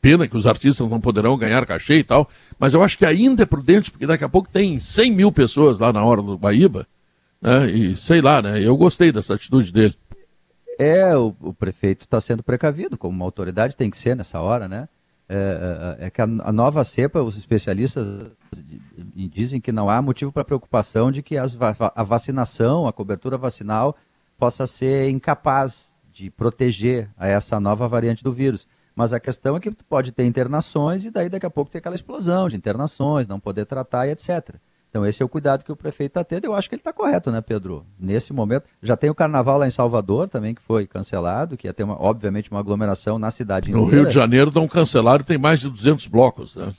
pena 0.00 0.28
que 0.28 0.36
os 0.36 0.46
artistas 0.46 0.88
não 0.88 1.00
poderão 1.00 1.36
ganhar 1.36 1.66
cachê 1.66 1.98
e 1.98 2.04
tal, 2.04 2.28
mas 2.58 2.74
eu 2.74 2.82
acho 2.82 2.96
que 2.96 3.06
ainda 3.06 3.42
é 3.42 3.46
prudente, 3.46 3.90
porque 3.90 4.06
daqui 4.06 4.22
a 4.22 4.28
pouco 4.28 4.48
tem 4.48 4.78
100 4.78 5.10
mil 5.10 5.32
pessoas 5.32 5.78
lá 5.78 5.92
na 5.92 6.04
hora 6.04 6.22
do 6.22 6.38
Baíba, 6.38 6.86
né? 7.44 7.70
E 7.70 7.96
sei 7.96 8.22
lá, 8.22 8.40
né? 8.40 8.60
Eu 8.60 8.76
gostei 8.76 9.12
dessa 9.12 9.34
atitude 9.34 9.72
dele. 9.72 9.94
É, 10.78 11.16
o, 11.16 11.34
o 11.40 11.52
prefeito 11.52 12.04
está 12.04 12.20
sendo 12.20 12.42
precavido, 12.42 12.96
como 12.96 13.14
uma 13.14 13.24
autoridade 13.24 13.76
tem 13.76 13.90
que 13.90 13.98
ser 13.98 14.16
nessa 14.16 14.40
hora, 14.40 14.66
né? 14.66 14.88
É, 15.28 15.96
é, 16.00 16.06
é 16.06 16.10
que 16.10 16.20
a, 16.20 16.24
a, 16.24 16.52
nova 16.52 16.82
cepa, 16.84 17.22
os 17.22 17.36
especialistas 17.38 18.30
dizem 19.14 19.60
que 19.60 19.72
não 19.72 19.88
há 19.88 20.02
motivo 20.02 20.32
para 20.32 20.44
preocupação 20.44 21.10
de 21.10 21.22
que 21.22 21.36
as, 21.38 21.56
a 21.60 22.02
vacinação, 22.02 22.86
a 22.86 22.92
cobertura 22.92 23.38
vacinal, 23.38 23.96
possa 24.38 24.66
ser 24.66 25.08
incapaz 25.08 25.94
de 26.12 26.30
proteger 26.30 27.08
a 27.16 27.26
essa 27.26 27.58
nova 27.58 27.88
variante 27.88 28.22
do 28.22 28.32
vírus. 28.32 28.68
Mas 28.94 29.12
a 29.12 29.20
questão 29.20 29.56
é 29.56 29.60
que 29.60 29.70
pode 29.70 30.12
ter 30.12 30.24
internações 30.24 31.04
e 31.04 31.10
daí 31.10 31.28
daqui 31.28 31.46
a 31.46 31.50
pouco 31.50 31.70
ter 31.70 31.78
aquela 31.78 31.96
explosão 31.96 32.48
de 32.48 32.56
internações, 32.56 33.26
não 33.26 33.40
poder 33.40 33.64
tratar 33.64 34.06
e 34.06 34.10
etc. 34.10 34.56
Então 34.94 35.04
esse 35.04 35.20
é 35.20 35.26
o 35.26 35.28
cuidado 35.28 35.64
que 35.64 35.72
o 35.72 35.76
prefeito 35.76 36.10
está 36.10 36.22
tendo. 36.22 36.44
Eu 36.44 36.54
acho 36.54 36.68
que 36.68 36.76
ele 36.76 36.80
está 36.80 36.92
correto, 36.92 37.28
né, 37.32 37.40
Pedro? 37.40 37.84
Nesse 37.98 38.32
momento. 38.32 38.62
Já 38.80 38.96
tem 38.96 39.10
o 39.10 39.14
carnaval 39.14 39.58
lá 39.58 39.66
em 39.66 39.70
Salvador 39.70 40.28
também, 40.28 40.54
que 40.54 40.62
foi 40.62 40.86
cancelado, 40.86 41.56
que 41.56 41.66
ia 41.66 41.74
ter, 41.74 41.82
uma, 41.82 42.00
obviamente, 42.00 42.48
uma 42.48 42.60
aglomeração 42.60 43.18
na 43.18 43.28
cidade 43.32 43.72
no 43.72 43.78
inteira. 43.78 43.96
No 43.96 44.02
Rio 44.02 44.08
de 44.08 44.14
Janeiro 44.14 44.48
estão 44.50 44.68
cancelados, 44.68 45.26
tem 45.26 45.36
mais 45.36 45.58
de 45.58 45.68
200 45.68 46.06
blocos, 46.06 46.54
né? 46.54 46.72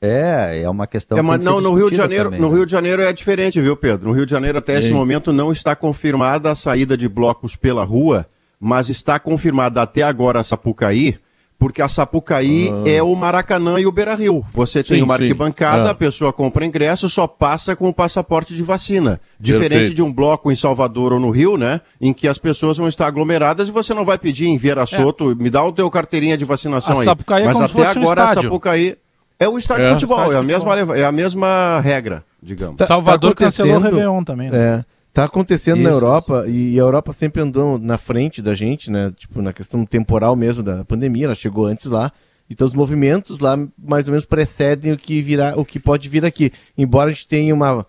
É, 0.00 0.62
é 0.62 0.70
uma 0.70 0.86
questão. 0.86 1.18
É, 1.18 1.20
mas 1.20 1.44
não, 1.44 1.60
no 1.60 1.74
Rio 1.74 1.90
de 1.90 1.98
Janeiro, 1.98 2.30
também, 2.30 2.40
no 2.40 2.48
né? 2.48 2.56
Rio 2.56 2.64
de 2.64 2.72
Janeiro 2.72 3.02
é 3.02 3.12
diferente, 3.12 3.60
viu, 3.60 3.76
Pedro? 3.76 4.08
No 4.08 4.14
Rio 4.14 4.24
de 4.24 4.32
Janeiro 4.32 4.56
até 4.56 4.72
Sim. 4.74 4.78
esse 4.78 4.92
momento 4.94 5.30
não 5.30 5.52
está 5.52 5.76
confirmada 5.76 6.50
a 6.50 6.54
saída 6.54 6.96
de 6.96 7.06
blocos 7.10 7.54
pela 7.54 7.84
rua 7.84 8.26
mas 8.60 8.88
está 8.88 9.18
confirmada 9.18 9.82
até 9.82 10.02
agora 10.02 10.40
a 10.40 10.44
Sapucaí, 10.44 11.18
porque 11.58 11.82
a 11.82 11.88
Sapucaí 11.88 12.70
ah. 12.70 12.88
é 12.88 13.02
o 13.02 13.14
Maracanã 13.16 13.80
e 13.80 13.86
o 13.86 13.92
Beira 13.92 14.14
Rio. 14.14 14.44
Você 14.52 14.82
tem 14.82 14.98
sim, 14.98 15.02
uma 15.02 15.14
arquibancada, 15.14 15.88
ah. 15.88 15.90
a 15.90 15.94
pessoa 15.94 16.32
compra 16.32 16.64
ingresso, 16.64 17.08
só 17.08 17.26
passa 17.26 17.74
com 17.74 17.88
o 17.88 17.92
passaporte 17.92 18.54
de 18.54 18.62
vacina. 18.62 19.20
Diferente 19.40 19.68
Perfeito. 19.68 19.94
de 19.94 20.02
um 20.02 20.12
bloco 20.12 20.52
em 20.52 20.56
Salvador 20.56 21.12
ou 21.12 21.20
no 21.20 21.30
Rio, 21.30 21.58
né? 21.58 21.80
Em 22.00 22.12
que 22.12 22.28
as 22.28 22.38
pessoas 22.38 22.76
vão 22.76 22.86
estar 22.86 23.06
aglomeradas 23.06 23.68
e 23.68 23.72
você 23.72 23.92
não 23.92 24.04
vai 24.04 24.18
pedir 24.18 24.46
em 24.46 24.56
Vieira 24.56 24.86
Soto, 24.86 25.32
é. 25.32 25.34
me 25.34 25.50
dá 25.50 25.62
o 25.64 25.72
teu 25.72 25.90
carteirinha 25.90 26.36
de 26.36 26.44
vacinação 26.44 26.96
a 26.96 27.00
aí. 27.00 27.04
Sapucaí 27.04 27.42
é 27.42 27.46
Mas 27.46 27.60
até 27.60 27.86
agora 27.86 28.20
um 28.20 28.24
a 28.24 28.34
Sapucaí 28.34 28.96
é 29.40 29.48
o 29.48 29.58
estádio 29.58 29.84
é, 29.84 29.88
de 29.88 29.94
futebol, 29.94 30.32
é 30.32 30.36
a, 30.36 30.42
mesma, 30.42 30.78
é 30.96 31.04
a 31.04 31.12
mesma 31.12 31.80
regra, 31.80 32.24
digamos. 32.42 32.76
Tá, 32.76 32.86
Salvador 32.86 33.34
tá 33.34 33.44
cancelou 33.44 33.76
o 33.76 33.80
Réveillon 33.80 34.24
também, 34.24 34.50
né? 34.50 34.84
É. 34.84 34.97
Tá 35.12 35.24
acontecendo 35.24 35.78
isso, 35.78 35.88
na 35.88 35.90
Europa 35.90 36.44
isso. 36.46 36.56
e 36.56 36.78
a 36.78 36.82
Europa 36.82 37.12
sempre 37.12 37.42
andou 37.42 37.78
na 37.78 37.98
frente 37.98 38.40
da 38.40 38.54
gente, 38.54 38.90
né? 38.90 39.12
Tipo, 39.16 39.42
na 39.42 39.52
questão 39.52 39.84
temporal 39.84 40.36
mesmo 40.36 40.62
da 40.62 40.84
pandemia, 40.84 41.26
ela 41.26 41.34
chegou 41.34 41.66
antes 41.66 41.86
lá. 41.86 42.12
Então 42.50 42.66
os 42.66 42.74
movimentos 42.74 43.38
lá 43.40 43.56
mais 43.76 44.08
ou 44.08 44.12
menos 44.12 44.24
precedem 44.24 44.92
o 44.92 44.96
que 44.96 45.20
virá, 45.20 45.54
o 45.56 45.64
que 45.64 45.78
pode 45.78 46.08
vir 46.08 46.24
aqui. 46.24 46.50
Embora 46.76 47.10
a 47.10 47.12
gente 47.12 47.28
tenha 47.28 47.54
uma 47.54 47.86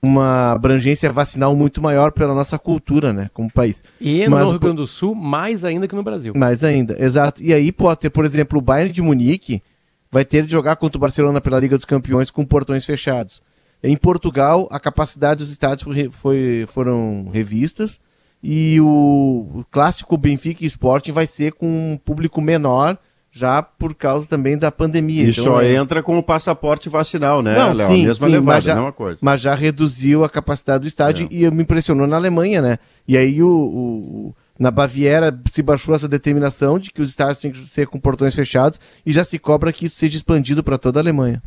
uma 0.00 0.52
abrangência 0.52 1.10
vacinal 1.12 1.54
muito 1.56 1.82
maior 1.82 2.12
pela 2.12 2.34
nossa 2.34 2.58
cultura, 2.58 3.12
né, 3.12 3.28
como 3.34 3.50
país. 3.50 3.82
E 4.00 4.24
no 4.26 4.36
Mas, 4.36 4.48
Rio 4.48 4.58
Grande 4.58 4.76
do 4.76 4.86
Sul, 4.86 5.14
mais 5.14 5.64
ainda 5.64 5.88
que 5.88 5.94
no 5.94 6.02
Brasil. 6.02 6.32
Mais 6.36 6.62
ainda, 6.62 6.96
exato. 7.02 7.42
E 7.42 7.52
aí 7.52 7.72
pode 7.72 8.00
ter, 8.00 8.10
por 8.10 8.24
exemplo, 8.24 8.58
o 8.58 8.62
Bayern 8.62 8.92
de 8.92 9.02
Munique 9.02 9.62
vai 10.10 10.24
ter 10.24 10.44
de 10.44 10.52
jogar 10.52 10.76
contra 10.76 10.96
o 10.96 11.00
Barcelona 11.00 11.40
pela 11.40 11.58
Liga 11.58 11.76
dos 11.76 11.84
Campeões 11.84 12.30
com 12.30 12.44
portões 12.44 12.84
fechados. 12.84 13.42
Em 13.82 13.96
Portugal, 13.96 14.68
a 14.70 14.80
capacidade 14.80 15.38
dos 15.38 15.50
estádios 15.50 15.82
foi, 15.82 16.10
foi, 16.10 16.66
foram 16.68 17.28
revistas 17.32 18.00
e 18.42 18.80
o, 18.80 19.48
o 19.54 19.64
clássico 19.70 20.16
Benfica 20.16 20.64
e 20.64 20.66
Sporting 20.66 21.12
vai 21.12 21.26
ser 21.26 21.52
com 21.52 21.92
um 21.92 21.96
público 21.96 22.40
menor, 22.40 22.96
já 23.30 23.62
por 23.62 23.94
causa 23.94 24.28
também 24.28 24.56
da 24.56 24.70
pandemia. 24.70 25.24
E 25.24 25.30
então, 25.30 25.44
só 25.44 25.62
é... 25.62 25.74
entra 25.74 26.02
com 26.02 26.18
o 26.18 26.22
passaporte 26.22 26.88
vacinal, 26.88 27.42
né, 27.42 27.54
Não, 27.56 27.72
Léo? 27.72 27.88
Sim, 27.88 28.06
mesma 28.06 28.26
sim, 28.26 28.32
levada, 28.32 28.56
mas 28.56 28.64
já, 28.64 28.74
mesma 28.74 28.92
coisa. 28.92 29.18
Mas 29.20 29.40
já 29.40 29.54
reduziu 29.54 30.24
a 30.24 30.30
capacidade 30.30 30.82
do 30.82 30.88
estádio 30.88 31.28
é. 31.30 31.34
e 31.34 31.50
me 31.50 31.62
impressionou 31.62 32.06
na 32.06 32.16
Alemanha, 32.16 32.62
né? 32.62 32.78
E 33.06 33.16
aí 33.16 33.42
o, 33.42 33.48
o, 33.48 34.34
na 34.58 34.70
Baviera 34.70 35.36
se 35.50 35.62
baixou 35.62 35.94
essa 35.94 36.08
determinação 36.08 36.78
de 36.78 36.90
que 36.90 37.02
os 37.02 37.10
estádios 37.10 37.38
têm 37.38 37.52
que 37.52 37.68
ser 37.68 37.86
com 37.86 37.98
portões 37.98 38.34
fechados 38.34 38.80
e 39.04 39.12
já 39.12 39.24
se 39.24 39.38
cobra 39.38 39.72
que 39.72 39.86
isso 39.86 39.96
seja 39.96 40.16
expandido 40.16 40.62
para 40.62 40.78
toda 40.78 40.98
a 40.98 41.02
Alemanha. 41.02 41.42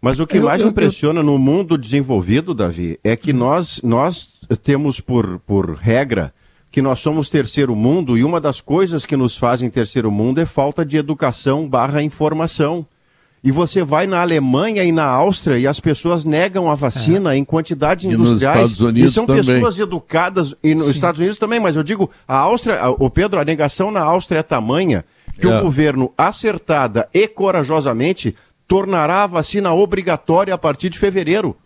Mas 0.00 0.20
o 0.20 0.26
que 0.26 0.38
eu, 0.38 0.44
mais 0.44 0.62
eu, 0.62 0.68
impressiona 0.68 1.20
eu... 1.20 1.24
no 1.24 1.38
mundo 1.38 1.78
desenvolvido, 1.78 2.54
Davi, 2.54 2.98
é 3.02 3.16
que 3.16 3.32
hum. 3.32 3.38
nós, 3.38 3.80
nós 3.82 4.34
temos 4.62 5.00
por, 5.00 5.38
por 5.40 5.74
regra 5.74 6.32
que 6.70 6.82
nós 6.82 6.98
somos 6.98 7.28
terceiro 7.28 7.74
mundo 7.76 8.18
e 8.18 8.24
uma 8.24 8.40
das 8.40 8.60
coisas 8.60 9.06
que 9.06 9.16
nos 9.16 9.36
fazem 9.36 9.70
terceiro 9.70 10.10
mundo 10.10 10.40
é 10.40 10.44
falta 10.44 10.84
de 10.84 10.96
educação 10.96 11.68
barra 11.68 12.02
informação. 12.02 12.84
E 13.44 13.52
você 13.52 13.84
vai 13.84 14.06
na 14.06 14.22
Alemanha 14.22 14.82
e 14.82 14.90
na 14.90 15.04
Áustria 15.04 15.58
e 15.58 15.66
as 15.66 15.78
pessoas 15.78 16.24
negam 16.24 16.70
a 16.70 16.74
vacina 16.74 17.34
é. 17.34 17.36
em 17.36 17.44
quantidades 17.44 18.04
e 18.04 18.08
industriais. 18.08 18.72
E 18.72 19.10
são 19.10 19.26
também. 19.26 19.44
pessoas 19.44 19.78
educadas, 19.78 20.54
e 20.64 20.74
nos 20.74 20.86
Sim. 20.86 20.90
Estados 20.92 21.20
Unidos 21.20 21.38
também, 21.38 21.60
mas 21.60 21.76
eu 21.76 21.82
digo, 21.82 22.10
a 22.26 22.38
Áustria, 22.38 22.80
o 22.98 23.08
Pedro, 23.10 23.38
a 23.38 23.44
negação 23.44 23.90
na 23.90 24.00
Áustria 24.00 24.38
é 24.38 24.42
tamanha 24.42 25.04
que 25.38 25.46
é. 25.46 25.58
o 25.58 25.62
governo, 25.62 26.12
acertada 26.16 27.08
e 27.12 27.26
corajosamente, 27.28 28.34
tornará 28.74 29.22
a 29.22 29.26
vacina 29.28 29.72
obrigatória 29.72 30.52
a 30.52 30.58
partir 30.58 30.90
de 30.90 30.98
fevereiro 30.98 31.56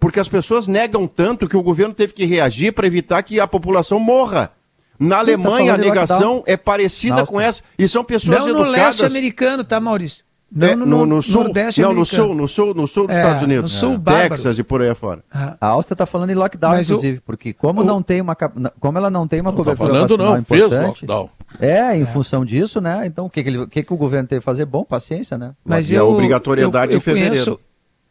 porque 0.00 0.18
as 0.18 0.28
pessoas 0.28 0.66
negam 0.66 1.06
tanto 1.06 1.46
que 1.46 1.56
o 1.56 1.62
governo 1.62 1.92
teve 1.92 2.14
que 2.14 2.24
reagir 2.24 2.72
para 2.72 2.86
evitar 2.86 3.22
que 3.22 3.38
a 3.38 3.46
população 3.46 3.98
morra. 3.98 4.50
Na 4.98 5.18
Alemanha, 5.18 5.72
tá 5.72 5.74
a 5.74 5.78
negação 5.78 6.42
é 6.46 6.56
parecida 6.56 7.16
Nossa. 7.16 7.26
com 7.26 7.40
essa. 7.40 7.62
E 7.78 7.86
são 7.86 8.02
pessoas 8.02 8.38
não 8.38 8.48
educadas. 8.48 8.66
no 8.66 8.70
leste 8.70 9.04
americano, 9.04 9.64
tá, 9.64 9.78
Maurício? 9.78 10.24
Não 10.50 10.68
é, 10.68 10.76
no, 10.76 10.86
no, 10.86 11.06
no, 11.06 11.22
sul, 11.22 11.44
Nordeste 11.44 11.82
não, 11.82 11.92
no 11.92 12.06
sul, 12.06 12.34
no 12.34 12.46
sul, 12.46 12.74
no 12.74 12.86
sul 12.86 13.06
dos 13.08 13.16
é, 13.16 13.20
Estados 13.20 13.42
Unidos. 13.42 13.72
No 13.72 13.78
sul, 13.78 14.02
é. 14.06 14.28
Texas 14.28 14.58
e 14.58 14.62
por 14.62 14.80
aí 14.80 14.88
afora. 14.88 15.24
Ah. 15.32 15.56
A 15.60 15.66
Áustria 15.68 15.94
está 15.94 16.06
falando 16.06 16.30
em 16.30 16.34
lockdown, 16.34 16.72
Mas 16.72 16.88
inclusive, 16.88 17.18
o, 17.18 17.22
porque 17.22 17.52
como 17.52 17.80
o, 17.80 17.84
não 17.84 18.02
tem 18.02 18.20
uma 18.20 18.36
como 18.36 18.98
ela 18.98 19.10
não 19.10 19.26
tem 19.26 19.40
uma 19.40 19.50
não 19.50 19.56
cobertura 19.56 19.88
tá 19.88 19.94
falando, 19.94 20.16
não, 20.18 20.38
importante, 20.38 20.70
fez 20.70 20.86
lockdown. 20.86 21.30
É, 21.60 21.96
em 21.96 22.02
é. 22.02 22.06
função 22.06 22.44
disso, 22.44 22.80
né? 22.80 23.06
Então, 23.06 23.26
o 23.26 23.30
que, 23.30 23.42
que, 23.42 23.48
ele, 23.48 23.66
que, 23.66 23.82
que 23.82 23.92
o 23.92 23.96
governo 23.96 24.28
tem 24.28 24.38
que 24.38 24.44
fazer? 24.44 24.64
Bom, 24.64 24.84
paciência, 24.84 25.38
né? 25.38 25.54
Mas 25.64 25.90
e 25.90 25.94
eu, 25.94 26.06
a 26.06 26.08
obrigatoriedade 26.08 26.92
eu, 26.92 26.96
eu, 26.96 26.98
em 26.98 27.00
fevereiro. 27.00 27.34
Conheço, 27.34 27.60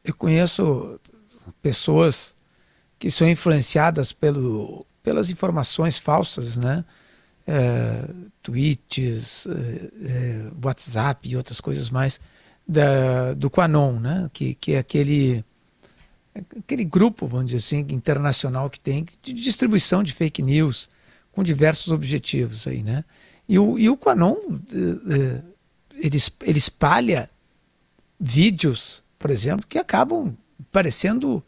eu 0.03 0.13
conheço 0.13 0.99
pessoas 1.61 2.33
que 2.97 3.11
são 3.11 3.27
influenciadas 3.27 4.13
pelo, 4.13 4.85
pelas 5.01 5.29
informações 5.29 5.97
falsas, 5.97 6.55
né? 6.55 6.85
É, 7.45 8.09
tweets, 8.41 9.45
é, 9.45 9.51
é, 10.07 10.51
WhatsApp 10.63 11.27
e 11.27 11.35
outras 11.35 11.59
coisas 11.59 11.89
mais 11.89 12.19
da, 12.65 13.33
do 13.33 13.49
Quanon, 13.49 13.99
né? 13.99 14.29
Que, 14.31 14.55
que 14.55 14.73
é 14.73 14.79
aquele 14.79 15.43
aquele 16.57 16.83
grupo, 16.83 17.27
vamos 17.27 17.47
dizer 17.51 17.57
assim, 17.57 17.93
internacional 17.93 18.69
que 18.69 18.79
tem 18.79 19.05
de 19.21 19.33
distribuição 19.33 20.01
de 20.01 20.13
fake 20.13 20.41
news 20.41 20.89
com 21.31 21.43
diversos 21.43 21.91
objetivos 21.91 22.65
aí, 22.65 22.81
né? 22.81 23.03
E 23.47 23.59
o, 23.59 23.77
e 23.77 23.89
o 23.89 23.97
Quanon 23.97 24.35
é, 24.71 25.15
é, 25.15 25.43
ele, 25.95 26.17
ele 26.41 26.57
espalha 26.57 27.29
vídeos, 28.19 29.03
por 29.19 29.29
exemplo, 29.29 29.65
que 29.67 29.77
acabam 29.77 30.35
parecendo 30.71 31.43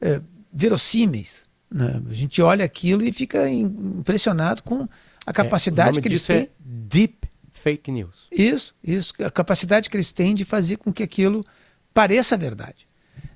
é, 0.00 0.20
verossímeis. 0.52 1.44
Né? 1.70 2.02
A 2.08 2.14
gente 2.14 2.42
olha 2.42 2.64
aquilo 2.64 3.02
e 3.02 3.12
fica 3.12 3.48
impressionado 3.48 4.62
com 4.62 4.88
a 5.26 5.32
capacidade 5.32 5.98
é, 5.98 6.02
que 6.02 6.08
eles 6.08 6.26
têm. 6.26 6.36
É 6.36 6.48
deep 6.58 7.28
fake 7.52 7.90
news. 7.90 8.26
Isso, 8.30 8.74
isso. 8.82 9.14
A 9.22 9.30
capacidade 9.30 9.88
que 9.88 9.96
eles 9.96 10.12
têm 10.12 10.34
de 10.34 10.44
fazer 10.44 10.76
com 10.76 10.92
que 10.92 11.02
aquilo 11.02 11.44
pareça 11.92 12.36
verdade. 12.36 12.88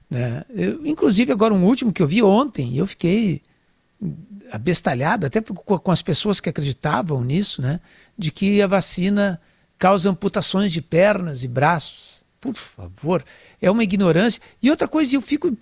Né? 0.08 0.44
Eu, 0.50 0.84
inclusive, 0.86 1.32
agora 1.32 1.54
um 1.54 1.64
último 1.64 1.92
que 1.92 2.02
eu 2.02 2.08
vi 2.08 2.22
ontem, 2.22 2.76
eu 2.76 2.86
fiquei 2.86 3.42
abestalhado, 4.52 5.26
até 5.26 5.40
com 5.40 5.90
as 5.90 6.02
pessoas 6.02 6.40
que 6.40 6.48
acreditavam 6.48 7.22
nisso, 7.24 7.62
né? 7.62 7.80
de 8.16 8.30
que 8.30 8.60
a 8.62 8.66
vacina 8.66 9.40
causa 9.78 10.10
amputações 10.10 10.72
de 10.72 10.80
pernas 10.80 11.42
e 11.44 11.48
braços. 11.48 12.22
Por 12.40 12.54
favor, 12.54 13.24
é 13.60 13.70
uma 13.70 13.82
ignorância. 13.82 14.40
E 14.62 14.70
outra 14.70 14.86
coisa, 14.86 15.16
eu 15.16 15.22
fico, 15.22 15.56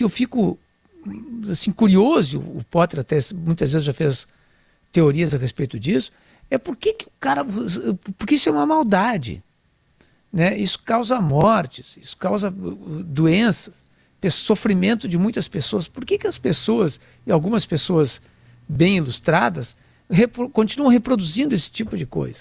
eu 0.00 0.08
fico 0.08 0.58
assim, 1.50 1.70
curioso, 1.70 2.40
o 2.40 2.64
Potter 2.64 3.00
até 3.00 3.18
muitas 3.34 3.72
vezes 3.72 3.84
já 3.84 3.92
fez 3.92 4.26
teorias 4.90 5.34
a 5.34 5.38
respeito 5.38 5.78
disso, 5.78 6.10
é 6.50 6.56
por 6.56 6.76
que, 6.76 6.94
que 6.94 7.06
o 7.06 7.12
cara. 7.20 7.44
Porque 8.16 8.36
isso 8.36 8.48
é 8.48 8.52
uma 8.52 8.66
maldade. 8.66 9.42
Né? 10.32 10.56
Isso 10.56 10.78
causa 10.82 11.20
mortes, 11.20 11.96
isso 11.96 12.16
causa 12.16 12.50
doenças, 12.50 13.82
sofrimento 14.30 15.06
de 15.06 15.16
muitas 15.16 15.46
pessoas. 15.46 15.86
Por 15.86 16.04
que, 16.04 16.18
que 16.18 16.26
as 16.26 16.38
pessoas, 16.38 17.00
e 17.26 17.30
algumas 17.30 17.64
pessoas 17.64 18.20
bem 18.68 18.96
ilustradas, 18.96 19.76
repro 20.10 20.48
continuam 20.48 20.90
reproduzindo 20.90 21.54
esse 21.54 21.70
tipo 21.70 21.96
de 21.96 22.04
coisa? 22.04 22.40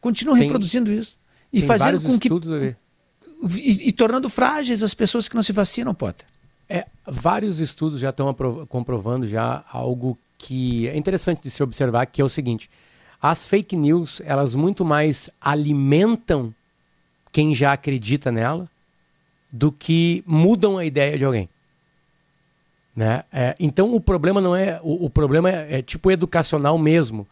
Continuam 0.00 0.36
tem, 0.36 0.44
reproduzindo 0.44 0.90
isso. 0.90 1.16
E 1.52 1.60
fazendo 1.60 2.00
com 2.00 2.18
que. 2.18 2.28
E, 3.58 3.88
e 3.88 3.92
tornando 3.92 4.30
frágeis 4.30 4.82
as 4.82 4.94
pessoas 4.94 5.28
que 5.28 5.34
não 5.34 5.42
se 5.42 5.52
vacinam, 5.52 5.94
Potter. 5.94 6.26
É, 6.68 6.86
vários 7.06 7.60
estudos 7.60 8.00
já 8.00 8.10
estão 8.10 8.34
comprovando 8.68 9.26
já 9.26 9.64
algo 9.70 10.16
que 10.38 10.88
é 10.88 10.96
interessante 10.96 11.42
de 11.42 11.50
se 11.50 11.62
observar, 11.62 12.06
que 12.06 12.22
é 12.22 12.24
o 12.24 12.28
seguinte: 12.28 12.70
as 13.20 13.44
fake 13.44 13.76
news 13.76 14.22
elas 14.24 14.54
muito 14.54 14.84
mais 14.84 15.28
alimentam 15.40 16.54
quem 17.30 17.54
já 17.54 17.72
acredita 17.72 18.32
nela 18.32 18.68
do 19.52 19.70
que 19.70 20.24
mudam 20.26 20.78
a 20.78 20.84
ideia 20.84 21.18
de 21.18 21.24
alguém. 21.24 21.48
Né? 22.96 23.22
É, 23.30 23.54
então 23.60 23.92
o 23.94 24.00
problema 24.00 24.40
não 24.40 24.56
é 24.56 24.80
o, 24.82 25.06
o 25.06 25.10
problema 25.10 25.50
é, 25.50 25.78
é, 25.78 25.82
tipo 25.82 26.10
educacional 26.10 26.78
mesmo, 26.78 27.26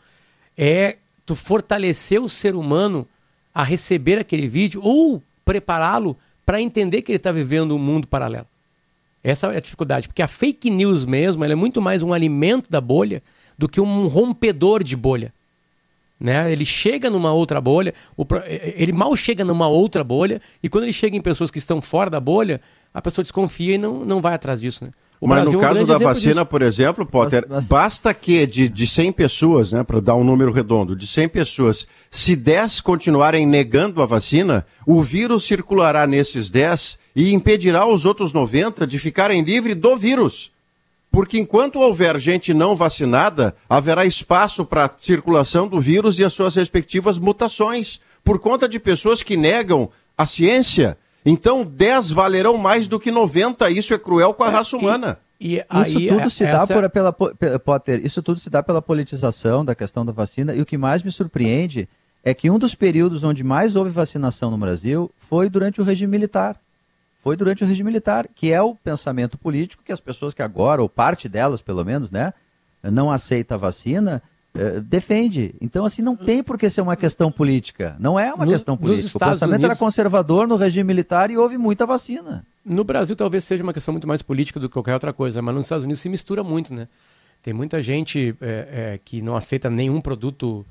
é 0.56 0.96
tu 1.24 1.34
fortalecer 1.34 2.20
o 2.20 2.28
ser 2.28 2.54
humano 2.54 3.08
a 3.54 3.62
receber 3.62 4.18
aquele 4.18 4.46
vídeo 4.46 4.80
ou 4.84 5.22
prepará-lo 5.44 6.16
para 6.44 6.60
entender 6.60 7.02
que 7.02 7.12
ele 7.12 7.16
está 7.16 7.32
vivendo 7.32 7.74
um 7.74 7.78
mundo 7.78 8.06
paralelo. 8.06 8.46
Essa 9.22 9.48
é 9.48 9.56
a 9.58 9.60
dificuldade, 9.60 10.08
porque 10.08 10.22
a 10.22 10.28
fake 10.28 10.70
news 10.70 11.04
mesmo 11.04 11.44
é 11.44 11.54
muito 11.54 11.80
mais 11.80 12.02
um 12.02 12.12
alimento 12.12 12.70
da 12.70 12.80
bolha 12.80 13.22
do 13.56 13.68
que 13.68 13.80
um 13.80 14.06
rompedor 14.06 14.82
de 14.82 14.96
bolha. 14.96 15.32
Né? 16.20 16.52
Ele 16.52 16.66
chega 16.66 17.08
numa 17.08 17.32
outra 17.32 17.60
bolha, 17.60 17.94
ele 18.76 18.92
mal 18.92 19.16
chega 19.16 19.42
numa 19.42 19.66
outra 19.68 20.04
bolha, 20.04 20.40
e 20.62 20.68
quando 20.68 20.84
ele 20.84 20.92
chega 20.92 21.16
em 21.16 21.20
pessoas 21.20 21.50
que 21.50 21.58
estão 21.58 21.80
fora 21.80 22.10
da 22.10 22.20
bolha, 22.20 22.60
a 22.92 23.00
pessoa 23.00 23.22
desconfia 23.22 23.76
e 23.76 23.78
não, 23.78 24.04
não 24.04 24.20
vai 24.20 24.34
atrás 24.34 24.60
disso. 24.60 24.84
Né? 24.84 24.90
O 25.18 25.26
Mas 25.26 25.42
Brasil 25.42 25.58
no 25.58 25.66
caso 25.66 25.80
é 25.80 25.82
um 25.82 25.86
da 25.86 25.98
vacina, 25.98 26.32
disso. 26.34 26.46
por 26.46 26.62
exemplo, 26.62 27.06
Potter, 27.06 27.46
mas, 27.48 27.56
mas... 27.56 27.68
basta 27.68 28.12
que 28.12 28.46
de, 28.46 28.68
de 28.68 28.86
100 28.86 29.12
pessoas, 29.12 29.72
né, 29.72 29.82
para 29.82 30.00
dar 30.00 30.14
um 30.14 30.24
número 30.24 30.52
redondo, 30.52 30.94
de 30.94 31.06
100 31.06 31.28
pessoas, 31.28 31.86
se 32.10 32.36
10 32.36 32.80
continuarem 32.80 33.46
negando 33.46 34.02
a 34.02 34.06
vacina, 34.06 34.66
o 34.86 35.02
vírus 35.02 35.44
circulará 35.44 36.06
nesses 36.06 36.50
10 36.50 36.98
e 37.16 37.32
impedirá 37.32 37.86
os 37.86 38.04
outros 38.04 38.32
90 38.32 38.86
de 38.86 38.98
ficarem 38.98 39.42
livres 39.42 39.76
do 39.76 39.96
vírus. 39.96 40.50
Porque 41.10 41.38
enquanto 41.38 41.80
houver 41.80 42.18
gente 42.18 42.54
não 42.54 42.76
vacinada, 42.76 43.54
haverá 43.68 44.06
espaço 44.06 44.64
para 44.64 44.84
a 44.84 44.90
circulação 44.96 45.66
do 45.66 45.80
vírus 45.80 46.18
e 46.18 46.24
as 46.24 46.32
suas 46.32 46.54
respectivas 46.54 47.18
mutações, 47.18 48.00
por 48.22 48.38
conta 48.38 48.68
de 48.68 48.78
pessoas 48.78 49.22
que 49.22 49.36
negam 49.36 49.90
a 50.16 50.24
ciência. 50.24 50.96
Então, 51.26 51.64
10 51.64 52.12
valerão 52.12 52.56
mais 52.56 52.86
do 52.86 53.00
que 53.00 53.10
90. 53.10 53.70
Isso 53.70 53.92
é 53.92 53.98
cruel 53.98 54.32
com 54.32 54.44
a 54.44 54.48
é, 54.48 54.50
raça 54.50 54.76
humana. 54.76 55.18
E, 55.40 55.56
e 55.56 55.80
isso 55.80 56.00
tudo 56.06 56.20
é, 56.20 56.28
se 56.28 56.44
dá 56.44 56.66
por, 56.66 56.90
pela, 56.90 57.12
Potter, 57.58 58.04
isso 58.04 58.22
tudo 58.22 58.38
se 58.38 58.48
dá 58.48 58.62
pela 58.62 58.80
politização 58.80 59.64
da 59.64 59.74
questão 59.74 60.06
da 60.06 60.12
vacina. 60.12 60.54
E 60.54 60.60
o 60.60 60.66
que 60.66 60.78
mais 60.78 61.02
me 61.02 61.10
surpreende 61.10 61.88
é 62.22 62.32
que 62.32 62.50
um 62.50 62.58
dos 62.58 62.74
períodos 62.74 63.24
onde 63.24 63.42
mais 63.42 63.74
houve 63.74 63.90
vacinação 63.90 64.50
no 64.50 64.58
Brasil 64.58 65.10
foi 65.16 65.48
durante 65.48 65.80
o 65.80 65.84
regime 65.84 66.12
militar 66.12 66.60
foi 67.22 67.36
durante 67.36 67.62
o 67.62 67.66
regime 67.66 67.90
militar, 67.90 68.26
que 68.34 68.52
é 68.52 68.60
o 68.60 68.74
pensamento 68.74 69.38
político 69.38 69.82
que 69.84 69.92
as 69.92 70.00
pessoas 70.00 70.34
que 70.34 70.42
agora, 70.42 70.82
ou 70.82 70.88
parte 70.88 71.28
delas 71.28 71.62
pelo 71.62 71.84
menos, 71.84 72.10
né, 72.10 72.32
não 72.82 73.12
aceita 73.12 73.54
a 73.54 73.58
vacina, 73.58 74.22
eh, 74.54 74.80
defende. 74.80 75.54
Então, 75.60 75.84
assim, 75.84 76.02
não 76.02 76.16
tem 76.16 76.42
por 76.42 76.58
que 76.58 76.68
ser 76.68 76.80
uma 76.80 76.96
questão 76.96 77.30
política. 77.30 77.94
Não 78.00 78.18
é 78.18 78.32
uma 78.32 78.44
no, 78.44 78.52
questão 78.52 78.76
política. 78.76 79.16
O 79.16 79.20
pensamento 79.20 79.60
Unidos... 79.60 79.64
era 79.64 79.76
conservador 79.76 80.48
no 80.48 80.56
regime 80.56 80.84
militar 80.88 81.30
e 81.30 81.36
houve 81.36 81.56
muita 81.56 81.86
vacina. 81.86 82.44
No 82.64 82.82
Brasil 82.82 83.14
talvez 83.14 83.44
seja 83.44 83.62
uma 83.62 83.72
questão 83.72 83.92
muito 83.92 84.08
mais 84.08 84.22
política 84.22 84.58
do 84.58 84.68
que 84.68 84.72
qualquer 84.72 84.94
outra 84.94 85.12
coisa, 85.12 85.40
mas 85.40 85.54
nos 85.54 85.66
Estados 85.66 85.84
Unidos 85.84 86.00
se 86.00 86.08
mistura 86.08 86.42
muito, 86.42 86.74
né? 86.74 86.88
Tem 87.42 87.54
muita 87.54 87.82
gente 87.82 88.36
é, 88.40 88.46
é, 88.94 89.00
que 89.04 89.22
não 89.22 89.36
aceita 89.36 89.70
nenhum 89.70 90.00
produto 90.00 90.66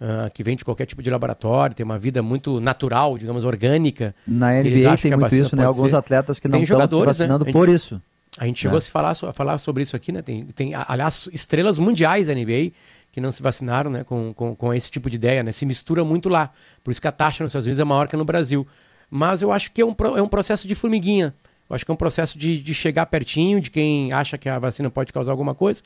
uh, 0.00 0.30
que 0.32 0.42
vem 0.42 0.56
de 0.56 0.64
qualquer 0.64 0.86
tipo 0.86 1.02
de 1.02 1.10
laboratório, 1.10 1.74
tem 1.74 1.84
uma 1.84 1.98
vida 1.98 2.22
muito 2.22 2.60
natural, 2.60 3.18
digamos, 3.18 3.44
orgânica. 3.44 4.14
Na 4.26 4.52
NBA 4.52 4.96
tem 4.96 5.16
muito 5.16 5.36
isso, 5.36 5.54
né? 5.54 5.64
Alguns 5.64 5.90
ser. 5.90 5.96
atletas 5.96 6.38
que 6.38 6.48
não 6.48 6.62
estão 6.62 6.86
se 6.86 6.94
né? 6.94 7.04
vacinando 7.04 7.44
né? 7.44 7.52
por 7.52 7.68
gente, 7.68 7.76
isso. 7.76 8.02
A 8.38 8.46
gente 8.46 8.60
chegou 8.60 8.76
é. 8.76 8.78
a, 8.78 8.80
se 8.80 8.90
falar, 8.90 9.10
a 9.10 9.32
falar 9.32 9.58
sobre 9.58 9.82
isso 9.82 9.94
aqui, 9.94 10.10
né? 10.12 10.22
Tem, 10.22 10.44
tem, 10.46 10.72
aliás, 10.74 11.28
estrelas 11.32 11.78
mundiais 11.78 12.26
da 12.26 12.34
NBA 12.34 12.72
que 13.12 13.20
não 13.20 13.32
se 13.32 13.42
vacinaram 13.42 13.90
né, 13.90 14.04
com, 14.04 14.32
com, 14.32 14.54
com 14.54 14.72
esse 14.72 14.88
tipo 14.88 15.10
de 15.10 15.16
ideia, 15.16 15.42
né? 15.42 15.50
Se 15.52 15.66
mistura 15.66 16.04
muito 16.04 16.28
lá. 16.28 16.50
Por 16.84 16.92
isso 16.92 17.00
que 17.00 17.08
a 17.08 17.12
taxa 17.12 17.42
nos 17.42 17.50
Estados 17.50 17.66
Unidos 17.66 17.80
é 17.80 17.84
maior 17.84 18.06
que 18.06 18.16
no 18.16 18.24
Brasil. 18.24 18.66
Mas 19.10 19.42
eu 19.42 19.50
acho 19.50 19.72
que 19.72 19.82
é 19.82 19.84
um, 19.84 19.92
é 20.16 20.22
um 20.22 20.28
processo 20.28 20.68
de 20.68 20.74
formiguinha. 20.76 21.34
Eu 21.68 21.74
acho 21.74 21.84
que 21.84 21.90
é 21.90 21.94
um 21.94 21.96
processo 21.96 22.38
de, 22.38 22.60
de 22.60 22.72
chegar 22.72 23.06
pertinho 23.06 23.60
de 23.60 23.70
quem 23.70 24.12
acha 24.12 24.38
que 24.38 24.48
a 24.48 24.58
vacina 24.58 24.88
pode 24.90 25.12
causar 25.12 25.32
alguma 25.32 25.54
coisa. 25.54 25.82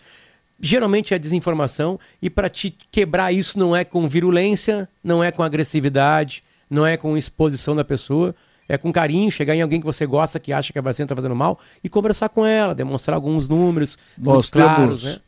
Geralmente 0.60 1.12
é 1.12 1.18
desinformação, 1.18 1.98
e 2.22 2.31
para 2.31 2.48
te 2.48 2.70
quebrar 2.70 3.32
isso 3.32 3.59
não 3.59 3.74
é 3.74 3.85
com 3.85 4.09
virulência, 4.09 4.89
não 5.02 5.22
é 5.22 5.31
com 5.31 5.43
agressividade, 5.43 6.43
não 6.70 6.86
é 6.86 6.97
com 6.97 7.16
exposição 7.16 7.74
da 7.74 7.85
pessoa, 7.85 8.35
é 8.68 8.78
com 8.78 8.93
carinho, 8.93 9.31
chegar 9.31 9.55
em 9.55 9.62
alguém 9.62 9.81
que 9.81 9.86
você 9.86 10.06
gosta, 10.06 10.40
que 10.40 10.52
acha 10.52 10.72
que 10.72 10.78
a 10.78 10.82
vacina 10.82 11.05
está 11.05 11.16
fazendo 11.16 11.35
mal, 11.35 11.59
e 11.82 11.89
conversar 11.89 12.28
com 12.28 12.47
ela, 12.47 12.74
demonstrar 12.74 13.14
alguns 13.14 13.48
números 13.48 13.98
Nós 14.16 14.51
claros, 14.51 15.02
temos... 15.02 15.16
né? 15.16 15.20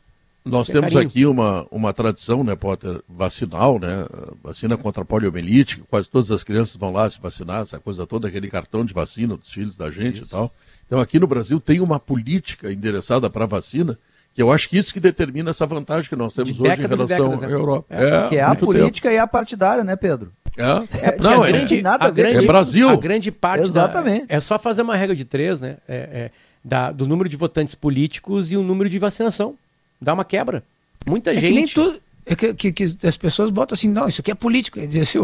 Nós 0.49 0.67
temos 0.67 0.93
carinho. 0.93 1.09
aqui 1.09 1.25
uma, 1.25 1.67
uma 1.69 1.93
tradição, 1.93 2.41
né, 2.43 2.55
Potter, 2.55 3.01
vacinal, 3.07 3.77
né? 3.79 4.05
Vacina 4.41 4.77
contra 4.77 5.03
a 5.03 5.05
poliomielite, 5.05 5.83
quase 5.89 6.09
todas 6.09 6.31
as 6.31 6.41
crianças 6.41 6.77
vão 6.77 6.91
lá 6.93 7.09
se 7.09 7.19
vacinar, 7.19 7.61
essa 7.61 7.79
coisa 7.79 8.07
toda, 8.07 8.29
aquele 8.29 8.49
cartão 8.49 8.85
de 8.85 8.93
vacina 8.93 9.35
dos 9.35 9.51
filhos 9.51 9.75
da 9.75 9.91
gente 9.91 10.17
isso. 10.17 10.25
e 10.25 10.29
tal. 10.29 10.51
Então 10.85 10.99
aqui 11.01 11.19
no 11.19 11.27
Brasil 11.27 11.59
tem 11.59 11.81
uma 11.81 11.99
política 11.99 12.71
endereçada 12.71 13.29
para 13.29 13.43
a 13.43 13.47
vacina, 13.47 13.99
eu 14.37 14.51
acho 14.51 14.69
que 14.69 14.77
isso 14.77 14.93
que 14.93 14.99
determina 14.99 15.49
essa 15.49 15.65
vantagem 15.65 16.07
que 16.07 16.15
nós 16.15 16.33
temos 16.33 16.53
de 16.53 16.61
hoje 16.61 16.71
em 16.71 16.87
relação 16.87 17.07
décadas, 17.07 17.43
à 17.43 17.47
né? 17.47 17.53
Europa. 17.53 17.85
É, 17.89 18.05
é, 18.05 18.29
que 18.29 18.35
é 18.35 18.43
a 18.43 18.55
política 18.55 19.09
tempo. 19.09 19.19
e 19.19 19.19
a 19.19 19.27
partidária, 19.27 19.83
né, 19.83 19.95
Pedro? 19.95 20.31
É, 20.55 21.07
é 21.07 21.17
não, 21.19 21.43
a 21.43 21.49
é 21.49 21.51
grande, 21.51 21.81
nada 21.81 22.05
a, 22.05 22.07
a 22.07 22.11
grande, 22.11 22.37
é 22.37 22.47
Brasil. 22.47 22.89
A 22.89 22.95
grande 22.95 23.31
parte 23.31 23.65
Exatamente. 23.65 24.27
Da, 24.27 24.35
é 24.35 24.39
só 24.39 24.57
fazer 24.59 24.83
uma 24.83 24.95
regra 24.95 25.15
de 25.15 25.25
três, 25.25 25.59
né? 25.59 25.77
É, 25.87 25.95
é, 25.95 26.31
da, 26.63 26.91
do 26.91 27.07
número 27.07 27.27
de 27.27 27.35
votantes 27.35 27.75
políticos 27.75 28.51
e 28.51 28.57
o 28.57 28.63
número 28.63 28.89
de 28.89 28.99
vacinação. 28.99 29.55
Dá 29.99 30.13
uma 30.13 30.25
quebra. 30.25 30.63
Muita 31.05 31.31
é 31.31 31.35
gente. 31.35 31.47
Que 31.47 31.53
nem 31.53 31.65
tudo, 31.67 31.99
é 32.25 32.35
que, 32.35 32.53
que, 32.53 32.71
que, 32.71 33.07
as 33.07 33.17
pessoas 33.17 33.49
botam 33.49 33.73
assim, 33.73 33.89
não, 33.89 34.07
isso 34.07 34.21
aqui 34.21 34.31
é 34.31 34.35
político. 34.35 34.79
Assim, 34.79 35.19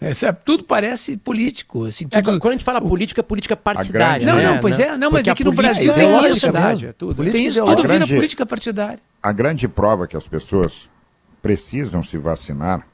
é, 0.00 0.14
sabe, 0.14 0.38
tudo 0.44 0.64
parece 0.64 1.16
político. 1.18 1.84
Assim, 1.84 2.06
é, 2.10 2.22
tudo... 2.22 2.40
quando 2.40 2.52
a 2.52 2.56
gente 2.56 2.64
fala 2.64 2.80
política, 2.80 3.20
é 3.20 3.22
política 3.22 3.54
partidária. 3.54 4.24
Não, 4.24 4.36
né? 4.36 4.44
não, 4.44 4.58
pois 4.58 4.78
é, 4.78 4.96
não, 4.96 5.10
mas 5.10 5.28
aqui 5.28 5.44
no 5.44 5.52
Brasil 5.52 5.92
tem 5.92 6.30
isso. 6.30 6.46
É 6.48 6.92
tudo. 6.92 7.30
Tem 7.30 7.46
isso, 7.46 7.62
tudo 7.62 7.86
vira 7.86 8.06
política 8.06 8.46
partidária. 8.46 9.00
A 9.22 9.32
grande 9.32 9.68
prova 9.68 10.06
que 10.06 10.16
as 10.16 10.26
pessoas 10.26 10.88
precisam 11.42 12.02
se 12.02 12.16
vacinar 12.16 12.86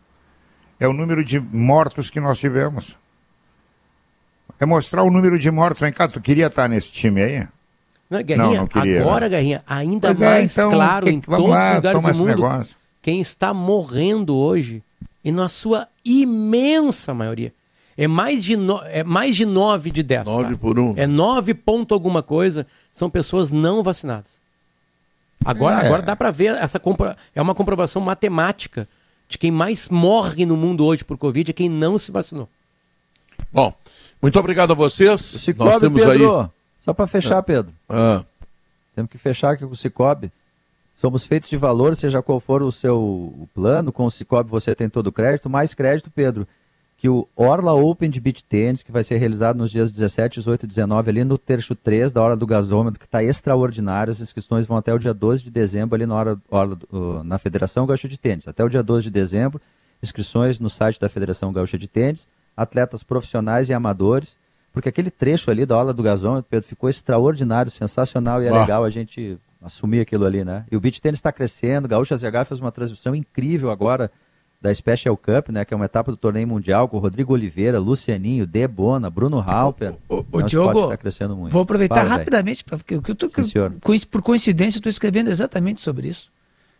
é 0.81 0.89
o 0.89 0.93
número 0.93 1.25
de 1.25 1.39
mortos 1.39 2.11
que 2.11 2.19
nós 2.19 2.39
tivemos. 2.39 2.97
É 4.59 4.67
mostrar 4.67 5.05
o 5.05 5.11
número 5.11 5.39
de 5.39 5.51
mortos. 5.51 5.81
Vem 5.81 5.93
cá, 5.93 6.09
tu 6.09 6.21
queria 6.21 6.47
estar 6.47 6.69
nesse 6.69 6.91
time 6.91 7.23
aí? 7.23 7.49
Não, 8.09 8.23
Guerrinha, 8.23 8.47
não, 8.47 8.55
não 8.55 8.67
queria, 8.67 9.01
agora, 9.01 9.29
Guerrinha, 9.29 9.63
ainda 9.67 10.09
pois 10.09 10.23
é, 10.23 10.25
mais 10.25 10.57
é, 10.57 10.61
então, 10.61 10.71
claro 10.71 11.07
que, 11.07 11.13
em 11.13 11.21
todos 11.21 11.49
lá, 11.49 11.71
os 11.71 11.77
lugares 11.77 12.03
do 12.03 12.15
mundo, 12.15 12.27
negócio. 12.27 12.77
quem 13.03 13.21
está 13.21 13.53
morrendo 13.53 14.37
hoje, 14.37 14.83
e 15.27 15.33
na 15.33 15.49
sua 15.49 15.89
imensa 16.05 17.13
maioria, 17.13 17.53
é 17.97 18.07
mais 18.07 18.45
de, 18.45 18.57
no, 18.57 18.81
é 18.85 19.03
mais 19.03 19.35
de 19.35 19.45
9 19.45 19.91
de 19.91 20.05
10. 20.05 20.25
9 20.25 20.53
tá? 20.53 20.57
por 20.57 20.79
1. 20.79 20.95
É 20.97 21.05
9 21.05 21.53
ponto 21.53 21.93
alguma 21.93 22.23
coisa, 22.23 22.65
são 22.93 23.11
pessoas 23.11 23.51
não 23.51 23.83
vacinadas. 23.83 24.39
Agora, 25.45 25.83
é. 25.83 25.87
agora 25.87 26.03
dá 26.03 26.15
para 26.15 26.31
ver, 26.31 26.55
essa 26.55 26.79
compra, 26.79 27.17
é 27.35 27.43
uma 27.43 27.57
comprovação 27.57 28.01
matemática 28.01 28.89
de 29.29 29.37
quem 29.37 29.51
mais 29.51 29.89
morre 29.89 30.47
no 30.47 30.57
mundo 30.57 30.85
hoje 30.85 31.05
por 31.05 31.19
Covid 31.19 31.51
é 31.51 31.53
quem 31.53 31.69
não 31.69 31.99
se 31.99 32.13
vacinou. 32.13 32.49
Bom, 33.53 33.75
muito 34.23 34.39
obrigado 34.39 34.71
a 34.71 34.75
vocês. 34.75 35.21
Cicobi, 35.21 35.71
Nós 35.71 35.81
temos 35.81 36.05
Pedro, 36.05 36.41
aí... 36.41 36.49
Só 36.83 36.95
para 36.95 37.09
fechar, 37.09 37.39
é. 37.39 37.43
Pedro. 37.43 37.73
Ah. 37.89 38.23
Temos 38.95 39.11
que 39.11 39.19
fechar 39.19 39.55
aqui 39.55 39.67
com 39.67 39.73
o 39.73 39.77
Cicobi. 39.77 40.31
Somos 40.97 41.27
feitos 41.27 41.51
de 41.51 41.59
valor, 41.59 41.95
seja 41.95 42.23
qual 42.23 42.41
for 42.41 42.63
o 42.63 42.73
seu 42.73 43.47
plano, 43.53 43.93
com 43.93 44.07
o 44.07 44.11
Cicobi 44.11 44.49
você 44.49 44.75
tem 44.75 44.89
todo 44.89 45.09
o 45.09 45.13
crédito, 45.13 45.51
mais 45.51 45.75
crédito, 45.75 46.11
Pedro, 46.11 46.49
que 46.97 47.07
o 47.07 47.29
Orla 47.37 47.75
Open 47.75 48.09
de 48.09 48.19
Beach 48.19 48.43
Tennis, 48.43 48.83
que 48.83 48.91
vai 48.91 49.03
ser 49.03 49.19
realizado 49.19 49.59
nos 49.59 49.71
dias 49.71 49.93
17, 49.93 50.41
18 50.41 50.63
e 50.63 50.67
19, 50.67 51.11
ali 51.11 51.23
no 51.23 51.37
terço 51.37 51.75
3 51.75 52.13
da 52.13 52.23
Hora 52.23 52.35
do 52.35 52.47
Gasômetro, 52.47 52.99
que 52.99 53.05
está 53.05 53.23
extraordinário. 53.23 54.11
As 54.11 54.21
inscrições 54.21 54.65
vão 54.65 54.79
até 54.79 54.95
o 54.95 54.99
dia 54.99 55.13
12 55.13 55.45
de 55.45 55.51
dezembro, 55.51 55.95
ali 55.95 56.07
na, 56.07 56.15
hora, 56.15 56.41
hora 56.51 56.79
uh, 56.91 57.23
na 57.23 57.37
Federação 57.37 57.85
Gaúcha 57.85 58.09
de 58.09 58.19
Tênis. 58.19 58.49
Até 58.49 58.65
o 58.65 58.69
dia 58.71 58.83
12 58.83 59.05
de 59.05 59.11
dezembro, 59.11 59.61
inscrições 60.03 60.59
no 60.59 60.71
site 60.71 60.99
da 60.99 61.11
Federação 61.11 61.53
Gaúcha 61.53 61.77
de 61.77 61.87
Tênis, 61.87 62.27
atletas 62.57 63.03
profissionais 63.03 63.69
e 63.69 63.75
amadores, 63.75 64.39
porque 64.73 64.89
aquele 64.89 65.11
trecho 65.11 65.51
ali 65.51 65.67
da 65.67 65.77
Hora 65.77 65.93
do 65.93 66.03
Gasômetro, 66.03 66.47
Pedro, 66.49 66.67
ficou 66.67 66.89
extraordinário, 66.89 67.71
sensacional 67.71 68.43
e 68.43 68.47
é 68.47 68.49
ah. 68.49 68.61
legal 68.61 68.83
a 68.83 68.89
gente 68.89 69.39
assumir 69.63 70.01
aquilo 70.01 70.25
ali, 70.25 70.45
né? 70.45 70.65
E 70.71 70.77
o 70.77 70.81
beach 70.81 71.01
tênis 71.01 71.19
está 71.19 71.33
crescendo, 71.33 71.89
Gaúcha 71.89 72.17
ZH 72.17 72.47
fez 72.47 72.61
uma 72.61 72.73
transmissão 72.73 73.15
incrível 73.15 73.71
agora 73.71 74.11
da 74.61 74.75
Special 74.75 75.17
Cup, 75.17 75.51
né, 75.51 75.65
que 75.65 75.75
é 75.75 75.77
uma 75.77 75.85
etapa 75.85 76.11
do 76.11 76.17
torneio 76.17 76.49
mundial 76.49 76.89
com 76.89 76.99
Rodrigo 76.99 77.33
Oliveira, 77.33 77.79
Lucianinho, 77.79 78.47
Debona, 78.47 79.11
Bruno 79.11 79.39
Halper. 79.39 79.95
O, 80.09 80.17
o, 80.17 80.27
o 80.33 80.41
é 80.41 80.45
Diogo, 80.45 80.89
tá 80.89 80.97
crescendo 80.97 81.37
muito. 81.37 81.53
vou 81.53 81.63
aproveitar 81.63 81.97
Fala, 81.97 82.09
rapidamente, 82.09 82.65
pra, 82.65 82.79
porque 82.79 82.95
eu 82.95 83.15
tô, 83.15 83.29
Sim, 83.45 84.07
por 84.11 84.23
coincidência, 84.23 84.79
estou 84.79 84.91
escrevendo 84.91 85.31
exatamente 85.31 85.81
sobre 85.81 86.09
isso. 86.09 86.31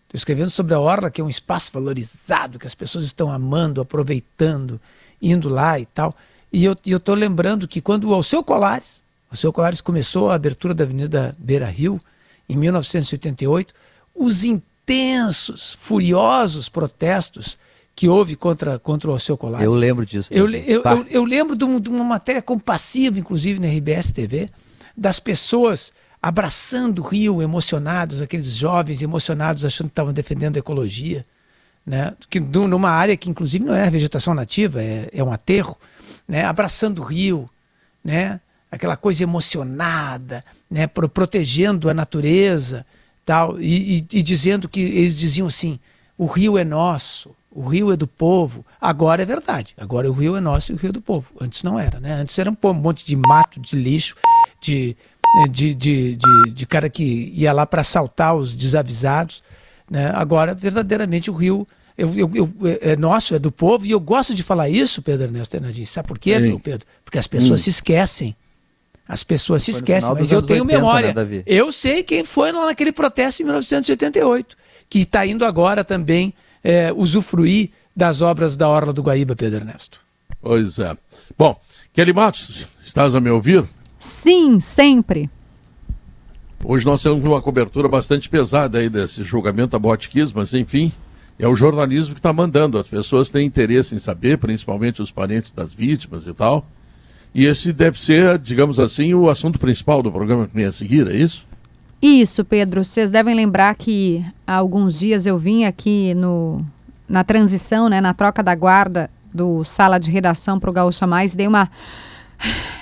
Estou 0.05 0.17
escrevendo 0.17 0.51
sobre 0.51 0.73
a 0.73 0.81
Orla, 0.81 1.11
que 1.11 1.21
é 1.21 1.25
um 1.25 1.29
espaço 1.29 1.71
valorizado, 1.73 2.59
que 2.59 2.67
as 2.67 2.75
pessoas 2.75 3.05
estão 3.05 3.31
amando, 3.31 3.81
aproveitando, 3.81 4.81
indo 5.21 5.49
lá 5.49 5.79
e 5.79 5.87
tal. 5.87 6.15
E 6.53 6.65
eu 6.65 6.77
estou 6.85 7.15
lembrando 7.15 7.67
que 7.67 7.81
quando 7.81 8.09
o 8.09 8.15
Alceu 8.15 8.43
Colares, 8.43 9.03
o 9.29 9.35
Alceu 9.35 9.53
Colares 9.53 9.81
começou 9.81 10.31
a 10.31 10.35
abertura 10.35 10.73
da 10.73 10.85
Avenida 10.85 11.35
Beira 11.39 11.67
Rio, 11.67 12.01
em 12.49 12.57
1988, 12.57 13.75
os 14.15 14.45
intensos, 14.45 15.77
furiosos 15.81 16.69
protestos 16.69 17.59
que 17.95 18.09
houve 18.09 18.37
contra, 18.37 18.79
contra 18.79 19.11
o 19.11 19.19
seu 19.19 19.37
Colares. 19.37 19.65
Eu 19.65 19.73
lembro 19.73 20.05
disso. 20.05 20.29
Eu, 20.31 20.49
eu, 20.51 20.83
eu, 20.83 21.07
eu, 21.09 21.25
lembro 21.25 21.57
de, 21.57 21.65
um, 21.65 21.81
de, 21.81 21.89
uma 21.89 22.05
matéria 22.05 22.43
compassiva, 22.43 23.19
inclusive 23.19 23.59
na 23.59 23.67
RBS 23.67 24.11
TV, 24.13 24.51
das 24.95 25.19
pessoas 25.19 25.93
abraçando 26.21 27.01
o 27.01 27.07
rio, 27.07 27.41
emocionados, 27.41 28.21
aqueles 28.21 28.49
jovens 28.49 29.01
emocionados 29.01 29.65
achando 29.65 29.89
que 29.89 29.93
estavam 29.93 30.13
defendendo 30.13 30.57
a 30.57 30.59
ecologia, 30.59 31.25
né? 31.87 32.15
que, 32.29 32.41
numa 32.41 32.91
área 32.91 33.17
que 33.17 33.31
inclusive 33.31 33.65
não 33.65 33.75
é 33.75 33.89
vegetação 33.89 34.35
nativa, 34.35 34.83
é, 34.83 35.09
é 35.13 35.23
um 35.23 35.33
aterro, 35.33 35.77
né? 36.29 36.45
abraçando 36.45 37.01
o 37.01 37.05
rio, 37.05 37.49
né? 38.05 38.41
Aquela 38.71 38.97
coisa 38.97 39.23
emocionada, 39.23 40.45
né? 40.71 40.87
Pro, 40.87 41.09
protegendo 41.09 41.89
a 41.89 41.95
natureza 41.95 42.85
tal, 43.25 43.61
e, 43.61 43.99
e, 43.99 44.19
e 44.19 44.23
dizendo 44.23 44.69
que 44.69 44.81
eles 44.81 45.17
diziam 45.17 45.49
assim, 45.49 45.81
o 46.17 46.27
rio 46.27 46.57
é 46.57 46.65
nosso, 46.65 47.35
o 47.51 47.69
rio 47.69 47.93
é 47.93 47.97
do 47.97 48.07
povo. 48.07 48.65
Agora 48.81 49.23
é 49.23 49.27
verdade. 49.27 49.75
Agora 49.79 50.11
o 50.11 50.13
rio 50.13 50.37
é 50.37 50.41
nosso 50.41 50.71
e 50.71 50.75
o 50.75 50.79
rio 50.79 50.91
é 50.91 50.93
do 50.93 51.01
povo. 51.01 51.33
Antes 51.41 51.63
não 51.63 51.79
era, 51.79 51.99
né? 51.99 52.15
Antes 52.15 52.39
era 52.39 52.51
um 52.51 52.73
monte 52.75 53.05
de 53.05 53.17
mato, 53.17 53.59
de 53.59 53.75
lixo, 53.75 54.15
de, 54.61 54.97
de, 55.51 55.75
de, 55.75 56.17
de, 56.17 56.51
de 56.53 56.67
cara 56.67 56.89
que 56.89 57.33
ia 57.35 57.53
lá 57.53 57.67
para 57.67 57.81
assaltar 57.81 58.37
os 58.37 58.55
desavisados. 58.55 59.43
Né? 59.91 60.11
Agora, 60.15 60.55
verdadeiramente, 60.55 61.31
o 61.31 61.35
rio 61.35 61.67
eu, 61.97 62.15
eu, 62.15 62.31
eu, 62.35 62.53
é, 62.65 62.93
é 62.93 62.97
nosso, 62.97 63.35
é 63.35 63.39
do 63.39 63.51
povo, 63.51 63.87
e 63.87 63.91
eu 63.91 64.01
gosto 64.01 64.35
de 64.35 64.43
falar 64.43 64.69
isso, 64.69 65.01
Pedro 65.01 65.25
Ernesto 65.25 65.57
Hernandes. 65.57 65.89
Sabe 65.89 66.07
por 66.07 66.19
quê, 66.19 66.39
meu 66.39 66.61
Pedro? 66.61 66.87
Porque 67.05 67.19
as 67.19 67.27
pessoas 67.27 67.61
hum. 67.61 67.65
se 67.65 67.71
esquecem. 67.71 68.37
As 69.09 69.23
pessoas 69.23 69.63
se 69.63 69.71
esquecem, 69.71 70.13
mas 70.13 70.33
eu 70.33 70.43
tenho 70.43 70.63
80, 70.63 70.79
memória. 70.79 71.15
Né, 71.15 71.43
eu 71.47 71.71
sei 71.71 72.03
quem 72.03 72.25
foi 72.25 72.51
lá 72.51 72.67
naquele 72.67 72.91
protesto 72.91 73.43
em 73.43 73.45
1988, 73.45 74.57
que 74.91 75.01
está 75.01 75.25
indo 75.25 75.45
agora 75.45 75.85
também 75.85 76.35
é, 76.63 76.93
usufruir 76.93 77.71
das 77.95 78.21
obras 78.21 78.57
da 78.57 78.69
Orla 78.69 78.93
do 78.93 79.03
Guaíba, 79.03 79.37
Pedro 79.37 79.61
Ernesto. 79.61 80.01
Pois 80.41 80.79
é. 80.79 80.97
Bom, 81.39 81.59
Kelly 81.93 82.13
Matos, 82.13 82.67
estás 82.83 83.15
a 83.15 83.21
me 83.21 83.31
ouvir? 83.31 83.65
Sim, 83.99 84.59
sempre. 84.61 85.31
Hoje 86.65 86.85
nós 86.85 87.03
temos 87.03 87.23
uma 87.25 87.41
cobertura 87.41 87.89
bastante 87.89 88.29
pesada 88.29 88.79
aí 88.79 88.89
desse 88.89 89.23
julgamento 89.23 89.77
a 89.77 89.79
Botkiss, 89.79 90.33
mas 90.33 90.53
enfim, 90.53 90.93
é 91.39 91.47
o 91.47 91.55
jornalismo 91.55 92.15
que 92.15 92.19
está 92.19 92.33
mandando. 92.33 92.79
As 92.79 92.89
pessoas 92.89 93.31
têm 93.31 93.47
interesse 93.47 93.95
em 93.95 93.99
saber, 93.99 94.39
principalmente 94.39 95.01
os 95.01 95.11
parentes 95.13 95.53
das 95.53 95.73
vítimas 95.73 96.27
e 96.27 96.35
tal. 96.35 96.67
E 97.37 97.45
esse 97.45 97.71
deve 97.71 97.99
ser, 97.99 98.39
digamos 98.39 98.81
assim, 98.81 99.13
o 99.13 99.29
assunto 99.29 99.61
principal 99.61 100.03
do 100.03 100.11
programa 100.11 100.47
que 100.47 100.55
vem 100.55 100.65
a 100.65 100.73
seguir, 100.73 101.07
é 101.07 101.15
isso? 101.15 101.47
Isso, 102.01 102.43
Pedro. 102.43 102.83
Vocês 102.83 103.11
devem 103.11 103.35
lembrar 103.35 103.75
que 103.75 104.25
há 104.47 104.55
alguns 104.55 104.99
dias 104.99 105.27
eu 105.27 105.39
vim 105.39 105.65
aqui 105.65 106.15
no, 106.15 106.65
na 107.07 107.23
transição, 107.23 107.91
né, 107.91 108.01
na 108.01 108.15
troca 108.15 108.43
da 108.43 108.55
guarda 108.55 109.11
do 109.35 109.63
sala 109.65 109.99
de 110.01 110.11
redação 110.11 110.59
para 110.59 110.71
o 110.71 110.73
Gaúcha 110.73 111.07
Mais, 111.07 111.35
dei 111.35 111.47
uma 111.47 111.69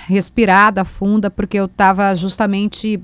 respirada 0.07 0.85
funda, 0.85 1.29
porque 1.29 1.59
eu 1.59 1.65
estava 1.65 2.15
justamente 2.15 3.03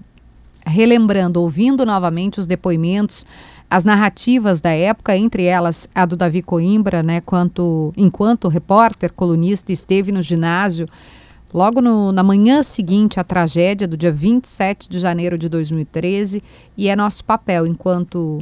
relembrando, 0.66 1.42
ouvindo 1.42 1.86
novamente 1.86 2.40
os 2.40 2.48
depoimentos, 2.48 3.26
as 3.70 3.84
narrativas 3.84 4.62
da 4.62 4.70
época, 4.70 5.18
entre 5.18 5.44
elas 5.44 5.90
a 5.94 6.06
do 6.06 6.16
Davi 6.16 6.42
Coimbra, 6.42 7.04
né, 7.04 7.20
quanto, 7.20 7.92
enquanto 7.98 8.48
repórter, 8.48 9.12
colunista, 9.12 9.74
esteve 9.74 10.14
no 10.14 10.22
ginásio 10.22 10.88
logo 11.54 11.82
no, 11.82 12.12
na 12.12 12.24
manhã 12.24 12.64
seguinte 12.64 13.20
à 13.20 13.24
tragédia 13.24 13.88
do 13.88 13.98
dia 13.98 14.12
27 14.12 14.90
de 14.90 15.00
janeiro 15.00 15.38
de 15.38 15.50
2013 15.50 16.42
e 16.78 16.88
é 16.88 16.96
nosso 16.96 17.24
papel 17.24 17.68
enquanto 17.68 18.40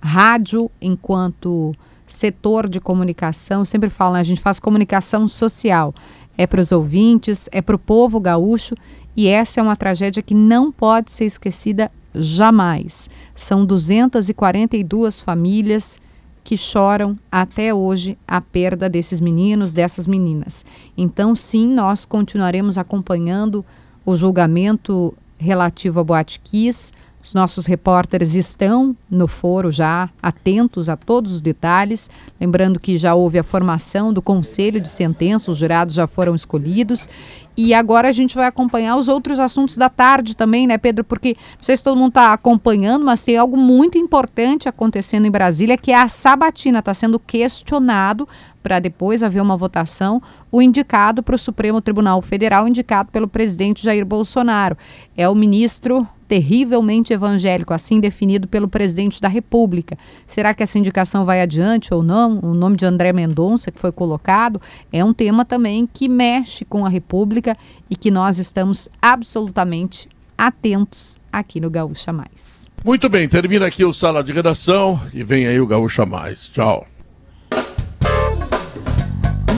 rádio 0.00 0.70
enquanto 0.80 1.74
setor 2.06 2.68
de 2.68 2.80
comunicação, 2.80 3.64
sempre 3.64 3.88
falo, 3.88 4.14
né, 4.14 4.20
a 4.20 4.24
gente 4.24 4.40
faz 4.40 4.58
comunicação 4.58 5.26
social. 5.26 5.94
É 6.36 6.46
para 6.46 6.60
os 6.60 6.72
ouvintes, 6.72 7.48
é 7.52 7.60
para 7.60 7.76
o 7.76 7.78
povo 7.78 8.20
gaúcho 8.20 8.74
e 9.16 9.28
essa 9.28 9.60
é 9.60 9.62
uma 9.62 9.76
tragédia 9.76 10.22
que 10.22 10.34
não 10.34 10.70
pode 10.72 11.10
ser 11.12 11.24
esquecida 11.24 11.90
jamais. 12.14 13.08
São 13.34 13.64
242 13.64 15.20
famílias 15.20 15.98
que 16.44 16.56
choram 16.56 17.16
até 17.30 17.72
hoje 17.72 18.18
a 18.26 18.40
perda 18.40 18.88
desses 18.88 19.20
meninos, 19.20 19.72
dessas 19.72 20.06
meninas. 20.06 20.64
Então, 20.96 21.36
sim, 21.36 21.68
nós 21.68 22.04
continuaremos 22.04 22.76
acompanhando 22.76 23.64
o 24.04 24.16
julgamento 24.16 25.14
relativo 25.38 26.00
a 26.00 26.04
Boate 26.04 26.40
Kiss. 26.40 26.92
Os 27.22 27.34
nossos 27.34 27.66
repórteres 27.66 28.34
estão 28.34 28.96
no 29.08 29.28
foro 29.28 29.70
já, 29.70 30.10
atentos 30.20 30.88
a 30.88 30.96
todos 30.96 31.32
os 31.32 31.40
detalhes. 31.40 32.10
Lembrando 32.40 32.80
que 32.80 32.98
já 32.98 33.14
houve 33.14 33.38
a 33.38 33.44
formação 33.44 34.12
do 34.12 34.20
Conselho 34.20 34.80
de 34.80 34.88
Sentença, 34.88 35.50
os 35.50 35.58
jurados 35.58 35.94
já 35.94 36.06
foram 36.08 36.34
escolhidos. 36.34 37.08
E 37.56 37.74
agora 37.74 38.08
a 38.08 38.12
gente 38.12 38.34
vai 38.34 38.46
acompanhar 38.46 38.96
os 38.96 39.06
outros 39.08 39.38
assuntos 39.38 39.76
da 39.76 39.88
tarde 39.88 40.36
também, 40.36 40.66
né, 40.66 40.78
Pedro? 40.78 41.04
Porque 41.04 41.36
não 41.56 41.62
sei 41.62 41.76
se 41.76 41.84
todo 41.84 41.96
mundo 41.96 42.08
está 42.08 42.32
acompanhando, 42.32 43.04
mas 43.04 43.22
tem 43.22 43.36
algo 43.36 43.56
muito 43.56 43.96
importante 43.96 44.68
acontecendo 44.68 45.26
em 45.26 45.30
Brasília, 45.30 45.76
que 45.76 45.92
é 45.92 45.96
a 45.96 46.08
sabatina. 46.08 46.80
Está 46.80 46.94
sendo 46.94 47.20
questionado 47.20 48.26
para 48.62 48.80
depois 48.80 49.22
haver 49.22 49.42
uma 49.42 49.56
votação, 49.56 50.20
o 50.50 50.62
indicado 50.62 51.22
para 51.22 51.34
o 51.34 51.38
Supremo 51.38 51.80
Tribunal 51.80 52.22
Federal, 52.22 52.66
indicado 52.66 53.10
pelo 53.12 53.28
presidente 53.28 53.82
Jair 53.82 54.06
Bolsonaro. 54.06 54.76
É 55.16 55.28
o 55.28 55.34
ministro 55.34 56.06
terrivelmente 56.32 57.12
evangélico, 57.12 57.74
assim 57.74 58.00
definido 58.00 58.48
pelo 58.48 58.66
presidente 58.66 59.20
da 59.20 59.28
República. 59.28 59.98
Será 60.26 60.54
que 60.54 60.62
essa 60.62 60.78
indicação 60.78 61.26
vai 61.26 61.42
adiante 61.42 61.92
ou 61.92 62.02
não? 62.02 62.38
O 62.42 62.54
nome 62.54 62.74
de 62.74 62.86
André 62.86 63.12
Mendonça, 63.12 63.70
que 63.70 63.78
foi 63.78 63.92
colocado, 63.92 64.58
é 64.90 65.04
um 65.04 65.12
tema 65.12 65.44
também 65.44 65.86
que 65.86 66.08
mexe 66.08 66.64
com 66.64 66.86
a 66.86 66.88
República 66.88 67.54
e 67.90 67.94
que 67.94 68.10
nós 68.10 68.38
estamos 68.38 68.88
absolutamente 69.02 70.08
atentos 70.38 71.20
aqui 71.30 71.60
no 71.60 71.68
Gaúcha 71.68 72.14
Mais. 72.14 72.62
Muito 72.82 73.10
bem, 73.10 73.28
termina 73.28 73.66
aqui 73.66 73.84
o 73.84 73.92
Sala 73.92 74.24
de 74.24 74.32
Redação 74.32 74.98
e 75.12 75.22
vem 75.22 75.46
aí 75.46 75.60
o 75.60 75.66
Gaúcha 75.66 76.06
Mais. 76.06 76.48
Tchau. 76.48 76.86